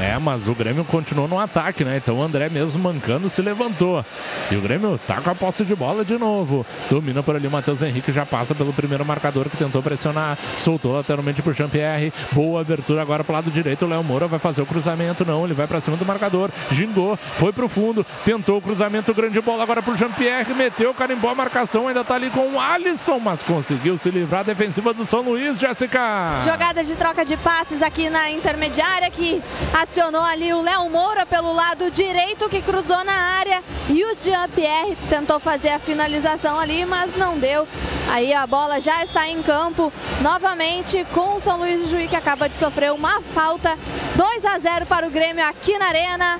[0.01, 1.97] É, mas o Grêmio continuou no ataque, né?
[1.97, 4.03] Então o André mesmo mancando se levantou.
[4.49, 6.65] E o Grêmio tá com a posse de bola de novo.
[6.89, 10.39] Domina por ali o Matheus Henrique, já passa pelo primeiro marcador que tentou pressionar.
[10.57, 12.11] Soltou lateralmente pro Jean-Pierre.
[12.31, 13.85] Boa abertura agora pro lado direito.
[13.85, 15.23] O Léo Moura vai fazer o cruzamento.
[15.23, 16.49] Não, ele vai pra cima do marcador.
[16.71, 18.03] Gingou, foi pro fundo.
[18.25, 20.51] Tentou o cruzamento, grande bola agora pro Jean-Pierre.
[20.55, 21.87] Meteu, carimbou a marcação.
[21.87, 24.43] Ainda tá ali com o Alisson, mas conseguiu se livrar.
[24.43, 26.41] Defensiva do São Luís, Jéssica.
[26.43, 29.41] Jogada de troca de passes aqui na intermediária que
[29.73, 34.97] acionou ali o Léo Moura pelo lado direito que cruzou na área e o Jean-Pierre
[35.09, 37.67] tentou fazer a finalização ali, mas não deu.
[38.09, 39.91] Aí a bola já está em campo
[40.21, 43.77] novamente com o São Luís de Juí que acaba de sofrer uma falta.
[44.15, 46.39] 2 a 0 para o Grêmio aqui na Arena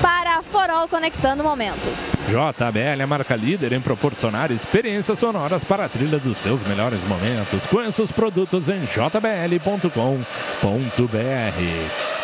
[0.00, 1.92] para Forol conectando momentos.
[2.28, 6.98] JBL é a marca líder em proporcionar experiências sonoras para a trilha dos seus melhores
[7.04, 7.66] momentos.
[7.66, 9.90] Conheça os produtos em jbl.com.br.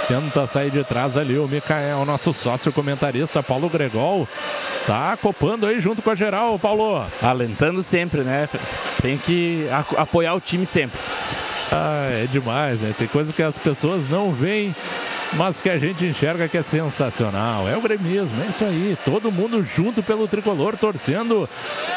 [0.08, 4.26] Tenta sair de trás ali o Mikael, nosso sócio comentarista Paulo Gregol.
[4.86, 7.04] Tá copando aí junto com a geral, Paulo.
[7.22, 8.48] Alentando sempre, né?
[9.00, 10.98] Tem que a- apoiar o time sempre.
[11.72, 12.92] Ah, é demais, né?
[12.98, 14.74] Tem coisa que as pessoas não veem,
[15.34, 17.59] mas que a gente enxerga que é sensacional.
[17.68, 18.96] É o gremismo, é isso aí.
[19.04, 21.48] Todo mundo junto pelo tricolor, torcendo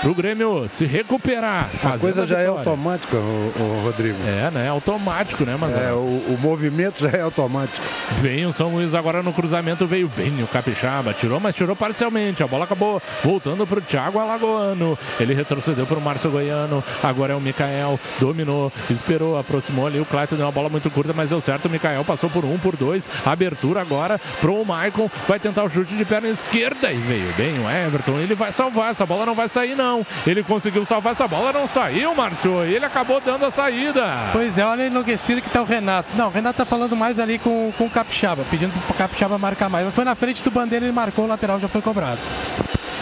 [0.01, 1.69] pro Grêmio se recuperar.
[1.83, 2.59] A coisa já é vitória.
[2.59, 4.17] automática, o, Rodrigo.
[4.25, 4.69] É, né?
[4.69, 7.85] Automático, né, mas É, o, o movimento já é automático.
[8.21, 12.43] Vem o São Luís agora no cruzamento, veio bem o Capixaba, tirou, mas tirou parcialmente.
[12.43, 14.97] A bola acabou voltando pro Thiago Alagoano.
[15.19, 16.83] Ele retrocedeu pro Márcio Goiano.
[17.01, 19.99] Agora é o Mikael, dominou, esperou, aproximou ali.
[19.99, 21.65] O Clayton deu uma bola muito curta, mas deu certo.
[21.65, 25.09] O Mikael passou por um, por dois, Abertura agora pro Maicon.
[25.27, 28.17] Vai tentar o chute de perna esquerda e veio bem o Everton.
[28.17, 28.91] Ele vai salvar.
[28.91, 30.05] Essa bola não vai sair, não.
[30.25, 31.11] Ele conseguiu salvar.
[31.11, 32.63] Essa bola não saiu, Márcio.
[32.63, 34.29] Ele acabou dando a saída.
[34.31, 36.15] Pois é, olha enlouquecido que tá o Renato.
[36.15, 39.69] Não, o Renato tá falando mais ali com, com o Capixaba, pedindo pro Capixaba marcar
[39.69, 39.93] mais.
[39.93, 42.19] Foi na frente do bandeira, ele marcou, o lateral já foi cobrado.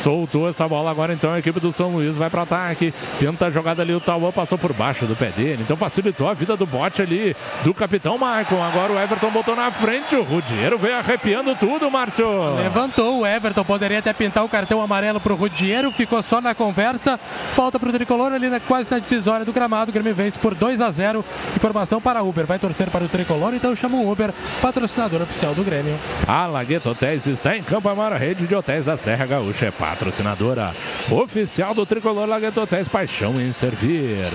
[0.01, 2.91] Soltou essa bola agora então a equipe do São Luís vai para ataque.
[3.19, 5.61] Tenta a jogada ali, o Tauan passou por baixo do pé dele.
[5.61, 8.61] Então facilitou a vida do bote ali do capitão Maicon.
[8.63, 10.15] Agora o Everton botou na frente.
[10.15, 12.25] O Rudiero veio arrepiando tudo, Márcio.
[12.49, 17.19] Levantou o Everton, poderia até pintar o cartão amarelo pro Rudiero, ficou só na conversa.
[17.53, 19.91] Falta pro tricolor ali na, quase na divisória do gramado.
[19.91, 21.23] O Grêmio vence por 2 a 0.
[21.55, 22.45] Informação para Uber.
[22.45, 25.97] Vai torcer para o tricolor, então chama o Uber, patrocinador oficial do Grêmio.
[26.27, 29.67] A Lagueto Hotéis está em Campo Amaro, rede de hotéis da Serra Gaúcha.
[29.67, 30.73] É patrocinadora
[31.09, 32.87] oficial do tricolor Lagueto Hotéis.
[32.87, 34.25] Paixão em servir.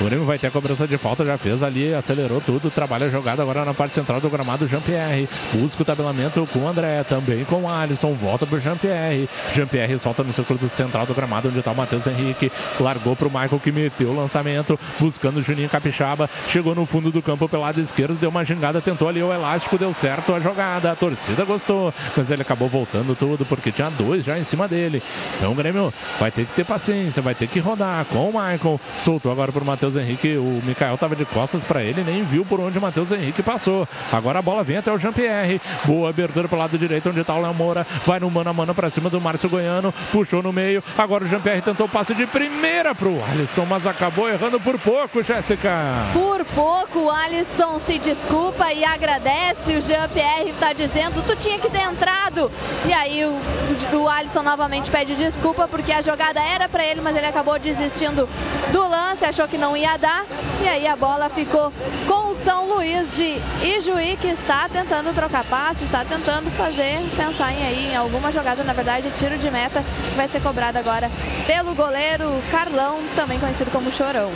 [0.00, 2.70] O Grêmio vai ter a cobrança de falta, já fez ali, acelerou tudo.
[2.70, 4.66] Trabalha a jogada agora na parte central do gramado.
[4.66, 8.14] Jean-Pierre busca o tabelamento com o André, também com o Alisson.
[8.14, 9.28] Volta pro Jean-Pierre.
[9.54, 12.50] Jean-Pierre solta no círculo do central do gramado, onde está o Matheus Henrique.
[12.80, 16.28] Largou pro Michael que meteu o lançamento, buscando o Juninho Capixaba.
[16.48, 19.78] Chegou no fundo do campo pelo lado esquerdo, deu uma gingada, tentou ali o elástico,
[19.78, 20.92] deu certo a jogada.
[20.92, 25.02] A torcida gostou, mas ele acabou voltando tudo porque tinha dois já em cima dele.
[25.36, 28.80] Então o Grêmio vai ter que ter paciência, vai ter que rodar com o Michael.
[29.02, 30.36] Soltou agora pro Matheus Henrique.
[30.36, 33.88] O Mikael tava de costas para ele, nem viu por onde o Matheus Henrique passou.
[34.12, 35.60] Agora a bola vem até o Jean-Pierre.
[35.84, 37.86] Boa abertura pro lado direito, onde tá o Léo Moura.
[38.04, 39.92] Vai no mano a mano pra cima do Márcio Goiano.
[40.10, 40.82] Puxou no meio.
[40.96, 45.22] Agora o Jean-Pierre tentou o passe de primeira pro Alisson, mas acabou errando por pouco,
[45.22, 45.70] Jéssica.
[46.12, 49.76] Por pouco, o Alisson se desculpa e agradece.
[49.76, 52.50] O Jean-Pierre está dizendo: tu tinha que ter entrado.
[52.86, 57.16] E aí o, o Alisson novamente pede desculpa porque a jogada era para ele, mas
[57.16, 58.28] ele acabou desistindo
[58.72, 60.24] do lance, achou que não ia dar.
[60.62, 61.72] E aí a bola ficou
[62.06, 67.33] com o São Luís de Ijuí, que está tentando trocar passe, está tentando fazer, pensar
[67.42, 71.10] em aí em alguma jogada, na verdade, tiro de meta, que vai ser cobrado agora
[71.46, 74.30] pelo goleiro Carlão, também conhecido como Chorão.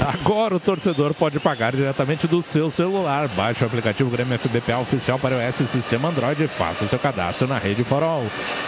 [0.00, 3.28] Agora o torcedor pode pagar diretamente do seu celular.
[3.28, 6.98] Baixe o aplicativo Grêmio FBPA oficial para o S Sistema Android e faça o seu
[6.98, 8.24] cadastro na rede Forol.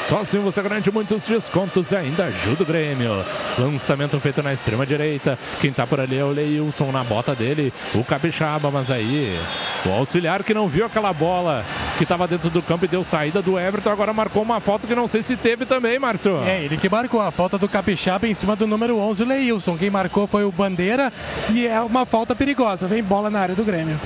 [0.09, 3.25] Só assim você garante muitos descontos e ainda ajuda o Grêmio.
[3.59, 5.39] Lançamento feito na extrema direita.
[5.61, 9.39] Quem tá por ali é o Leilson na bota dele, o Capixaba, mas aí
[9.87, 11.65] o auxiliar que não viu aquela bola
[11.97, 14.95] que estava dentro do campo e deu saída do Everton, agora marcou uma falta que
[14.95, 16.43] não sei se teve também, Márcio.
[16.45, 19.79] É, ele que marcou a falta do Capixaba em cima do número 11, o Leilson.
[19.79, 21.13] Quem marcou foi o Bandeira
[21.51, 22.87] e é uma falta perigosa.
[22.87, 23.99] Vem bola na área do Grêmio.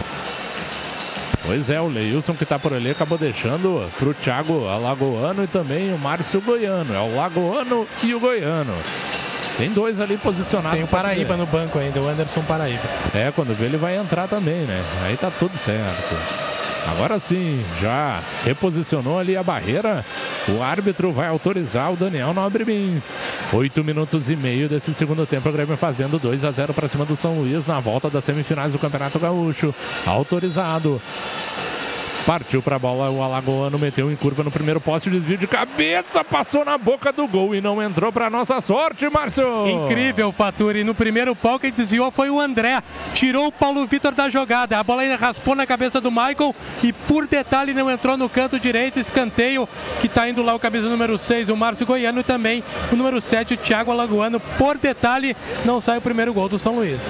[1.44, 5.92] Pois é, o Leilson que tá por ali acabou deixando pro Thiago Alagoano e também
[5.94, 6.92] o Márcio Goiano.
[6.92, 8.74] É o Lagoano e o Goiano.
[9.56, 10.76] Tem dois ali posicionados.
[10.76, 12.82] Tem o Paraíba no banco ainda, o Anderson Paraíba.
[13.14, 14.82] É, quando vê ele vai entrar também, né?
[15.04, 16.14] Aí tá tudo certo.
[16.88, 20.04] Agora sim, já reposicionou ali a barreira.
[20.48, 23.12] O árbitro vai autorizar o Daniel Nobre Bins.
[23.52, 25.48] Oito minutos e meio desse segundo tempo.
[25.48, 28.72] O Grêmio fazendo 2 a 0 para cima do São Luís na volta das semifinais
[28.72, 29.74] do Campeonato Gaúcho.
[30.06, 31.02] Autorizado.
[32.26, 36.24] Partiu para a bola, o Alagoano meteu em curva no primeiro poste, desvio de cabeça,
[36.24, 39.46] passou na boca do gol e não entrou para nossa sorte, Márcio.
[39.68, 40.82] Incrível, Faturi.
[40.82, 42.82] No primeiro pau quem desviou foi o André.
[43.14, 44.76] Tirou o Paulo Vitor da jogada.
[44.76, 48.58] A bola ainda raspou na cabeça do Michael e por detalhe não entrou no canto
[48.58, 48.98] direito.
[48.98, 49.68] Escanteio
[50.00, 53.20] que está indo lá o camisa número 6, o Márcio Goiano e também o número
[53.20, 54.40] 7, o Thiago Alagoano.
[54.58, 57.00] Por detalhe, não sai o primeiro gol do São Luís.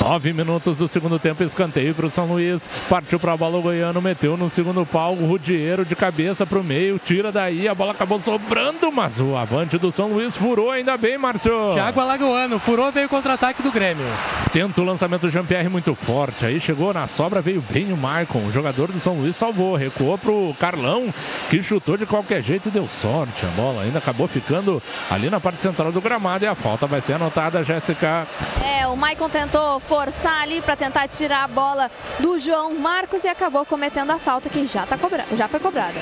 [0.00, 2.68] Nove minutos do segundo tempo, escanteio para o São Luís.
[2.88, 5.12] Partiu para a bola o Goiano, meteu no segundo pau.
[5.12, 7.68] O Rudiero de cabeça para o meio, tira daí.
[7.68, 11.72] A bola acabou sobrando, mas o avante do São Luís furou ainda bem, Márcio.
[11.74, 14.06] Thiago Alagoano, furou, veio o contra-ataque do Grêmio.
[14.52, 16.46] Tenta o lançamento do Jean-Pierre muito forte.
[16.46, 18.46] Aí chegou na sobra, veio bem o Maicon.
[18.46, 21.12] O jogador do São Luís salvou, recuou para o Carlão,
[21.50, 23.44] que chutou de qualquer jeito e deu sorte.
[23.44, 27.00] A bola ainda acabou ficando ali na parte central do gramado e a falta vai
[27.00, 28.26] ser anotada, Jéssica.
[28.64, 31.90] É, o Maicon tentou forçar ali para tentar tirar a bola
[32.20, 35.24] do João Marcos e acabou cometendo a falta que já, tá cobra...
[35.36, 35.98] já foi cobrada.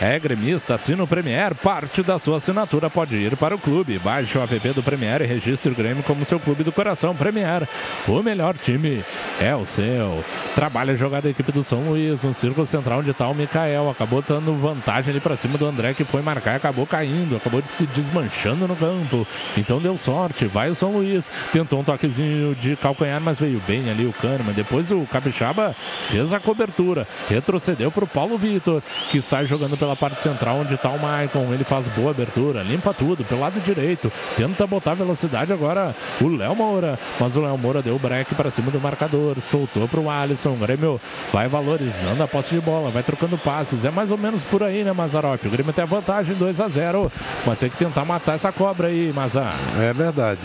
[0.00, 3.98] É gremista, assina o Premier, parte da sua assinatura pode ir para o clube.
[4.00, 7.14] Baixe o app do Premier e registre o Grêmio como seu clube do coração.
[7.14, 7.68] Premier,
[8.08, 9.04] o melhor time
[9.40, 10.24] é o seu.
[10.56, 13.90] Trabalha a jogada da equipe do São Luís, no círculo central onde está o Mikael.
[13.90, 17.36] Acabou dando vantagem ali para cima do André, que foi marcar e acabou caindo.
[17.36, 19.24] Acabou de se desmanchando no campo.
[19.56, 21.30] Então deu sorte, vai o São Luís.
[21.52, 24.52] Tentou um toquezinho de calcanhar, mas veio bem ali o Kahneman.
[24.52, 25.74] Depois o Capixaba
[26.08, 30.74] fez a cobertura, retrocedeu para o Paulo Vitor, que sai jogando pela parte central onde
[30.74, 31.52] está o Maicon.
[31.52, 34.10] Ele faz boa abertura, limpa tudo pelo lado direito.
[34.36, 36.98] Tenta botar velocidade agora o Léo Moura.
[37.18, 39.40] Mas o Léo Moura deu o break para cima do marcador.
[39.40, 40.50] Soltou para o Alisson.
[40.50, 41.00] O Grêmio
[41.32, 43.84] vai valorizando a posse de bola, vai trocando passes.
[43.84, 45.44] É mais ou menos por aí, né, Mazarop?
[45.46, 47.10] O Grêmio tem a vantagem 2 a 0
[47.46, 49.54] Mas tem que tentar matar essa cobra aí, Mazar.
[49.80, 50.40] É verdade.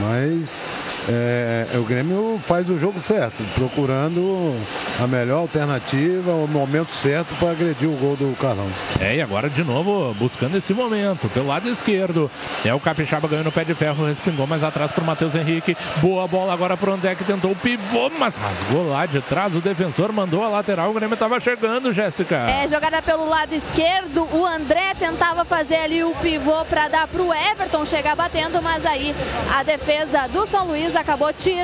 [0.00, 0.62] Mas
[1.08, 4.58] é, o Grêmio faz o jogo certo, procurando
[4.98, 8.66] a melhor alternativa, o momento certo para agredir o gol do Carlão.
[8.98, 12.30] É, e agora de novo buscando esse momento, pelo lado esquerdo.
[12.64, 15.76] É o Capixaba ganhando o pé de ferro, respingou mais atrás para o Matheus Henrique.
[16.00, 19.54] Boa bola agora para o André que tentou o pivô, mas rasgou lá de trás.
[19.54, 22.36] O defensor mandou a lateral, o Grêmio estava chegando, Jéssica.
[22.48, 27.20] É, jogada pelo lado esquerdo, o André tentava fazer ali o pivô para dar para
[27.20, 29.14] o Everton chegar batendo, mas aí
[29.54, 31.63] a defesa do São Luís acabou tirando,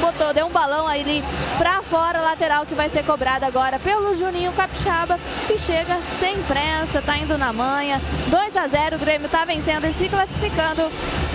[0.00, 1.22] botou, deu um balão aí
[1.56, 7.00] para fora, lateral que vai ser cobrada agora pelo Juninho Capixaba, que chega sem pressa,
[7.00, 8.00] tá indo na manha.
[8.28, 10.90] 2 a 0, o Grêmio tá vencendo e se classificando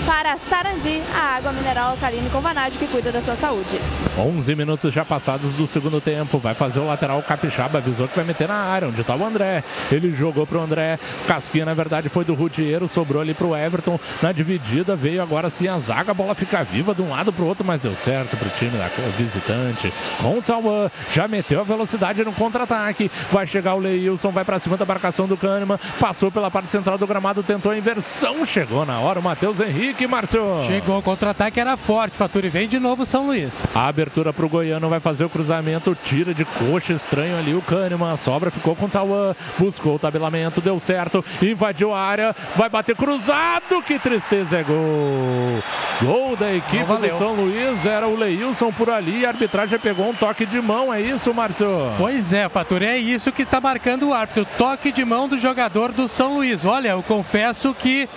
[0.05, 3.79] para Sarandi, a água mineral alcalina com vanádio que cuida da sua saúde.
[4.17, 6.39] 11 minutos já passados do segundo tempo.
[6.39, 7.79] Vai fazer o lateral Capixaba.
[7.79, 9.63] Avisou que vai meter na área, onde está o André.
[9.91, 10.97] Ele jogou para o André.
[11.27, 12.87] Casquinha, na verdade, foi do Rudieiro.
[12.87, 13.99] Sobrou ali para o Everton.
[14.21, 16.11] Na dividida veio agora sim a zaga.
[16.11, 18.51] A bola fica viva de um lado para o outro, mas deu certo para o
[18.51, 18.87] time da
[19.17, 19.93] visitante.
[20.21, 20.91] Com o Tauan.
[21.13, 23.09] Já meteu a velocidade no contra-ataque.
[23.31, 24.29] Vai chegar o Leilson.
[24.29, 25.79] Vai para cima da marcação do Kahneman.
[25.99, 27.43] Passou pela parte central do gramado.
[27.43, 28.45] Tentou a inversão.
[28.45, 30.63] Chegou na hora o Matheus Henrique, Márcio.
[30.67, 32.17] Chegou, o contra-ataque era forte.
[32.17, 33.53] Faturi vem de novo São Luís.
[33.73, 35.97] A abertura para o Goiano vai fazer o cruzamento.
[36.03, 38.11] Tira de coxa estranho ali o Kahneman.
[38.11, 39.33] A sobra ficou com o Tauan.
[39.57, 40.59] Buscou o tabelamento.
[40.59, 41.23] Deu certo.
[41.41, 42.35] Invadiu a área.
[42.55, 43.81] Vai bater cruzado.
[43.85, 45.63] Que tristeza é gol.
[46.01, 47.76] Gol da equipe do São Luís.
[47.85, 49.25] Era o Leilson por ali.
[49.25, 50.93] A arbitragem pegou um toque de mão.
[50.93, 51.67] É isso, Márcio?
[51.97, 52.85] Pois é, Faturi.
[52.85, 54.45] É isso que está marcando o árbitro.
[54.57, 56.65] Toque de mão do jogador do São Luís.
[56.65, 58.07] Olha, eu confesso que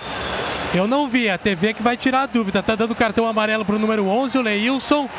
[0.73, 1.29] eu não vi.
[1.29, 2.63] A TV que vai tirar a dúvida.
[2.63, 5.09] Tá dando cartão amarelo para o número 11, o Leilson,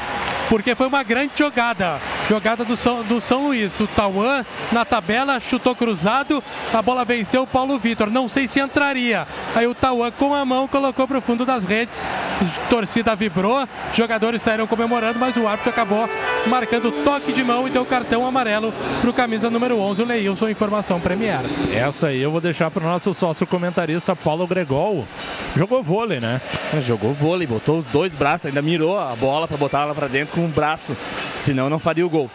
[0.48, 2.01] porque foi uma grande jogada.
[2.28, 3.78] Jogada do São, do São Luís.
[3.78, 6.43] O Tauan na tabela chutou cruzado.
[6.73, 8.10] A bola venceu o Paulo Vitor.
[8.10, 9.27] Não sei se entraria.
[9.55, 12.02] Aí o Tauan com a mão colocou para o fundo das redes.
[12.70, 13.69] Torcida vibrou.
[13.90, 13.97] Os
[14.32, 16.09] jogadores saíram comemorando, mas o árbitro acabou
[16.46, 20.48] marcando toque de mão e deu cartão amarelo para o camisa número 11, o Leilson.
[20.48, 21.40] Informação Premier.
[21.72, 25.06] Essa aí eu vou deixar para o nosso sócio comentarista Paulo Gregol.
[25.56, 26.40] Jogou vôlei, né?
[26.80, 30.34] Jogou vôlei, botou os dois braços, ainda mirou a bola para botar ela para dentro
[30.34, 30.96] com um braço,
[31.38, 32.30] senão não faria o gol.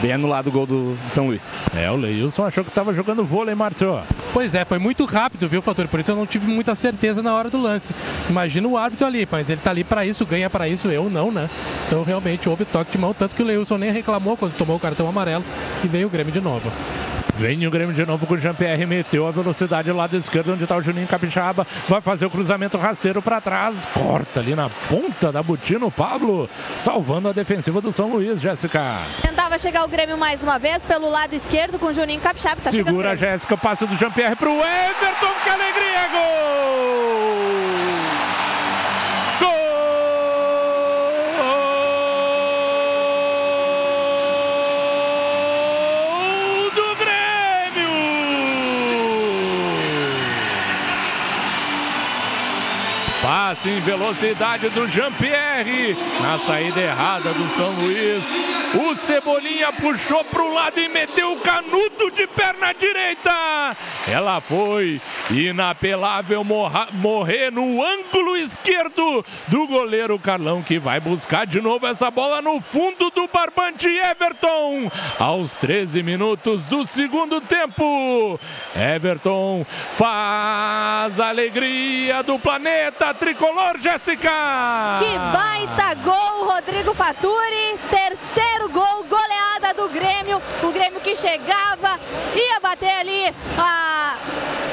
[0.00, 1.52] Bem anulado o gol do São Luís.
[1.76, 4.00] É, o Leilson achou que estava jogando vôlei, Márcio.
[4.32, 5.88] Pois é, foi muito rápido, viu, Fator?
[5.88, 7.92] Por isso eu não tive muita certeza na hora do lance.
[8.28, 11.32] Imagina o árbitro ali, mas ele tá ali para isso, ganha para isso, eu não,
[11.32, 11.50] né?
[11.86, 14.80] Então realmente houve toque de mão, tanto que o Leilson nem reclamou quando tomou o
[14.80, 15.44] cartão amarelo
[15.82, 16.70] e veio o Grêmio de novo.
[17.38, 20.76] Vem o Grêmio de novo com o Jean-Pierre, meteu a velocidade lado esquerdo, onde está
[20.76, 21.64] o Juninho Capixaba.
[21.88, 23.86] Vai fazer o cruzamento rasteiro para trás.
[23.94, 29.02] Corta ali na ponta da botina o Pablo, salvando a defensiva do São Luís, Jéssica.
[29.22, 32.60] Tentava chegar o Grêmio mais uma vez pelo lado esquerdo com o Juninho Capixaba.
[32.60, 36.08] Tá Segura a Jéssica, passe do Jean-Pierre para o Everton, que alegria!
[36.10, 37.57] Gol!
[53.48, 58.22] Passe em velocidade do Jean-Pierre na saída errada do São Luís.
[58.74, 63.74] O Cebolinha puxou para o lado e meteu o canudo de perna direita.
[64.06, 65.00] Ela foi
[65.30, 72.10] inapelável morra- morrer no ângulo esquerdo do goleiro Carlão, que vai buscar de novo essa
[72.10, 74.90] bola no fundo do barbante Everton.
[75.18, 78.38] Aos 13 minutos do segundo tempo.
[78.76, 79.64] Everton
[79.94, 83.14] faz a alegria do planeta
[83.80, 84.98] Jéssica.
[84.98, 87.78] Que baita gol, Rodrigo Faturi.
[87.88, 90.42] Terceiro gol, goleada do Grêmio.
[90.62, 92.00] O Grêmio que chegava,
[92.34, 94.16] ia bater ali a,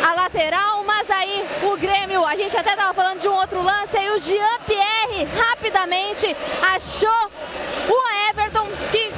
[0.04, 3.96] a lateral, mas aí o Grêmio, a gente até estava falando de um outro lance,
[3.96, 7.32] aí o Jean Pierre rapidamente achou
[7.88, 9.14] o Everton que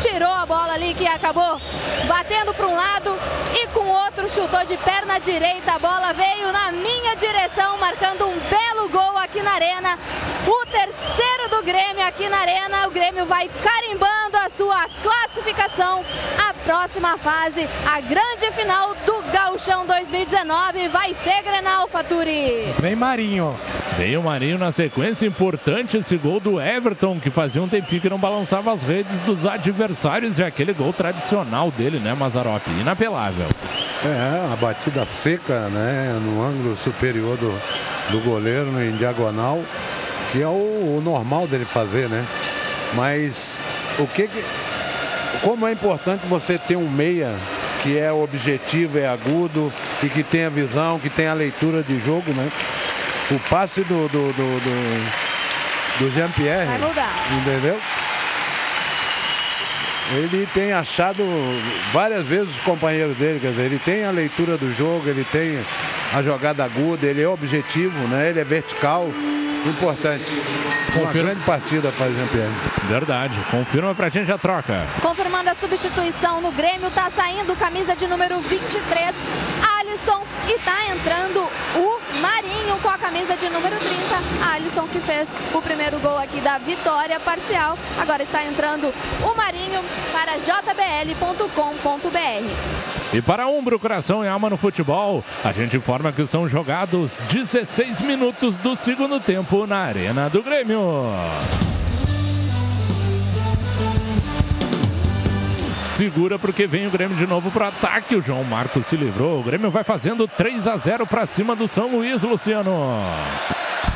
[0.00, 1.60] tirou a bola ali que acabou
[2.06, 3.16] batendo para um lado
[3.54, 5.72] e com o outro chutou de perna direita.
[5.72, 9.98] A bola veio na minha direção, marcando um belo gol aqui na Arena.
[10.46, 12.86] O terceiro do Grêmio aqui na Arena.
[12.86, 16.04] O Grêmio vai carimbando a sua classificação
[16.38, 20.88] à próxima fase, a grande final do Gauchão 2019.
[20.88, 22.74] Vai ter Grenal, Faturi.
[22.78, 23.58] Vem Marinho.
[23.96, 28.10] Vem o Marinho na sequência, importante esse gol do Everton, que fazia um tempinho que
[28.10, 29.85] não balançava as redes dos adversários,
[30.38, 32.62] e aquele gol tradicional dele, né, Mazarop?
[32.68, 33.46] Inapelável.
[34.04, 37.52] É, a batida seca, né, no ângulo superior do,
[38.10, 39.62] do goleiro, em diagonal,
[40.32, 40.50] que é o,
[40.98, 42.24] o normal dele fazer, né?
[42.94, 43.58] Mas
[43.98, 44.44] o que, que
[45.42, 47.34] como é importante você ter um meia
[47.82, 51.98] que é objetivo, é agudo e que tem a visão, que tem a leitura de
[52.04, 52.50] jogo, né?
[53.30, 55.08] O passe do, do, do, do,
[55.98, 57.12] do Jean-Pierre, Vai mudar.
[57.40, 57.78] entendeu?
[60.14, 61.24] Ele tem achado
[61.92, 65.58] várias vezes os companheiros dele, quer dizer, ele tem a leitura do jogo, ele tem
[66.14, 68.30] a jogada aguda, ele é objetivo, né?
[68.30, 69.08] Ele é vertical,
[69.68, 70.30] importante.
[70.94, 71.12] Uma Confirma.
[71.12, 72.52] grande partida faz Jean-Pierre.
[72.88, 73.34] Verdade.
[73.50, 74.86] Confirma pra gente a troca.
[75.02, 79.16] Confirmando a substituição no Grêmio, tá saindo camisa de número 23,
[79.78, 81.40] Alisson, e tá entrando
[81.74, 83.96] o Marinho com a camisa de número 30.
[84.52, 87.76] Alisson que fez o primeiro gol aqui da vitória parcial.
[88.00, 92.16] Agora está entrando o Marinho para jbl.com.br.
[93.12, 98.00] E para Umbro, coração e alma no futebol, a gente informa que são jogados 16
[98.00, 100.80] minutos do segundo tempo na Arena do Grêmio.
[105.96, 108.16] Segura porque vem o Grêmio de novo para o ataque.
[108.16, 109.40] O João Marcos se livrou.
[109.40, 112.70] O Grêmio vai fazendo 3 a 0 para cima do São Luís, Luciano.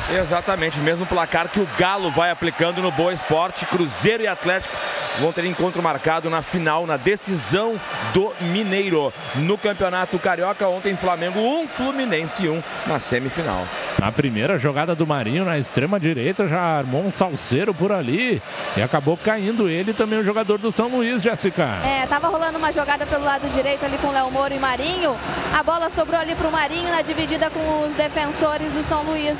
[0.09, 3.65] Exatamente, mesmo placar que o Galo vai aplicando no Boa Esporte.
[3.65, 4.75] Cruzeiro e Atlético
[5.19, 7.79] vão ter encontro marcado na final, na decisão
[8.13, 9.13] do Mineiro.
[9.35, 13.65] No Campeonato Carioca, ontem Flamengo 1, Fluminense 1 na semifinal.
[13.99, 18.41] Na primeira jogada do Marinho, na extrema direita, já armou um salseiro por ali
[18.75, 21.79] e acabou caindo ele também, o jogador do São Luís, Jéssica.
[21.85, 25.15] É, tava rolando uma jogada pelo lado direito ali com o Léo Moro e Marinho.
[25.53, 29.37] A bola sobrou ali pro Marinho na dividida com os defensores do São Luís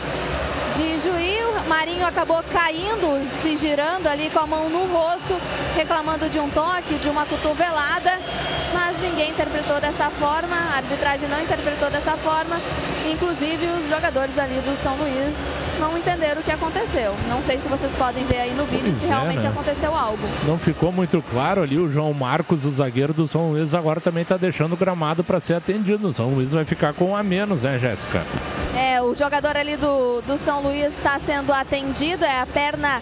[0.75, 1.38] de Juí.
[1.65, 5.39] O Marinho acabou caindo, se girando ali com a mão no rosto,
[5.75, 8.19] reclamando de um toque, de uma cotovelada,
[8.73, 12.59] mas ninguém interpretou dessa forma, a arbitragem não interpretou dessa forma,
[13.09, 15.35] inclusive os jogadores ali do São Luís
[15.81, 17.15] não entenderam o que aconteceu.
[17.27, 19.49] Não sei se vocês podem ver aí no vídeo Pois se é, realmente né?
[19.49, 20.21] aconteceu algo.
[20.45, 21.77] Não ficou muito claro ali.
[21.80, 25.39] O João Marcos, o zagueiro do São Luís, agora também está deixando o gramado para
[25.39, 26.07] ser atendido.
[26.07, 28.23] O São Luís vai ficar com um a menos, né, Jéssica?
[28.77, 33.01] É, o jogador ali do, do São Luís está sendo atendido, é a perna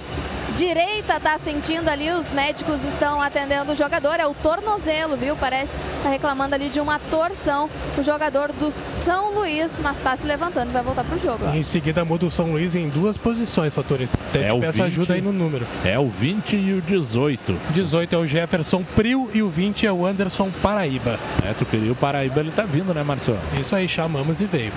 [0.56, 5.36] direita está sentindo ali, os médicos estão atendendo o jogador, é o tornozelo, viu?
[5.36, 5.72] Parece
[6.04, 8.72] tá reclamando ali de uma torção o jogador do
[9.06, 11.46] São Luís, mas está se levantando, vai voltar pro jogo.
[11.48, 11.54] ó.
[11.54, 14.10] Em seguida muda o São Luís em duas posições, Fatori.
[14.30, 14.82] Até É te o peço 20.
[14.86, 15.68] ajuda aí no número.
[15.86, 17.56] É o 20 e o 18.
[17.72, 21.20] 18 é o Jefferson Prio e o 20 é o Anderson Paraíba.
[21.48, 23.40] É, tu queria o Paraíba, ele tá vindo, né, Marcelo?
[23.60, 24.72] Isso aí, chamamos e veio.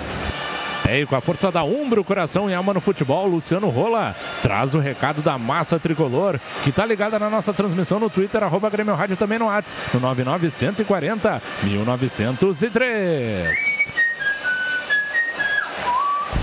[0.87, 4.79] É, com a força da Umbro, coração e alma no futebol, Luciano Rola traz o
[4.79, 9.15] recado da massa tricolor, que tá ligada na nossa transmissão no Twitter, arroba Grêmio Rádio
[9.15, 13.73] também no WhatsApp, no 99140 1903.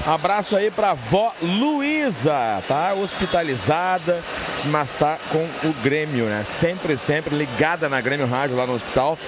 [0.06, 4.22] Abraço aí pra vó Luísa, tá hospitalizada,
[4.66, 6.44] mas tá com o Grêmio, né?
[6.46, 9.18] Sempre, sempre ligada na Grêmio Rádio lá no hospital.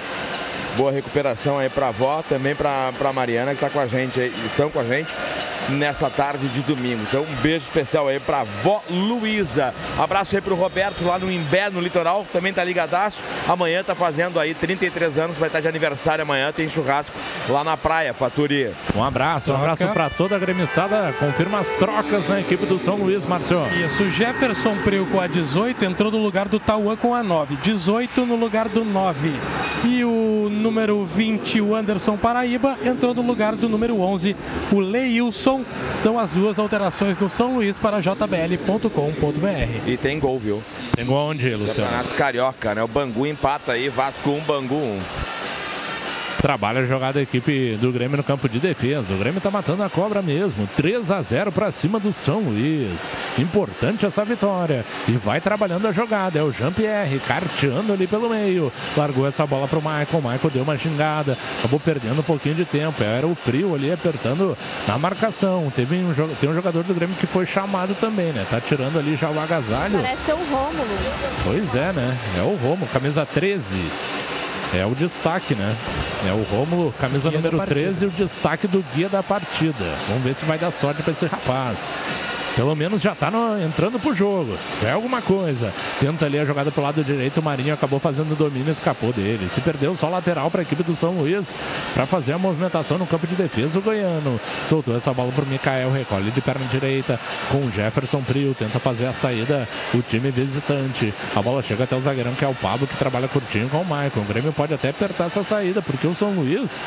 [0.75, 4.31] Boa recuperação aí pra avó, também pra, pra Mariana que tá com a gente aí,
[4.45, 5.13] estão com a gente
[5.69, 7.01] nessa tarde de domingo.
[7.03, 9.73] Então um beijo especial aí pra vó Luísa.
[9.97, 13.17] Abraço aí pro Roberto lá no Imbé, no litoral, também tá ligadaço.
[13.47, 17.15] Amanhã tá fazendo aí 33 anos, vai estar de aniversário amanhã, tem churrasco
[17.49, 18.73] lá na praia, Faturi.
[18.95, 21.13] Um abraço, um abraço para toda a gremistada.
[21.19, 23.67] Confirma as trocas na equipe do São Luís, Marcelo.
[23.67, 27.55] Isso, o Jefferson Prio com a 18 entrou no lugar do Tauan com a 9.
[27.57, 29.33] 18 no lugar do 9.
[29.85, 34.35] E o número 20, o Anderson Paraíba, entrou no lugar do número 11,
[34.71, 35.63] o Leilson.
[36.01, 38.89] São as duas alterações do São Luís para jbl.com.br.
[39.85, 40.63] E tem gol, viu?
[40.95, 41.91] Tem gol onde, Luciano?
[41.91, 42.81] Campeonato Carioca, né?
[42.81, 44.99] O Bangu empata aí, Vasco 1, Bangu 1.
[46.43, 49.13] Trabalha a jogada da equipe do Grêmio no campo de defesa.
[49.13, 50.67] O Grêmio tá matando a cobra mesmo.
[50.75, 53.09] 3 a 0 para cima do São Luís.
[53.39, 54.83] Importante essa vitória.
[55.07, 56.37] E vai trabalhando a jogada.
[56.37, 58.73] É o Jean-Pierre carteando ali pelo meio.
[58.97, 60.05] Largou essa bola pro Michael.
[60.11, 61.37] O Michael deu uma xingada.
[61.59, 63.01] Acabou perdendo um pouquinho de tempo.
[63.01, 65.71] Era o frio ali apertando na marcação.
[65.73, 68.45] Teve um, tem um jogador do Grêmio que foi chamado também, né?
[68.49, 69.97] Tá tirando ali já o agasalho.
[69.97, 70.89] Parece ser o Rômulo.
[71.45, 72.17] Pois é, né?
[72.37, 73.81] É o Romo, camisa 13.
[74.73, 75.75] É o destaque, né?
[76.27, 77.91] É o Rômulo, camisa número partida.
[77.93, 79.85] 13, o destaque do guia da partida.
[80.07, 81.87] Vamos ver se vai dar sorte para esse rapaz.
[82.55, 84.57] Pelo menos já tá no- entrando pro jogo.
[84.83, 85.73] É alguma coisa.
[85.99, 89.11] Tenta ali a jogada pro lado direito, o Marinho acabou fazendo o domínio e escapou
[89.11, 89.49] dele.
[89.49, 91.55] Se perdeu só lateral para a equipe do São Luís
[91.93, 93.79] para fazer a movimentação no campo de defesa.
[93.79, 97.19] O Goiano soltou essa bola pro Mikael, recolhe de perna direita
[97.51, 101.13] com o Jefferson Prio, tenta fazer a saída o time visitante.
[101.35, 103.83] A bola chega até o zagueirão que é o Pablo que trabalha curtinho com o
[103.85, 104.11] Michael.
[104.17, 106.79] O Grêmio pode até apertar essa saída porque o São Luís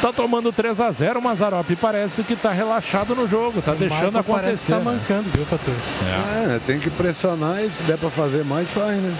[0.00, 4.24] Tá tomando 3 a 0 Mazarop parece que tá relaxado no jogo, tá deixando Michael
[4.24, 4.72] parece acontecer.
[4.72, 4.84] tá né?
[4.86, 5.74] Mancando, viu, Fator?
[6.04, 6.54] É.
[6.54, 9.16] É, tem que pressionar e se der pra fazer mais, faz, né?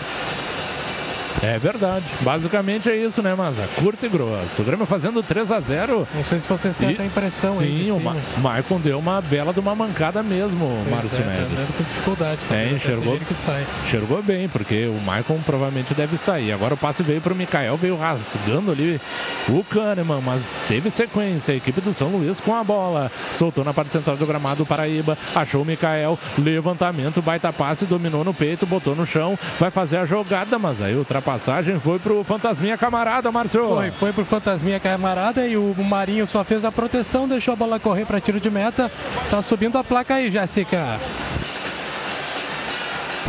[1.43, 2.05] É verdade.
[2.23, 3.69] Basicamente é isso, né, Maza?
[3.77, 4.63] Curto e grosso.
[4.63, 7.85] O Grêmio fazendo 3 a 0 Não sei se vocês têm essa impressão aí de
[7.85, 8.01] Sim, o.
[8.01, 11.67] Ma Maicon deu uma bela de uma mancada mesmo, Márcio é, tá Neves.
[11.77, 13.67] com dificuldade, tá É, enxergou, que sai.
[13.85, 16.53] enxergou bem, porque o Maicon provavelmente deve sair.
[16.53, 19.01] Agora o passe veio pro Mikael, veio rasgando ali
[19.49, 21.53] o Kahneman, mas teve sequência.
[21.55, 23.11] A equipe do São Luís com a bola.
[23.35, 25.17] Soltou na parte central do gramado o Paraíba.
[25.35, 26.19] Achou o Mikael.
[26.39, 29.39] Levantamento, baita passe, dominou no peito, botou no chão.
[29.59, 31.05] Vai fazer a jogada, mas aí a
[31.37, 33.69] ultrapassagem foi pro Fantasminha Camarada, Márcio.
[33.69, 37.79] Foi, foi pro Fantasminha camarada e o Marinho só fez a proteção, deixou a bola
[37.79, 38.91] correr para tiro de meta.
[39.31, 40.99] Tá subindo a placa aí, Jéssica.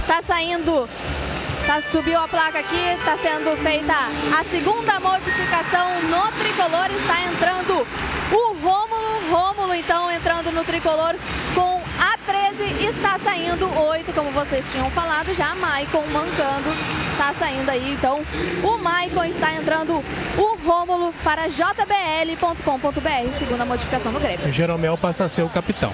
[0.07, 0.87] Tá saindo.
[1.65, 6.89] Tá, subiu a placa aqui, está sendo feita a segunda modificação no tricolor.
[6.91, 7.85] Está entrando
[8.31, 9.07] o Rômulo.
[9.29, 11.15] Rômulo, então, entrando no tricolor
[11.53, 11.86] com a 13.
[12.59, 15.33] Está saindo 8, como vocês tinham falado.
[15.33, 16.69] Já Maicon mancando.
[17.11, 18.21] Está saindo aí, então.
[18.63, 20.03] O Maicon está entrando
[20.37, 23.37] o Rômulo para jbl.com.br.
[23.37, 24.51] Segunda modificação no Grêmio.
[24.51, 25.93] Jeromel passa a ser o capitão.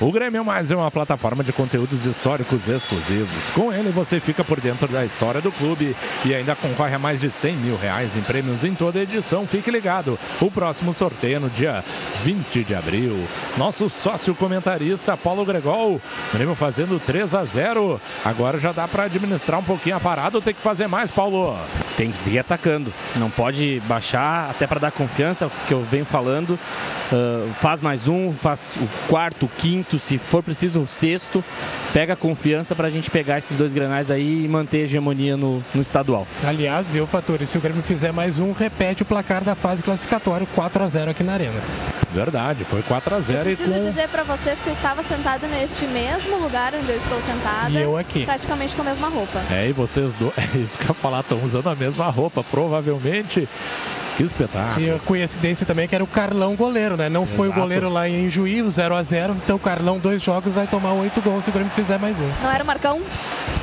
[0.00, 3.48] O Grêmio Mais é uma plataforma de conteúdos históricos exclusivos.
[3.54, 7.20] Com ele você fica por dentro da história do clube e ainda concorre a mais
[7.20, 9.46] de 100 mil reais em prêmios em toda a edição.
[9.46, 10.18] Fique ligado.
[10.40, 11.84] O próximo sorteio é no dia
[12.24, 13.18] 20 de abril.
[13.56, 15.83] Nosso sócio comentarista Paulo Gregol.
[16.32, 18.00] Grêmio fazendo 3 a 0.
[18.24, 21.56] Agora já dá para administrar um pouquinho a parada ou tem que fazer mais, Paulo?
[21.96, 22.92] Tem que seguir atacando.
[23.16, 26.58] Não pode baixar, até para dar confiança, o que eu venho falando.
[27.12, 31.44] Ah, faz mais um, faz o quarto, o quinto, se for preciso o sexto.
[31.92, 35.36] Pega a confiança para a gente pegar esses dois granais aí e manter a hegemonia
[35.36, 36.26] no, no estadual.
[36.42, 37.40] Aliás, viu, Fator?
[37.40, 40.88] E se o Grêmio fizer mais um, repete o placar da fase classificatória, 4 a
[40.88, 41.60] 0 aqui na Arena.
[42.12, 45.46] Verdade, foi 4 a 0 e Preciso com dizer para vocês que eu estava sentada
[45.46, 47.70] neste mesmo lugar onde eu estou sentada.
[47.70, 48.24] E eu aqui.
[48.24, 49.42] Praticamente com a mesma roupa.
[49.50, 52.42] É, e vocês dois, é isso que eu ia falar, estão usando a mesma roupa,
[52.44, 53.48] provavelmente.
[54.16, 54.86] Que espetáculo.
[54.86, 57.08] E a coincidência também é que era o Carlão goleiro, né?
[57.08, 57.60] Não foi o Exato.
[57.60, 60.92] goleiro lá em Juí, o 0 a 0 Então o Carlão, dois jogos, vai tomar
[60.92, 62.28] oito gols se o Grêmio fizer mais um.
[62.40, 63.02] Não era o Marcão?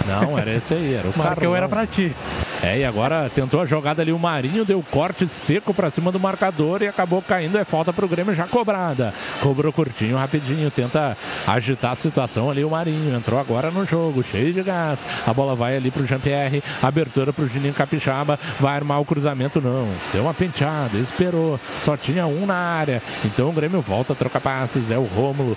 [0.06, 1.56] Não, era esse aí, era o Marcão Carlão.
[1.56, 2.14] era pra ti.
[2.62, 6.20] É, e agora tentou a jogada ali o Marinho, deu corte seco pra cima do
[6.20, 7.58] marcador e acabou caindo.
[7.58, 9.14] É falta pro Grêmio já cobrada.
[9.42, 11.18] Cobrou curtinho, rapidinho, tenta
[11.48, 13.16] agitar a situação ali o Marinho.
[13.16, 15.06] Entrou agora no jogo, cheio de gás.
[15.26, 19.88] A bola vai ali pro Jean-Pierre, abertura pro Juninho Capixaba, vai armar o cruzamento, não.
[20.12, 21.60] Deu uma penteada, esperou.
[21.80, 23.02] Só tinha um na área.
[23.24, 24.90] Então o Grêmio volta a trocar passes.
[24.92, 25.56] É o Rômulo,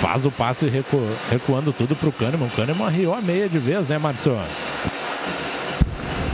[0.00, 2.46] faz o passe recu- recuando tudo pro Kahneman.
[2.48, 4.36] O Kahneman riou a meia de vez, né, Marcio?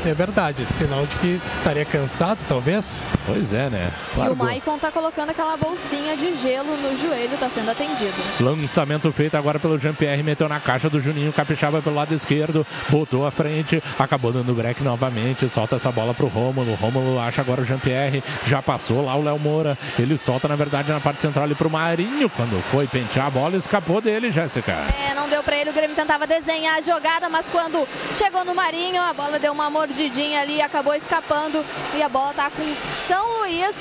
[0.05, 3.05] É verdade, sinal de que estaria cansado, talvez.
[3.25, 3.93] Pois é, né?
[4.17, 8.13] E o Maicon tá colocando aquela bolsinha de gelo no joelho, tá sendo atendido.
[8.41, 13.25] Lançamento feito agora pelo Jean-Pierre, meteu na caixa do Juninho, Capixaba pelo lado esquerdo, botou
[13.25, 17.63] à frente, acabou dando o break novamente, solta essa bola pro Rômulo, Rômulo acha agora
[17.63, 21.45] o Jean-Pierre, já passou lá o Léo Moura, ele solta na verdade na parte central
[21.45, 24.73] ali pro Marinho, quando foi pentear a bola, escapou dele, Jéssica.
[25.09, 28.55] É, não deu pra ele, o Grêmio tentava desenhar a jogada, mas quando chegou no
[28.55, 31.62] Marinho, a bola deu uma mordidinha ali, acabou escapando
[31.95, 32.62] e a bola tá com
[33.07, 33.75] São Luís.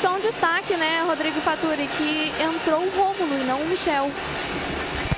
[0.00, 4.10] Só um destaque, né, Rodrigo Faturi, que entrou o Rômulo e não o Michel.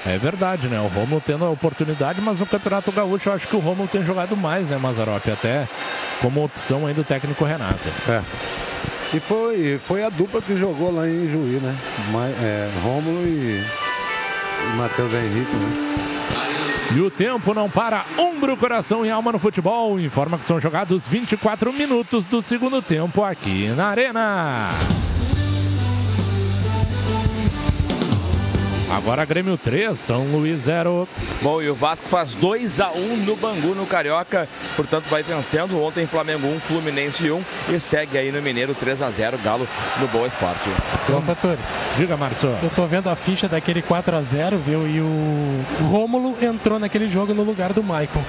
[0.05, 0.81] É verdade, né?
[0.81, 4.05] O Romulo tendo a oportunidade, mas no Campeonato Gaúcho eu acho que o Romulo tem
[4.05, 5.25] jogado mais, né, Mazarop?
[5.31, 5.69] Até
[6.21, 7.89] como opção aí do técnico Renato.
[8.09, 8.21] É.
[9.15, 11.77] E foi, foi a dupla que jogou lá em Juí, né?
[12.43, 16.11] É, Rômulo e, e Matheus Henrique, né?
[16.91, 18.05] E o tempo não para.
[18.19, 19.99] Umbro, coração e alma no futebol.
[20.01, 25.11] Informa que são jogados 24 minutos do segundo tempo aqui na Arena.
[28.93, 31.09] Agora Grêmio 3, São Luís 0.
[31.41, 34.47] Bom, e o Vasco faz 2 a 1 no Bangu, no Carioca.
[34.77, 35.83] Portanto, vai vencendo.
[35.83, 37.43] Ontem Flamengo 1, Fluminense 1.
[37.71, 39.67] E segue aí no Mineiro 3 a 0 Galo
[39.99, 40.69] no Boa Esporte.
[41.05, 41.59] Então, Fatori,
[41.97, 42.55] diga, Marcio.
[42.62, 44.87] Eu tô vendo a ficha daquele 4 a 0 viu?
[44.87, 48.23] E o Rômulo entrou naquele jogo no lugar do Maicon.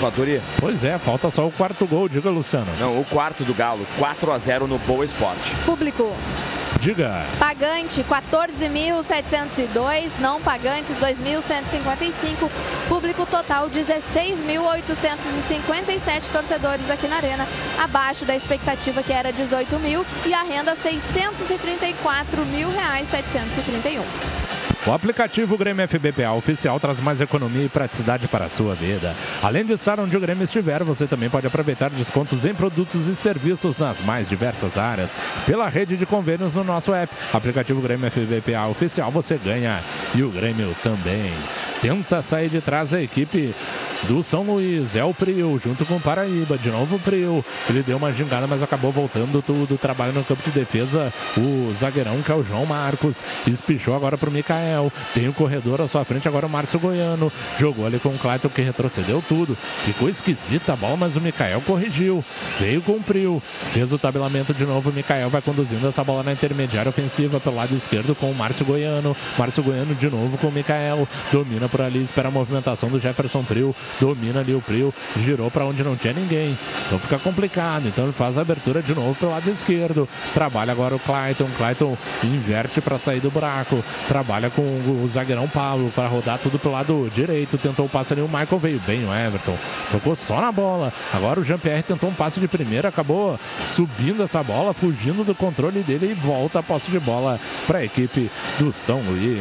[0.00, 0.40] Fatori.
[0.58, 2.72] Pois é, falta só o quarto gol, diga, Luciano.
[2.78, 3.86] Não, o quarto do Galo.
[3.98, 5.54] 4 a 0 no Boa Esporte.
[5.64, 6.12] Público.
[6.80, 7.24] Diga.
[7.38, 12.50] Pagante 14.702, não pagantes 2.155,
[12.88, 17.48] público total 16.857 torcedores aqui na arena,
[17.82, 24.02] abaixo da expectativa que era 18 mil e a renda 634 mil reais 731.
[24.86, 29.16] O aplicativo Grêmio FBPA oficial traz mais economia e praticidade para a sua vida.
[29.42, 33.16] Além de estar onde o Grêmio estiver, você também pode aproveitar descontos em produtos e
[33.16, 35.10] serviços nas mais diversas áreas.
[35.44, 39.80] Pela rede de convênios no nosso app, aplicativo Grêmio FBPA oficial, você ganha
[40.14, 41.32] e o Grêmio também.
[41.82, 43.52] Tenta sair de trás a equipe
[44.04, 44.94] do São Luís.
[44.94, 46.56] É o Prio, junto com o Paraíba.
[46.56, 47.44] De novo o Prio.
[47.68, 49.78] Ele deu uma gingada, mas acabou voltando tudo.
[49.78, 51.12] Trabalha no campo de defesa.
[51.36, 53.16] O zagueirão, que é o João Marcos.
[53.46, 54.32] Espichou agora para o
[54.76, 54.92] Mikael.
[55.14, 57.32] Tem o corredor à sua frente, agora o Márcio Goiano.
[57.58, 59.56] Jogou ali com o Clayton, que retrocedeu tudo.
[59.78, 62.24] Ficou esquisita a bola, mas o Mikael corrigiu.
[62.58, 63.42] Veio Prio.
[63.72, 64.90] Fez o tabelamento de novo.
[64.90, 68.64] O Mikael vai conduzindo essa bola na intermediária ofensiva pelo lado esquerdo com o Márcio
[68.64, 69.16] Goiano.
[69.38, 71.08] Márcio Goiano de novo com o Mikael.
[71.32, 73.74] Domina por ali, espera a movimentação do Jefferson Prio.
[74.00, 74.92] Domina ali o Prio.
[75.22, 76.56] Girou para onde não tinha ninguém.
[76.86, 77.88] Então fica complicado.
[77.88, 80.08] Então ele faz a abertura de novo pelo lado esquerdo.
[80.34, 81.48] Trabalha agora o Clayton.
[81.56, 83.82] Clayton inverte para sair do buraco.
[84.08, 87.58] Trabalha com o zagueirão Paulo para rodar tudo pelo lado direito.
[87.58, 88.22] Tentou o passe ali.
[88.22, 89.56] O Michael veio bem, o Everton.
[89.90, 90.92] Tocou só na bola.
[91.12, 92.88] Agora o Jean-Pierre tentou um passe de primeira.
[92.88, 93.38] Acabou
[93.68, 97.84] subindo essa bola, fugindo do controle dele e volta a posse de bola para a
[97.84, 99.40] equipe do São Luís.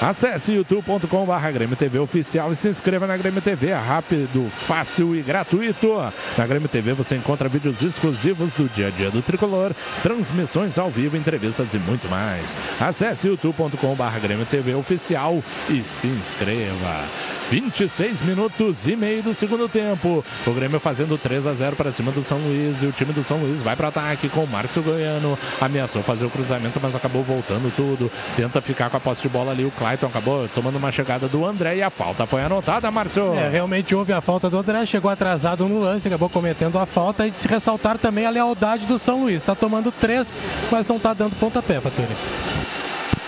[0.00, 3.68] Acesse youtube.com.br Grêmio TV Oficial e se inscreva na Grêmio TV.
[3.68, 5.94] É rápido, fácil e gratuito.
[6.36, 10.90] Na Grêmio TV você encontra vídeos exclusivos do dia a dia do tricolor, transmissões ao
[10.90, 12.56] vivo, entrevistas e muito mais.
[12.80, 17.04] Acesse youtube.com.br Grêmio TV Oficial e se inscreva.
[17.50, 20.24] 26 minutos e meio do segundo tempo.
[20.46, 23.22] O Grêmio fazendo 3 a 0 para cima do São Luís e o time do
[23.22, 25.38] São Luís vai para ataque com o Márcio Goiano.
[25.60, 28.10] Ameaçou fazer o cruzamento, mas acabou voltando tudo.
[28.34, 29.66] Tenta ficar com a posse de bola ali.
[29.66, 33.34] O Clayton acabou tomando uma chegada do André e a falta foi anotada, Márcio.
[33.34, 37.26] É, realmente houve a falta do André, chegou atrasado no lance, acabou cometendo a falta
[37.26, 39.36] e de se ressaltar também a lealdade do São Luís.
[39.36, 40.34] Está tomando três,
[40.72, 42.08] mas não está dando pontapé, Faturi.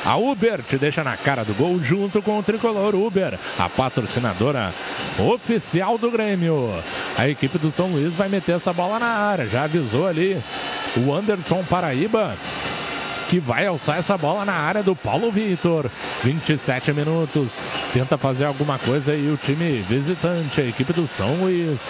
[0.06, 4.72] A Uber te deixa na cara do gol junto com o tricolor Uber, a patrocinadora
[5.18, 6.72] oficial do Grêmio.
[7.18, 10.40] A equipe do São Luís vai meter essa bola na área, já avisou ali
[10.96, 12.36] o Anderson Paraíba
[13.28, 15.90] que vai alçar essa bola na área do Paulo Vitor.
[16.22, 17.58] 27 minutos.
[17.92, 21.80] Tenta fazer alguma coisa e o time visitante, a equipe do São Luís,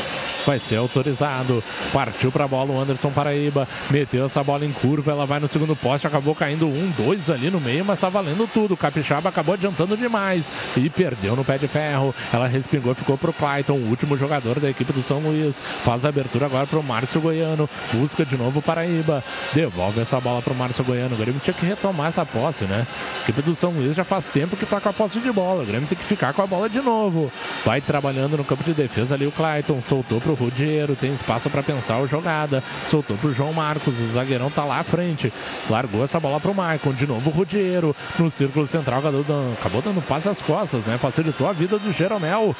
[0.47, 1.62] vai ser autorizado.
[1.92, 3.68] Partiu para a bola o Anderson Paraíba.
[3.90, 5.12] Meteu essa bola em curva.
[5.12, 6.06] Ela vai no segundo poste.
[6.06, 8.74] Acabou caindo um, dois ali no meio, mas tá valendo tudo.
[8.74, 12.15] O Capixaba acabou adiantando demais e perdeu no pé de ferro.
[12.32, 15.56] Ela respingou, ficou pro Clayton, o último jogador da equipe do São Luís.
[15.84, 17.68] Faz a abertura agora pro Márcio Goiano.
[17.92, 19.23] Busca de novo o Paraíba.
[19.52, 21.16] Devolve essa bola pro Márcio Goiano.
[21.26, 22.86] O Grêmio tinha que retomar essa posse, né?
[23.16, 25.64] A equipe do São Luís já faz tempo que tá com a posse de bola.
[25.64, 27.32] O Grêmio tem que ficar com a bola de novo.
[27.64, 29.82] Vai trabalhando no campo de defesa ali o Clayton.
[29.82, 30.94] Soltou pro Rudiero.
[30.94, 32.62] Tem espaço para pensar a jogada.
[32.88, 33.98] Soltou pro João Marcos.
[33.98, 35.32] O zagueirão tá lá à frente.
[35.68, 36.92] Largou essa bola pro Maicon.
[36.92, 37.96] De novo o Rudiero.
[38.20, 40.96] No círculo central acabou dando, acabou dando passe às costas, né?
[40.96, 42.55] Facilitou a vida do Jeromel.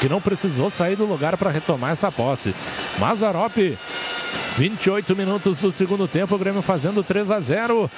[0.00, 2.52] Que não precisou sair do lugar para retomar essa posse.
[2.98, 3.78] Mazarop
[4.58, 7.88] 28 minutos do segundo tempo, o Grêmio fazendo 3 a 0.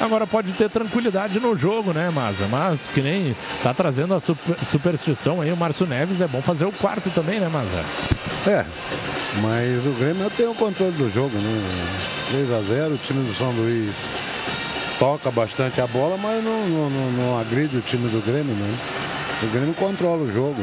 [0.00, 2.48] Agora pode ter tranquilidade no jogo, né, Maza?
[2.48, 6.64] Mas que nem tá trazendo a super, superstição aí o Márcio Neves, é bom fazer
[6.64, 7.84] o quarto também, né, Maza?
[8.46, 8.64] É,
[9.42, 11.90] mas o Grêmio tem o controle do jogo, né?
[12.30, 13.90] 3 a 0 o time do São Luís
[14.98, 18.78] toca bastante a bola, mas não, não, não, não agride o time do Grêmio, né?
[19.42, 20.60] O Grêmio controla o jogo.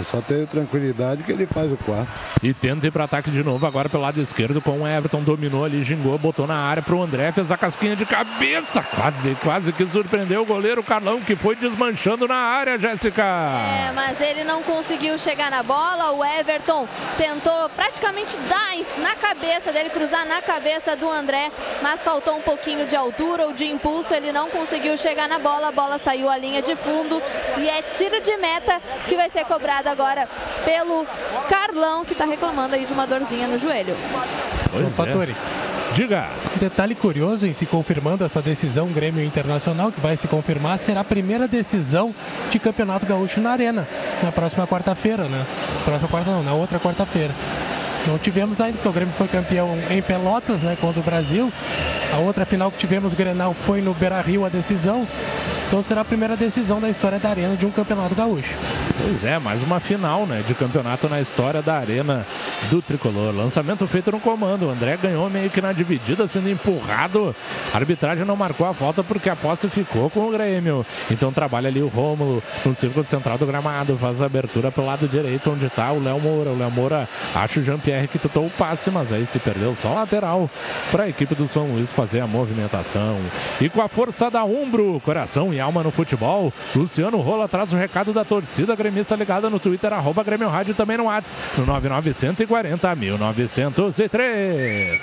[0.00, 2.08] É só ter tranquilidade que ele faz o quarto.
[2.40, 5.22] E tenta ir para ataque de novo agora pelo lado esquerdo com o Everton.
[5.22, 8.80] Dominou ali, gingou, botou na área pro André, fez a casquinha de cabeça.
[8.82, 13.24] Quase, quase que surpreendeu o goleiro Carlão, que foi desmanchando na área, Jéssica.
[13.24, 16.12] É, mas ele não conseguiu chegar na bola.
[16.12, 16.86] O Everton
[17.16, 21.50] tentou praticamente dar na cabeça dele, cruzar na cabeça do André,
[21.82, 24.14] mas faltou um pouquinho de altura ou de impulso.
[24.14, 25.68] Ele não conseguiu chegar na bola.
[25.68, 27.20] A bola saiu à linha de fundo
[27.58, 30.28] e é tiro de meta que vai ser cobrado agora
[30.64, 31.06] pelo
[31.48, 33.96] Carlão, que está reclamando aí de uma dorzinha no joelho.
[34.70, 34.90] Pois é.
[34.90, 35.36] Fatori.
[35.94, 36.26] Diga.
[36.58, 41.04] Detalhe curioso em se confirmando essa decisão Grêmio Internacional, que vai se confirmar, será a
[41.04, 42.14] primeira decisão
[42.50, 43.86] de Campeonato Gaúcho na Arena,
[44.22, 45.44] na próxima quarta-feira, né?
[45.84, 47.34] Próxima quarta não, na outra quarta-feira.
[48.06, 51.52] Não tivemos ainda, porque o Grêmio foi campeão em Pelotas, né, contra o Brasil.
[52.12, 55.06] A outra final que tivemos, o Grenal, foi no Beira-Rio a decisão.
[55.68, 58.54] Então será a primeira decisão da história da Arena de um Campeonato Gaúcho.
[58.98, 62.26] Pois é, mais uma final, né, de campeonato na história da Arena
[62.70, 63.34] do Tricolor.
[63.34, 64.66] Lançamento feito no comando.
[64.66, 67.34] O André ganhou meio que na dividida, sendo empurrado.
[67.72, 70.84] A arbitragem não marcou a falta porque a posse ficou com o Grêmio.
[71.10, 75.08] Então trabalha ali o Rômulo no círculo central do gramado, faz a abertura pelo lado
[75.08, 76.50] direito, onde está o Léo Moura.
[76.50, 79.94] O Léo Moura acha o Jean-Pierre que tentou o passe, mas aí se perdeu só
[79.94, 80.50] lateral
[80.90, 83.18] para a equipe do São Luís fazer a movimentação.
[83.60, 87.76] E com a força da Umbro, coração e alma no futebol, Luciano Rola traz o
[87.76, 92.94] recado da torcida gremista ligada no Twitter, arroba Grêmio Rádio também no WhatsApp, no 9940
[92.94, 95.02] 1903.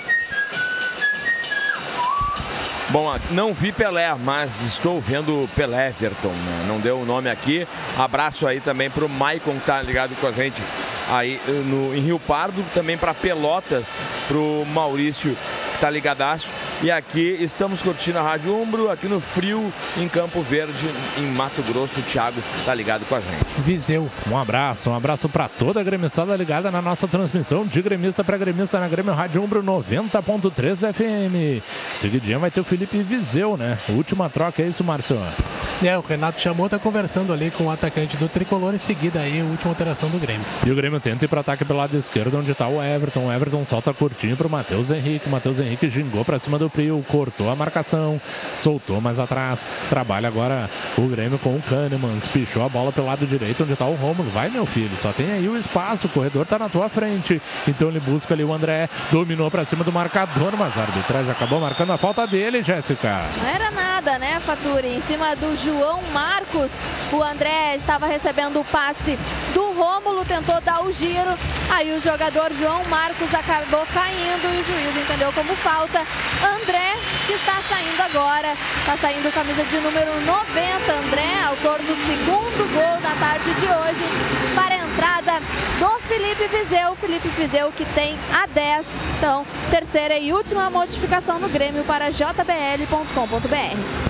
[2.90, 6.64] Bom, não vi Pelé, mas estou vendo Pelé Everton, né?
[6.66, 7.64] não deu o nome aqui.
[7.96, 10.60] Abraço aí também para o Maicon que tá ligado com a gente
[11.10, 13.86] aí no, em Rio Pardo, também para Pelotas,
[14.28, 15.36] para o Maurício
[15.72, 16.48] que tá ligadaço.
[16.82, 20.88] E aqui estamos curtindo a Rádio Umbro, aqui no frio, em Campo Verde,
[21.18, 22.00] em Mato Grosso.
[22.00, 23.44] O Thiago tá ligado com a gente.
[23.58, 28.24] Viseu, um abraço, um abraço para toda a gremissada ligada na nossa transmissão de gremista
[28.24, 31.62] para gremista na Grêmio Rádio Umbro 90.3 FM.
[31.96, 33.78] Seguidinha vai ter o Felipe Viseu, né?
[33.88, 35.18] Última troca, é isso, Márcio?
[35.82, 39.40] É, o Renato chamou, tá conversando ali com o atacante do Tricolor, em seguida aí
[39.40, 40.44] a última alteração do Grêmio.
[40.66, 43.26] E o Grêmio tenta ir para ataque pelo lado esquerdo, onde está o Everton.
[43.26, 45.28] O Everton solta curtinho para o Matheus Henrique.
[45.28, 48.20] Matheus Henrique gingou para cima do Prio, cortou a marcação,
[48.56, 49.64] soltou mais atrás.
[49.88, 50.68] Trabalha agora
[50.98, 52.18] o Grêmio com o Kahneman.
[52.32, 54.30] Pichou a bola pelo lado direito, onde está o Romulo.
[54.30, 56.06] Vai, meu filho, só tem aí o espaço.
[56.06, 57.40] O corredor está na tua frente.
[57.66, 58.88] Então ele busca ali o André.
[59.10, 63.26] Dominou para cima do marcador, mas a arbitragem acabou marcando a falta dele, Jéssica.
[63.42, 64.94] Não era nada, né, Faturi?
[64.94, 66.70] Em cima do João Marcos,
[67.10, 69.18] o André estava recebendo o passe
[69.52, 71.34] do Rômulo, tentou dar o giro.
[71.68, 76.06] Aí o jogador João Marcos acabou caindo e o juiz entendeu como falta.
[76.46, 76.94] André,
[77.26, 80.92] que está saindo agora, está saindo camisa de número 90.
[80.92, 84.04] André, autor do segundo gol da tarde de hoje,
[85.00, 85.40] entrada
[85.78, 86.94] do Felipe Vizeu.
[86.96, 88.84] Felipe Vizeu que tem a 10.
[89.16, 93.40] Então, terceira e última modificação no Grêmio para jbl.com.br.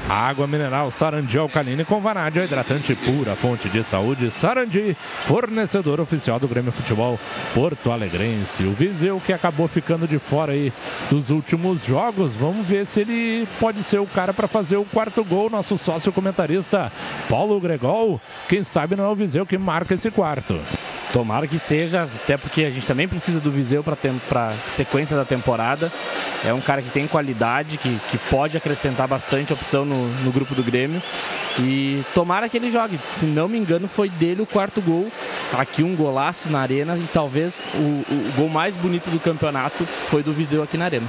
[0.08, 4.30] Água mineral Sarandi Alcaline com vanádio, hidratante pura, fonte de saúde.
[4.30, 7.18] Sarandi, fornecedor oficial do Grêmio Futebol
[7.54, 8.64] Porto Alegrense.
[8.64, 10.72] O Viseu que acabou ficando de fora aí
[11.08, 12.32] dos últimos jogos.
[12.34, 15.50] Vamos ver se ele pode ser o cara para fazer o quarto gol.
[15.50, 16.90] Nosso sócio comentarista
[17.28, 18.20] Paulo Gregol.
[18.48, 20.60] Quem sabe não é o Viseu que marca esse quarto.
[21.12, 25.92] Tomara que seja, até porque a gente também precisa do Viseu para sequência da temporada.
[26.44, 30.54] É um cara que tem qualidade, que, que pode acrescentar bastante opção no, no grupo
[30.54, 31.02] do Grêmio.
[31.58, 32.98] E tomara que ele jogue.
[33.10, 35.10] Se não me engano, foi dele o quarto gol.
[35.52, 40.22] Aqui um golaço na arena e talvez o, o gol mais bonito do campeonato foi
[40.22, 41.08] do Viseu aqui na arena.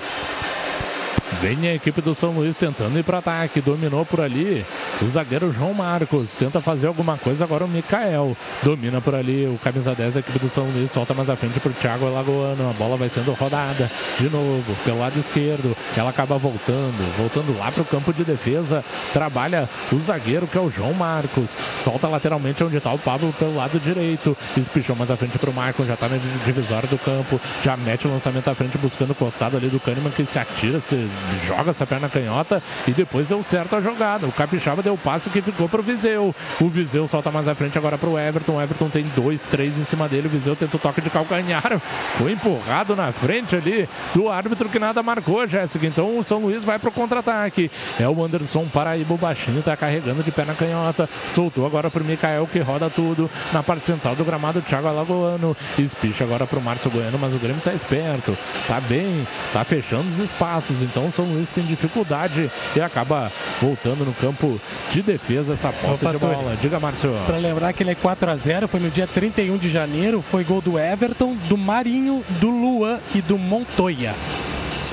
[1.39, 3.61] Vem a equipe do São Luís tentando ir para ataque.
[3.61, 4.65] Dominou por ali
[5.01, 6.33] o zagueiro João Marcos.
[6.35, 8.35] Tenta fazer alguma coisa agora o Mikael.
[8.61, 10.91] Domina por ali o camisa 10 da equipe do São Luís.
[10.91, 12.69] Solta mais à frente para o Thiago Alagoano.
[12.69, 15.75] A bola vai sendo rodada de novo pelo lado esquerdo.
[15.95, 17.17] Ela acaba voltando.
[17.17, 18.83] Voltando lá para o campo de defesa.
[19.13, 21.57] Trabalha o zagueiro que é o João Marcos.
[21.79, 24.37] Solta lateralmente onde está o Pablo pelo lado direito.
[24.57, 25.87] Espichou mais à frente para o Marcos.
[25.87, 27.39] Já está na divisória do campo.
[27.63, 30.79] Já mete o lançamento à frente buscando o costado ali do Kahneman que se atira,
[30.79, 31.09] se
[31.45, 34.27] joga essa perna canhota e depois deu certo a jogada.
[34.27, 36.33] O Capixaba deu o passe que ficou pro Viseu.
[36.59, 38.53] O Viseu solta mais à frente agora pro Everton.
[38.53, 40.27] O Everton tem dois, três em cima dele.
[40.27, 41.81] O Viseu tenta o toque de calcanhar.
[42.17, 45.85] Foi empurrado na frente ali do árbitro que nada marcou, Jéssica.
[45.85, 47.71] Então o São Luís vai pro contra-ataque.
[47.99, 51.09] É o Anderson Paraíba, o baixinho, tá carregando de perna canhota.
[51.29, 53.29] Soltou agora pro Mikael que roda tudo.
[53.51, 55.55] Na parte central do gramado, Thiago Alagoano.
[55.77, 58.37] Espicha agora pro Márcio Goiano, mas o Grêmio tá esperto.
[58.67, 60.81] Tá bem, tá fechando os espaços.
[60.81, 63.31] Então o São Luís tem dificuldade e acaba
[63.61, 64.59] voltando no campo
[64.91, 66.35] de defesa essa posse Opa, de Túlio.
[66.37, 66.55] bola.
[66.59, 67.13] Diga, Márcio.
[67.25, 70.43] Para lembrar que ele é 4 a 0 foi no dia 31 de janeiro, foi
[70.43, 74.15] gol do Everton, do Marinho, do Luan e do Montoya.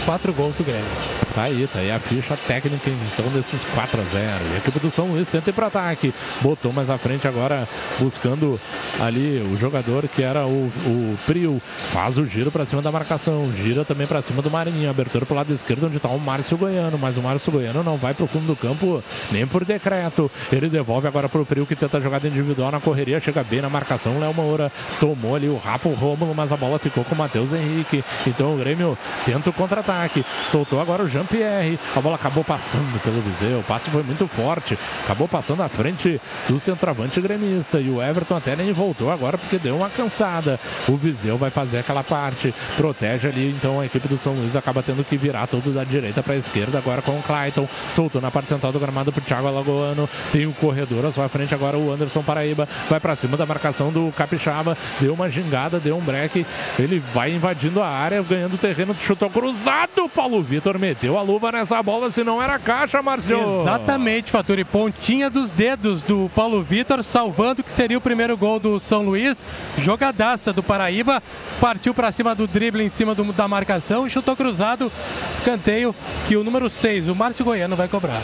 [0.04, 0.86] Quatro gols do Grêmio.
[1.34, 4.44] Tá aí, tá aí a ficha técnica então desses 4 a 0.
[4.50, 6.14] E a equipe do São Luís tenta ir para ataque.
[6.40, 8.58] Botou mais à frente agora, buscando
[8.98, 11.60] ali o jogador que era o, o Prio.
[11.92, 13.52] Faz o giro para cima da marcação.
[13.54, 14.88] Gira também para cima do Marinho.
[14.88, 16.98] Abertura pro lado esquerdo, onde tá o Márcio Goiano.
[16.98, 20.30] Mas o Márcio Goiano não vai pro fundo do campo nem por decreto.
[20.52, 23.20] Ele devolve agora pro Prio que tenta jogada individual na correria.
[23.20, 24.18] Chega bem na marcação.
[24.18, 28.04] Léo Moura tomou ali o Rapo Rômulo, mas a bola ficou com o Matheus Henrique.
[28.26, 30.24] Então o Grêmio tenta o contra-ataque.
[30.46, 31.78] Soltou agora o Jean-Pierre.
[31.94, 33.60] A bola acabou passando pelo Viseu.
[33.60, 34.78] O passe foi muito forte.
[35.04, 37.80] Acabou passando à frente do centroavante gremista.
[37.80, 40.58] E o Everton até nem voltou agora porque deu uma cansada.
[40.88, 42.54] O Viseu vai fazer aquela parte.
[42.76, 43.50] Protege ali.
[43.50, 46.36] Então a equipe do São Luís acaba tendo que virar todo da direita para a
[46.36, 46.78] esquerda.
[46.78, 47.66] Agora com o Clayton.
[47.90, 50.08] Soltou na parte central do gramado pro Thiago Alagoano.
[50.32, 52.68] Tem o corredor à sua frente agora o Anderson Paraíba.
[52.88, 54.76] Vai para cima da marcação do Capixaba.
[55.00, 56.44] Deu uma gingada, deu um break.
[56.78, 58.94] Ele vai invadindo a área, ganhando terreno.
[58.94, 60.08] Chutou cruzado.
[60.14, 62.10] Paulo Vitor meteu a luva nessa bola.
[62.10, 63.60] Se não era caixa, Marcio.
[63.62, 64.64] Exatamente, Faturi.
[64.64, 69.36] Pontinha dos dedos do Paulo Vitor, salvando que seria o primeiro gol do São Luís.
[69.78, 71.22] Jogadaça do Paraíba.
[71.60, 74.90] Partiu para cima do drible em cima do- da marcação chutou cruzado.
[75.34, 75.77] Escanteio
[76.26, 78.20] que o número 6, o Márcio Goiano, vai cobrar.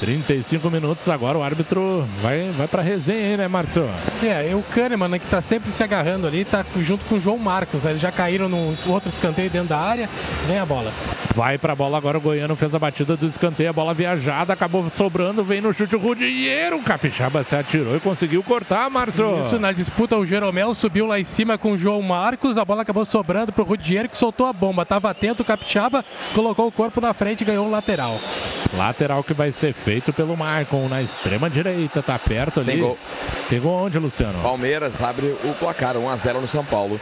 [0.00, 3.86] 35 minutos agora o árbitro vai, vai pra resenha aí, né, Márcio?
[4.22, 7.20] É, e o Kahneman, né, que tá sempre se agarrando ali, tá junto com o
[7.20, 7.84] João Marcos.
[7.84, 10.08] né, Eles já caíram no outro escanteio dentro da área.
[10.46, 10.90] Vem a bola.
[11.34, 14.90] Vai pra bola agora o Goiano, fez a batida do escanteio, a bola viajada, acabou
[14.94, 16.78] sobrando, vem no chute o Rudieiro.
[16.78, 19.38] O Capixaba se atirou e conseguiu cortar, Márcio.
[19.44, 22.56] Isso na disputa, o Jeromel subiu lá em cima com o João Marcos.
[22.56, 24.86] A bola acabou sobrando pro Rudiero que soltou a bomba.
[24.86, 26.02] Tava atento o Capixaba,
[26.34, 28.18] colocou o corpo na frente e ganhou o lateral.
[28.74, 32.72] Lateral que vai ser feito pelo Maicon na extrema direita, tá perto ali.
[32.72, 32.98] Tem gol.
[33.48, 34.40] Tem gol onde, Luciano?
[34.42, 37.00] Palmeiras abre o placar, 1x0 no São Paulo.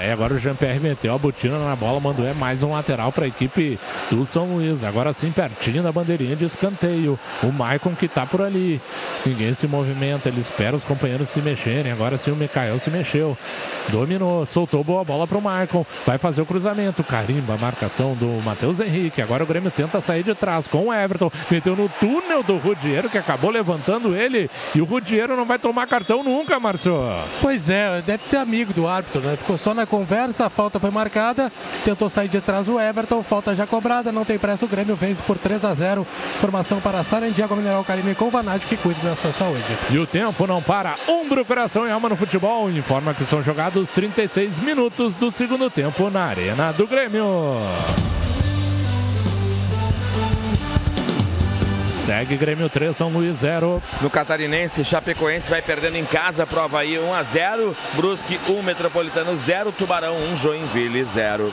[0.00, 3.26] É, agora o Jean-Pierre meteu a botina na bola, mandou é mais um lateral para
[3.26, 3.78] a equipe
[4.10, 4.82] do São Luís.
[4.82, 7.18] Agora sim, pertinho da bandeirinha de escanteio.
[7.42, 8.80] O Maicon que tá por ali.
[9.26, 11.92] Ninguém se movimenta, ele espera os companheiros se mexerem.
[11.92, 13.36] Agora sim o Mikael se mexeu.
[13.90, 15.84] Dominou, soltou boa bola pro Maicon.
[16.06, 17.04] Vai fazer o cruzamento.
[17.04, 19.20] Carimba a marcação do Matheus Henrique.
[19.20, 21.30] Agora o Grêmio tenta sair de trás com o Everton.
[21.50, 24.50] Meteu no túnel do Rudiero, que acabou levantando ele.
[24.74, 26.92] E o Rudiero não vai tomar cartão nunca, Márcio.
[27.40, 29.36] Pois é, deve ter amigo do árbitro, né?
[29.36, 31.52] Ficou só na conversa, a falta foi marcada,
[31.84, 35.22] tentou sair de trás o Everton, falta já cobrada, não tem pressa, o Grêmio vence
[35.22, 36.06] por 3 a 0
[36.40, 39.62] Formação para Sarandia, Água Mineral Carime com Vanádio, que cuide da sua saúde.
[39.90, 40.94] E o tempo não para.
[41.06, 42.70] Ombro, coração e alma no futebol.
[42.70, 47.24] Informa que são jogados 36 minutos do segundo tempo na Arena do Grêmio.
[52.04, 53.82] Segue Grêmio 3, São Luís 0.
[54.00, 57.74] No Catarinense, Chapecoense vai perdendo em casa pro Havaí 1x0.
[57.94, 61.52] Brusque 1, Metropolitano 0, Tubarão 1, Joinville 0.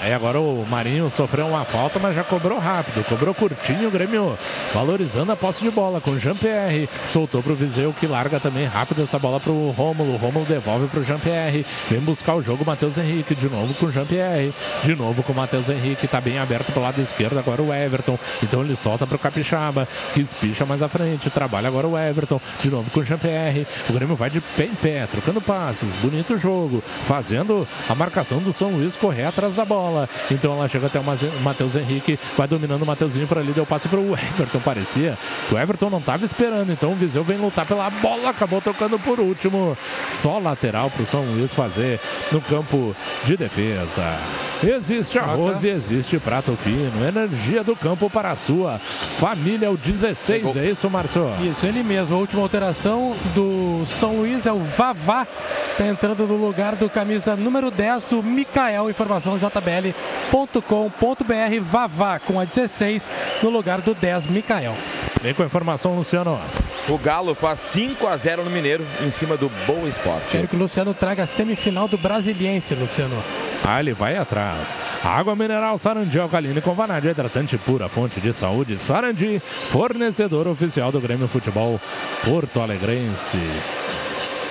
[0.00, 3.04] Aí agora o Marinho sofreu uma falta, mas já cobrou rápido.
[3.04, 4.38] Cobrou curtinho o Grêmio,
[4.72, 6.88] valorizando a posse de bola com o Jean-Pierre.
[7.08, 9.40] Soltou pro Viseu, que larga também rápido essa bola
[9.72, 10.14] Rômulo.
[10.14, 11.66] O Rômulo devolve pro Jean-Pierre.
[11.88, 13.34] Vem buscar o jogo, Matheus Henrique.
[13.34, 14.52] De novo com o Jean-Pierre.
[14.84, 16.06] De novo com o Matheus Henrique.
[16.06, 18.18] Tá bem aberto pro lado esquerdo agora o Everton.
[18.42, 21.30] Então ele solta pro Capixaba, que espicha mais à frente.
[21.30, 22.40] Trabalha agora o Everton.
[22.60, 23.66] De novo com o Jean-Pierre.
[23.88, 25.88] O Grêmio vai de pé em pé, trocando passes.
[26.02, 26.82] Bonito jogo.
[27.06, 30.08] Fazendo a marcação do São Luís correr atrás da bola.
[30.30, 31.04] Então ela chega até o
[31.42, 32.18] Matheus Henrique.
[32.36, 33.52] Vai dominando o Mateuzinho por ali.
[33.52, 34.60] Deu passe pro Everton.
[34.60, 35.18] Parecia
[35.48, 36.70] que o Everton não estava esperando.
[36.72, 38.30] Então o Viseu vem lutar pela bola.
[38.30, 39.76] Acabou tocando por último.
[40.20, 42.00] Só lateral pro São Luís fazer
[42.30, 42.94] no campo
[43.24, 44.08] de defesa.
[44.62, 47.06] Existe arroz e existe prato fino.
[47.06, 48.78] Energia do campo para a sua
[49.18, 49.70] família.
[49.70, 50.56] O 16.
[50.56, 51.30] É isso, Marcio?
[51.42, 52.16] Isso, ele mesmo.
[52.16, 55.26] A última alteração do São Luís é o Vavá.
[55.72, 58.90] Está entrando no lugar do camisa número 10, o Mikael.
[58.90, 60.60] Informação jbl.com.br.
[61.62, 63.08] Vavá com a 16
[63.42, 64.74] no lugar do 10, Mikael.
[65.22, 66.38] Vem com a informação, Luciano.
[66.88, 70.28] O Galo faz 5x0 no Mineiro em cima do Boa Esporte.
[70.30, 73.22] Quero que o Luciano traga a semifinal do Brasiliense, Luciano.
[73.64, 74.80] Ah, ele vai atrás.
[75.04, 78.78] Água mineral Sarandi alcalina com vanádio hidratante pura, fonte de saúde.
[78.78, 81.80] Sarandi, fornecedor oficial do Grêmio Futebol
[82.24, 83.38] Porto Alegrense.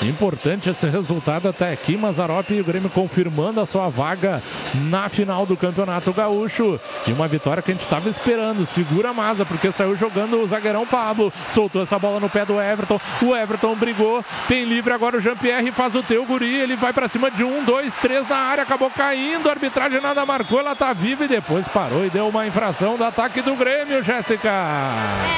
[0.04, 4.42] Importante esse resultado até aqui, Mazarop e o Grêmio confirmando a sua vaga
[4.76, 6.80] na final do Campeonato Gaúcho.
[7.08, 8.66] E uma vitória que a gente estava esperando.
[8.66, 11.34] Segura a Maza, porque saiu jogando o zagueirão Pablo.
[11.50, 13.00] Soltou essa bola no pé do Everton.
[13.24, 14.24] O Everton brigou.
[14.48, 15.72] Tem livre agora o Jean-Pierre.
[15.72, 16.56] Faz o teu guri.
[16.56, 18.64] Ele vai para cima de um, dois, três na área.
[18.64, 19.50] Acabou caindo.
[19.50, 20.60] A arbitragem nada marcou.
[20.60, 24.52] Ela tá viva e depois parou e deu uma infração do ataque do Grêmio, Jéssica.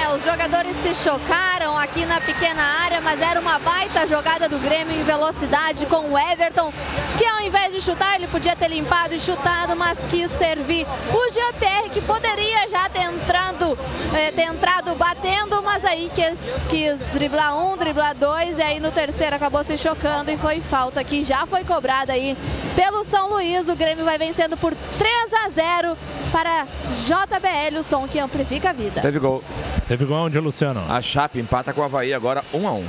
[0.04, 4.60] É, os jogadores se chocaram aqui na pequena área, mas era uma baita jogada do
[4.60, 6.74] Grêmio em velocidade com o Everton,
[7.18, 11.32] que ao invés de chutar, ele podia ter limpado e chutado, mas quis servir o
[11.32, 13.78] Jean-Pierre, que poderia já ter entrado,
[14.16, 16.38] eh, ter entrado batendo, mas aí quis,
[16.70, 21.04] quis driblar um, driblar dois, e aí no terceiro acabou se chocando e foi falta
[21.04, 22.36] que já foi cobrada aí
[22.76, 23.68] pelo São Luís.
[23.70, 25.98] O Grêmio vai vencendo por 3 a 0
[26.32, 26.66] para
[27.06, 29.02] JBL, o som que amplifica a vida.
[29.02, 29.44] Teve gol.
[29.88, 30.84] Teve gol onde, Luciano?
[30.90, 32.86] A Chape empata com o Havaí agora 1 a 1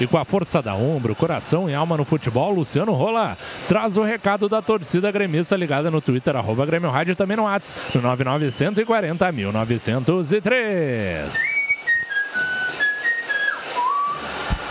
[0.00, 3.36] E com a força da ombro, coração e alma no futebol, Luciano Rola
[3.66, 7.78] traz o recado da torcida gremista ligada no Twitter, arroba Grêmio Rádio, também no WhatsApp,
[7.94, 11.58] no 9940 1903.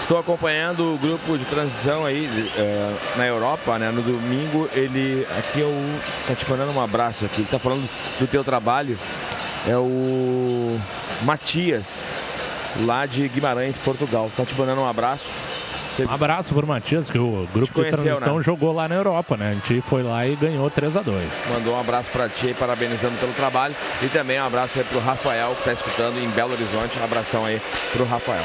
[0.07, 3.91] Estou acompanhando o grupo de transição aí é, na Europa, né?
[3.91, 5.27] No domingo ele.
[5.37, 5.69] Aqui eu.
[6.25, 7.41] Tá te mandando um abraço aqui.
[7.41, 7.85] Ele tá falando
[8.17, 8.97] do teu trabalho.
[9.67, 10.79] É o
[11.23, 12.05] Matias,
[12.85, 14.31] lá de Guimarães, Portugal.
[14.37, 15.25] Tá te mandando um abraço.
[16.05, 18.43] Um abraço pro Matias, que o grupo de conheceu, transição né?
[18.43, 19.49] jogou lá na Europa, né?
[19.49, 23.17] A gente foi lá e ganhou 3 a 2 Mandou um abraço pra ti parabenizando
[23.17, 23.75] pelo trabalho.
[24.01, 26.97] E também um abraço aí pro Rafael, que tá escutando em Belo Horizonte.
[26.99, 27.61] Um abração aí
[27.93, 28.43] pro Rafael.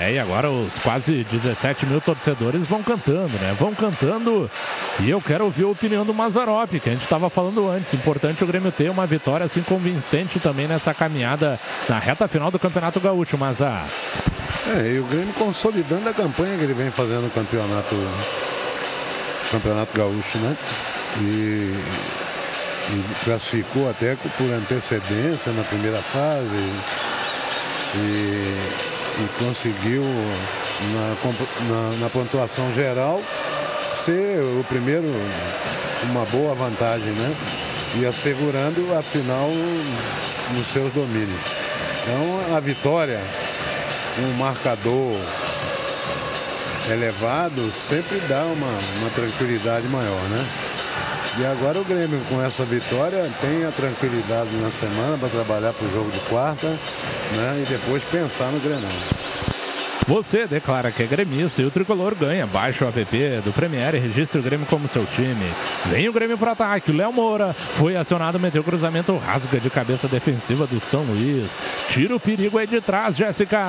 [0.00, 3.54] É, e agora os quase 17 mil torcedores vão cantando, né?
[3.58, 4.50] Vão cantando.
[5.00, 7.92] E eu quero ouvir a opinião do Mazarop, que a gente estava falando antes.
[7.92, 12.58] Importante o Grêmio ter uma vitória assim convincente também nessa caminhada na reta final do
[12.58, 13.86] Campeonato Gaúcho, Mazar.
[14.66, 17.96] É, e o Grêmio consolidando a campanha que ele vem fazendo no campeonato,
[19.50, 20.56] campeonato gaúcho, né?
[21.20, 21.74] E,
[22.90, 26.70] e classificou até por antecedência na primeira fase.
[27.94, 30.02] E, e conseguiu,
[30.92, 31.16] na,
[31.68, 33.20] na- na pontuação geral,
[34.04, 35.04] ser o primeiro,
[36.04, 37.34] uma boa vantagem, né?
[38.00, 39.48] E assegurando a final
[40.56, 41.40] nos seus domínios.
[42.02, 43.20] Então a vitória,
[44.18, 45.14] um marcador
[46.90, 50.44] elevado sempre dá uma, uma tranquilidade maior, né?
[51.38, 55.86] E agora o Grêmio com essa vitória tem a tranquilidade na semana para trabalhar para
[55.86, 57.62] o jogo de quarta, né?
[57.62, 58.90] E depois pensar no Grenal.
[60.06, 62.46] Você declara que é gremista e o tricolor ganha.
[62.46, 65.46] Baixa o app do Premier e registre o Grêmio como seu time.
[65.86, 66.90] Vem o Grêmio para ataque.
[66.90, 71.56] Léo Moura foi acionado, meteu cruzamento, rasga de cabeça defensiva do São Luís.
[71.88, 73.62] Tira o perigo aí de trás, Jéssica.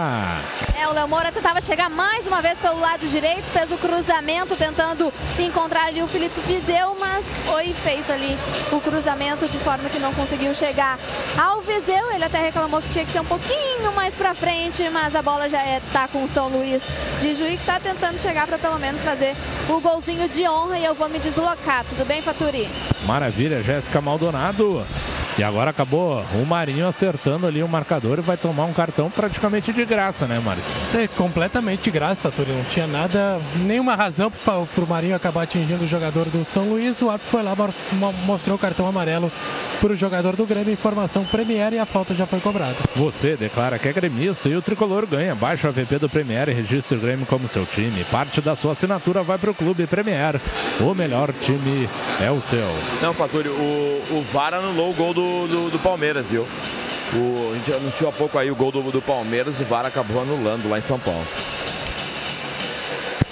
[0.79, 4.55] É, o Léo Moura tentava chegar mais uma vez pelo lado direito, fez o cruzamento
[4.55, 8.37] tentando encontrar ali o Felipe Viseu, mas foi feito ali
[8.71, 10.97] o cruzamento de forma que não conseguiu chegar
[11.37, 12.11] ao Viseu.
[12.11, 15.47] Ele até reclamou que tinha que ser um pouquinho mais pra frente, mas a bola
[15.47, 16.81] já é, tá com o São Luís
[17.21, 19.35] de Juiz, que tá tentando chegar para pelo menos fazer
[19.69, 21.83] o golzinho de honra e eu vou me deslocar.
[21.89, 22.69] Tudo bem, Faturi?
[23.05, 24.85] Maravilha, Jéssica Maldonado.
[25.37, 29.73] E agora acabou o Marinho acertando ali o marcador e vai tomar um cartão praticamente
[29.73, 30.71] de graça, né, Márcio?
[30.93, 32.53] É completamente de graça, Túlio.
[32.53, 37.01] Não tinha nada, nenhuma razão para o Marinho acabar atingindo o jogador do São Luís.
[37.01, 39.31] O árbitro foi lá, mo- mo- mostrou o cartão amarelo
[39.81, 40.71] para o jogador do Grêmio.
[40.71, 42.75] Informação Premier e a falta já foi cobrada.
[42.95, 45.33] Você declara que é gremista e o tricolor ganha.
[45.33, 48.03] Baixa o app do Premier e registre o Grêmio como seu time.
[48.05, 50.39] Parte da sua assinatura vai para o Clube Premier.
[50.79, 51.89] O melhor time
[52.21, 52.75] é o seu.
[53.01, 56.47] Não, Fatúrio, o, o VAR anulou o gol do, do, do Palmeiras, viu?
[57.13, 60.21] O, a gente anunciou há pouco aí o gol do, do Palmeiras o VAR acabou
[60.21, 61.25] anulando lá em São Paulo.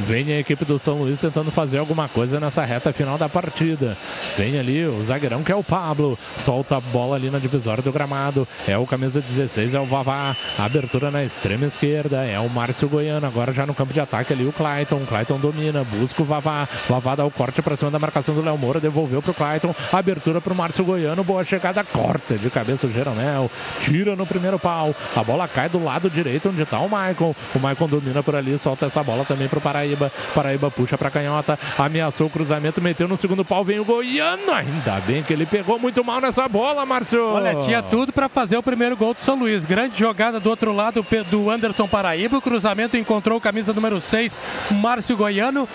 [0.08, 3.96] Vem a equipe do São Luís tentando fazer alguma coisa nessa reta final da partida.
[4.38, 6.18] Vem ali o zagueirão que é o Pablo.
[6.38, 8.48] Solta a bola ali na divisória do gramado.
[8.68, 10.36] É o camisa 16, é o Vavá.
[10.58, 12.26] Abertura na extrema esquerda.
[12.26, 13.26] É o Márcio Goiano.
[13.28, 15.06] Agora já no campo de ataque ali o Clayton.
[15.08, 15.84] Clayton domina.
[15.84, 16.68] Busca o Vavá.
[16.90, 18.80] Vavá dá o corte para cima da marcação do Léo Moura.
[18.80, 19.74] Devolveu pro Clayton.
[19.92, 21.24] Abertura pro Márcio Goiano.
[21.24, 21.84] Boa chegada.
[21.84, 23.52] Corta de cabeça o Jeromel.
[23.82, 24.96] Tira no primeiro pau.
[25.16, 27.36] A bola cai do lado direito onde tá o Maicon.
[27.54, 28.58] O Maicon domina por ali.
[28.58, 29.91] Solta essa bola também pro Paraíba.
[30.34, 31.58] Paraíba puxa pra canhota.
[31.78, 32.82] Ameaçou o cruzamento.
[32.82, 33.64] Meteu no segundo pau.
[33.64, 34.52] Vem o Goiano.
[34.52, 37.24] Ainda bem que ele pegou muito mal nessa bola, Márcio.
[37.26, 39.64] Olha, tinha tudo para fazer o primeiro gol do São Luís.
[39.66, 42.38] Grande jogada do outro lado do Anderson Paraíba.
[42.38, 44.38] O cruzamento encontrou o camisa número 6,
[44.72, 45.68] Márcio Goiano,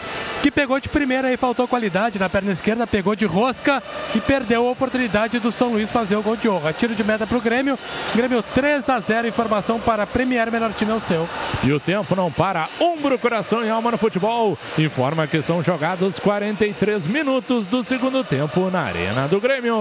[0.42, 3.82] que pegou de primeira e faltou qualidade na perna esquerda, pegou de rosca
[4.14, 6.72] e perdeu a oportunidade do São Luís fazer o gol de honra.
[6.72, 7.78] Tiro de meta para o Grêmio.
[8.14, 9.28] Grêmio 3 a 0.
[9.28, 11.28] Informação para a Premier, melhor time é o seu.
[11.62, 12.68] E o tempo não para.
[12.80, 14.56] Ombro, coração e alma no futebol.
[14.78, 19.74] Informa que são jogados 43 minutos do segundo tempo na Arena do Grêmio.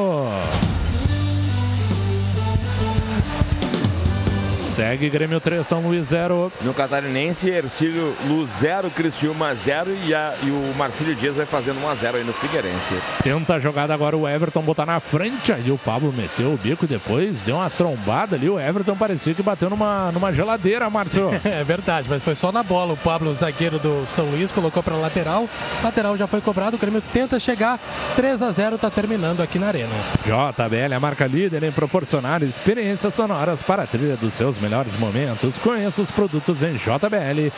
[4.75, 6.51] Segue Grêmio 3, São Luís 0.
[6.61, 11.79] No Catarinense, Ercílio Luz 0, Criciúma 0 e, a- e o Marcílio Dias vai fazendo
[11.79, 12.95] 1x0 aí no Figueirense.
[13.23, 15.53] Tenta a jogada agora o Everton botar na frente.
[15.53, 18.49] Aí o Pablo meteu o bico depois, deu uma trombada ali.
[18.49, 21.29] O Everton parecia que bateu numa, numa geladeira, Márcio.
[21.45, 22.93] É verdade, mas foi só na bola.
[22.93, 25.47] O Pablo, zagueiro do São Luís, colocou para lateral.
[25.81, 26.75] Lateral já foi cobrado.
[26.75, 27.79] O Grêmio tenta chegar.
[28.17, 29.93] 3 a 0 está terminando aqui na Arena.
[30.25, 35.57] JBL, a marca líder em proporcionar experiências sonoras para a trilha dos seus melhores momentos.
[35.59, 37.51] Conheça os produtos em jbl.com.br.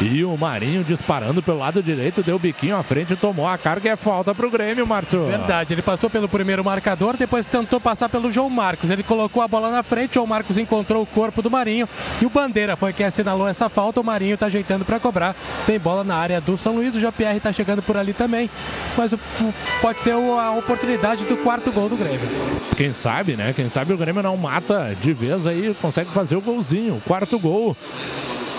[0.00, 3.92] E o Marinho disparando pelo lado direito, deu biquinho à frente, tomou a carga e
[3.92, 5.26] é falta pro Grêmio, Márcio.
[5.26, 8.90] Verdade, ele passou pelo primeiro marcador, depois tentou passar pelo João Marcos.
[8.90, 11.88] Ele colocou a bola na frente, o João Marcos encontrou o corpo do Marinho
[12.20, 14.00] e o Bandeira foi quem assinalou essa falta.
[14.00, 15.34] O Marinho está ajeitando para cobrar.
[15.64, 18.50] Tem bola na área do São Luís, o JPR está chegando por ali também.
[18.96, 22.28] Mas o- o- pode ser o- a oportunidade do quarto gol do Grêmio.
[22.76, 23.52] Quem sabe, né?
[23.54, 27.02] Quem sabe o Grêmio não mata de vez aí, consegue fazer o golzinho.
[27.06, 27.76] Quarto gol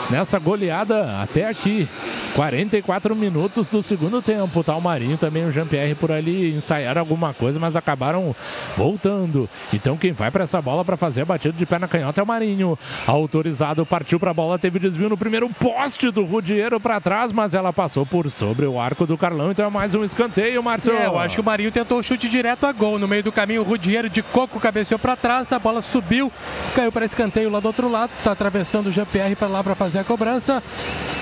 [0.10, 1.88] nessa goleada até aqui.
[2.36, 4.64] 44 minutos do segundo tempo.
[4.64, 8.36] Tá o Marinho também, o Jean-Pierre por ali ensaiaram alguma coisa, mas acabaram
[8.76, 9.50] voltando.
[9.74, 12.24] Então quem vai para essa bola para fazer a batida de pé na canhota é
[12.24, 12.78] o Marinho.
[13.08, 17.54] Autorizado, partiu para a bola, teve desvio no primeiro poste do Rudiero para trás, mas
[17.54, 19.52] ela passou por sobre o arco do Carlão.
[19.52, 20.94] Então é mais um escanteio, Márcio.
[20.94, 23.00] É, eu acho que o Marinho tentou o chute direto a gol.
[23.00, 26.32] No meio do caminho, o Rudiero de coco cabeceou para trás, a bola subiu,
[26.76, 28.12] caiu para escanteio lá do outro lado.
[28.12, 30.62] Está atravessando o GPR para lá para fazer a cobrança.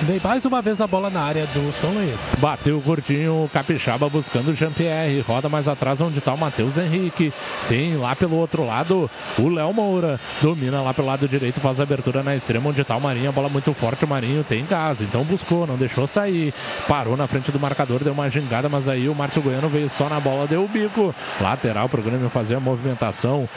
[0.01, 2.19] Dei mais uma vez a bola na área do São Luís.
[2.39, 5.21] Bateu curtinho o Capixaba buscando o Jean-Pierre.
[5.21, 7.33] Roda mais atrás onde está o Matheus Henrique.
[7.69, 10.19] Tem lá pelo outro lado o Léo Moura.
[10.41, 13.29] Domina lá pelo lado direito, faz a abertura na extrema onde está o Marinho.
[13.29, 14.99] A bola muito forte, o Marinho tem gás.
[14.99, 16.53] Então buscou, não deixou sair.
[16.87, 20.09] Parou na frente do marcador, deu uma gingada, mas aí o Márcio Goiano veio só
[20.09, 21.15] na bola, deu o bico.
[21.39, 23.47] Lateral pro Grêmio fazer a movimentação.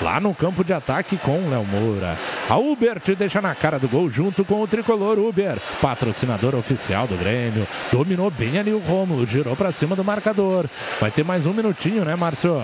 [0.00, 2.18] Lá no campo de ataque com o Léo Moura.
[2.50, 7.06] A Uber te deixa na cara do gol junto com o tricolor Uber, patrocinador oficial
[7.06, 7.66] do Grêmio.
[7.92, 10.66] Dominou bem ali o Romulo, girou pra cima do marcador.
[11.00, 12.62] Vai ter mais um minutinho, né, Márcio?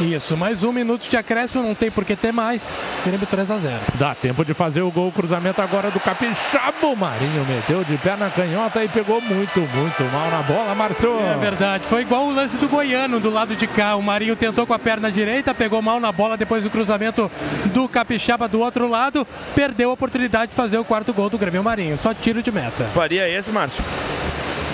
[0.00, 2.62] Isso, mais um minuto de acréscimo, não tem por que ter mais.
[3.04, 3.80] Grêmio 3 a 0.
[3.94, 6.86] Dá tempo de fazer o gol, cruzamento agora do Capixaba.
[6.86, 11.18] O Marinho meteu de pé na canhota e pegou muito, muito mal na bola, Márcio.
[11.20, 13.96] É verdade, foi igual o lance do Goiano do lado de cá.
[13.96, 17.30] O Marinho tentou com a perna direita, pegou mal na bola depois do cruzamento
[17.72, 21.62] do Capixaba do outro lado, perdeu a oportunidade de fazer o quarto gol do Grêmio
[21.62, 21.98] Marinho.
[21.98, 22.84] Só tiro de meta.
[22.88, 23.82] Faria esse, Márcio?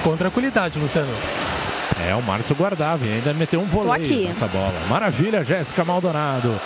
[0.02, 1.12] Com tranquilidade, Luciano.
[2.00, 4.74] É, o Márcio guardava e ainda meteu um voleio nessa bola.
[4.89, 6.58] Maravilha, Jéssica Maldonado.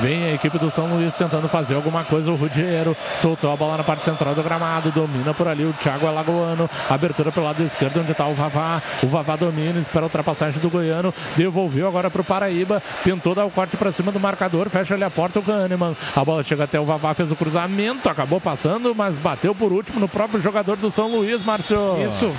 [0.00, 2.30] Vem a equipe do São Luís tentando fazer alguma coisa.
[2.30, 4.90] O Rudiero soltou a bola na parte central do gramado.
[4.90, 6.68] Domina por ali o Thiago Alagoano.
[6.88, 8.80] Abertura pelo lado esquerdo, onde está o Vavá.
[9.02, 11.12] O Vavá domina, espera a ultrapassagem do Goiano.
[11.36, 12.82] Devolveu agora para o Paraíba.
[13.02, 14.68] Tentou dar o corte para cima do marcador.
[14.70, 15.96] Fecha ali a porta o Kahneman.
[16.14, 18.08] A bola chega até o Vavá, fez o cruzamento.
[18.08, 21.78] Acabou passando, mas bateu por último no próprio jogador do São Luís, Márcio.
[22.08, 22.32] Isso,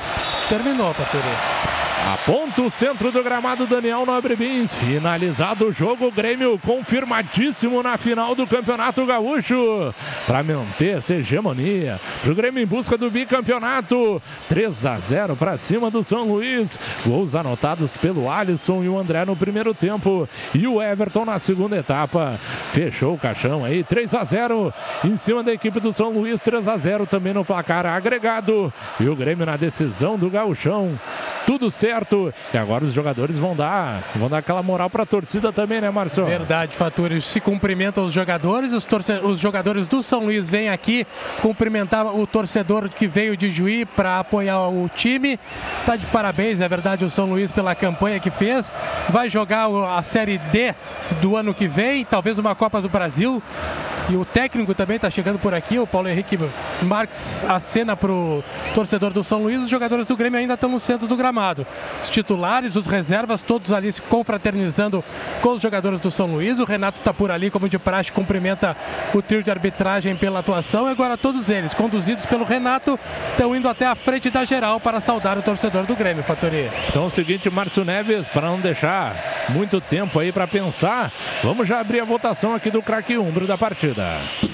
[0.50, 1.24] terminou, Patori.
[2.56, 4.74] O centro do gramado Daniel Nobre Bins.
[4.74, 9.94] Finalizado o jogo, Grêmio confirmadíssimo na final do Campeonato Gaúcho.
[10.26, 12.00] Para manter essa hegemonia.
[12.24, 14.22] Pro Grêmio em busca do bicampeonato.
[14.50, 16.80] 3 a 0 para cima do São Luís.
[17.06, 20.28] Gols anotados pelo Alisson e o André no primeiro tempo.
[20.54, 22.40] E o Everton na segunda etapa.
[22.74, 23.84] Fechou o caixão aí.
[23.84, 24.74] 3 a 0
[25.06, 26.42] em cima da equipe do São Luís.
[26.42, 28.74] 3 a 0 também no placar agregado.
[29.00, 31.00] E o Grêmio na decisão do Gauchão.
[31.46, 32.27] Tudo certo.
[32.54, 35.90] E agora os jogadores vão dar, vão dar aquela moral para a torcida também, né,
[35.90, 36.26] Márcio?
[36.26, 37.22] Verdade, Faturi.
[37.22, 41.06] Se cumprimentam os jogadores, os, torce- os jogadores do São Luís vêm aqui
[41.42, 45.40] cumprimentar o torcedor que veio de Juí para apoiar o time.
[45.86, 48.74] Tá de parabéns, é verdade, o São Luís pela campanha que fez.
[49.10, 50.74] Vai jogar a Série D
[51.22, 53.42] do ano que vem, talvez uma Copa do Brasil.
[54.10, 56.40] E o técnico também está chegando por aqui, o Paulo Henrique
[56.82, 58.42] Marques acena para o
[58.74, 59.62] torcedor do São Luís.
[59.62, 61.68] Os jogadores do Grêmio ainda estão no centro do gramado.
[62.02, 65.04] Os titulares, os reservas, todos ali se confraternizando
[65.42, 66.58] com os jogadores do São Luís.
[66.58, 68.78] O Renato está por ali, como de praxe, cumprimenta
[69.14, 70.88] o trio de arbitragem pela atuação.
[70.88, 72.98] E agora todos eles, conduzidos pelo Renato,
[73.32, 76.72] estão indo até a frente da geral para saudar o torcedor do Grêmio, Fatori.
[76.88, 81.12] Então é o seguinte, Márcio Neves, para não deixar muito tempo aí para pensar,
[81.44, 83.97] vamos já abrir a votação aqui do craque umbro da partida.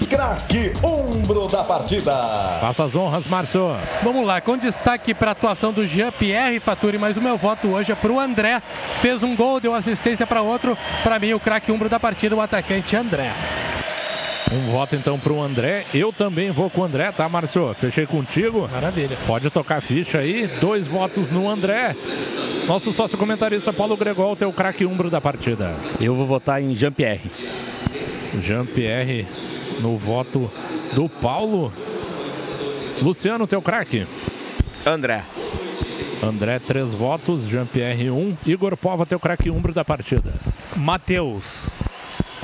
[0.09, 2.13] Craque Umbro da partida.
[2.61, 3.75] Faça as honras, Márcio.
[4.01, 7.91] Vamos lá, com destaque para a atuação do Jean-Pierre Faturi, mas o meu voto hoje
[7.91, 8.61] é para o André.
[9.01, 10.77] Fez um gol, deu assistência para outro.
[11.03, 13.31] Para mim, o craque umbro da partida, o atacante André.
[14.51, 15.85] Um voto então para o André.
[15.93, 17.73] Eu também vou com o André, tá, Márcio?
[17.73, 18.69] Fechei contigo.
[18.71, 19.17] Maravilha.
[19.25, 20.47] Pode tocar a ficha aí.
[20.61, 21.95] Dois votos no André.
[22.67, 25.75] Nosso sócio comentarista Paulo Gregol, teu craque umbro da partida.
[25.99, 27.31] Eu vou votar em Jean-Pierre.
[28.41, 29.27] Jean-Pierre
[29.79, 30.49] no voto
[30.93, 31.71] do Paulo.
[33.01, 34.07] Luciano, teu craque.
[34.85, 35.23] André.
[36.21, 37.45] André, três votos.
[37.47, 38.35] Jean-Pierre, um.
[38.45, 40.33] Igor Pova, teu craque umbro da partida.
[40.75, 41.67] Matheus.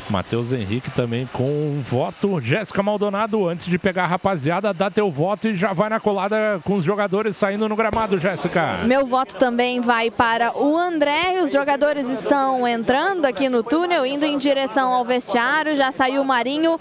[0.09, 2.41] Matheus Henrique também com um voto.
[2.41, 6.59] Jéssica Maldonado, antes de pegar a rapaziada, dá teu voto e já vai na colada
[6.63, 8.79] com os jogadores saindo no gramado, Jéssica.
[8.85, 11.41] Meu voto também vai para o André.
[11.43, 15.75] Os jogadores estão entrando aqui no túnel, indo em direção ao vestiário.
[15.75, 16.79] Já saiu o Marinho,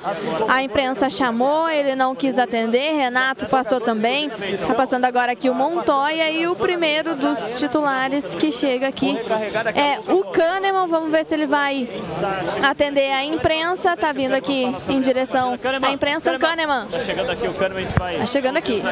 [0.48, 2.96] a imprensa chamou, ele não quis atender.
[2.96, 4.30] Renato passou também.
[4.52, 9.16] Está passando agora aqui o Montoya e o primeiro dos titulares que chega aqui
[9.74, 10.88] é o Kahneman.
[10.88, 11.88] Vamos ver se ele vai
[12.62, 13.96] atender a imprensa.
[13.96, 16.38] Tá vindo aqui em direção à imprensa.
[16.38, 16.86] Kahneman.
[16.86, 18.16] Tá chegando aqui o Kahneman, a gente vai.
[18.18, 18.82] Tá chegando aqui.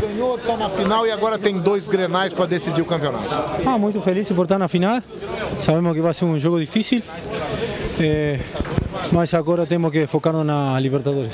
[0.00, 3.28] Ganhou, tá na final e agora tem dois grenais para decidir o campeonato.
[3.64, 5.02] Ah, muito feliz por estar na final.
[5.60, 7.02] Sabemos que vai ser um jogo difícil.
[8.00, 8.40] Eh,
[9.12, 11.32] mas agora temos que focar na Libertadores.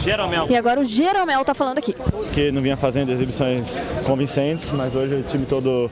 [0.00, 0.46] Jeromel.
[0.50, 1.94] E agora o Jeromel tá falando aqui.
[2.32, 5.90] que não vinha fazendo exibições convincentes, mas hoje o time todo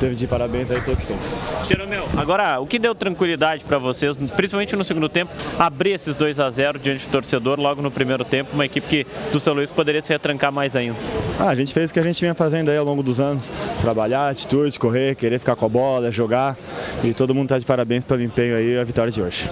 [0.00, 1.20] teve de parabéns aí pelo que fez.
[1.68, 6.40] Jeromel, agora o que deu tranquilidade para vocês, principalmente no segundo tempo, abrir esses 2
[6.40, 9.70] a 0 diante do torcedor logo no primeiro tempo, uma equipe que do São Luís
[9.70, 10.96] poderia se retrancar mais ainda.
[11.38, 13.50] Ah, a gente fez o que a gente vinha fazendo aí ao longo dos anos,
[13.82, 16.56] trabalhar, atitude, correr, querer ficar com a bola, jogar,
[17.02, 19.50] e todo mundo tá de parabéns pelo empenho aí e a vitória de hoje.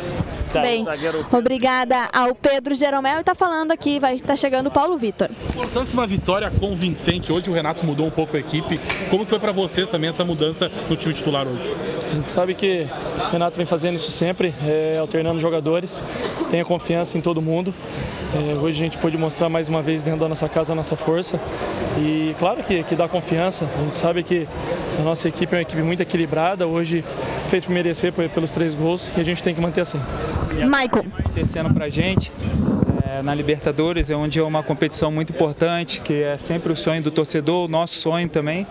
[0.53, 0.85] Bem,
[1.33, 5.29] obrigada ao Pedro Jeromel e tá falando aqui, vai tá chegando o Paulo Vitor.
[5.51, 7.33] Importância de uma vitória convincente.
[7.33, 8.79] Hoje o Renato mudou um pouco a equipe.
[9.11, 11.71] Como foi para vocês também essa mudança no time titular hoje?
[12.11, 12.87] A gente sabe que
[13.29, 16.01] o Renato vem fazendo isso sempre, é, alternando jogadores,
[16.51, 17.75] tenha confiança em todo mundo.
[18.35, 20.97] É, hoje a gente pôde mostrar mais uma vez dentro da nossa casa a nossa
[20.97, 21.39] força
[21.99, 23.67] e claro que, que dá confiança.
[23.79, 24.47] A gente sabe que
[24.99, 27.05] a nossa equipe é uma equipe muito equilibrada, hoje
[27.49, 30.01] fez por merecer por- pelos três gols e a gente tem que manter assim.
[30.53, 30.82] Michael.
[31.37, 32.33] Esse ano pra gente.
[33.13, 37.03] É, na Libertadores, é onde é uma competição muito importante, que é sempre o sonho
[37.03, 38.67] do torcedor, o nosso sonho também.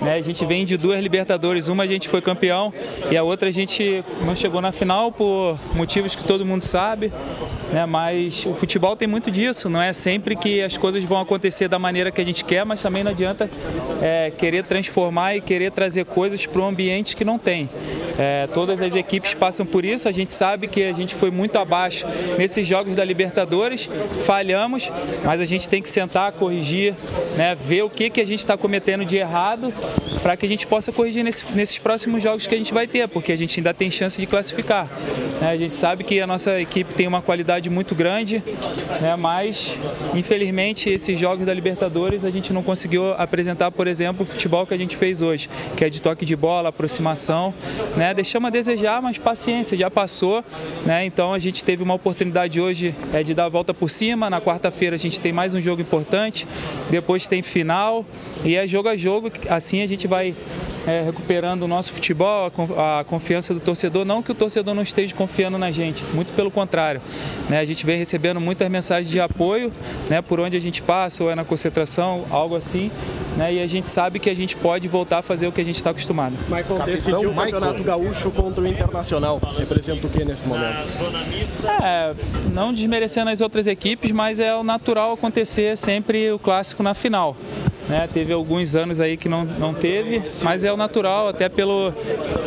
[0.00, 0.14] né?
[0.14, 2.72] A gente vem de duas Libertadores, uma a gente foi campeão
[3.10, 7.12] e a outra a gente não chegou na final por motivos que todo mundo sabe,
[7.72, 7.86] né?
[7.86, 11.78] mas o futebol tem muito disso, não é sempre que as coisas vão acontecer da
[11.78, 13.48] maneira que a gente quer, mas também não adianta
[14.02, 17.68] é, querer transformar e querer trazer coisas para um ambiente que não tem.
[18.18, 21.56] É, todas as equipes passam por isso, a gente sabe que a gente foi muito
[21.56, 22.06] abaixo
[22.38, 23.75] nesses jogos da Libertadores,
[24.24, 24.90] falhamos,
[25.24, 26.94] mas a gente tem que sentar, corrigir,
[27.36, 29.72] né, ver o que, que a gente está cometendo de errado
[30.22, 33.06] para que a gente possa corrigir nesse- nesses próximos jogos que a gente vai ter,
[33.08, 34.88] porque a gente ainda tem chance de classificar.
[35.40, 35.50] né.
[35.50, 38.42] a gente sabe que a nossa equipe tem uma qualidade muito grande,
[39.00, 39.72] né, mas
[40.14, 44.74] infelizmente esses jogos da Libertadores a gente não conseguiu apresentar, por exemplo, o futebol que
[44.74, 47.54] a gente fez hoje, que é de toque de bola, aproximação,
[47.96, 48.12] né?
[48.14, 50.44] Deixamos a desejar, mas paciência, já passou,
[50.84, 51.04] né?
[51.04, 54.28] Então a gente teve uma oportunidade hoje é, de dar a volta por cima.
[54.30, 56.46] Na quarta-feira a gente tem mais um jogo importante,
[56.90, 58.04] depois tem final
[58.44, 59.30] e é jogo a jogo.
[59.48, 60.34] Assim a gente vai
[60.86, 64.04] é, recuperando o nosso futebol, a con- a confiança do torcedor.
[64.04, 67.00] Não que o torcedor não esteja confiando na gente, muito pelo contrário.
[67.48, 67.58] né?
[67.58, 69.72] A gente vem recebendo muitas mensagens de apoio,
[70.08, 70.22] né?
[70.22, 72.90] Por onde a gente passa, ou é na concentração, algo assim,
[73.36, 73.54] né?
[73.54, 75.76] E a gente sabe que a gente pode voltar a fazer o que a gente
[75.76, 76.34] está acostumado.
[76.48, 79.40] Michael decidiu o Campeonato Gaúcho contra o Internacional.
[79.58, 80.86] Representa o que nesse momento?
[81.82, 82.14] É,
[82.52, 87.36] não desmerecendo as outras equipes, mas é o natural acontecer sempre o clássico na final.
[87.88, 88.08] Né?
[88.12, 91.92] Teve alguns anos aí que não, não teve, mas é o natural, até pelo,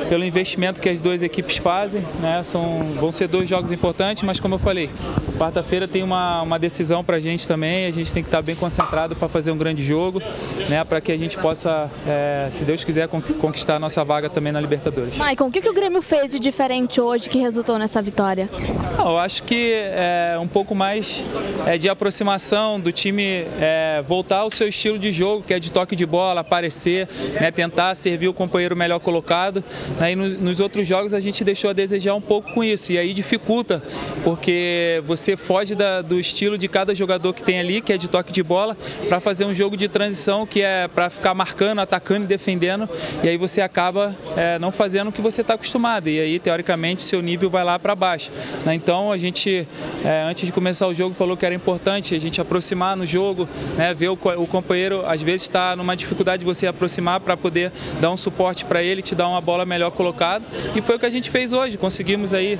[0.10, 2.02] pelo investimento que as duas equipes fazem.
[2.22, 2.42] Né?
[2.44, 4.90] São, vão ser dois jogos importantes, mas como eu falei,
[5.38, 9.16] quarta-feira tem uma, uma decisão pra gente também, a gente tem que estar bem concentrado
[9.16, 10.22] para fazer um grande jogo,
[10.70, 10.84] né?
[10.84, 14.52] para que a gente possa, é, se Deus quiser, con- conquistar a nossa vaga também
[14.52, 15.16] na Libertadores.
[15.18, 18.50] Maicon, o que, que o Grêmio fez de diferente hoje que resultou nessa vitória?
[18.98, 21.24] Não, eu acho que é um pouco mais
[21.66, 25.72] é, de aproximação do time é, voltar ao seu estilo de jogo, que é de
[25.72, 27.08] toque de bola, aparecer,
[27.40, 29.64] né, tentar servir o companheiro melhor colocado.
[30.00, 32.92] né, e no- nos outros jogos a gente deixou a desejar um pouco com isso,
[32.92, 33.82] e aí dificulta,
[34.24, 38.08] porque você foge da- do estilo de cada jogador que tem ali, que é de
[38.08, 38.78] toque de bola,
[39.08, 42.88] para fazer um jogo de transição que é para ficar marcando, atacando e defendendo,
[43.24, 47.02] e aí você acaba é, não fazendo o que você está acostumado, e aí teoricamente
[47.02, 48.32] seu nível vai lá para baixo.
[48.66, 48.74] né?
[48.76, 49.68] Então a gente,
[50.06, 53.48] é, antes de começar o jogo, falou que era importante a gente aproximar no jogo,
[53.78, 57.72] né, ver o, o companheiro às vezes está numa dificuldade de você aproximar para poder
[58.00, 61.06] dar um suporte para ele, te dar uma bola melhor colocada, e foi o que
[61.06, 61.78] a gente fez hoje.
[61.78, 62.58] Conseguimos aí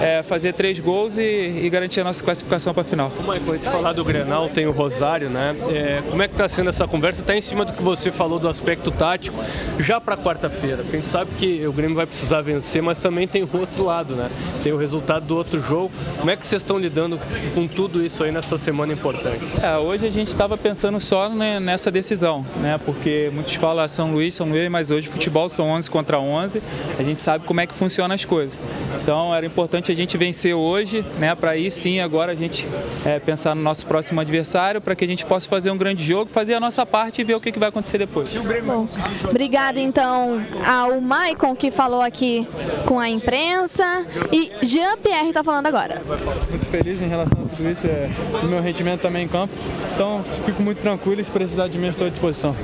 [0.00, 3.10] é, fazer três gols e, e garantir a nossa classificação para a final.
[3.20, 5.56] Michael, se falar do Grenal, tem o Rosário, né?
[5.70, 7.22] É, como é que está sendo essa conversa?
[7.22, 9.42] Está em cima do que você falou do aspecto tático,
[9.78, 10.84] já para quarta-feira.
[10.86, 14.14] A gente sabe que o Grêmio vai precisar vencer, mas também tem o outro lado,
[14.14, 14.30] né?
[14.62, 15.90] Tem o resultado do outro jogo.
[16.18, 17.18] Como é que vocês estão lidando
[17.54, 19.44] com tudo isso aí nessa semana importante?
[19.62, 22.78] É, hoje a gente estava pensando só né, nessa decisão decisão, né?
[22.84, 26.60] Porque muitos falam São Luís, São Luís, mas hoje futebol são 11 contra 11.
[26.98, 28.54] A gente sabe como é que funciona as coisas.
[29.00, 31.34] Então era importante a gente vencer hoje, né?
[31.34, 32.66] Para aí sim agora a gente
[33.06, 36.30] é, pensar no nosso próximo adversário, para que a gente possa fazer um grande jogo,
[36.30, 38.32] fazer a nossa parte e ver o que, que vai acontecer depois.
[38.66, 38.86] Bom,
[39.28, 42.46] obrigada então ao Maicon que falou aqui
[42.86, 46.02] com a imprensa e Jean Pierre está falando agora.
[46.50, 48.10] Muito feliz em relação a tudo isso, é,
[48.42, 49.52] o meu rendimento também em campo.
[49.94, 52.54] Então fico muito tranquilo se precisar de mim estou à disposição.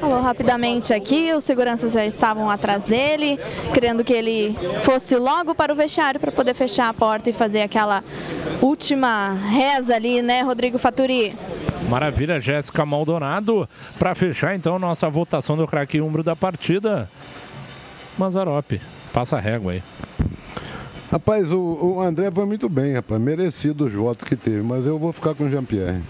[0.00, 3.38] Falou rapidamente aqui, os seguranças já estavam atrás dele,
[3.72, 7.62] querendo que ele fosse logo para o vestiário para poder fechar a porta e fazer
[7.62, 8.02] aquela
[8.60, 11.32] última reza ali, né, Rodrigo Faturi?
[11.88, 13.68] Maravilha, Jéssica Maldonado.
[13.98, 17.08] Para fechar então nossa votação do craque umbro da partida.
[18.18, 18.80] Mazarop,
[19.12, 19.82] passa a régua aí.
[21.10, 23.20] Rapaz, o, o André foi muito bem, rapaz.
[23.20, 26.00] Merecido os votos que teve, mas eu vou ficar com o Jean-Pierre.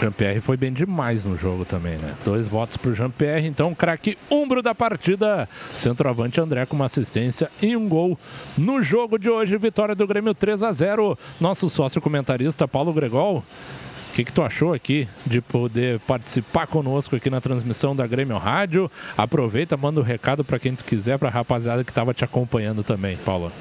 [0.00, 2.14] Jean-Pierre foi bem demais no jogo também, né?
[2.24, 5.48] Dois votos pro Jean-Pierre, então craque umbro da partida.
[5.70, 8.18] Centroavante André com uma assistência e um gol
[8.56, 9.56] no jogo de hoje.
[9.56, 11.18] Vitória do Grêmio 3 a 0.
[11.40, 13.38] Nosso sócio comentarista Paulo Gregol.
[13.38, 18.36] O que, que tu achou aqui de poder participar conosco aqui na transmissão da Grêmio
[18.36, 18.90] Rádio?
[19.16, 22.24] Aproveita, manda o um recado para quem tu quiser, para a rapaziada que estava te
[22.24, 23.52] acompanhando também, Paulo.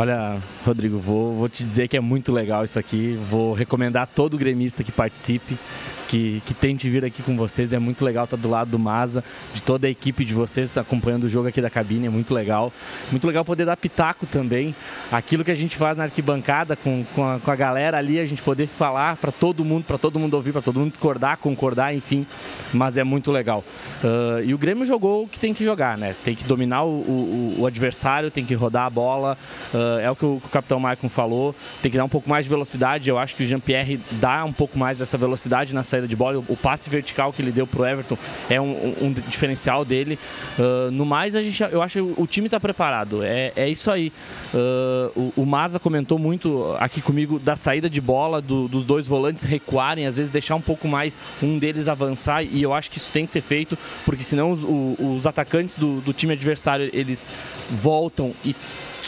[0.00, 3.18] Olha, Rodrigo, vou, vou, te dizer que é muito legal isso aqui.
[3.28, 5.58] Vou recomendar a todo gremista que participe,
[6.06, 7.72] que, que tente vir aqui com vocês.
[7.72, 11.24] É muito legal estar do lado do Maza, de toda a equipe de vocês acompanhando
[11.24, 12.06] o jogo aqui da cabine.
[12.06, 12.72] É muito legal.
[13.10, 14.72] Muito legal poder dar pitaco também.
[15.10, 18.24] Aquilo que a gente faz na arquibancada com, com, a, com a galera ali, a
[18.24, 21.92] gente poder falar para todo mundo, para todo mundo ouvir, para todo mundo discordar, concordar,
[21.92, 22.24] enfim.
[22.72, 23.64] Mas é muito legal.
[24.04, 26.14] Uh, e o Grêmio jogou o que tem que jogar, né?
[26.22, 29.36] Tem que dominar o, o, o adversário, tem que rodar a bola.
[29.74, 32.50] Uh, é o que o, capitão Maicon falou, tem que dar um pouco mais de
[32.50, 33.08] velocidade.
[33.08, 36.42] Eu acho que o Jean-Pierre dá um pouco mais dessa velocidade na saída de bola.
[36.48, 38.18] O passe vertical que ele deu pro Everton
[38.48, 40.18] é um, um diferencial dele.
[40.58, 43.22] Uh, no mais, a gente, eu acho que o time está preparado.
[43.22, 44.12] É, é isso aí.
[44.52, 49.06] Uh, o, o Maza comentou muito aqui comigo da saída de bola, do, dos dois
[49.06, 52.42] volantes recuarem, às vezes deixar um pouco mais um deles avançar.
[52.42, 54.62] E eu acho que isso tem que ser feito, porque senão os,
[54.98, 57.30] os atacantes do, do time adversário eles
[57.70, 58.54] voltam e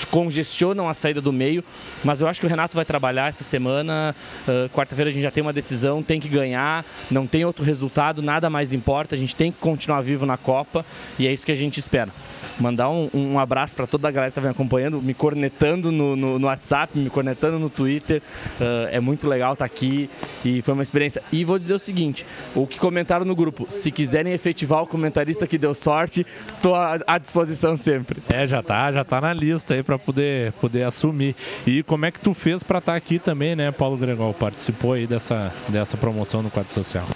[0.05, 1.65] congestionam a saída do meio,
[2.05, 4.15] mas eu acho que o Renato vai trabalhar essa semana.
[4.47, 8.23] Uh, Quarta-feira a gente já tem uma decisão, tem que ganhar, não tem outro resultado,
[8.23, 10.85] nada mais importa, a gente tem que continuar vivo na Copa
[11.19, 12.11] e é isso que a gente espera.
[12.59, 16.15] Mandar um, um abraço para toda a galera que está me acompanhando, me cornetando no,
[16.15, 18.23] no, no, WhatsApp, me cornetando no Twitter.
[18.61, 20.11] Uh, é muito legal estar tá aqui
[20.45, 21.23] e foi uma experiência.
[21.33, 25.47] E vou dizer o seguinte: o que comentaram no grupo, se quiserem efetivar o comentarista
[25.47, 28.23] que deu sorte, estou à, à disposição sempre.
[28.29, 31.35] É, já tá, já tá na lista aí para poder, poder assumir.
[31.67, 34.33] E como é que tu fez para estar tá aqui também, né, Paulo Gregol?
[34.33, 37.07] Participou aí dessa, dessa promoção no quadro social.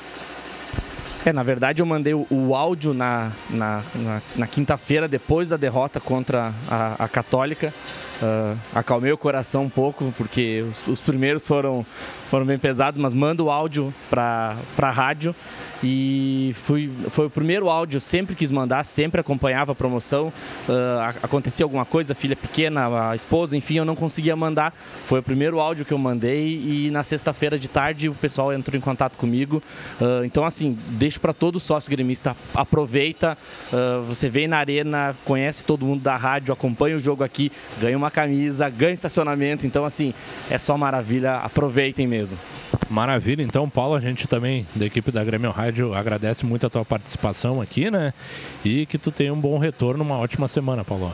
[1.24, 6.00] É, na verdade eu mandei o, áudio na, na, na, na quinta-feira, depois da derrota
[6.00, 7.72] contra a, a Católica.
[8.20, 11.86] Uh, acalmei o coração um pouco, porque os, os, primeiros foram,
[12.28, 15.34] foram bem pesados, mas mando o áudio para a rádio
[15.82, 20.28] e fui, foi o primeiro áudio, sempre quis mandar, sempre acompanhava a promoção.
[20.68, 24.72] Uh, acontecia alguma coisa, filha pequena, a esposa, enfim, eu não conseguia mandar.
[25.06, 28.76] Foi o primeiro áudio que eu mandei e na sexta-feira de tarde o pessoal entrou
[28.76, 29.62] em contato comigo.
[30.00, 33.36] Uh, então, assim, deixo para todo sócio gremista, aproveita,
[33.72, 37.96] uh, você vem na arena, conhece todo mundo da rádio, acompanha o jogo aqui, ganha
[37.96, 39.66] uma camisa, ganha estacionamento.
[39.66, 40.14] Então, assim,
[40.50, 42.38] é só maravilha, aproveitem mesmo.
[42.90, 46.84] Maravilha, então, Paulo, a gente também da equipe da Grêmio Rádio agradece muito a tua
[46.84, 48.14] participação aqui, né?
[48.64, 51.12] E que tu tenha um bom retorno, uma ótima semana, Paulo.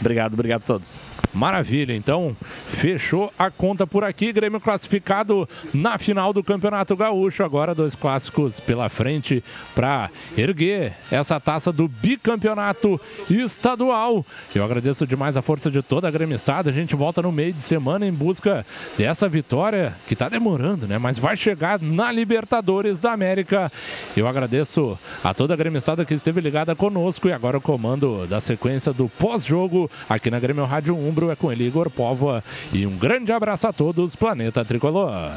[0.00, 1.00] Obrigado, obrigado a todos.
[1.32, 2.36] Maravilha, então
[2.70, 4.32] fechou a conta por aqui.
[4.32, 7.44] Grêmio classificado na final do Campeonato Gaúcho.
[7.44, 14.26] Agora dois clássicos pela frente para erguer essa taça do bicampeonato estadual.
[14.54, 16.70] Eu agradeço demais a força de toda a gremistada.
[16.70, 18.66] A gente volta no meio de semana em busca
[18.98, 20.98] dessa vitória que está demorando, né?
[20.98, 23.70] Mas vai chegar na Libertadores da América.
[24.16, 28.40] Eu agradeço a toda a gremistada que esteve ligada conosco e agora o comando da
[28.40, 32.42] sequência do pós-jogo aqui na Grêmio Rádio Umbro é com ele, Igor Póvoa.
[32.72, 35.32] E um grande abraço a todos, Planeta Tricolor.